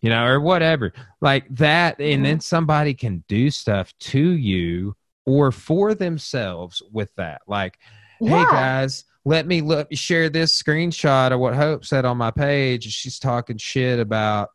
you 0.00 0.10
know, 0.10 0.26
or 0.26 0.40
whatever 0.40 0.92
like 1.20 1.46
that. 1.56 2.00
And 2.00 2.24
then 2.24 2.40
somebody 2.40 2.94
can 2.94 3.24
do 3.28 3.50
stuff 3.50 3.92
to 3.98 4.20
you 4.20 4.96
or 5.26 5.52
for 5.52 5.94
themselves 5.94 6.82
with 6.92 7.14
that. 7.16 7.42
Like, 7.46 7.78
yeah. 8.20 8.38
hey 8.38 8.44
guys, 8.44 9.04
let 9.24 9.46
me 9.46 9.60
look 9.60 9.88
share 9.92 10.30
this 10.30 10.60
screenshot 10.60 11.32
of 11.32 11.40
what 11.40 11.54
Hope 11.54 11.84
said 11.84 12.04
on 12.04 12.16
my 12.16 12.30
page. 12.30 12.90
She's 12.92 13.18
talking 13.18 13.58
shit 13.58 13.98
about 13.98 14.50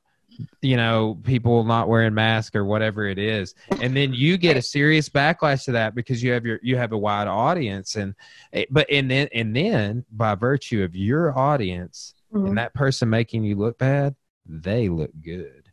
you 0.62 0.78
know 0.78 1.20
people 1.24 1.64
not 1.64 1.88
wearing 1.88 2.14
masks 2.14 2.56
or 2.56 2.66
whatever 2.66 3.06
it 3.08 3.20
is 3.20 3.54
and 3.82 3.96
then 3.96 4.14
you 4.14 4.36
get 4.38 4.58
a 4.58 4.62
serious 4.64 5.08
backlash 5.08 5.66
to 5.66 5.72
that 5.72 5.94
because 5.94 6.24
you 6.24 6.32
have 6.32 6.44
your 6.44 6.60
you 6.64 6.76
have 6.76 6.92
a 6.92 6.98
wide 6.98 7.28
audience 7.28 7.96
and 7.96 8.16
eh, 8.54 8.66
but 8.72 8.90
and 8.90 9.12
then 9.12 9.28
and 9.34 9.56
then 9.56 10.04
by 10.12 10.34
virtue 10.34 10.84
of 10.84 10.96
your 10.96 11.38
audience 11.38 12.16
mm-hmm. 12.34 12.48
and 12.48 12.58
that 12.58 12.74
person 12.74 13.10
making 13.10 13.44
you 13.44 13.56
look 13.56 13.78
bad 13.78 14.16
they 14.46 14.90
look 14.90 15.12
good 15.22 15.70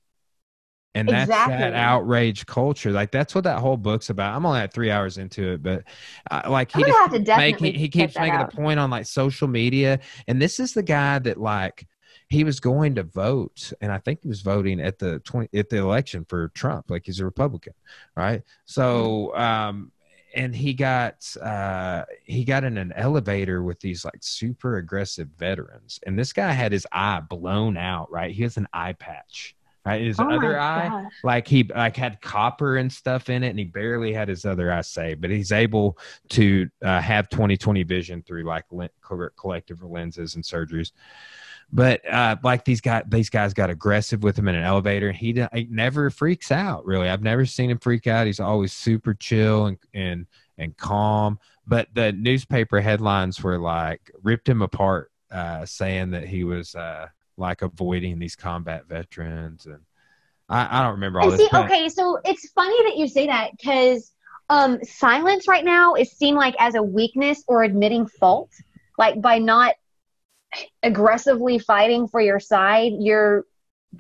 and 0.95 1.09
that's 1.09 1.29
exactly. 1.29 1.57
that 1.57 1.75
outrage 1.75 2.47
culture 2.47 2.91
like 2.91 3.13
that's 3.13 3.35
what 3.35 3.45
that 3.45 3.59
whole 3.59 3.77
book's 3.77 4.11
about 4.11 4.35
i'm 4.35 4.45
only 4.45 4.61
at 4.61 4.73
three 4.73 4.91
hours 4.91 5.19
into 5.19 5.53
it 5.53 5.63
but 5.63 5.85
uh, 6.31 6.43
like 6.49 6.73
he 6.73 6.83
just 6.83 7.29
make, 7.29 7.59
he, 7.61 7.73
he 7.73 7.89
keeps 7.89 8.17
making 8.19 8.33
out. 8.35 8.51
the 8.51 8.57
point 8.57 8.81
on 8.81 8.91
like 8.91 9.07
social 9.07 9.47
media 9.47 10.01
and 10.27 10.41
this 10.43 10.59
is 10.59 10.73
the 10.73 10.83
guy 10.83 11.19
that 11.19 11.39
like 11.39 11.87
he 12.29 12.45
was 12.45 12.59
going 12.61 12.95
to 12.95 13.03
vote 13.05 13.73
and 13.81 13.93
i 13.93 13.99
think 13.99 14.21
he 14.23 14.29
was 14.29 14.43
voting 14.43 14.81
at 14.81 14.99
the 14.99 15.21
20 15.21 15.49
at 15.57 15.69
the 15.69 15.77
election 15.77 16.25
for 16.29 16.49
trump 16.49 16.91
like 16.91 17.03
he's 17.07 17.21
a 17.21 17.25
republican 17.25 17.75
right 18.17 18.43
so 18.65 19.33
mm-hmm. 19.35 19.43
um 19.43 19.93
and 20.35 20.55
he 20.55 20.73
got 20.73 21.25
uh 21.43 22.05
he 22.25 22.45
got 22.45 22.65
in 22.65 22.77
an 22.79 22.93
elevator 22.93 23.63
with 23.63 23.81
these 23.81 24.05
like 24.05 24.23
super 24.23 24.77
aggressive 24.77 25.29
veterans 25.39 26.01
and 26.07 26.19
this 26.19 26.33
guy 26.33 26.53
had 26.53 26.73
his 26.73 26.87
eye 26.93 27.21
blown 27.21 27.77
out 27.77 28.11
right 28.11 28.33
he 28.33 28.43
has 28.43 28.57
an 28.57 28.69
eye 28.73 28.93
patch 28.93 29.55
Right? 29.85 30.03
His 30.03 30.21
oh 30.21 30.29
other 30.29 30.61
eye, 30.61 30.89
gosh. 30.89 31.13
like 31.25 31.49
he 31.49 31.65
like 31.65 31.97
had 31.97 32.21
copper 32.21 32.77
and 32.77 32.93
stuff 32.93 33.31
in 33.31 33.43
it, 33.43 33.49
and 33.49 33.59
he 33.59 33.65
barely 33.65 34.13
had 34.13 34.29
his 34.29 34.45
other 34.45 34.71
eye 34.71 34.83
saved. 34.83 35.23
But 35.23 35.31
he's 35.31 35.53
able 35.53 35.97
to 36.31 36.69
uh, 36.83 37.01
have 37.01 37.31
20/20 37.31 37.87
vision 37.87 38.23
through 38.23 38.45
like 38.45 38.67
collective 39.37 39.83
lenses 39.83 40.35
and 40.35 40.45
surgeries. 40.45 40.93
But 41.73 42.07
uh, 42.13 42.37
like 42.43 42.65
these 42.65 42.81
guys, 42.81 43.05
these 43.09 43.31
guys 43.31 43.55
got 43.55 43.71
aggressive 43.71 44.23
with 44.23 44.39
him 44.39 44.49
in 44.49 44.57
an 44.57 44.65
elevator. 44.65 45.13
He, 45.13 45.33
he 45.53 45.69
never 45.71 46.11
freaks 46.11 46.51
out. 46.51 46.85
Really, 46.85 47.09
I've 47.09 47.23
never 47.23 47.47
seen 47.47 47.71
him 47.71 47.79
freak 47.79 48.07
out. 48.07 48.27
He's 48.27 48.41
always 48.41 48.73
super 48.73 49.15
chill 49.15 49.67
and 49.67 49.79
and 49.95 50.27
and 50.59 50.77
calm. 50.77 51.39
But 51.67 51.89
the 51.95 52.13
newspaper 52.13 52.81
headlines 52.81 53.41
were 53.43 53.59
like 53.59 54.11
ripped 54.23 54.49
him 54.49 54.63
apart, 54.63 55.13
uh, 55.31 55.65
saying 55.65 56.11
that 56.11 56.27
he 56.27 56.43
was 56.43 56.75
uh, 56.75 57.07
like 57.37 57.63
avoiding 57.63 58.19
these 58.19 58.35
combat 58.35 58.87
veterans 58.89 59.67
and 59.67 59.81
I, 60.51 60.81
I 60.81 60.83
don't 60.83 60.93
remember 60.93 61.21
all 61.21 61.31
this. 61.31 61.41
See, 61.41 61.49
okay, 61.55 61.89
so 61.89 62.19
it's 62.25 62.51
funny 62.51 62.83
that 62.83 62.97
you 62.97 63.07
say 63.07 63.27
that 63.29 63.53
because 63.53 64.13
um, 64.51 64.83
silence 64.83 65.47
right 65.47 65.65
now 65.65 65.95
is 65.95 66.11
seen 66.11 66.35
like 66.35 66.57
as 66.59 66.75
a 66.75 66.83
weakness 66.83 67.45
or 67.47 67.63
admitting 67.63 68.07
fault. 68.07 68.51
Like 68.99 69.23
by 69.23 69.39
not 69.39 69.77
aggressively 70.83 71.59
fighting 71.59 72.09
for 72.09 72.21
your 72.21 72.41
side, 72.41 72.93
you're 72.99 73.45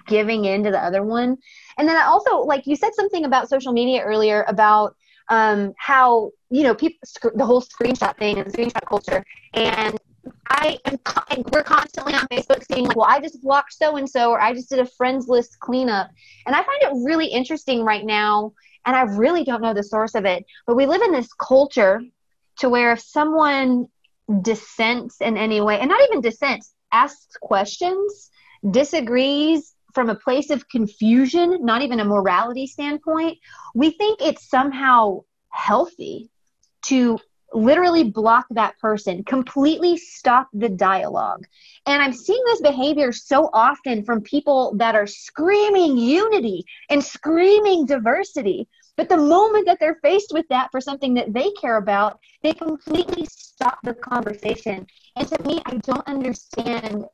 giving 0.06 0.44
in 0.44 0.64
to 0.64 0.70
the 0.70 0.82
other 0.82 1.02
one. 1.02 1.36
And 1.78 1.88
then 1.88 1.96
I 1.96 2.04
also 2.04 2.38
like 2.38 2.66
you 2.66 2.76
said 2.76 2.94
something 2.94 3.24
about 3.24 3.48
social 3.48 3.72
media 3.72 4.02
earlier 4.02 4.44
about 4.48 4.96
um, 5.28 5.72
how 5.76 6.30
you 6.50 6.62
know 6.62 6.74
people 6.74 6.98
the 7.34 7.46
whole 7.46 7.62
screenshot 7.62 8.16
thing 8.16 8.38
and 8.38 8.52
screenshot 8.52 8.84
culture 8.86 9.24
and 9.54 9.96
I 10.48 10.78
am, 10.84 10.98
we're 11.52 11.62
constantly 11.62 12.14
on 12.14 12.26
Facebook 12.26 12.64
seeing 12.70 12.86
like, 12.86 12.96
well, 12.96 13.06
I 13.08 13.20
just 13.20 13.40
blocked 13.40 13.72
so 13.72 13.96
and 13.96 14.08
so, 14.08 14.30
or 14.30 14.40
I 14.40 14.52
just 14.52 14.68
did 14.68 14.78
a 14.78 14.86
friends 14.86 15.28
list 15.28 15.58
cleanup, 15.60 16.10
and 16.46 16.54
I 16.54 16.62
find 16.62 16.82
it 16.82 17.04
really 17.04 17.26
interesting 17.26 17.84
right 17.84 18.04
now. 18.04 18.52
And 18.84 18.96
I 18.96 19.02
really 19.02 19.44
don't 19.44 19.62
know 19.62 19.74
the 19.74 19.82
source 19.82 20.14
of 20.14 20.24
it, 20.24 20.44
but 20.66 20.74
we 20.74 20.86
live 20.86 21.02
in 21.02 21.12
this 21.12 21.32
culture 21.34 22.00
to 22.58 22.68
where 22.68 22.92
if 22.92 23.00
someone 23.00 23.88
dissents 24.42 25.20
in 25.20 25.36
any 25.36 25.60
way, 25.60 25.78
and 25.80 25.88
not 25.88 26.00
even 26.08 26.20
dissents, 26.20 26.72
asks 26.92 27.36
questions, 27.40 28.30
disagrees 28.70 29.74
from 29.94 30.08
a 30.08 30.14
place 30.14 30.50
of 30.50 30.68
confusion, 30.68 31.64
not 31.64 31.82
even 31.82 32.00
a 32.00 32.04
morality 32.04 32.66
standpoint, 32.66 33.38
we 33.74 33.90
think 33.90 34.20
it's 34.20 34.48
somehow 34.48 35.20
healthy 35.50 36.30
to 36.82 37.18
literally 37.52 38.04
block 38.04 38.46
that 38.50 38.78
person, 38.78 39.24
completely 39.24 39.96
stop 39.96 40.48
the 40.52 40.68
dialogue. 40.68 41.44
And 41.86 42.00
I'm 42.00 42.12
seeing 42.12 42.42
this 42.46 42.60
behavior 42.60 43.10
so 43.12 43.50
often 43.52 44.04
from 44.04 44.20
people 44.20 44.74
that 44.76 44.94
are 44.94 45.06
screaming 45.06 45.98
unity 45.98 46.64
and 46.88 47.02
screaming 47.02 47.86
diversity. 47.86 48.68
But 49.00 49.08
the 49.08 49.16
moment 49.16 49.64
that 49.64 49.80
they're 49.80 49.98
faced 50.02 50.30
with 50.30 50.46
that 50.50 50.70
for 50.70 50.78
something 50.78 51.14
that 51.14 51.32
they 51.32 51.52
care 51.52 51.78
about, 51.78 52.20
they 52.42 52.52
completely 52.52 53.24
stop 53.30 53.78
the 53.82 53.94
conversation. 53.94 54.86
And 55.16 55.26
to 55.26 55.42
me, 55.42 55.62
I 55.64 55.78
don't 55.78 56.06
understand. 56.06 57.06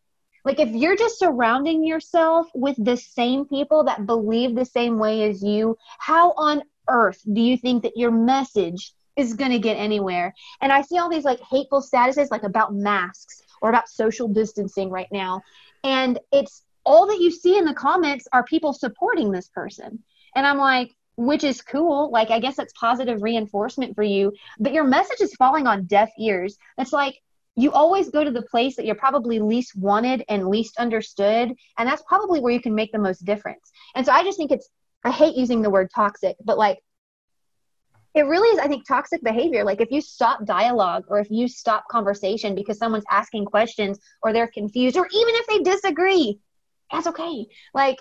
Like, 0.44 0.58
if 0.58 0.70
you're 0.70 0.96
just 0.96 1.20
surrounding 1.20 1.86
yourself 1.86 2.48
with 2.56 2.74
the 2.84 2.96
same 2.96 3.44
people 3.44 3.84
that 3.84 4.04
believe 4.04 4.56
the 4.56 4.64
same 4.64 4.98
way 4.98 5.30
as 5.30 5.44
you, 5.44 5.78
how 6.00 6.32
on 6.32 6.64
earth 6.88 7.22
do 7.32 7.40
you 7.40 7.56
think 7.56 7.84
that 7.84 7.96
your 7.96 8.10
message 8.10 8.92
is 9.14 9.34
going 9.34 9.52
to 9.52 9.60
get 9.60 9.76
anywhere. 9.76 10.34
And 10.60 10.72
I 10.72 10.82
see 10.82 10.98
all 10.98 11.08
these 11.08 11.24
like 11.24 11.40
hateful 11.40 11.82
statuses 11.82 12.32
like 12.32 12.42
about 12.42 12.74
masks 12.74 13.42
or 13.62 13.68
about 13.68 13.88
social 13.88 14.26
distancing 14.26 14.90
right 14.90 15.12
now. 15.12 15.40
And 15.84 16.18
it's 16.32 16.64
all 16.84 17.06
that 17.06 17.20
you 17.20 17.30
see 17.30 17.56
in 17.56 17.64
the 17.64 17.74
comments 17.74 18.26
are 18.32 18.42
people 18.42 18.72
supporting 18.72 19.30
this 19.30 19.46
person. 19.50 20.02
And 20.34 20.44
I'm 20.44 20.58
like, 20.58 20.96
which 21.16 21.44
is 21.44 21.62
cool. 21.62 22.10
Like, 22.10 22.30
I 22.30 22.40
guess 22.40 22.56
that's 22.56 22.72
positive 22.74 23.22
reinforcement 23.22 23.94
for 23.94 24.02
you, 24.02 24.32
but 24.58 24.72
your 24.72 24.84
message 24.84 25.20
is 25.20 25.34
falling 25.34 25.66
on 25.66 25.84
deaf 25.84 26.10
ears. 26.18 26.56
It's 26.78 26.92
like, 26.92 27.20
you 27.58 27.72
always 27.72 28.10
go 28.10 28.22
to 28.22 28.30
the 28.30 28.42
place 28.42 28.76
that 28.76 28.84
you're 28.84 28.94
probably 28.94 29.38
least 29.38 29.74
wanted 29.76 30.22
and 30.28 30.48
least 30.48 30.76
understood. 30.76 31.52
And 31.78 31.88
that's 31.88 32.02
probably 32.02 32.40
where 32.40 32.52
you 32.52 32.60
can 32.60 32.74
make 32.74 32.92
the 32.92 32.98
most 32.98 33.24
difference. 33.24 33.72
And 33.94 34.04
so 34.04 34.12
I 34.12 34.24
just 34.24 34.36
think 34.36 34.50
it's, 34.50 34.68
I 35.04 35.10
hate 35.10 35.36
using 35.36 35.62
the 35.62 35.70
word 35.70 35.90
toxic, 35.94 36.36
but 36.44 36.58
like 36.58 36.80
it 38.16 38.24
really 38.24 38.48
is 38.48 38.58
i 38.58 38.66
think 38.66 38.86
toxic 38.86 39.22
behavior 39.22 39.62
like 39.62 39.80
if 39.80 39.90
you 39.90 40.00
stop 40.00 40.44
dialogue 40.46 41.04
or 41.08 41.20
if 41.20 41.30
you 41.30 41.46
stop 41.46 41.84
conversation 41.88 42.54
because 42.54 42.78
someone's 42.78 43.04
asking 43.10 43.44
questions 43.44 43.98
or 44.22 44.32
they're 44.32 44.46
confused 44.48 44.96
or 44.96 45.06
even 45.06 45.34
if 45.34 45.46
they 45.46 45.58
disagree 45.58 46.40
that's 46.90 47.06
okay 47.06 47.46
like 47.74 47.98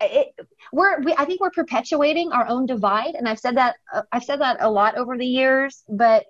it, 0.00 0.34
we're 0.72 1.00
we, 1.02 1.14
i 1.18 1.24
think 1.24 1.40
we're 1.40 1.50
perpetuating 1.50 2.32
our 2.32 2.46
own 2.46 2.66
divide 2.66 3.14
and 3.14 3.28
i've 3.28 3.38
said 3.38 3.56
that 3.56 3.76
uh, 3.92 4.02
i've 4.12 4.24
said 4.24 4.40
that 4.40 4.56
a 4.60 4.70
lot 4.70 4.96
over 4.96 5.16
the 5.16 5.26
years 5.26 5.82
but 5.88 6.26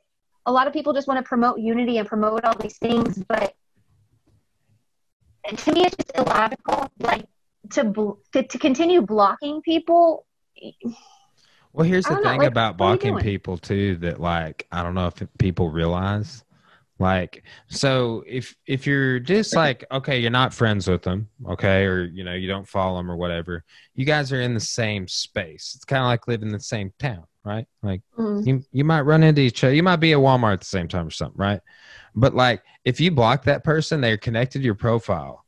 a 0.47 0.53
lot 0.53 0.67
of 0.67 0.73
people 0.73 0.93
just 0.93 1.07
want 1.07 1.19
to 1.19 1.29
promote 1.29 1.59
unity 1.61 1.99
and 1.99 2.09
promote 2.09 2.45
all 2.45 2.57
these 2.59 2.79
things 2.79 3.23
but 3.29 3.55
to 5.57 5.73
me 5.73 5.85
it's 5.85 5.97
just 5.97 6.13
illogical 6.17 6.91
like 7.01 7.25
to 7.71 8.17
to, 8.33 8.43
to 8.43 8.59
continue 8.59 9.01
blocking 9.01 9.61
people 9.63 10.27
well, 11.73 11.87
here's 11.87 12.05
the 12.05 12.17
thing 12.17 12.25
know, 12.25 12.37
like, 12.37 12.49
about 12.49 12.77
blocking 12.77 13.19
people 13.19 13.57
too 13.57 13.97
that 13.99 14.21
like 14.21 14.67
I 14.73 14.83
don't 14.83 14.95
know 14.95 15.07
if 15.07 15.23
people 15.39 15.71
realize. 15.71 16.45
Like, 17.01 17.45
so 17.69 18.23
if 18.27 18.55
if 18.67 18.87
you're 18.87 19.19
just 19.21 19.57
like 19.57 19.87
okay, 19.91 20.21
you're 20.21 20.31
not 20.31 20.53
friends 20.53 20.87
with 20.87 21.03
them, 21.03 21.31
okay, 21.49 21.85
or 21.87 22.05
you 22.05 22.25
know 22.25 22.35
you 22.35 22.47
don't 22.47 22.69
follow 22.69 22.99
them 22.99 23.11
or 23.11 23.17
whatever, 23.17 23.65
you 23.95 24.05
guys 24.05 24.31
are 24.35 24.43
in 24.43 24.53
the 24.53 24.61
same 24.61 25.09
space. 25.09 25.73
It's 25.75 25.87
kind 25.87 26.03
of 26.03 26.09
like 26.09 26.29
living 26.29 26.49
in 26.49 26.53
the 26.53 26.61
same 26.61 26.93
town, 26.99 27.25
right? 27.43 27.67
Like 27.83 28.03
mm-hmm. 28.19 28.47
you 28.47 28.63
you 28.71 28.85
might 28.85 29.01
run 29.01 29.23
into 29.23 29.41
each 29.41 29.65
other. 29.65 29.73
You 29.73 29.83
might 29.83 29.97
be 29.97 30.13
at 30.13 30.19
Walmart 30.19 30.53
at 30.53 30.61
the 30.61 30.67
same 30.67 30.89
time 30.89 31.07
or 31.07 31.11
something, 31.11 31.41
right? 31.41 31.61
But 32.15 32.35
like 32.35 32.63
if 32.85 33.01
you 33.01 33.11
block 33.11 33.45
that 33.45 33.65
person, 33.65 34.03
they're 34.03 34.19
connected 34.19 34.59
to 34.59 34.65
your 34.67 34.75
profile, 34.75 35.47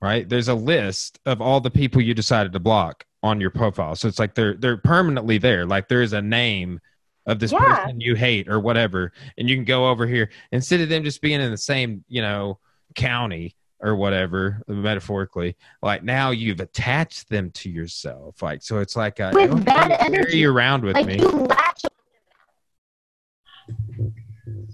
right? 0.00 0.26
There's 0.26 0.48
a 0.48 0.54
list 0.54 1.18
of 1.26 1.42
all 1.42 1.60
the 1.60 1.70
people 1.70 2.00
you 2.00 2.14
decided 2.14 2.54
to 2.54 2.58
block 2.58 3.04
on 3.22 3.38
your 3.38 3.50
profile. 3.50 3.96
So 3.96 4.08
it's 4.08 4.18
like 4.18 4.34
they're 4.34 4.54
they're 4.54 4.78
permanently 4.78 5.36
there. 5.36 5.66
Like 5.66 5.88
there's 5.88 6.14
a 6.14 6.22
name 6.22 6.80
of 7.28 7.38
this 7.38 7.52
yeah. 7.52 7.84
person 7.84 8.00
you 8.00 8.16
hate 8.16 8.48
or 8.48 8.58
whatever, 8.58 9.12
and 9.36 9.48
you 9.48 9.54
can 9.54 9.64
go 9.64 9.88
over 9.88 10.06
here 10.06 10.30
instead 10.50 10.80
of 10.80 10.88
them 10.88 11.04
just 11.04 11.22
being 11.22 11.40
in 11.40 11.52
the 11.52 11.56
same 11.56 12.04
you 12.08 12.22
know 12.22 12.58
county 12.96 13.54
or 13.80 13.94
whatever 13.94 14.60
metaphorically 14.66 15.56
like 15.82 16.02
now 16.02 16.30
you've 16.30 16.60
attached 16.60 17.28
them 17.28 17.50
to 17.52 17.70
yourself 17.70 18.42
like 18.42 18.62
so 18.62 18.78
it's 18.78 18.96
like 18.96 19.20
a, 19.20 19.30
with 19.32 19.64
bad 19.64 19.92
energy. 20.00 20.38
you 20.38 20.50
around 20.50 20.82
with 20.82 20.94
like 20.94 21.06
me. 21.06 21.20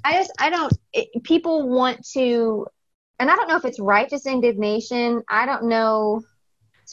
i 0.04 0.12
just 0.12 0.32
i 0.38 0.48
don't 0.48 0.72
it, 0.94 1.22
people 1.22 1.68
want 1.68 2.02
to 2.06 2.66
and 3.18 3.30
i 3.30 3.36
don't 3.36 3.48
know 3.48 3.56
if 3.56 3.64
it's 3.64 3.78
righteous 3.78 4.26
indignation 4.26 5.22
i 5.28 5.44
don't 5.44 5.64
know 5.64 6.22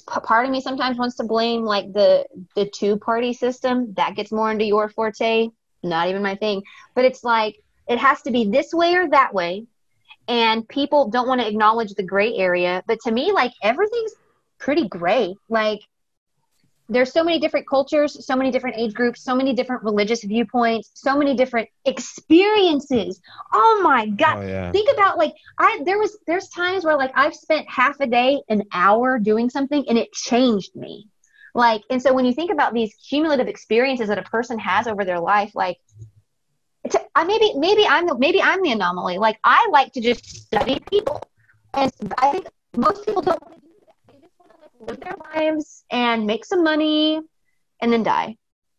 part 0.02 0.46
of 0.46 0.52
me 0.52 0.62
sometimes 0.62 0.98
wants 0.98 1.16
to 1.18 1.24
blame 1.24 1.64
like 1.64 1.92
the 1.94 2.26
the 2.56 2.70
two 2.70 2.98
party 2.98 3.34
system 3.34 3.94
that 3.96 4.16
gets 4.16 4.32
more 4.32 4.52
into 4.52 4.66
your 4.66 4.90
forte. 4.90 5.50
Not 5.84 6.08
even 6.08 6.22
my 6.22 6.36
thing. 6.36 6.64
But 6.96 7.06
it's 7.06 7.24
like 7.24 7.62
it 7.88 7.98
has 7.98 8.22
to 8.24 8.32
be 8.32 8.46
this 8.46 8.74
way 8.74 8.96
or 8.96 9.10
that 9.10 9.34
way. 9.34 9.66
And 10.28 10.68
people 10.68 11.10
don't 11.10 11.28
want 11.28 11.42
to 11.42 11.48
acknowledge 11.48 11.94
the 11.94 12.04
gray 12.04 12.36
area. 12.36 12.84
But 12.88 13.00
to 13.02 13.12
me 13.12 13.32
like 13.32 13.52
everything's 13.62 14.14
pretty 14.60 14.88
gray. 14.88 15.36
Like 15.50 15.82
there's 16.92 17.14
so 17.14 17.24
many 17.24 17.40
different 17.40 17.68
cultures, 17.68 18.26
so 18.26 18.36
many 18.36 18.52
different 18.52 18.76
age 18.78 18.94
groups, 18.94 19.24
so 19.24 19.34
many 19.34 19.54
different 19.54 19.82
religious 19.84 20.24
viewpoints, 20.24 20.92
so 20.94 21.18
many 21.18 21.34
different 21.36 21.70
experiences. 21.86 23.22
Oh 23.54 23.80
my 23.82 24.08
god. 24.08 24.38
Oh, 24.38 24.42
yeah. 24.42 24.72
Think 24.72 24.90
about 24.94 25.18
like 25.18 25.34
I 25.58 25.82
there 25.86 25.98
was 25.98 26.18
there's 26.28 26.50
times 26.50 26.84
where 26.84 26.98
like 26.98 27.12
I've 27.16 27.34
spent 27.34 27.70
half 27.70 28.00
a 28.02 28.08
day, 28.08 28.42
an 28.50 28.64
hour 28.74 29.20
doing 29.20 29.50
something 29.50 29.86
and 29.88 29.98
it 29.98 30.12
changed 30.12 30.76
me. 30.76 31.08
Like 31.56 31.82
and 31.90 32.02
so 32.02 32.14
when 32.14 32.26
you 32.26 32.34
think 32.34 32.52
about 32.52 32.74
these 32.74 32.94
cumulative 33.10 33.48
experiences 33.48 34.10
that 34.10 34.18
a 34.18 34.24
person 34.24 34.60
has 34.60 34.86
over 34.88 35.06
their 35.06 35.20
life 35.20 35.52
like 35.56 35.78
it's, 36.84 36.96
I 37.16 37.24
maybe 37.24 37.54
maybe 37.56 37.86
I'm 37.88 38.06
the, 38.08 38.18
maybe 38.18 38.42
I'm 38.42 38.62
the 38.62 38.72
anomaly. 38.72 39.18
Like 39.18 39.40
I 39.44 39.70
like 39.72 39.94
to 39.94 40.02
just 40.02 40.26
study 40.26 40.80
people. 40.90 41.22
And 41.74 41.92
I 42.18 42.32
think 42.32 42.48
most 42.76 43.06
people 43.06 43.22
don't 43.22 43.42
live 44.82 45.00
their 45.00 45.16
lives 45.36 45.84
and 45.92 46.26
make 46.26 46.46
some 46.46 46.64
money 46.64 47.20
and 47.82 47.94
then 47.94 48.04
die. 48.04 48.38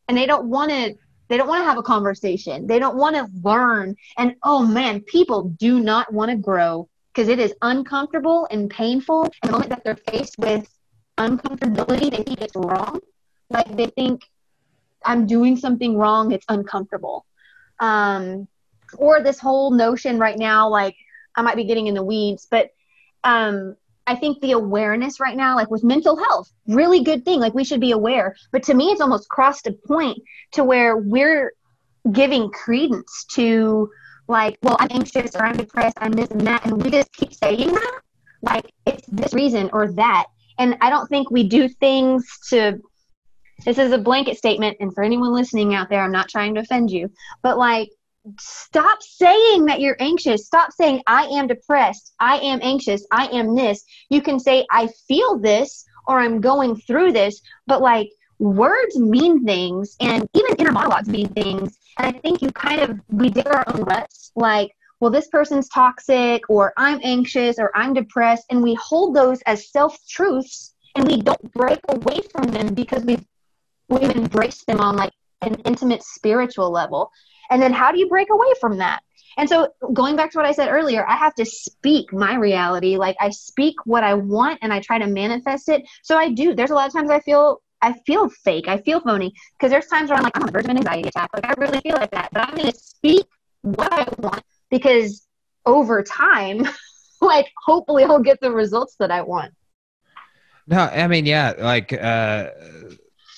And 0.09 0.17
they 0.17 0.27
don't 0.27 0.49
want 0.49 0.71
to 0.71 0.95
they 1.29 1.39
don't 1.39 1.49
want 1.49 1.63
to 1.63 1.65
have 1.65 1.79
a 1.79 1.83
conversation. 1.83 2.67
They 2.67 2.79
don't 2.79 2.97
want 2.97 3.17
to 3.17 3.27
learn. 3.43 3.97
And 4.19 4.35
oh 4.43 4.67
man, 4.67 5.01
people 5.01 5.45
do 5.45 5.81
not 5.81 6.13
want 6.13 6.31
to 6.31 6.37
grow 6.37 6.89
because 7.13 7.29
it 7.29 7.39
is 7.39 7.55
uncomfortable 7.63 8.47
and 8.51 8.69
painful. 8.69 9.25
And 9.25 9.33
the 9.43 9.53
moment 9.53 9.71
that 9.71 9.83
they're 9.85 9.97
faced 9.97 10.39
with 10.39 10.69
uncomfortability, 11.17 12.11
they 12.11 12.23
think 12.23 12.43
it's 12.43 12.57
wrong. 12.57 13.01
Like 13.49 13.75
they 13.77 13.87
think 13.87 14.23
I'm 15.05 15.27
doing 15.27 15.57
something 15.57 15.97
wrong, 15.97 16.33
it's 16.33 16.45
uncomfortable. 16.49 17.25
Um, 17.81 18.47
or 18.99 19.23
this 19.23 19.39
whole 19.39 19.71
notion 19.71 20.19
right 20.19 20.39
now, 20.39 20.69
like 20.69 20.97
I 21.35 21.43
might 21.43 21.57
be 21.57 21.65
getting 21.65 21.87
in 21.87 21.95
the 21.95 22.05
weeds, 22.05 22.47
but 22.51 22.71
um, 23.25 23.77
I 24.07 24.17
think 24.17 24.41
the 24.41 24.53
awareness 24.53 25.21
right 25.21 25.37
now, 25.37 25.55
like 25.55 25.71
with 25.71 25.85
mental 25.85 26.17
health, 26.17 26.51
really 26.67 27.03
good 27.03 27.25
thing. 27.25 27.41
Like 27.41 27.55
we 27.55 27.65
should 27.65 27.81
be 27.81 27.93
aware. 27.93 28.35
But 28.51 28.63
to 28.65 28.75
me, 28.75 28.91
it's 28.91 29.01
almost 29.01 29.29
crossed 29.29 29.67
a 29.67 29.73
point 29.73 30.19
to 30.53 30.65
where 30.65 30.97
we're 30.97 31.53
giving 32.11 32.51
credence 32.51 33.25
to 33.33 33.89
like, 34.29 34.59
well, 34.63 34.77
I'm 34.81 34.89
anxious 34.91 35.37
or 35.37 35.45
I'm 35.45 35.57
depressed, 35.57 35.99
I'm 36.01 36.13
this 36.13 36.31
and 36.31 36.41
that, 36.43 36.65
and 36.65 36.83
we 36.83 36.91
just 36.91 37.13
keep 37.13 37.33
saying 37.33 37.73
that. 37.73 38.01
Like 38.43 38.73
it's 38.87 39.07
this 39.07 39.35
reason 39.35 39.71
or 39.73 39.93
that. 39.93 40.27
And 40.59 40.77
I 40.81 40.91
don't 40.91 41.09
think 41.09 41.31
we 41.31 41.49
do 41.49 41.69
things 41.69 42.27
to 42.51 42.81
this 43.65 43.79
is 43.79 43.93
a 43.93 43.99
blanket 43.99 44.37
statement, 44.37 44.79
and 44.81 44.93
for 44.93 45.05
anyone 45.05 45.33
listening 45.33 45.75
out 45.75 45.89
there, 45.89 46.03
I'm 46.03 46.11
not 46.11 46.29
trying 46.29 46.55
to 46.55 46.63
offend 46.63 46.91
you, 46.91 47.11
but 47.43 47.59
like 47.59 47.91
stop 48.39 49.03
saying 49.03 49.67
that 49.67 49.81
you're 49.81 49.97
anxious. 49.99 50.47
Stop 50.47 50.73
saying, 50.73 51.03
I 51.07 51.25
am 51.25 51.47
depressed. 51.47 52.15
I 52.21 52.39
am 52.39 52.61
anxious. 52.63 53.07
I 53.11 53.27
am 53.29 53.55
this. 53.55 53.85
You 54.11 54.23
can 54.23 54.39
say, 54.39 54.67
I 54.71 54.89
feel 55.09 55.39
this 55.39 55.85
or 56.07 56.21
I'm 56.21 56.41
going 56.41 56.77
through 56.77 57.13
this, 57.13 57.41
but 57.67 57.81
like 57.81 58.11
words 58.39 58.99
mean 58.99 59.45
things 59.45 59.97
and 60.01 60.29
even 60.35 60.57
inner 60.57 60.73
monologues 60.73 61.09
mean 61.09 61.29
things. 61.29 61.79
And 61.99 62.15
I 62.15 62.19
think 62.19 62.43
you 62.43 62.51
kind 62.53 62.81
of, 62.81 63.01
we 63.09 63.31
dig 63.31 63.47
our 63.47 63.65
own 63.69 63.83
ruts. 63.83 64.33
Like, 64.35 64.73
well, 65.01 65.11
this 65.11 65.29
person's 65.29 65.69
toxic 65.69 66.43
or 66.49 66.73
I'm 66.77 67.01
anxious 67.03 67.59
or 67.59 67.71
I'm 67.75 67.93
depressed. 67.93 68.47
And 68.51 68.63
we 68.63 68.75
hold 68.75 69.15
those 69.15 69.41
as 69.43 69.71
self 69.71 69.99
truths 70.09 70.75
and 70.95 71.07
we 71.07 71.21
don't 71.21 71.53
break 71.53 71.81
away 71.89 72.21
from 72.33 72.49
them 72.49 72.75
because 72.75 73.05
we've, 73.05 73.25
we've 73.89 74.11
embraced 74.11 74.67
them 74.67 74.81
on 74.81 74.97
like 74.97 75.13
an 75.41 75.57
intimate 75.65 76.03
spiritual 76.03 76.71
level. 76.71 77.11
And 77.51 77.61
then 77.61 77.73
how 77.73 77.93
do 77.93 77.99
you 77.99 78.09
break 78.09 78.29
away 78.31 78.49
from 78.61 78.79
that? 78.79 79.01
And 79.37 79.49
so 79.49 79.69
going 79.93 80.17
back 80.17 80.31
to 80.33 80.39
what 80.39 80.47
I 80.47 80.53
said 80.53 80.69
earlier, 80.69 81.07
I 81.09 81.17
have 81.17 81.35
to 81.37 81.45
speak 81.45 82.13
my 82.13 82.35
reality. 82.35 82.97
Like 82.97 83.17
I 83.21 83.31
speak 83.31 83.75
what 83.85 84.05
I 84.05 84.15
want 84.15 84.59
and 84.63 84.73
I 84.73 84.81
try 84.81 84.99
to 84.99 85.07
manifest 85.07 85.69
it. 85.69 85.83
So 86.03 86.19
I 86.19 86.31
do. 86.31 86.55
There's 86.55 86.71
a 86.71 86.75
lot 86.75 86.87
of 86.87 86.93
times 86.93 87.11
I 87.11 87.21
feel 87.21 87.63
I 87.81 87.95
feel 88.07 88.29
fake. 88.29 88.69
I 88.69 88.79
feel 88.79 89.01
phony 89.01 89.33
because 89.59 89.71
there's 89.71 89.87
times 89.87 90.11
where 90.11 90.19
I'm 90.19 90.25
like 90.25 90.37
I'm 90.37 90.43
on 90.43 90.47
the 90.47 90.53
verge 90.53 90.65
of 90.65 90.71
an 90.71 90.77
anxiety 90.79 91.09
attack. 91.09 91.31
Like 91.35 91.47
I 91.47 91.55
really 91.59 91.81
feel 91.81 91.97
like 91.97 92.11
that. 92.13 92.29
But 92.33 92.49
I'm 92.49 92.55
going 92.55 92.71
to 92.71 92.79
speak 92.79 93.27
what 93.63 93.93
I 93.93 94.07
want 94.19 94.43
because 94.71 95.27
over 95.67 96.03
time, 96.03 96.67
like 97.21 97.51
hopefully 97.65 98.05
I'll 98.05 98.21
get 98.21 98.41
the 98.41 98.53
results 98.53 98.97
that 98.99 99.11
I 99.11 99.23
want. 99.23 99.53
No, 100.69 100.79
I 100.79 101.09
mean, 101.09 101.27
yeah, 101.27 101.55
like 101.59 101.93
uh, 101.93 102.51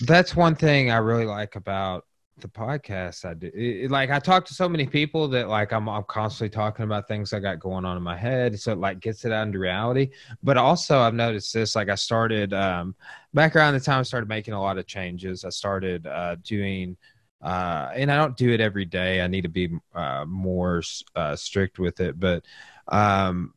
that's 0.03 0.37
one 0.37 0.55
thing 0.57 0.91
I 0.91 0.99
really 0.99 1.25
like 1.25 1.57
about 1.57 2.05
the 2.39 2.49
podcast 2.49 3.25
I 3.25 3.35
do. 3.35 3.51
It, 3.55 3.91
like 3.91 4.11
I 4.11 4.19
talk 4.19 4.45
to 4.47 4.55
so 4.55 4.69
many 4.69 4.87
people 4.87 5.29
that 5.29 5.49
like 5.49 5.73
I'm 5.73 5.89
I'm 5.89 6.05
constantly 6.05 6.51
talking 6.51 6.85
about 6.85 7.07
things 7.07 7.33
I 7.33 7.39
got 7.39 7.61
going 7.61 7.85
on 7.85 7.97
in 7.97 8.03
my 8.03 8.17
head. 8.17 8.59
So 8.59 8.73
it 8.73 8.79
like 8.79 9.01
gets 9.01 9.25
it 9.25 9.33
out 9.33 9.47
into 9.47 9.59
reality. 9.59 10.11
But 10.43 10.57
also 10.57 10.99
I've 10.99 11.15
noticed 11.15 11.55
this, 11.55 11.77
like 11.77 11.89
I 11.89 11.95
started 11.95 12.53
um 12.53 12.95
back 13.33 13.55
around 13.55 13.75
the 13.75 13.81
time 13.81 14.01
I 14.01 14.03
started 14.03 14.29
making 14.29 14.55
a 14.55 14.61
lot 14.61 14.79
of 14.79 14.87
changes. 14.87 15.45
I 15.45 15.51
started 15.51 16.07
uh 16.07 16.37
doing 16.43 16.97
uh 17.41 17.91
and 17.95 18.11
I 18.11 18.17
don't 18.17 18.37
do 18.37 18.51
it 18.53 18.61
every 18.61 18.85
day. 18.85 19.21
I 19.21 19.29
need 19.29 19.43
to 19.43 19.49
be 19.49 19.71
uh 19.95 20.25
more 20.27 20.83
uh 21.15 21.37
strict 21.37 21.79
with 21.79 22.01
it, 22.01 22.19
but 22.19 22.45
um 22.89 23.55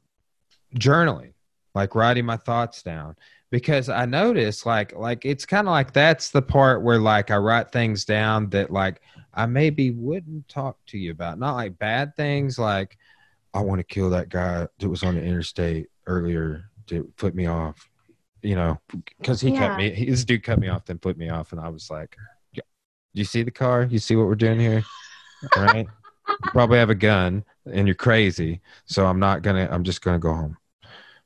journaling, 0.76 1.34
like 1.74 1.96
writing 1.96 2.26
my 2.26 2.38
thoughts 2.38 2.84
down 2.84 3.16
because 3.50 3.90
I 3.90 4.06
notice 4.06 4.66
like 4.66 4.94
like 4.96 5.26
it's 5.26 5.46
kind 5.46 5.68
of 5.68 5.72
like 5.72 5.94
that's 5.94 6.32
the 6.32 6.42
part 6.42 6.84
where 6.84 7.00
like 7.00 7.32
I 7.32 7.38
write 7.38 7.72
things 7.72 8.06
down 8.06 8.50
that 8.50 8.72
like 8.72 9.02
I 9.34 9.46
maybe 9.46 9.92
wouldn't 9.92 10.48
talk 10.50 10.78
to 10.88 10.98
you 10.98 11.12
about. 11.12 11.40
Not 11.40 11.56
like 11.56 11.78
bad 11.78 12.16
things 12.16 12.58
like 12.58 12.98
I 13.54 13.62
want 13.62 13.80
to 13.80 13.84
kill 13.84 14.10
that 14.10 14.30
guy 14.30 14.68
that 14.80 14.90
was 14.90 15.04
on 15.04 15.16
the 15.16 15.24
interstate 15.24 15.88
earlier 16.06 16.70
to 16.88 17.12
put 17.18 17.36
me 17.36 17.46
off. 17.46 17.90
You 18.42 18.56
know, 18.56 18.80
because 19.18 19.42
he 19.42 19.52
yeah. 19.52 19.68
cut 19.68 19.78
me. 19.78 20.06
This 20.06 20.24
dude 20.24 20.44
cut 20.44 20.60
me 20.60 20.68
off, 20.68 20.86
then 20.86 21.00
put 21.00 21.18
me 21.18 21.30
off, 21.30 21.52
and 21.52 21.60
I 21.60 21.70
was 21.70 21.90
like, 21.90 22.16
"Do 22.54 22.62
you 23.14 23.26
see 23.26 23.44
the 23.44 23.52
car? 23.52 23.88
You 23.90 24.00
see 24.00 24.16
what 24.16 24.28
we're 24.28 24.36
doing 24.36 24.60
here? 24.60 24.84
Right? 25.56 25.88
probably 26.44 26.78
have 26.78 26.90
a 26.90 26.96
gun, 26.96 27.44
and 27.72 27.88
you're 27.88 27.96
crazy. 27.96 28.62
So 28.86 29.06
I'm 29.06 29.20
not 29.20 29.42
gonna. 29.42 29.68
I'm 29.72 29.84
just 29.84 30.02
gonna 30.02 30.20
go 30.20 30.34
home." 30.34 30.58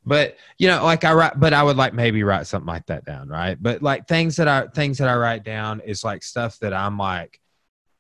But 0.05 0.37
you 0.57 0.67
know 0.67 0.83
like 0.83 1.03
i 1.03 1.13
write 1.13 1.39
but 1.39 1.53
i 1.53 1.61
would 1.61 1.77
like 1.77 1.93
maybe 1.93 2.23
write 2.23 2.47
something 2.47 2.67
like 2.67 2.85
that 2.87 3.05
down 3.05 3.27
right? 3.27 3.57
But 3.61 3.81
like 3.81 4.07
things 4.07 4.35
that 4.37 4.47
i 4.47 4.67
things 4.67 4.97
that 4.97 5.07
i 5.07 5.15
write 5.15 5.43
down 5.43 5.81
is 5.81 6.03
like 6.03 6.23
stuff 6.23 6.57
that 6.59 6.73
i'm 6.73 6.97
like 6.97 7.39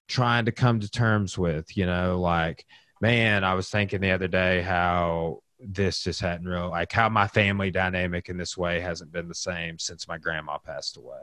trying 0.07 0.45
to 0.45 0.51
come 0.51 0.79
to 0.79 0.89
terms 0.89 1.37
with 1.37 1.75
you 1.77 1.85
know? 1.85 2.19
Like 2.19 2.65
man 3.01 3.43
i 3.43 3.53
was 3.53 3.69
thinking 3.69 4.01
the 4.01 4.11
other 4.11 4.27
day 4.27 4.61
how 4.61 5.41
this 5.59 6.03
just 6.03 6.21
hadn't 6.21 6.47
real 6.47 6.69
like 6.69 6.91
how 6.91 7.07
my 7.09 7.27
family 7.27 7.71
dynamic 7.71 8.29
in 8.29 8.37
this 8.37 8.57
way 8.57 8.79
hasn't 8.79 9.11
been 9.11 9.27
the 9.27 9.35
same 9.35 9.77
since 9.77 10.07
my 10.07 10.17
grandma 10.17 10.57
passed 10.57 10.97
away 10.97 11.21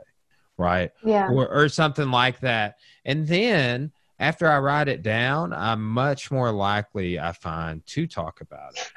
right? 0.57 0.91
Yeah. 1.05 1.29
Or, 1.29 1.47
or 1.47 1.69
something 1.69 2.11
like 2.11 2.41
that. 2.41 2.75
And 3.05 3.25
then 3.25 3.93
after 4.19 4.47
i 4.47 4.59
write 4.59 4.87
it 4.87 5.01
down 5.01 5.53
i'm 5.53 5.81
much 5.81 6.29
more 6.29 6.51
likely 6.51 7.19
i 7.19 7.31
find 7.31 7.85
to 7.85 8.05
talk 8.05 8.41
about 8.41 8.73
it 8.73 8.91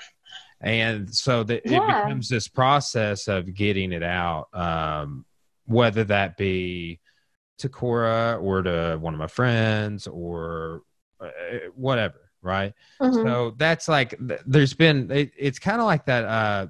and 0.63 1.13
so 1.13 1.43
that 1.43 1.63
yeah. 1.65 1.77
it 1.77 1.87
becomes 1.87 2.29
this 2.29 2.49
process 2.49 3.29
of 3.29 3.53
getting 3.55 3.93
it 3.93 4.03
out 4.03 4.49
um, 4.55 5.25
whether 5.67 6.05
that 6.05 6.37
be 6.37 7.01
to 7.59 7.69
cora 7.69 8.39
or 8.41 8.63
to 8.63 8.97
one 9.01 9.15
of 9.15 9.21
my 9.21 9.27
friends 9.27 10.07
or 10.07 10.83
uh, 11.21 11.29
whatever 11.75 12.21
right 12.43 12.73
mm-hmm. 13.01 13.27
so 13.27 13.55
that's 13.57 13.89
like 13.89 14.15
there's 14.47 14.75
been 14.75 15.11
it, 15.11 15.33
it's 15.37 15.59
kind 15.59 15.81
of 15.81 15.87
like 15.87 16.07
that 16.07 16.25
uh 16.25 16.67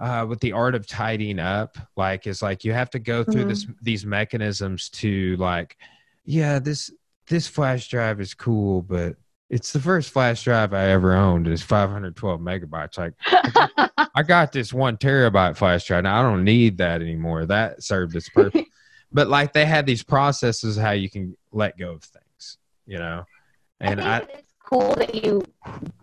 uh, 0.00 0.24
with 0.28 0.40
the 0.40 0.52
art 0.52 0.74
of 0.74 0.86
tidying 0.86 1.38
up, 1.38 1.76
like 1.96 2.26
is 2.26 2.42
like 2.42 2.64
you 2.64 2.72
have 2.72 2.90
to 2.90 2.98
go 2.98 3.24
through 3.24 3.42
mm-hmm. 3.42 3.48
this 3.48 3.66
these 3.82 4.06
mechanisms 4.06 4.88
to 4.90 5.36
like, 5.36 5.76
yeah, 6.24 6.58
this 6.58 6.90
this 7.26 7.48
flash 7.48 7.88
drive 7.88 8.20
is 8.20 8.34
cool, 8.34 8.82
but 8.82 9.16
it's 9.50 9.72
the 9.72 9.80
first 9.80 10.10
flash 10.10 10.44
drive 10.44 10.74
I 10.74 10.88
ever 10.90 11.14
owned. 11.14 11.48
It's 11.48 11.62
512 11.62 12.40
megabytes. 12.40 12.98
Like 12.98 13.14
I 14.14 14.22
got, 14.22 14.52
this 14.52 14.72
one 14.72 14.96
terabyte 14.96 15.56
flash 15.56 15.86
drive. 15.86 16.04
Now 16.04 16.20
I 16.20 16.22
don't 16.22 16.44
need 16.44 16.78
that 16.78 17.00
anymore. 17.00 17.46
That 17.46 17.82
served 17.82 18.14
its 18.14 18.28
purpose. 18.28 18.66
but 19.12 19.28
like 19.28 19.52
they 19.52 19.64
had 19.64 19.86
these 19.86 20.02
processes 20.02 20.76
how 20.76 20.90
you 20.90 21.08
can 21.08 21.36
let 21.52 21.78
go 21.78 21.92
of 21.92 22.02
things, 22.02 22.58
you 22.86 22.98
know. 22.98 23.24
And 23.80 24.00
I, 24.00 24.16
I 24.16 24.18
it's 24.18 24.54
cool 24.64 24.94
that 24.96 25.14
you 25.14 25.42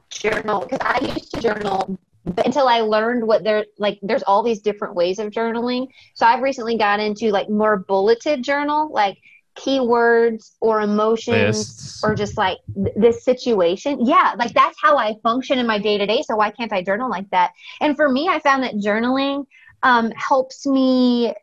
journal 0.10 0.62
because 0.62 0.80
I 0.82 1.00
used 1.00 1.34
to 1.36 1.42
journal 1.42 2.00
until 2.44 2.68
I 2.68 2.80
learned 2.80 3.28
what 3.28 3.44
there 3.44 3.66
like 3.78 4.00
there's 4.02 4.24
all 4.24 4.42
these 4.42 4.62
different 4.62 4.96
ways 4.96 5.20
of 5.20 5.32
journaling. 5.32 5.88
So 6.16 6.26
I've 6.26 6.42
recently 6.42 6.78
got 6.78 7.00
into 7.00 7.30
like 7.30 7.50
more 7.50 7.78
bulleted 7.78 8.44
journal, 8.44 8.92
like 8.92 9.18
keywords 9.56 10.52
or 10.62 10.82
emotions 10.82 11.58
Lists. 11.58 12.04
or 12.04 12.16
just 12.16 12.38
like 12.38 12.58
th- 12.76 12.96
this 12.96 13.24
situation. 13.24 14.06
Yeah, 14.06 14.34
like 14.38 14.54
that's 14.54 14.78
how 14.82 14.98
I 14.98 15.16
function 15.24 15.60
in 15.60 15.68
my 15.68 15.80
day 15.80 15.98
to 15.98 16.06
day. 16.06 16.22
So 16.22 16.36
why 16.36 16.52
can't 16.52 16.74
I 16.74 16.84
journal 16.84 17.10
like 17.10 17.30
that? 17.32 17.52
And 17.82 17.96
for 17.96 18.10
me, 18.10 18.28
I 18.28 18.40
found 18.40 18.64
that 18.64 18.76
journaling 18.76 19.46
um, 19.84 20.12
helps 20.12 20.66
me. 20.66 21.34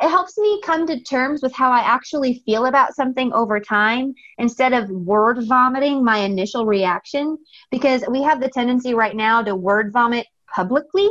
It 0.00 0.08
helps 0.08 0.36
me 0.36 0.60
come 0.62 0.86
to 0.88 1.00
terms 1.00 1.40
with 1.40 1.54
how 1.54 1.70
I 1.70 1.78
actually 1.78 2.42
feel 2.44 2.66
about 2.66 2.94
something 2.94 3.32
over 3.32 3.60
time 3.60 4.12
instead 4.38 4.72
of 4.72 4.90
word 4.90 5.44
vomiting 5.46 6.04
my 6.04 6.18
initial 6.18 6.66
reaction. 6.66 7.38
Because 7.70 8.04
we 8.10 8.22
have 8.22 8.40
the 8.40 8.48
tendency 8.48 8.94
right 8.94 9.14
now 9.14 9.42
to 9.42 9.54
word 9.54 9.92
vomit 9.92 10.26
publicly, 10.52 11.08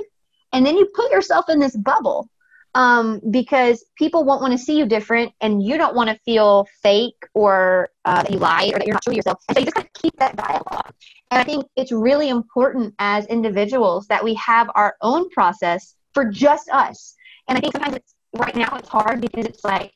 and 0.51 0.65
then 0.65 0.77
you 0.77 0.89
put 0.93 1.11
yourself 1.11 1.49
in 1.49 1.59
this 1.59 1.75
bubble 1.77 2.29
um, 2.75 3.21
because 3.29 3.85
people 3.97 4.23
won't 4.23 4.41
want 4.41 4.51
to 4.51 4.57
see 4.57 4.77
you 4.77 4.85
different 4.85 5.31
and 5.41 5.63
you 5.63 5.77
don't 5.77 5.95
want 5.95 6.09
to 6.09 6.17
feel 6.25 6.67
fake 6.81 7.23
or 7.33 7.89
uh, 8.05 8.23
that 8.23 8.31
you 8.31 8.39
lie 8.39 8.71
or 8.73 8.79
that 8.79 8.87
you're 8.87 8.93
not 8.93 9.03
true 9.03 9.13
to 9.13 9.17
yourself. 9.17 9.39
And 9.47 9.55
so 9.55 9.59
you 9.59 9.65
just 9.65 9.75
kind 9.75 9.87
of 9.87 10.01
keep 10.01 10.15
that 10.17 10.35
dialogue. 10.35 10.91
And 11.31 11.39
I 11.39 11.43
think 11.43 11.65
it's 11.75 11.91
really 11.91 12.29
important 12.29 12.95
as 12.99 13.25
individuals 13.27 14.07
that 14.07 14.23
we 14.23 14.33
have 14.35 14.69
our 14.75 14.95
own 15.01 15.29
process 15.29 15.95
for 16.13 16.25
just 16.25 16.69
us. 16.69 17.15
And 17.47 17.57
I 17.57 17.61
think 17.61 17.73
sometimes 17.73 17.97
it's 17.97 18.15
right 18.35 18.55
now 18.55 18.75
it's 18.75 18.89
hard 18.89 19.21
because 19.21 19.45
it's 19.45 19.63
like 19.63 19.91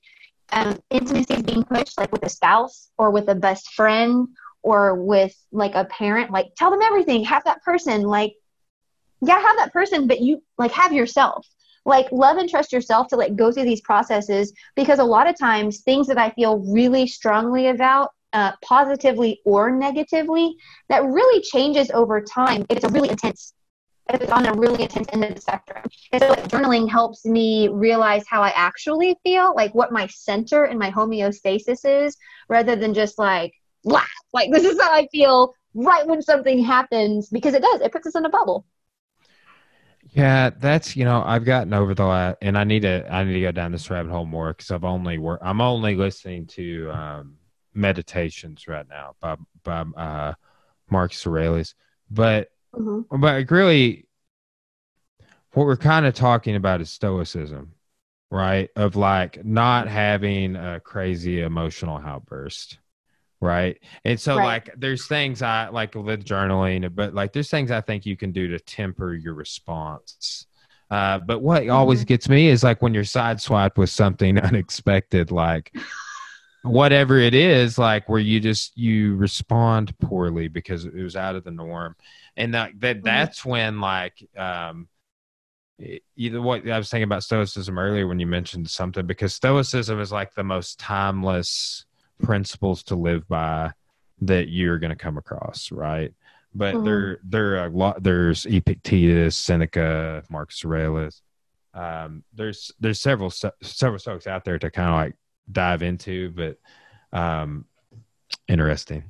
um, 0.51 0.79
intimacy 0.89 1.33
is 1.33 1.43
being 1.43 1.63
pushed 1.63 1.97
like 1.97 2.11
with 2.11 2.23
a 2.23 2.29
spouse 2.29 2.89
or 2.97 3.11
with 3.11 3.27
a 3.29 3.35
best 3.35 3.73
friend 3.73 4.27
or 4.63 4.95
with 4.95 5.35
like 5.51 5.75
a 5.75 5.85
parent 5.85 6.31
like 6.31 6.47
tell 6.55 6.71
them 6.71 6.81
everything 6.81 7.23
have 7.23 7.43
that 7.43 7.61
person 7.63 8.03
like 8.03 8.33
yeah 9.21 9.39
have 9.39 9.57
that 9.57 9.73
person 9.73 10.07
but 10.07 10.21
you 10.21 10.41
like 10.57 10.71
have 10.71 10.93
yourself 10.93 11.45
like 11.87 12.11
love 12.11 12.37
and 12.37 12.49
trust 12.49 12.71
yourself 12.71 13.07
to 13.07 13.15
like 13.15 13.35
go 13.35 13.51
through 13.51 13.63
these 13.63 13.81
processes 13.81 14.53
because 14.75 14.99
a 14.99 15.03
lot 15.03 15.27
of 15.27 15.37
times 15.37 15.81
things 15.81 16.05
that 16.05 16.17
i 16.17 16.29
feel 16.31 16.59
really 16.71 17.07
strongly 17.07 17.67
about 17.67 18.09
uh, 18.33 18.51
positively 18.61 19.39
or 19.45 19.71
negatively 19.71 20.53
that 20.89 21.03
really 21.03 21.41
changes 21.41 21.89
over 21.91 22.21
time 22.21 22.65
it's 22.69 22.83
a 22.83 22.89
really 22.89 23.09
intense 23.09 23.53
if 24.13 24.21
it's 24.21 24.31
on 24.31 24.45
a 24.45 24.53
really 24.53 24.83
intense 24.83 25.07
end 25.11 25.23
of 25.23 25.35
the 25.35 25.41
spectrum. 25.41 25.83
And 26.11 26.21
so 26.21 26.29
like, 26.29 26.47
journaling 26.47 26.89
helps 26.89 27.25
me 27.25 27.67
realize 27.67 28.23
how 28.29 28.41
I 28.41 28.53
actually 28.55 29.17
feel, 29.23 29.53
like 29.55 29.73
what 29.75 29.91
my 29.91 30.07
center 30.07 30.63
and 30.63 30.79
my 30.79 30.91
homeostasis 30.91 32.05
is, 32.05 32.15
rather 32.47 32.75
than 32.75 32.93
just 32.93 33.17
like, 33.17 33.53
blah, 33.83 34.03
like 34.33 34.51
this 34.53 34.63
is 34.63 34.79
how 34.79 34.93
I 34.93 35.07
feel 35.11 35.53
right 35.73 36.07
when 36.07 36.21
something 36.21 36.63
happens, 36.63 37.29
because 37.29 37.53
it 37.53 37.61
does, 37.61 37.81
it 37.81 37.91
puts 37.91 38.07
us 38.07 38.15
in 38.15 38.25
a 38.25 38.29
bubble. 38.29 38.65
Yeah, 40.11 40.49
that's 40.49 40.95
you 40.95 41.05
know 41.05 41.23
I've 41.25 41.45
gotten 41.45 41.73
over 41.73 41.93
the 41.93 42.05
last, 42.05 42.37
and 42.41 42.57
I 42.57 42.63
need 42.63 42.81
to 42.81 43.11
I 43.11 43.23
need 43.23 43.33
to 43.33 43.41
go 43.41 43.51
down 43.51 43.71
this 43.71 43.89
rabbit 43.89 44.11
hole 44.11 44.25
more 44.25 44.53
because 44.53 44.71
I've 44.71 44.83
only 44.83 45.17
work 45.17 45.41
I'm 45.43 45.61
only 45.61 45.95
listening 45.95 46.47
to 46.47 46.91
um, 46.91 47.35
meditations 47.73 48.67
right 48.67 48.87
now 48.87 49.15
by 49.19 49.35
by 49.63 49.81
uh, 49.81 50.33
Marcus 50.89 51.25
Aurelius, 51.25 51.75
but 52.09 52.49
mm-hmm. 52.73 53.19
but 53.19 53.49
really, 53.51 54.07
what 55.53 55.65
we're 55.65 55.77
kind 55.77 56.05
of 56.05 56.13
talking 56.13 56.55
about 56.55 56.81
is 56.81 56.89
stoicism, 56.89 57.73
right? 58.31 58.69
Of 58.75 58.95
like 58.95 59.43
not 59.43 59.87
having 59.87 60.55
a 60.55 60.79
crazy 60.79 61.41
emotional 61.41 61.97
outburst 61.97 62.79
right 63.39 63.79
and 64.03 64.19
so 64.19 64.35
right. 64.35 64.45
like 64.45 64.69
there's 64.77 65.07
things 65.07 65.41
i 65.41 65.69
like 65.69 65.93
with 65.93 66.25
journaling 66.25 66.93
but 66.95 67.13
like 67.13 67.33
there's 67.33 67.49
things 67.49 67.69
i 67.69 67.81
think 67.81 68.05
you 68.05 68.17
can 68.17 68.31
do 68.31 68.47
to 68.47 68.59
temper 68.59 69.13
your 69.13 69.33
response 69.33 70.45
uh, 70.89 71.19
but 71.19 71.41
what 71.41 71.63
mm-hmm. 71.63 71.71
always 71.71 72.05
gets 72.05 72.29
me 72.29 72.47
is 72.47 72.63
like 72.63 72.81
when 72.81 72.93
you're 72.93 73.03
sideswiped 73.03 73.77
with 73.77 73.89
something 73.89 74.39
unexpected 74.43 75.31
like 75.31 75.75
whatever 76.63 77.17
it 77.19 77.33
is 77.33 77.77
like 77.77 78.07
where 78.09 78.19
you 78.19 78.39
just 78.39 78.75
you 78.77 79.15
respond 79.15 79.97
poorly 79.99 80.47
because 80.47 80.85
it 80.85 80.95
was 80.95 81.15
out 81.15 81.35
of 81.35 81.43
the 81.43 81.51
norm 81.51 81.95
and 82.35 82.53
that, 82.53 82.71
that 82.79 82.97
mm-hmm. 82.97 83.05
that's 83.05 83.45
when 83.45 83.79
like 83.79 84.27
um 84.37 84.87
either 86.15 86.41
what 86.41 86.67
I 86.67 86.77
was 86.77 86.89
thinking 86.89 87.03
about 87.03 87.23
stoicism 87.23 87.77
earlier 87.77 88.07
when 88.07 88.19
you 88.19 88.27
mentioned 88.27 88.69
something 88.69 89.05
because 89.05 89.33
stoicism 89.33 89.99
is 89.99 90.11
like 90.11 90.33
the 90.33 90.43
most 90.43 90.79
timeless 90.79 91.85
principles 92.21 92.83
to 92.83 92.95
live 92.95 93.27
by 93.27 93.71
that 94.21 94.49
you're 94.49 94.79
going 94.79 94.89
to 94.89 94.95
come 94.95 95.17
across, 95.17 95.71
right? 95.71 96.13
But 96.53 96.75
mm-hmm. 96.75 96.85
there, 96.85 97.19
there 97.23 97.57
are 97.57 97.67
a 97.67 97.69
lot. 97.69 98.01
There's 98.01 98.45
Epictetus, 98.45 99.35
Seneca, 99.35 100.23
Marcus 100.29 100.63
Aurelius. 100.65 101.21
Um, 101.73 102.23
there's 102.33 102.71
there's 102.79 102.99
several 102.99 103.29
several 103.29 103.99
folks 103.99 104.25
out 104.25 104.43
there 104.43 104.57
to 104.57 104.71
kind 104.71 104.89
of 104.89 104.95
like 104.95 105.15
dive 105.51 105.83
into, 105.83 106.31
but 106.31 106.57
um, 107.17 107.65
interesting. 108.47 109.03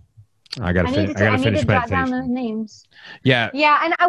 I 0.59 0.73
gotta, 0.73 0.91
fin- 0.91 1.11
I 1.11 1.13
gotta 1.13 1.37
I 1.37 1.37
finish 1.37 1.65
meditation. 1.65 1.89
Down 1.89 2.09
those 2.11 2.27
names. 2.27 2.83
Yeah, 3.23 3.49
yeah, 3.53 3.79
and 3.83 3.95
I 3.99 4.07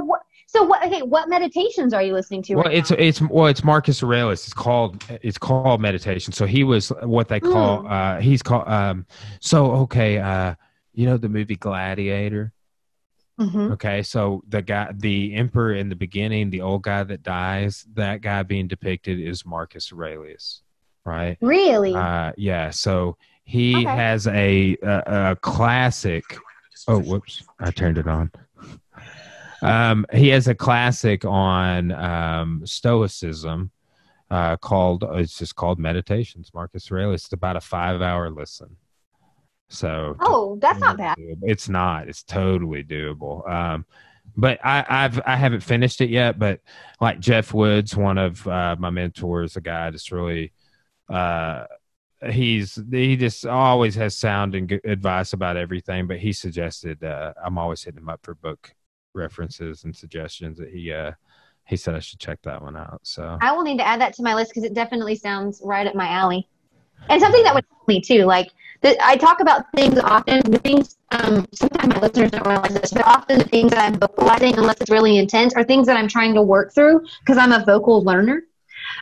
so 0.48 0.62
what? 0.62 0.82
Okay, 0.82 1.02
what 1.02 1.28
meditations 1.28 1.92
are 1.92 2.02
you 2.02 2.14
listening 2.14 2.42
to? 2.44 2.54
Well, 2.54 2.64
right 2.64 2.74
it's 2.74 2.90
now? 2.90 2.96
it's 2.98 3.20
well, 3.20 3.46
it's 3.48 3.62
Marcus 3.62 4.02
Aurelius. 4.02 4.44
It's 4.44 4.54
called 4.54 5.04
it's 5.22 5.36
called 5.36 5.82
meditation. 5.82 6.32
So 6.32 6.46
he 6.46 6.64
was 6.64 6.88
what 7.02 7.28
they 7.28 7.38
call 7.38 7.82
mm. 7.82 7.90
uh 7.90 8.20
he's 8.20 8.42
called 8.42 8.66
um. 8.66 9.04
So 9.40 9.72
okay, 9.72 10.16
uh, 10.18 10.54
you 10.94 11.04
know 11.04 11.18
the 11.18 11.28
movie 11.28 11.56
Gladiator. 11.56 12.54
Mm-hmm. 13.38 13.72
Okay, 13.72 14.02
so 14.02 14.42
the 14.48 14.62
guy, 14.62 14.90
the 14.96 15.34
emperor 15.34 15.74
in 15.74 15.90
the 15.90 15.94
beginning, 15.94 16.48
the 16.48 16.62
old 16.62 16.82
guy 16.82 17.04
that 17.04 17.22
dies, 17.22 17.86
that 17.92 18.22
guy 18.22 18.42
being 18.42 18.68
depicted 18.68 19.20
is 19.20 19.44
Marcus 19.44 19.92
Aurelius, 19.92 20.62
right? 21.04 21.36
Really? 21.42 21.94
Uh, 21.94 22.32
yeah. 22.38 22.70
So 22.70 23.18
he 23.44 23.76
okay. 23.76 23.84
has 23.84 24.26
a, 24.26 24.78
a, 24.82 25.02
a 25.32 25.36
classic. 25.36 26.24
Oh, 26.88 27.00
whoops! 27.00 27.44
I 27.60 27.70
turned 27.70 27.98
it 27.98 28.08
on. 28.08 28.32
Um, 29.62 30.06
he 30.12 30.28
has 30.28 30.48
a 30.48 30.54
classic 30.54 31.24
on 31.24 31.92
um, 31.92 32.62
Stoicism 32.64 33.70
uh, 34.30 34.56
called 34.56 35.04
it's 35.14 35.38
just 35.38 35.56
called 35.56 35.78
Meditations. 35.78 36.50
Marcus 36.54 36.90
Aurelius. 36.90 37.24
It's 37.24 37.32
about 37.32 37.56
a 37.56 37.60
five-hour 37.60 38.30
listen. 38.30 38.76
So 39.68 40.16
oh, 40.20 40.58
that's 40.60 40.80
not 40.80 40.96
bad. 40.96 41.16
It's 41.18 41.68
not. 41.68 42.08
It's 42.08 42.22
totally 42.22 42.84
doable. 42.84 43.48
Um, 43.50 43.84
but 44.36 44.58
I, 44.64 44.84
I've 44.88 45.20
I 45.26 45.36
haven't 45.36 45.60
finished 45.60 46.00
it 46.00 46.10
yet. 46.10 46.38
But 46.38 46.60
like 47.00 47.20
Jeff 47.20 47.52
Woods, 47.52 47.96
one 47.96 48.18
of 48.18 48.46
uh, 48.46 48.76
my 48.78 48.90
mentors, 48.90 49.56
a 49.56 49.60
guy 49.60 49.90
that's 49.90 50.12
really 50.12 50.52
uh, 51.08 51.64
he's 52.30 52.78
he 52.90 53.16
just 53.16 53.46
always 53.46 53.94
has 53.94 54.16
sound 54.16 54.54
and 54.54 54.68
good 54.68 54.80
advice 54.84 55.32
about 55.32 55.56
everything. 55.56 56.06
But 56.06 56.18
he 56.18 56.32
suggested 56.32 57.02
uh, 57.02 57.34
I'm 57.42 57.58
always 57.58 57.82
hitting 57.82 58.00
him 58.00 58.08
up 58.08 58.20
for 58.22 58.34
book 58.34 58.74
references 59.14 59.84
and 59.84 59.94
suggestions 59.94 60.58
that 60.58 60.70
he 60.70 60.92
uh 60.92 61.12
he 61.66 61.76
said 61.76 61.94
I 61.94 61.98
should 61.98 62.18
check 62.18 62.40
that 62.42 62.62
one 62.62 62.76
out. 62.76 63.00
So 63.02 63.36
I 63.42 63.52
will 63.52 63.62
need 63.62 63.78
to 63.78 63.86
add 63.86 64.00
that 64.00 64.14
to 64.14 64.22
my 64.22 64.34
list 64.34 64.50
because 64.50 64.64
it 64.64 64.74
definitely 64.74 65.16
sounds 65.16 65.60
right 65.62 65.86
up 65.86 65.94
my 65.94 66.08
alley, 66.08 66.48
and 67.10 67.20
something 67.20 67.42
that 67.42 67.54
would 67.54 67.64
help 67.70 67.86
me 67.88 68.00
too. 68.00 68.24
Like 68.24 68.50
the, 68.80 68.96
I 69.04 69.16
talk 69.16 69.40
about 69.40 69.66
things 69.74 69.98
often. 69.98 70.40
Things 70.42 70.96
um, 71.10 71.46
sometimes 71.52 71.94
my 71.94 72.00
listeners 72.00 72.30
don't 72.30 72.46
realize 72.46 72.74
this, 72.74 72.92
but 72.92 73.06
often 73.06 73.38
the 73.38 73.44
things 73.44 73.70
that 73.72 73.84
I'm 73.84 73.98
vocalizing, 73.98 74.56
unless 74.56 74.80
it's 74.80 74.90
really 74.90 75.18
intense, 75.18 75.54
are 75.54 75.64
things 75.64 75.86
that 75.88 75.96
I'm 75.96 76.08
trying 76.08 76.34
to 76.34 76.42
work 76.42 76.74
through 76.74 77.04
because 77.20 77.36
I'm 77.36 77.52
a 77.52 77.64
vocal 77.64 78.02
learner. 78.02 78.42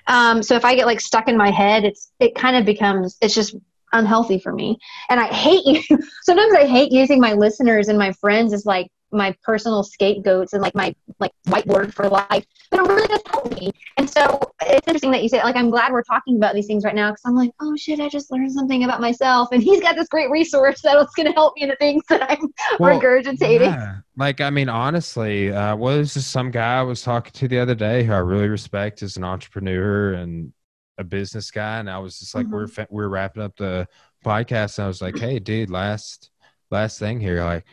Um, 0.09 0.43
so 0.43 0.57
if 0.57 0.65
I 0.65 0.74
get 0.74 0.87
like 0.87 1.01
stuck 1.01 1.28
in 1.28 1.37
my 1.37 1.51
head, 1.51 1.85
it's 1.85 2.11
it 2.19 2.35
kind 2.35 2.57
of 2.57 2.65
becomes 2.65 3.16
it's 3.20 3.35
just 3.35 3.55
unhealthy 3.93 4.39
for 4.39 4.53
me. 4.53 4.78
And 5.09 5.20
I 5.20 5.27
hate 5.27 5.65
you. 5.91 5.99
Sometimes 6.23 6.55
I 6.55 6.66
hate 6.66 6.91
using 6.91 7.20
my 7.20 7.35
listeners 7.35 7.89
and 7.89 7.99
my 7.99 8.12
friends 8.12 8.53
as 8.53 8.66
like 8.66 8.89
my 9.12 9.35
personal 9.43 9.83
scapegoats 9.85 10.53
and 10.53 10.62
like 10.62 10.74
my 10.74 10.95
like 11.20 11.33
whiteboard 11.47 11.93
for 11.93 12.09
life 12.09 12.45
but 12.70 12.81
it 12.81 12.89
really 12.89 13.07
does 13.07 13.23
help 13.31 13.51
me 13.53 13.70
and 13.99 14.09
so 14.09 14.41
it's 14.62 14.87
interesting 14.89 15.11
that 15.11 15.23
you 15.23 15.28
say 15.28 15.43
like 15.43 15.55
i'm 15.57 15.70
glad 15.70 15.93
we're 15.93 16.03
talking 16.03 16.37
about 16.37 16.55
these 16.55 16.66
things 16.66 16.85
right 16.85 16.95
now 16.95 17.11
because 17.11 17.23
i'm 17.24 17.37
like 17.37 17.51
oh 17.61 17.77
shit 17.77 18.01
i 18.01 18.09
just 18.09 18.31
learned 18.33 18.51
something 18.53 18.85
about 18.85 19.01
myself 19.01 19.49
and 19.53 19.62
he's 19.62 19.81
got 19.81 19.95
this 19.95 20.09
great 20.09 20.31
resource 20.31 20.81
that's 20.83 21.15
going 21.15 21.27
to 21.27 21.33
help 21.33 21.55
me 21.57 21.62
in 21.62 21.69
the 21.69 21.77
things 21.77 22.03
that 22.09 22.31
i'm 22.31 22.53
well, 22.81 22.99
regurgitating 22.99 23.61
yeah. 23.61 23.99
like 24.16 24.41
i 24.41 24.51
mean 24.51 24.69
honestly 24.69 25.53
uh 25.53 25.74
was 25.77 26.15
just 26.15 26.33
some 26.33 26.51
guy 26.51 26.78
i 26.78 26.83
was 26.83 27.03
talking 27.03 27.33
to 27.33 27.47
the 27.47 27.59
other 27.59 27.74
day 27.74 28.03
who 28.03 28.12
i 28.12 28.19
really 28.19 28.49
respect 28.49 29.03
as 29.03 29.16
an 29.16 29.24
entrepreneur 29.24 30.15
and 30.15 30.53
a 30.99 31.05
business 31.05 31.51
guy 31.51 31.78
and 31.78 31.89
i 31.89 31.99
was 31.99 32.19
just 32.19 32.35
like 32.35 32.47
mm-hmm. 32.47 32.81
we're 32.81 32.87
we're 32.91 33.09
wrapping 33.09 33.43
up 33.43 33.55
the 33.57 33.87
podcast 34.24 34.78
and 34.78 34.87
i 34.87 34.89
was 34.89 35.01
like 35.01 35.16
hey 35.16 35.39
dude 35.39 35.70
last 35.70 36.31
last 36.70 36.99
thing 36.99 37.20
here 37.20 37.45
like 37.45 37.65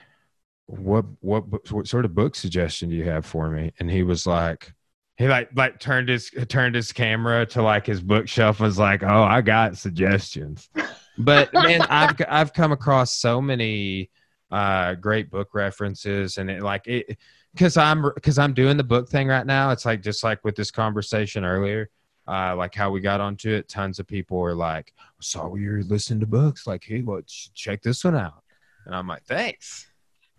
what 0.68 1.06
what 1.20 1.44
what 1.72 1.88
sort 1.88 2.06
of 2.06 2.16
book 2.16 2.36
suggestion 2.36 2.90
do 2.90 2.96
you 2.96 3.04
have 3.06 3.26
for 3.26 3.50
me? 3.50 3.74
And 3.80 3.90
he 3.90 4.04
was 4.04 4.26
like 4.26 4.74
he 5.18 5.28
like 5.28 5.50
like 5.56 5.80
turned 5.80 6.10
his 6.10 6.32
turned 6.48 6.76
his 6.76 6.92
camera 6.92 7.46
to 7.48 7.62
like 7.62 7.86
his 7.86 8.02
bookshelf 8.02 8.60
and 8.60 8.68
was 8.68 8.80
like 8.80 9.04
oh 9.04 9.24
i 9.24 9.42
got 9.42 9.78
suggestions. 9.78 10.70
But 11.18 11.54
man 11.54 11.82
i've 11.90 12.16
i've 12.28 12.54
come 12.54 12.72
across 12.72 13.14
so 13.14 13.42
many 13.42 14.10
uh 14.52 14.96
great 14.96 15.30
book 15.30 15.54
references 15.54 16.38
and 16.38 16.50
it 16.50 16.62
like 16.62 16.88
it 16.88 17.18
because 17.54 17.76
i'm 17.76 18.04
because 18.14 18.38
i'm 18.38 18.54
doing 18.54 18.78
the 18.78 18.84
book 18.84 19.10
thing 19.10 19.28
right 19.28 19.46
now. 19.46 19.72
It's 19.72 19.86
like 19.86 20.02
just 20.02 20.24
like 20.24 20.44
with 20.44 20.56
this 20.56 20.72
conversation 20.72 21.44
earlier 21.44 21.90
uh 22.28 22.56
like 22.56 22.74
how 22.74 22.90
we 22.90 23.02
got 23.02 23.20
onto 23.20 23.52
it 23.52 23.68
tons 23.68 24.00
of 24.00 24.08
people 24.08 24.38
were 24.38 24.56
like 24.56 24.94
saw 25.20 25.54
you're 25.56 25.84
listening 25.84 26.22
to 26.22 26.28
books. 26.28 26.66
Like 26.66 26.84
hey 26.86 27.02
well 27.02 27.22
check 27.54 27.82
this 27.82 28.04
one 28.04 28.16
out. 28.16 28.44
And 28.86 28.96
i'm 28.96 29.08
like 29.08 29.24
thanks 29.26 29.93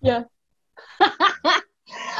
yeah. 0.05 0.23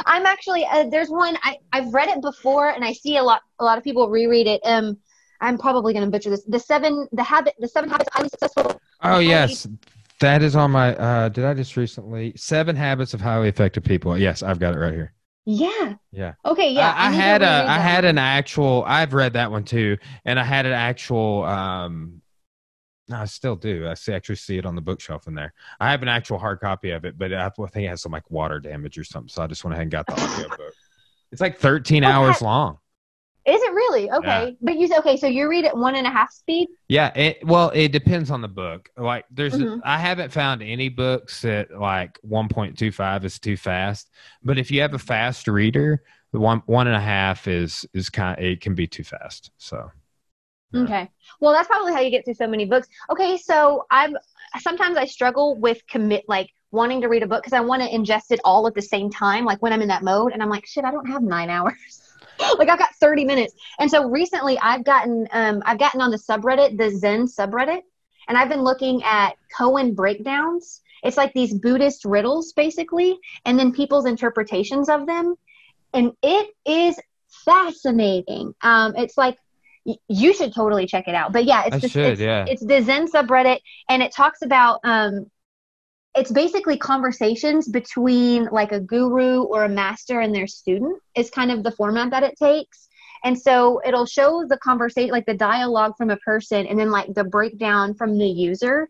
I'm 0.05 0.25
actually 0.25 0.65
uh, 0.65 0.87
there's 0.89 1.09
one 1.09 1.37
I 1.43 1.57
I've 1.73 1.93
read 1.93 2.09
it 2.09 2.21
before 2.21 2.69
and 2.69 2.83
I 2.83 2.93
see 2.93 3.17
a 3.17 3.23
lot 3.23 3.41
a 3.59 3.63
lot 3.63 3.77
of 3.77 3.83
people 3.83 4.09
reread 4.09 4.47
it. 4.47 4.61
Um, 4.63 4.97
I'm 5.41 5.57
probably 5.57 5.93
going 5.93 6.05
to 6.05 6.11
butcher 6.11 6.29
this. 6.29 6.43
The 6.45 6.59
seven 6.59 7.07
the 7.11 7.23
habit 7.23 7.55
the 7.59 7.67
seven 7.67 7.89
habits 7.89 8.07
of 8.09 8.13
highly 8.13 8.29
successful. 8.29 8.79
Oh 9.01 9.19
yes, 9.19 9.67
that 10.19 10.41
is 10.41 10.55
on 10.55 10.71
my. 10.71 10.95
uh 10.95 11.29
Did 11.29 11.45
I 11.45 11.53
just 11.53 11.75
recently 11.77 12.33
seven 12.35 12.75
habits 12.75 13.13
of 13.13 13.21
highly 13.21 13.49
effective 13.49 13.83
people? 13.83 14.17
Yes, 14.17 14.43
I've 14.43 14.59
got 14.59 14.75
it 14.75 14.79
right 14.79 14.93
here. 14.93 15.13
Yeah. 15.45 15.95
Yeah. 16.11 16.33
Okay. 16.45 16.71
Yeah. 16.71 16.93
I, 16.95 17.07
I 17.07 17.11
need 17.11 17.17
had 17.17 17.41
a 17.41 17.45
reread 17.45 17.65
I 17.65 17.77
that 17.77 17.81
had 17.81 18.05
an 18.05 18.17
actual 18.17 18.83
I've 18.87 19.13
read 19.13 19.33
that 19.33 19.51
one 19.51 19.63
too, 19.63 19.97
and 20.23 20.39
I 20.39 20.43
had 20.43 20.65
an 20.65 20.73
actual 20.73 21.43
um 21.43 22.21
no, 23.07 23.17
I 23.17 23.25
still 23.25 23.55
do. 23.55 23.87
I 23.87 23.93
see, 23.93 24.13
actually 24.13 24.35
see 24.35 24.57
it 24.57 24.65
on 24.65 24.75
the 24.75 24.81
bookshelf 24.81 25.27
in 25.27 25.35
there. 25.35 25.53
I 25.79 25.91
have 25.91 26.01
an 26.01 26.07
actual 26.07 26.37
hard 26.39 26.59
copy 26.59 26.91
of 26.91 27.05
it, 27.05 27.17
but 27.17 27.33
I 27.33 27.49
think 27.49 27.85
it 27.85 27.89
has 27.89 28.01
some 28.01 28.11
like 28.11 28.29
water 28.31 28.59
damage 28.59 28.97
or 28.97 29.03
something. 29.03 29.29
So 29.29 29.43
I 29.43 29.47
just 29.47 29.63
went 29.63 29.73
ahead 29.73 29.83
and 29.83 29.91
got 29.91 30.07
the 30.07 30.13
audio 30.13 30.49
book. 30.49 30.73
It's 31.31 31.41
like 31.41 31.57
13 31.57 32.05
Oh, 32.05 32.07
hours 32.07 32.41
long. 32.41 32.77
Is 33.45 33.61
it 33.61 33.73
really? 33.73 34.09
Okay. 34.09 34.55
But 34.61 34.77
you 34.77 34.89
okay, 34.99 35.17
so 35.17 35.27
you 35.27 35.49
read 35.49 35.65
at 35.65 35.75
one 35.75 35.95
and 35.95 36.07
a 36.07 36.09
half 36.09 36.31
speed? 36.31 36.67
Yeah, 36.87 37.07
it, 37.15 37.45
well, 37.45 37.71
it 37.73 37.91
depends 37.91 38.31
on 38.31 38.41
the 38.41 38.47
book. 38.47 38.89
Like, 38.95 39.25
there's, 39.29 39.53
Mhm. 39.53 39.81
I 39.83 39.99
haven't 39.99 40.31
found 40.31 40.61
any 40.63 40.87
books 40.87 41.41
that 41.41 41.77
like 41.77 42.19
1.25 42.23 43.25
is 43.25 43.37
too 43.37 43.57
fast. 43.57 44.09
But 44.43 44.57
if 44.57 44.71
you 44.71 44.81
have 44.81 44.93
a 44.93 44.99
fast 44.99 45.47
reader, 45.47 46.03
the 46.31 46.39
one 46.39 46.61
one 46.67 46.87
and 46.87 46.95
a 46.95 47.01
half 47.01 47.47
is 47.47 47.85
is 47.93 48.09
kind. 48.09 48.37
of, 48.39 48.45
It 48.45 48.61
can 48.61 48.73
be 48.75 48.87
too 48.87 49.03
fast. 49.03 49.51
So 49.57 49.77
Yeah. 49.77 49.89
Okay. 50.83 51.09
Well, 51.39 51.53
that's 51.53 51.67
probably 51.67 51.93
how 51.93 52.01
you 52.01 52.09
get 52.09 52.25
through 52.25 52.35
so 52.35 52.47
many 52.47 52.65
books. 52.65 52.87
Okay, 53.09 53.37
so 53.37 53.85
I'm 53.91 54.15
sometimes 54.59 54.97
I 54.97 55.05
struggle 55.05 55.55
with 55.55 55.85
commit 55.87 56.25
like 56.27 56.49
wanting 56.71 57.01
to 57.01 57.07
read 57.07 57.23
a 57.23 57.27
book 57.27 57.43
because 57.43 57.53
I 57.53 57.61
want 57.61 57.81
to 57.81 57.89
ingest 57.89 58.31
it 58.31 58.39
all 58.43 58.67
at 58.67 58.75
the 58.75 58.81
same 58.81 59.09
time, 59.09 59.45
like 59.45 59.61
when 59.61 59.73
I'm 59.73 59.81
in 59.81 59.87
that 59.87 60.03
mode, 60.03 60.33
and 60.33 60.41
I'm 60.43 60.49
like, 60.49 60.65
shit, 60.65 60.83
I 60.83 60.91
don't 60.91 61.07
have 61.07 61.23
nine 61.23 61.49
hours. 61.49 62.01
like 62.57 62.69
I've 62.69 62.79
got 62.79 62.93
30 62.95 63.25
minutes. 63.25 63.53
And 63.79 63.89
so 63.89 64.09
recently 64.09 64.57
I've 64.59 64.83
gotten 64.83 65.27
um 65.31 65.63
I've 65.65 65.79
gotten 65.79 66.01
on 66.01 66.11
the 66.11 66.17
subreddit, 66.17 66.77
the 66.77 66.89
Zen 66.91 67.27
subreddit, 67.27 67.81
and 68.27 68.37
I've 68.37 68.49
been 68.49 68.63
looking 68.63 69.03
at 69.03 69.35
koan 69.57 69.95
breakdowns. 69.95 70.81
It's 71.03 71.17
like 71.17 71.33
these 71.33 71.53
Buddhist 71.53 72.03
riddles 72.05 72.53
basically, 72.53 73.17
and 73.45 73.57
then 73.57 73.71
people's 73.71 74.05
interpretations 74.05 74.89
of 74.89 75.05
them. 75.05 75.35
And 75.93 76.11
it 76.21 76.49
is 76.65 76.99
fascinating. 77.45 78.53
Um, 78.61 78.95
it's 78.97 79.17
like 79.17 79.37
y- 79.85 79.95
you 80.07 80.33
should 80.33 80.53
totally 80.53 80.87
check 80.87 81.07
it 81.07 81.15
out. 81.15 81.31
But 81.31 81.45
yeah, 81.45 81.65
it's 81.65 81.75
I 81.75 81.79
just 81.79 81.93
should, 81.93 82.05
it's, 82.05 82.21
yeah. 82.21 82.45
it's 82.47 82.65
the 82.65 82.81
Zen 82.81 83.07
subreddit, 83.07 83.59
and 83.89 84.03
it 84.03 84.11
talks 84.11 84.41
about 84.41 84.79
um, 84.83 85.29
it's 86.15 86.31
basically 86.31 86.77
conversations 86.77 87.67
between 87.67 88.45
like 88.45 88.71
a 88.71 88.79
guru 88.79 89.43
or 89.43 89.65
a 89.65 89.69
master 89.69 90.21
and 90.21 90.33
their 90.33 90.47
student 90.47 91.01
is 91.15 91.29
kind 91.29 91.51
of 91.51 91.63
the 91.63 91.71
format 91.71 92.11
that 92.11 92.23
it 92.23 92.35
takes. 92.37 92.87
And 93.23 93.39
so 93.39 93.81
it'll 93.85 94.05
show 94.05 94.45
the 94.47 94.57
conversation, 94.57 95.11
like 95.11 95.25
the 95.25 95.33
dialogue 95.33 95.93
from 95.97 96.11
a 96.11 96.17
person, 96.17 96.67
and 96.67 96.79
then 96.79 96.91
like 96.91 97.13
the 97.13 97.23
breakdown 97.23 97.95
from 97.95 98.17
the 98.17 98.27
user. 98.27 98.87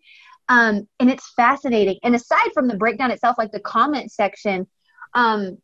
Um, 0.49 0.87
and 0.99 1.09
it's 1.09 1.31
fascinating. 1.35 1.97
And 2.03 2.13
aside 2.13 2.51
from 2.53 2.67
the 2.67 2.77
breakdown 2.77 3.11
itself, 3.11 3.37
like 3.37 3.51
the 3.51 3.59
comment 3.59 4.11
section, 4.11 4.67
um, 5.15 5.57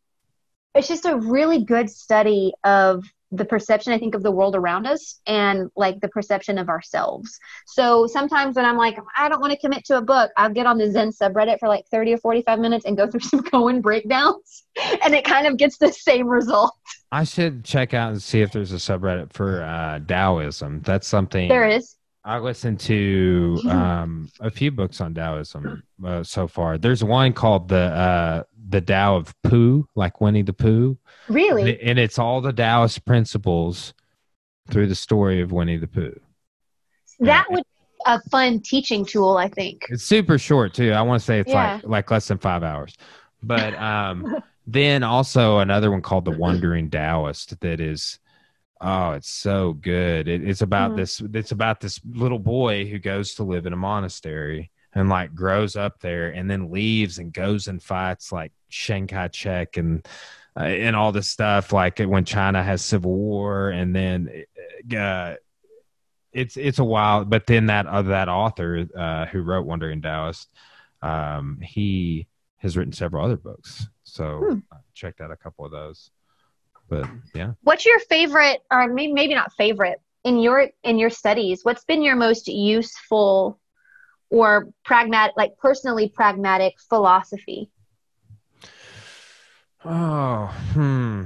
it's 0.74 0.88
just 0.88 1.04
a 1.04 1.16
really 1.16 1.64
good 1.64 1.90
study 1.90 2.54
of 2.64 3.04
the 3.32 3.44
perception 3.44 3.92
i 3.92 3.98
think 3.98 4.14
of 4.14 4.22
the 4.22 4.30
world 4.30 4.54
around 4.54 4.86
us 4.86 5.20
and 5.26 5.70
like 5.76 6.00
the 6.00 6.08
perception 6.08 6.58
of 6.58 6.68
ourselves. 6.68 7.38
So 7.66 8.06
sometimes 8.06 8.56
when 8.56 8.64
i'm 8.64 8.76
like 8.76 8.98
i 9.16 9.28
don't 9.28 9.40
want 9.40 9.52
to 9.52 9.58
commit 9.58 9.84
to 9.86 9.96
a 9.98 10.02
book 10.02 10.30
i'll 10.36 10.50
get 10.50 10.66
on 10.66 10.78
the 10.78 10.90
zen 10.90 11.10
subreddit 11.10 11.58
for 11.58 11.68
like 11.68 11.84
30 11.90 12.14
or 12.14 12.18
45 12.18 12.58
minutes 12.58 12.84
and 12.84 12.96
go 12.96 13.08
through 13.08 13.20
some 13.32 13.42
koan 13.42 13.80
breakdowns 13.82 14.64
and 15.04 15.14
it 15.14 15.24
kind 15.24 15.46
of 15.46 15.56
gets 15.56 15.78
the 15.78 15.92
same 15.92 16.26
result. 16.26 16.72
I 17.10 17.24
should 17.24 17.64
check 17.64 17.92
out 17.92 18.12
and 18.12 18.22
see 18.22 18.40
if 18.40 18.52
there's 18.52 18.72
a 18.72 18.76
subreddit 18.76 19.32
for 19.32 19.62
uh, 19.62 20.00
Taoism. 20.06 20.80
That's 20.82 21.06
something 21.06 21.48
there 21.48 21.68
is 21.68 21.96
I 22.24 22.38
listened 22.38 22.78
to 22.80 23.60
um, 23.68 24.30
a 24.40 24.50
few 24.50 24.70
books 24.70 25.00
on 25.00 25.12
Taoism 25.14 25.82
uh, 26.04 26.22
so 26.22 26.46
far. 26.46 26.78
There's 26.78 27.02
one 27.02 27.32
called 27.32 27.68
the 27.68 27.76
uh, 27.76 28.42
the 28.68 28.80
Tao 28.80 29.16
of 29.16 29.34
Pooh, 29.42 29.88
like 29.96 30.20
Winnie 30.20 30.42
the 30.42 30.52
Pooh, 30.52 30.96
really 31.28 31.80
and 31.82 31.98
it's 31.98 32.18
all 32.18 32.40
the 32.40 32.52
Taoist 32.52 33.04
principles 33.04 33.92
through 34.70 34.86
the 34.86 34.94
story 34.94 35.40
of 35.40 35.50
Winnie 35.52 35.76
the 35.78 35.88
Pooh. 35.88 36.18
that 37.20 37.46
would 37.50 37.64
be 37.64 38.02
a 38.06 38.20
fun 38.30 38.58
teaching 38.60 39.04
tool 39.04 39.36
i 39.36 39.48
think 39.48 39.86
It's 39.90 40.02
super 40.04 40.38
short 40.38 40.74
too. 40.74 40.92
I 40.92 41.02
want 41.02 41.20
to 41.20 41.24
say 41.24 41.38
it's 41.40 41.50
Yeah. 41.50 41.74
like 41.74 41.84
like 41.84 42.10
less 42.10 42.28
than 42.28 42.38
five 42.38 42.62
hours. 42.62 42.96
But 43.42 43.74
um, 43.90 44.42
then 44.66 45.02
also 45.02 45.58
another 45.58 45.90
one 45.90 46.02
called 46.02 46.24
the 46.24 46.30
Wandering 46.44 46.88
Taoist 46.90 47.58
that 47.60 47.80
is, 47.80 48.18
oh, 48.82 49.12
it's 49.12 49.30
so 49.30 49.72
good. 49.74 50.26
It, 50.28 50.46
it's 50.46 50.60
about 50.62 50.92
Mhm. 50.92 50.96
this. 50.96 51.20
It's 51.32 51.52
about 51.52 51.80
this 51.80 52.00
little 52.04 52.38
boy 52.38 52.86
who 52.86 52.98
goes 52.98 53.34
to 53.36 53.44
live 53.44 53.64
in 53.66 53.72
a 53.72 53.76
monastery 53.76 54.70
and 54.94 55.08
like 55.08 55.34
grows 55.34 55.76
up 55.76 56.00
there 56.00 56.28
and 56.30 56.50
then 56.50 56.70
leaves 56.70 57.18
and 57.18 57.32
goes 57.32 57.68
and 57.68 57.82
fights 57.82 58.32
like 58.32 58.52
Chiang 58.68 59.06
Kai 59.06 59.30
Shek 59.32 59.76
and 59.76 60.06
uh, 60.56 60.64
and 60.64 60.94
all 60.96 61.12
this 61.12 61.28
stuff 61.28 61.72
like 61.72 61.98
when 62.00 62.24
China 62.26 62.62
has 62.62 62.82
civil 62.84 63.14
war 63.14 63.70
and 63.70 63.96
then 63.96 64.44
uh, 64.94 65.34
it's 66.32 66.56
it's 66.56 66.78
a 66.78 66.84
while. 66.84 67.24
But 67.24 67.46
then 67.46 67.66
that 67.66 67.86
uh, 67.86 68.02
that 68.02 68.28
author 68.28 68.86
uh, 68.96 69.26
who 69.26 69.40
wrote 69.42 69.64
Wandering 69.66 70.02
Taoist, 70.02 70.50
um, 71.00 71.58
he 71.62 72.26
has 72.58 72.76
written 72.76 72.92
several 72.92 73.24
other 73.24 73.36
books. 73.36 73.88
So 74.04 74.38
Hmm. 74.40 74.58
I 74.72 74.76
checked 74.94 75.20
out 75.20 75.30
a 75.30 75.36
couple 75.36 75.64
of 75.64 75.70
those. 75.72 76.10
But 76.92 77.08
yeah, 77.34 77.52
what's 77.62 77.86
your 77.86 77.98
favorite 78.00 78.60
or 78.70 78.86
maybe, 78.86 79.14
maybe 79.14 79.34
not 79.34 79.50
favorite 79.54 79.98
in 80.24 80.38
your 80.38 80.68
in 80.82 80.98
your 80.98 81.08
studies 81.08 81.64
what's 81.64 81.84
been 81.84 82.02
your 82.02 82.16
most 82.16 82.48
useful 82.48 83.58
or 84.30 84.68
pragmatic 84.84 85.34
like 85.38 85.56
personally 85.56 86.08
pragmatic 86.08 86.74
philosophy 86.88 87.70
oh, 89.86 90.46
hmm, 90.74 91.24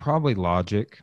probably 0.00 0.34
logic. 0.34 1.00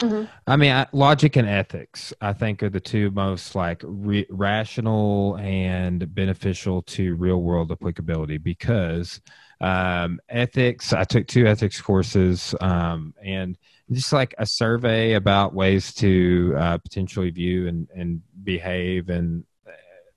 Mhm. 0.00 0.28
I 0.48 0.56
mean, 0.56 0.72
I, 0.72 0.86
logic 0.92 1.36
and 1.36 1.48
ethics, 1.48 2.12
I 2.20 2.32
think, 2.32 2.62
are 2.64 2.68
the 2.68 2.80
two 2.80 3.12
most 3.12 3.54
like 3.54 3.80
re- 3.84 4.26
rational 4.28 5.38
and 5.38 6.12
beneficial 6.12 6.82
to 6.82 7.14
real 7.14 7.40
world 7.40 7.70
applicability 7.70 8.38
because 8.38 9.20
um, 9.60 10.20
ethics, 10.28 10.92
I 10.92 11.04
took 11.04 11.26
two 11.26 11.46
ethics 11.46 11.80
courses 11.80 12.54
um, 12.60 13.14
and 13.22 13.56
just 13.90 14.12
like 14.12 14.34
a 14.38 14.46
survey 14.46 15.14
about 15.14 15.54
ways 15.54 15.92
to 15.94 16.54
uh, 16.58 16.78
potentially 16.78 17.30
view 17.30 17.68
and, 17.68 17.88
and 17.94 18.22
behave 18.42 19.08
and 19.08 19.44
uh, 19.66 19.70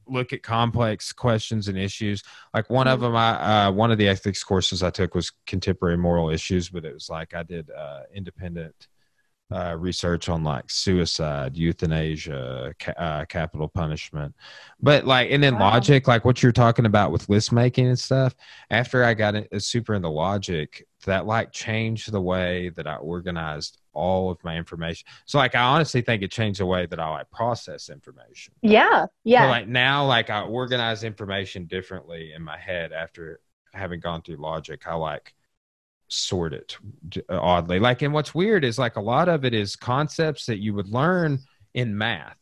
look 0.07 0.33
at 0.33 0.43
complex 0.43 1.11
questions 1.11 1.67
and 1.67 1.77
issues. 1.77 2.23
Like 2.53 2.69
one 2.69 2.87
of 2.87 3.01
them, 3.01 3.15
I 3.15 3.65
uh, 3.67 3.71
one 3.71 3.91
of 3.91 3.97
the 3.97 4.07
ethics 4.07 4.43
courses 4.43 4.83
I 4.83 4.89
took 4.89 5.15
was 5.15 5.31
contemporary 5.45 5.97
moral 5.97 6.29
issues, 6.29 6.69
but 6.69 6.85
it 6.85 6.93
was 6.93 7.09
like 7.09 7.33
I 7.33 7.43
did 7.43 7.69
uh, 7.69 8.01
independent 8.13 8.87
uh, 9.51 9.75
research 9.77 10.29
on 10.29 10.43
like 10.43 10.69
suicide, 10.69 11.55
euthanasia, 11.55 12.73
ca- 12.79 12.91
uh, 12.97 13.25
capital 13.25 13.67
punishment, 13.67 14.35
but 14.81 15.05
like, 15.05 15.31
and 15.31 15.41
then 15.41 15.57
Wow. 15.57 15.71
logic, 15.71 16.07
like 16.07 16.25
what 16.25 16.43
you're 16.43 16.51
talking 16.51 16.85
about 16.85 17.11
with 17.11 17.29
list 17.29 17.51
making 17.51 17.87
and 17.87 17.97
stuff. 17.99 18.35
After 18.69 19.03
I 19.03 19.13
got 19.13 19.35
in, 19.35 19.59
super 19.59 19.93
into 19.95 20.09
logic, 20.09 20.85
that 21.05 21.25
like 21.25 21.51
changed 21.51 22.11
the 22.11 22.21
way 22.21 22.69
that 22.69 22.87
I 22.87 22.95
organized 22.97 23.79
all 23.93 24.29
of 24.31 24.43
my 24.43 24.57
information. 24.57 25.07
So 25.25 25.37
like, 25.37 25.55
I 25.55 25.61
honestly 25.61 26.01
think 26.01 26.23
it 26.23 26.31
changed 26.31 26.59
the 26.59 26.65
way 26.65 26.85
that 26.85 26.99
I 26.99 27.09
like 27.09 27.29
process 27.31 27.89
information. 27.89 28.53
yeah 28.61 29.05
yeah 29.23 29.43
So 29.43 29.49
like 29.49 29.67
now, 29.67 30.05
like 30.05 30.29
I 30.29 30.41
organize 30.41 31.03
information 31.03 31.65
differently 31.65 32.33
in 32.33 32.41
my 32.43 32.57
head 32.57 32.91
after 32.91 33.39
having 33.73 33.99
gone 33.99 34.21
through 34.23 34.37
logic. 34.37 34.87
I 34.87 34.95
like 34.95 35.33
sort 36.09 36.53
it 36.53 36.77
oddly. 37.29 37.79
Like, 37.79 38.01
and 38.01 38.13
what's 38.13 38.35
weird 38.35 38.63
is 38.63 38.79
like 38.79 38.95
a 38.95 39.01
lot 39.01 39.29
of 39.29 39.45
it 39.45 39.53
is 39.53 39.75
concepts 39.75 40.45
that 40.45 40.59
you 40.59 40.73
would 40.73 40.89
learn 40.89 41.39
in 41.73 41.97
math, 41.97 42.37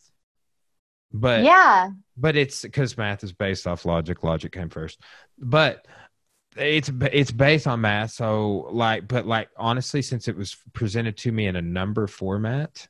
but 1.12 1.44
yeah 1.44 1.90
but 2.18 2.36
it's 2.36 2.62
because 2.64 2.98
math 2.98 3.24
is 3.24 3.34
based 3.34 3.68
off 3.68 3.86
logic. 3.86 4.24
Logic 4.24 4.52
came 4.52 4.70
first, 4.70 5.02
but 5.38 5.86
it's 6.58 6.90
it's 7.02 7.32
based 7.32 7.68
on 7.68 7.82
math. 7.82 8.12
So 8.12 8.68
like, 8.72 9.08
but 9.08 9.26
like 9.28 9.50
honestly, 9.58 10.02
since 10.02 10.28
it 10.28 10.38
was 10.38 10.56
presented 10.74 11.18
to 11.20 11.32
me 11.32 11.48
in 11.48 11.56
a 11.58 11.62
number 11.62 12.08
format, 12.08 12.88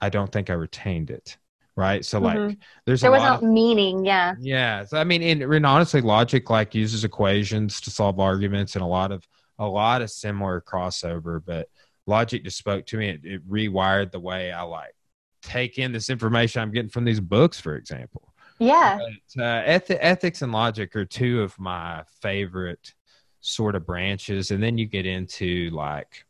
I 0.00 0.10
don't 0.10 0.30
think 0.32 0.50
I 0.50 0.54
retained 0.54 1.10
it. 1.10 1.38
Right. 1.76 2.04
So 2.04 2.20
like, 2.20 2.36
Mhm. 2.38 2.58
there's 2.86 3.02
there 3.02 3.10
a 3.10 3.12
was 3.12 3.22
lot 3.22 3.32
no 3.32 3.34
of 3.34 3.42
meaning 3.42 4.04
yeah 4.04 4.34
yeah. 4.38 4.84
So 4.84 4.98
I 4.98 5.04
mean, 5.04 5.22
in, 5.22 5.42
in 5.52 5.64
honestly, 5.64 6.00
logic 6.00 6.50
like 6.50 6.74
uses 6.74 7.04
equations 7.04 7.80
to 7.82 7.90
solve 7.90 8.20
arguments 8.20 8.76
and 8.76 8.82
a 8.82 8.86
lot 8.86 9.12
of 9.12 9.26
a 9.58 9.66
lot 9.66 10.02
of 10.02 10.10
similar 10.10 10.60
crossover, 10.60 11.42
but 11.44 11.68
logic 12.06 12.44
just 12.44 12.58
spoke 12.58 12.86
to 12.86 12.96
me. 12.96 13.08
It, 13.10 13.20
it 13.24 13.48
rewired 13.48 14.12
the 14.12 14.20
way 14.20 14.52
I 14.52 14.62
like 14.62 14.94
take 15.42 15.78
in 15.78 15.92
this 15.92 16.10
information 16.10 16.60
I'm 16.62 16.72
getting 16.72 16.90
from 16.90 17.04
these 17.04 17.20
books, 17.20 17.60
for 17.60 17.76
example. 17.76 18.32
yeah 18.58 18.98
But, 19.36 19.42
uh, 19.42 19.62
eth- 19.64 19.90
ethics 19.90 20.42
and 20.42 20.52
logic 20.52 20.96
are 20.96 21.04
two 21.04 21.42
of 21.42 21.58
my 21.58 22.02
favorite 22.20 22.94
sort 23.40 23.74
of 23.76 23.86
branches, 23.86 24.50
and 24.50 24.62
then 24.62 24.76
you 24.78 24.86
get 24.86 25.06
into 25.06 25.70
like 25.70 26.24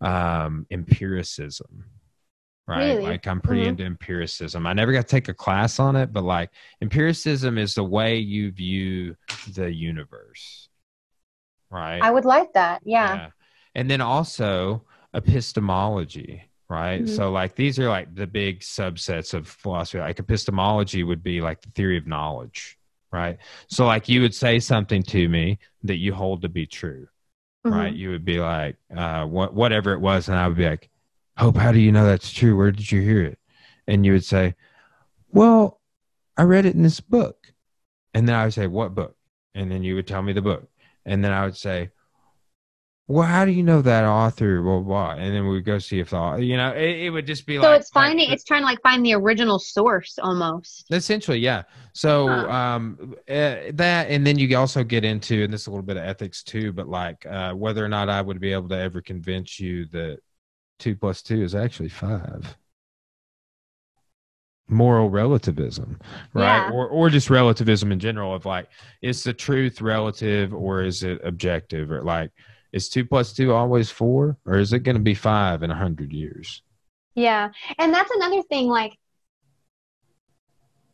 um, 0.00 0.66
empiricism, 0.70 1.84
right? 2.66 2.88
Really? 2.90 3.02
Like 3.02 3.26
I'm 3.26 3.40
pretty 3.40 3.64
Mhm. 3.64 3.68
into 3.68 3.84
empiricism. 3.84 4.66
I 4.66 4.72
never 4.72 4.92
got 4.92 5.02
to 5.02 5.10
take 5.16 5.28
a 5.28 5.34
class 5.34 5.78
on 5.78 5.96
it, 5.96 6.12
but 6.12 6.24
like 6.24 6.50
empiricism 6.82 7.56
is 7.58 7.74
the 7.74 7.84
way 7.84 8.18
you 8.18 8.50
view 8.50 9.16
the 9.52 9.72
universe, 9.72 10.63
right? 11.74 12.00
I 12.02 12.10
would 12.10 12.24
like 12.24 12.52
that. 12.54 12.80
Yeah. 12.84 13.14
Yeah. 13.14 13.30
And 13.74 13.90
then 13.90 14.00
also 14.00 14.84
epistemology, 15.12 16.42
right? 16.68 17.02
Mhm. 17.04 17.08
So 17.16 17.30
like 17.30 17.54
these 17.54 17.78
are 17.78 17.88
like 17.88 18.14
the 18.14 18.26
big 18.26 18.60
subsets 18.60 19.34
of 19.34 19.48
philosophy. 19.48 19.98
Like 19.98 20.18
epistemology 20.18 21.02
would 21.02 21.22
be 21.22 21.40
like 21.40 21.60
the 21.60 21.70
theory 21.70 21.98
of 21.98 22.06
knowledge, 22.06 22.78
right? 23.12 23.38
So 23.68 23.84
like 23.86 24.08
you 24.08 24.20
would 24.22 24.34
say 24.34 24.58
something 24.58 25.02
to 25.04 25.28
me 25.28 25.58
that 25.82 25.96
you 25.96 26.14
hold 26.14 26.42
to 26.42 26.48
be 26.48 26.66
true, 26.66 27.08
right? 27.64 27.92
Mhm. 27.92 27.98
You 27.98 28.10
would 28.10 28.24
be 28.24 28.38
like, 28.40 28.76
uh, 28.96 29.26
what 29.26 29.54
whatever 29.54 29.92
it 29.92 30.00
was, 30.00 30.28
and 30.28 30.38
I 30.38 30.48
would 30.48 30.56
be 30.56 30.68
like, 30.68 30.88
Hope, 31.36 31.56
how 31.56 31.72
do 31.72 31.80
you 31.80 31.90
know 31.90 32.06
that's 32.06 32.32
true? 32.32 32.56
Where 32.56 32.70
did 32.70 32.90
you 32.92 33.00
hear 33.00 33.22
it? 33.22 33.38
And 33.88 34.06
you 34.06 34.12
would 34.12 34.24
say, 34.24 34.54
Well, 35.30 35.80
I 36.36 36.44
read 36.44 36.64
it 36.66 36.74
in 36.74 36.82
this 36.82 37.00
book. 37.00 37.52
And 38.14 38.28
then 38.28 38.36
I 38.36 38.44
would 38.44 38.54
say, 38.54 38.66
What 38.68 38.94
book? 38.94 39.16
And 39.54 39.70
then 39.70 39.82
you 39.82 39.94
would 39.96 40.06
tell 40.06 40.22
me 40.22 40.32
the 40.32 40.42
book. 40.42 40.68
And 41.06 41.24
then 41.24 41.32
I 41.32 41.44
would 41.44 41.56
say, 41.56 41.90
Well, 43.06 43.26
how 43.26 43.44
do 43.44 43.50
you 43.52 43.62
know 43.62 43.82
that 43.82 44.04
author? 44.04 44.62
Blah, 44.62 44.80
blah. 44.80 45.10
And 45.12 45.34
then 45.34 45.44
we 45.44 45.50
would 45.50 45.64
go 45.64 45.78
see 45.78 46.00
if 46.00 46.10
the 46.10 46.36
you 46.36 46.56
know, 46.56 46.72
it, 46.72 47.04
it 47.06 47.10
would 47.10 47.26
just 47.26 47.46
be 47.46 47.56
So 47.56 47.62
like 47.62 47.68
So 47.70 47.74
it's 47.76 47.90
finding, 47.90 48.28
like, 48.28 48.34
it's 48.36 48.44
trying 48.44 48.62
to 48.62 48.66
like 48.66 48.82
find 48.82 49.04
the 49.04 49.14
original 49.14 49.58
source 49.58 50.18
almost. 50.22 50.86
Essentially, 50.90 51.38
yeah. 51.38 51.64
So 51.92 52.28
Huh. 52.28 52.50
um, 52.50 53.14
uh, 53.28 53.56
that, 53.74 54.08
and 54.08 54.26
then 54.26 54.38
you 54.38 54.56
also 54.56 54.82
get 54.84 55.04
into, 55.04 55.44
and 55.44 55.52
this 55.52 55.62
is 55.62 55.66
a 55.66 55.70
little 55.70 55.84
bit 55.84 55.98
of 55.98 56.04
ethics 56.04 56.42
too, 56.42 56.72
but 56.72 56.88
like 56.88 57.26
uh, 57.26 57.52
whether 57.52 57.84
or 57.84 57.88
not 57.88 58.08
I 58.08 58.22
would 58.22 58.40
be 58.40 58.52
able 58.52 58.68
to 58.70 58.78
ever 58.78 59.02
convince 59.02 59.60
you 59.60 59.84
that 59.86 60.18
two 60.78 60.96
plus 60.96 61.22
two 61.22 61.42
is 61.42 61.54
actually 61.54 61.90
five. 61.90 62.56
Moral 64.68 65.10
relativism, 65.10 66.00
right? 66.32 66.66
Yeah. 66.66 66.70
Or 66.70 66.88
or 66.88 67.10
just 67.10 67.28
relativism 67.28 67.92
in 67.92 67.98
general 67.98 68.34
of 68.34 68.46
like, 68.46 68.68
is 69.02 69.22
the 69.22 69.34
truth 69.34 69.82
relative 69.82 70.54
or 70.54 70.82
is 70.82 71.02
it 71.02 71.20
objective? 71.22 71.90
Or 71.90 72.02
like, 72.02 72.30
is 72.72 72.88
two 72.88 73.04
plus 73.04 73.34
two 73.34 73.52
always 73.52 73.90
four, 73.90 74.38
or 74.46 74.58
is 74.58 74.72
it 74.72 74.80
going 74.80 74.96
to 74.96 75.02
be 75.02 75.14
five 75.14 75.62
in 75.62 75.70
a 75.70 75.74
hundred 75.74 76.12
years? 76.12 76.62
Yeah. 77.14 77.50
And 77.78 77.92
that's 77.92 78.10
another 78.10 78.42
thing, 78.42 78.66
like 78.66 78.98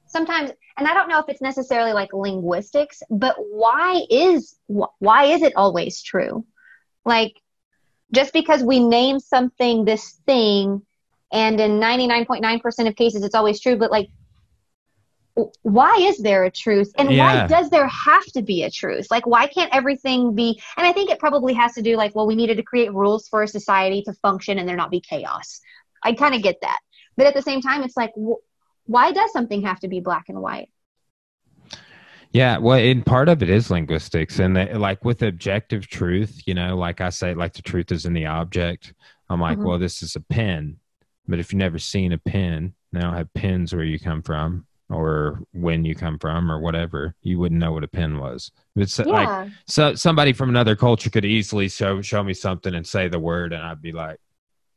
sometimes, 0.07 0.51
and 0.77 0.89
I 0.89 0.93
don't 0.93 1.09
know 1.09 1.21
if 1.21 1.29
it's 1.29 1.41
necessarily 1.41 1.93
like 1.93 2.13
linguistics, 2.13 3.03
but 3.09 3.37
why 3.39 4.03
is, 4.11 4.57
wh- 4.67 4.93
why 4.99 5.27
is 5.27 5.43
it 5.43 5.55
always 5.57 6.03
true? 6.03 6.45
Like, 7.05 7.41
just 8.13 8.33
because 8.33 8.65
we 8.65 8.81
name 8.81 9.21
something 9.21 9.85
this 9.85 10.21
thing, 10.27 10.83
and 11.33 11.61
in 11.61 11.81
99.9% 11.81 12.89
of 12.89 12.97
cases 12.97 13.23
it's 13.25 13.35
always 13.35 13.61
true, 13.61 13.77
but 13.77 13.91
like, 13.91 14.11
why 15.63 15.97
is 16.01 16.19
there 16.19 16.45
a 16.45 16.51
truth? 16.51 16.93
And 16.99 17.13
Yeah. 17.13 17.43
why 17.43 17.47
does 17.47 17.71
there 17.71 17.87
have 17.87 18.25
to 18.35 18.43
be 18.43 18.65
a 18.65 18.71
truth? 18.71 19.07
Like, 19.11 19.27
why 19.27 19.47
can't 19.47 19.75
everything 19.75 20.35
be? 20.35 20.61
And 20.77 20.87
I 20.87 20.93
think 20.93 21.11
it 21.11 21.19
probably 21.19 21.55
has 21.55 21.73
to 21.75 21.83
do 21.83 21.97
like, 21.97 22.15
well, 22.15 22.27
we 22.27 22.35
needed 22.35 22.57
to 22.57 22.63
create 22.63 22.93
rules 22.93 23.29
for 23.29 23.43
a 23.43 23.49
society 23.49 24.03
to 24.03 24.13
function 24.15 24.59
and 24.59 24.69
there 24.69 24.77
not 24.77 24.91
be 24.91 25.01
chaos. 25.01 25.61
I 26.03 26.15
kind 26.15 26.35
of 26.35 26.43
get 26.43 26.61
that. 26.63 26.81
But 27.17 27.27
at 27.27 27.35
the 27.35 27.43
same 27.43 27.61
time, 27.61 27.83
it's 27.83 27.97
like, 27.97 28.13
wh- 28.17 28.43
why 28.91 29.13
does 29.13 29.33
something 29.33 29.63
have 29.63 29.81
to 29.81 29.89
be 29.89 30.01
black 30.01 30.25
and 30.29 30.41
white? 30.41 30.69
Yeah, 32.33 32.59
well, 32.59 32.79
and 32.79 33.05
part 33.05 33.29
of 33.29 33.43
it 33.43 33.51
is 33.51 33.71
linguistics, 33.71 34.39
and 34.39 34.57
the, 34.57 34.79
like 34.79 35.05
with 35.05 35.21
objective 35.23 35.89
truth, 35.89 36.43
you 36.47 36.55
know, 36.55 36.77
like 36.77 37.01
I 37.01 37.11
say, 37.11 37.35
like 37.35 37.55
the 37.55 37.63
truth 37.63 37.91
is 37.91 38.07
in 38.07 38.13
the 38.13 38.27
object. 38.27 38.95
I'm 39.29 39.41
like, 39.41 39.59
Mhm. 39.59 39.65
well, 39.65 39.79
this 39.81 40.01
is 40.03 40.15
a 40.15 40.21
pen, 40.21 40.77
but 41.31 41.39
if 41.39 41.53
you've 41.53 41.59
never 41.59 41.79
seen 41.79 42.13
a 42.13 42.19
pen, 42.19 42.75
they 42.93 43.01
don't 43.01 43.15
have 43.15 43.33
pins 43.35 43.73
where 43.75 43.85
you 43.85 43.99
come 43.99 44.23
from 44.23 44.67
or 44.91 45.41
when 45.53 45.85
you 45.85 45.95
come 45.95 46.19
from 46.19 46.51
or 46.51 46.59
whatever, 46.61 47.15
you 47.23 47.39
wouldn't 47.39 47.61
know 47.61 47.73
what 47.73 47.85
a 47.85 47.89
pin 47.89 48.19
was. 48.19 48.51
It's 48.75 48.99
like 48.99 49.29
Yeah. 49.29 49.49
so 49.67 49.95
somebody 49.95 50.33
from 50.33 50.49
another 50.49 50.75
culture 50.77 51.11
could 51.11 51.25
easily 51.25 51.69
show 51.69 52.03
show 52.03 52.23
me 52.25 52.35
something 52.35 52.75
and 52.75 52.87
say 52.87 53.09
the 53.09 53.21
word, 53.21 53.53
and 53.53 53.63
I'd 53.63 53.81
be 53.81 53.93
like, 53.93 54.19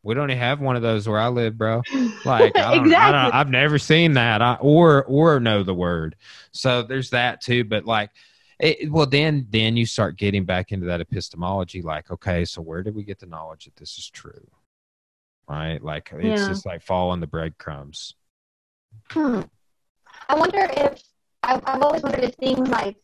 we 0.03 0.13
don't 0.13 0.30
even 0.30 0.39
have 0.39 0.59
one 0.59 0.75
of 0.75 0.81
those 0.81 1.07
where 1.07 1.19
I 1.19 1.30
live, 1.30 1.57
bro. 1.57 1.81
Like 2.25 2.55
I 2.57 2.61
don't, 2.75 2.80
I 2.80 2.85
exactly. 2.85 3.11
don't, 3.11 3.34
I've 3.34 3.49
never 3.49 3.80
seen 3.80 4.13
that, 4.13 4.41
I, 4.41 4.55
or 4.61 5.03
or 5.05 5.39
know 5.39 5.63
the 5.63 5.73
word. 5.73 6.15
So 6.51 6.84
there's 6.84 7.09
that 7.11 7.41
too. 7.41 7.63
But 7.63 7.85
like, 7.85 8.11
it, 8.59 8.91
well, 8.91 9.05
then 9.07 9.47
then 9.49 9.75
you 9.77 9.85
start 9.85 10.17
getting 10.17 10.45
back 10.45 10.71
into 10.71 10.85
that 10.88 11.01
epistemology. 11.01 11.81
Like, 11.81 12.11
okay, 12.11 12.45
so 12.45 12.61
where 12.61 12.84
did 12.84 12.93
we 12.95 13.03
get 13.03 13.19
the 13.19 13.25
knowledge 13.25 13.65
that 13.65 13.77
this 13.77 13.97
is 13.97 14.09
true? 14.09 14.45
Right? 15.49 15.82
Like 15.84 16.11
it's 16.14 16.41
Yeah. 16.41 16.48
just 16.48 16.65
like 16.65 16.82
following 16.82 17.20
the 17.20 17.28
breadcrumbs. 17.28 18.15
Hmm. 19.11 19.41
I 20.30 20.36
wonder 20.36 20.60
if 20.72 21.02
I've, 21.44 21.61
I've 21.65 21.82
always 21.82 22.02
wondered 22.02 22.24
if 22.24 22.36
things 22.36 22.70
like 22.70 22.95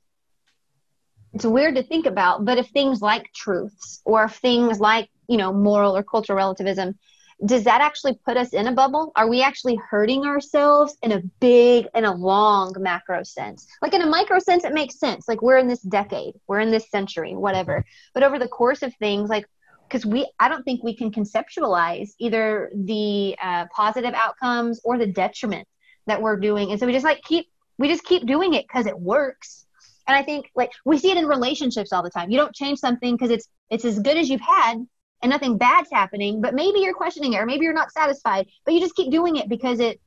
it's 1.34 1.46
weird 1.46 1.76
to 1.76 1.84
think 1.84 2.06
about, 2.08 2.44
but 2.46 2.58
if 2.58 2.68
things 2.70 3.02
like 3.02 3.32
truths 3.34 4.02
or 4.06 4.24
if 4.26 4.36
things 4.36 4.80
like 4.80 5.10
you 5.28 5.38
know 5.38 5.54
moral 5.54 5.96
or 5.96 6.02
cultural 6.04 6.38
relativism, 6.38 6.98
does 7.46 7.66
that 7.66 7.82
actually 7.82 8.18
put 8.26 8.38
us 8.38 8.54
in 8.54 8.68
a 8.68 8.72
bubble? 8.72 9.12
Are 9.16 9.28
we 9.30 9.42
actually 9.42 9.76
hurting 9.76 10.26
ourselves 10.26 10.98
in 11.04 11.12
a 11.12 11.22
big 11.40 11.88
in 11.94 12.06
a 12.06 12.16
long 12.16 12.74
macro 12.80 13.24
sense? 13.24 13.68
Like 13.82 13.94
in 13.94 14.02
a 14.02 14.08
micro 14.08 14.40
sense, 14.40 14.64
it 14.64 14.74
makes 14.74 14.98
sense. 14.98 15.28
Like 15.28 15.42
we're 15.42 15.58
in 15.58 15.68
this 15.68 15.82
decade, 15.82 16.36
we're 16.48 16.62
in 16.62 16.72
this 16.72 16.90
century, 16.90 17.36
whatever. 17.36 17.86
But 18.14 18.24
over 18.24 18.40
the 18.40 18.48
course 18.48 18.82
of 18.82 18.96
things, 18.96 19.30
like 19.30 19.46
because 19.90 20.06
we 20.06 20.30
i 20.40 20.48
don't 20.48 20.64
think 20.64 20.84
we 20.84 20.96
can 20.96 21.12
conceptualize 21.12 22.10
either 22.20 22.72
the 22.76 23.36
uh, 23.42 23.66
positive 23.76 24.14
outcomes 24.14 24.80
or 24.84 24.98
the 24.98 25.08
detriment 25.08 25.68
that 26.10 26.22
we're 26.22 26.38
doing. 26.38 26.72
And 26.72 26.80
so 26.80 26.86
we 26.86 26.92
just 26.92 27.06
like 27.06 27.22
keep 27.24 27.48
we 27.78 27.88
just 27.88 28.04
keep 28.04 28.26
doing 28.26 28.54
it 28.54 28.66
because 28.68 28.86
it 28.86 29.00
works. 29.00 29.66
And 30.08 30.18
i 30.18 30.24
think 30.24 30.52
like 30.56 30.72
we 30.84 30.98
see 30.98 31.12
it 31.12 31.18
in 31.18 31.26
relationships 31.26 31.94
all 31.94 32.04
the 32.04 32.10
time. 32.10 32.30
You 32.30 32.38
don't 32.38 32.54
change 32.54 32.80
something 32.80 33.16
because 33.16 33.32
it's 33.32 33.48
it's 33.70 33.86
as 33.86 34.00
good 34.00 34.18
as 34.18 34.30
you've 34.30 34.42
had 34.42 34.76
and 35.22 35.30
nothing 35.30 35.58
bad's 35.58 35.90
happening 35.92 36.42
but 36.42 36.54
maybe 36.54 36.80
you're 36.80 36.94
questioning 36.94 37.34
it 37.34 37.38
or 37.38 37.46
maybe 37.46 37.64
you're 37.64 37.74
not 37.74 37.92
satisfied 37.92 38.48
but 38.66 38.74
you 38.74 38.80
just 38.80 38.96
keep 38.96 39.12
doing 39.12 39.36
it 39.36 39.48
because 39.48 39.80
it 39.80 40.00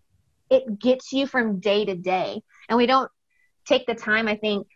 it 0.50 0.78
gets 0.78 1.12
you 1.12 1.26
from 1.26 1.60
day 1.60 1.84
to 1.86 1.94
day. 1.94 2.42
And 2.68 2.76
we 2.76 2.86
don't 2.86 3.10
take 3.66 3.86
the 3.86 3.94
time 3.94 4.26
i 4.28 4.36
think 4.36 4.66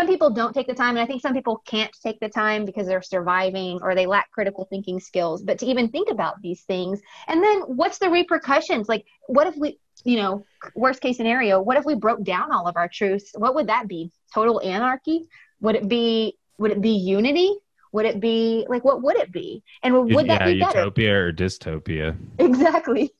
some 0.00 0.08
people 0.08 0.30
don't 0.30 0.54
take 0.54 0.66
the 0.66 0.74
time 0.74 0.90
and 0.90 1.00
i 1.00 1.06
think 1.06 1.20
some 1.20 1.34
people 1.34 1.62
can't 1.66 1.94
take 2.02 2.18
the 2.20 2.28
time 2.28 2.64
because 2.64 2.86
they're 2.86 3.02
surviving 3.02 3.78
or 3.82 3.94
they 3.94 4.06
lack 4.06 4.30
critical 4.30 4.66
thinking 4.70 4.98
skills 4.98 5.42
but 5.42 5.58
to 5.58 5.66
even 5.66 5.88
think 5.88 6.10
about 6.10 6.40
these 6.42 6.62
things 6.62 7.00
and 7.28 7.42
then 7.42 7.60
what's 7.62 7.98
the 7.98 8.10
repercussions? 8.10 8.88
Like 8.88 9.06
what 9.26 9.46
if 9.46 9.56
we 9.56 9.78
you 10.04 10.16
know 10.16 10.44
worst 10.74 11.00
case 11.00 11.16
scenario 11.16 11.60
what 11.60 11.76
if 11.76 11.84
we 11.84 11.94
broke 11.94 12.22
down 12.22 12.52
all 12.52 12.66
of 12.66 12.76
our 12.76 12.88
truths? 12.88 13.30
What 13.34 13.54
would 13.54 13.68
that 13.68 13.88
be? 13.88 14.10
Total 14.34 14.60
anarchy? 14.60 15.28
Would 15.60 15.76
it 15.76 15.88
be 15.88 16.36
would 16.58 16.72
it 16.72 16.80
be 16.80 16.90
unity? 16.90 17.54
Would 17.92 18.06
it 18.06 18.20
be 18.20 18.66
like 18.68 18.84
what 18.84 19.02
would 19.02 19.16
it 19.16 19.32
be? 19.32 19.62
And 19.82 19.94
would 19.94 20.28
that 20.28 20.40
yeah, 20.40 20.52
be 20.52 20.60
better? 20.60 20.78
utopia 20.80 21.14
or 21.14 21.32
dystopia. 21.32 22.16
exactly. 22.38 23.12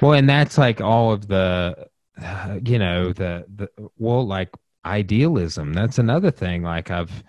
Well, 0.00 0.12
and 0.12 0.28
that's 0.28 0.58
like 0.58 0.80
all 0.80 1.12
of 1.12 1.28
the, 1.28 1.88
uh, 2.20 2.58
you 2.64 2.78
know, 2.78 3.12
the 3.12 3.46
the 3.54 3.68
well, 3.96 4.26
like 4.26 4.50
idealism. 4.84 5.72
That's 5.72 5.98
another 5.98 6.30
thing. 6.30 6.62
Like 6.62 6.90
I've 6.90 7.24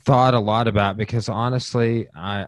thought 0.00 0.34
a 0.34 0.40
lot 0.40 0.68
about 0.68 0.96
because 0.96 1.28
honestly, 1.28 2.08
I 2.16 2.46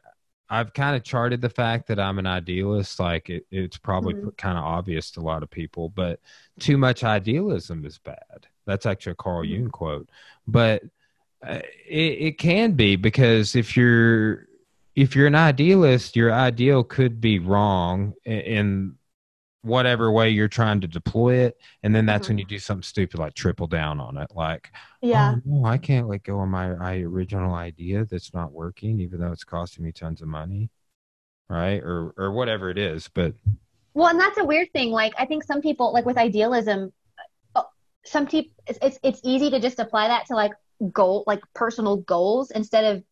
I've 0.51 0.73
kind 0.75 0.97
of 0.97 1.05
charted 1.05 1.41
the 1.41 1.49
fact 1.51 1.87
that 1.89 2.01
I'm 2.01 2.19
an 2.19 2.27
idealist. 2.27 3.01
Like 3.01 3.31
it, 3.31 3.47
it's 3.51 3.79
probably 3.79 4.15
Mhm. 4.15 4.37
kind 4.37 4.59
of 4.59 4.65
obvious 4.65 5.11
to 5.13 5.21
a 5.21 5.23
lot 5.23 5.43
of 5.43 5.51
people, 5.51 5.91
but 5.91 6.21
too 6.61 6.79
much 6.79 7.05
idealism 7.05 7.85
is 7.85 7.99
bad. 7.99 8.47
That's 8.67 8.87
actually 8.87 9.13
a 9.13 9.17
Carl 9.17 9.45
Mhm. 9.45 9.47
Jung 9.47 9.71
quote, 9.71 10.09
but 10.47 10.83
uh, 11.47 11.61
it, 11.89 12.19
it 12.29 12.39
can 12.39 12.73
be 12.73 12.97
because 12.97 13.57
if 13.57 13.77
you're 13.77 14.47
if 14.97 15.15
you're 15.17 15.27
an 15.29 15.35
idealist, 15.37 16.17
your 16.17 16.33
ideal 16.33 16.85
could 16.85 17.21
be 17.21 17.39
wrong 17.39 18.15
in 18.25 18.97
whatever 19.63 20.11
way 20.13 20.31
you're 20.31 20.49
trying 20.49 20.81
to 20.81 20.89
deploy 20.89 21.35
it, 21.37 21.57
and 21.83 21.95
then 21.95 22.07
that's 22.07 22.29
when 22.29 22.39
Mhm. 22.39 22.41
you 22.41 22.45
do 22.47 22.59
something 22.59 22.83
stupid 22.83 23.19
like 23.21 23.35
triple 23.35 23.67
down 23.67 24.01
on 24.01 24.17
it, 24.19 24.31
like 24.35 24.71
yeah 25.03 25.35
oh, 25.35 25.41
no, 25.45 25.65
I 25.67 25.79
can't 25.79 26.09
let 26.09 26.23
go 26.25 26.41
of 26.41 26.49
my, 26.49 26.71
my 26.75 26.99
original 27.01 27.55
idea 27.55 28.05
that's 28.05 28.33
not 28.35 28.53
working, 28.53 29.01
even 29.01 29.21
though 29.21 29.33
it's 29.33 29.45
costing 29.45 29.85
me 29.85 29.93
tons 29.93 30.23
of 30.23 30.29
money, 30.29 30.71
right? 31.51 31.83
Or 31.83 32.15
or 32.19 32.33
whatever 32.33 32.71
it 32.71 32.79
is. 32.79 33.09
But 33.15 33.35
Well, 33.95 34.09
and 34.09 34.21
that's 34.21 34.39
a 34.39 34.45
weird 34.45 34.73
thing. 34.73 34.91
Like, 34.91 35.13
I 35.19 35.27
think 35.27 35.45
some 35.45 35.61
people, 35.61 35.93
like 35.93 36.07
with 36.07 36.17
idealism, 36.17 36.93
uh, 37.55 37.65
some 38.05 38.27
people, 38.27 38.53
it's, 38.67 38.79
it's 38.83 38.99
it's 39.03 39.21
easy 39.25 39.51
to 39.51 39.61
just 39.61 39.81
apply 39.81 40.09
that 40.09 40.27
to 40.27 40.35
like 40.37 40.53
goal, 40.93 41.25
like 41.27 41.43
personal 41.55 41.99
goals, 41.99 42.51
instead 42.53 42.97
of 42.97 43.05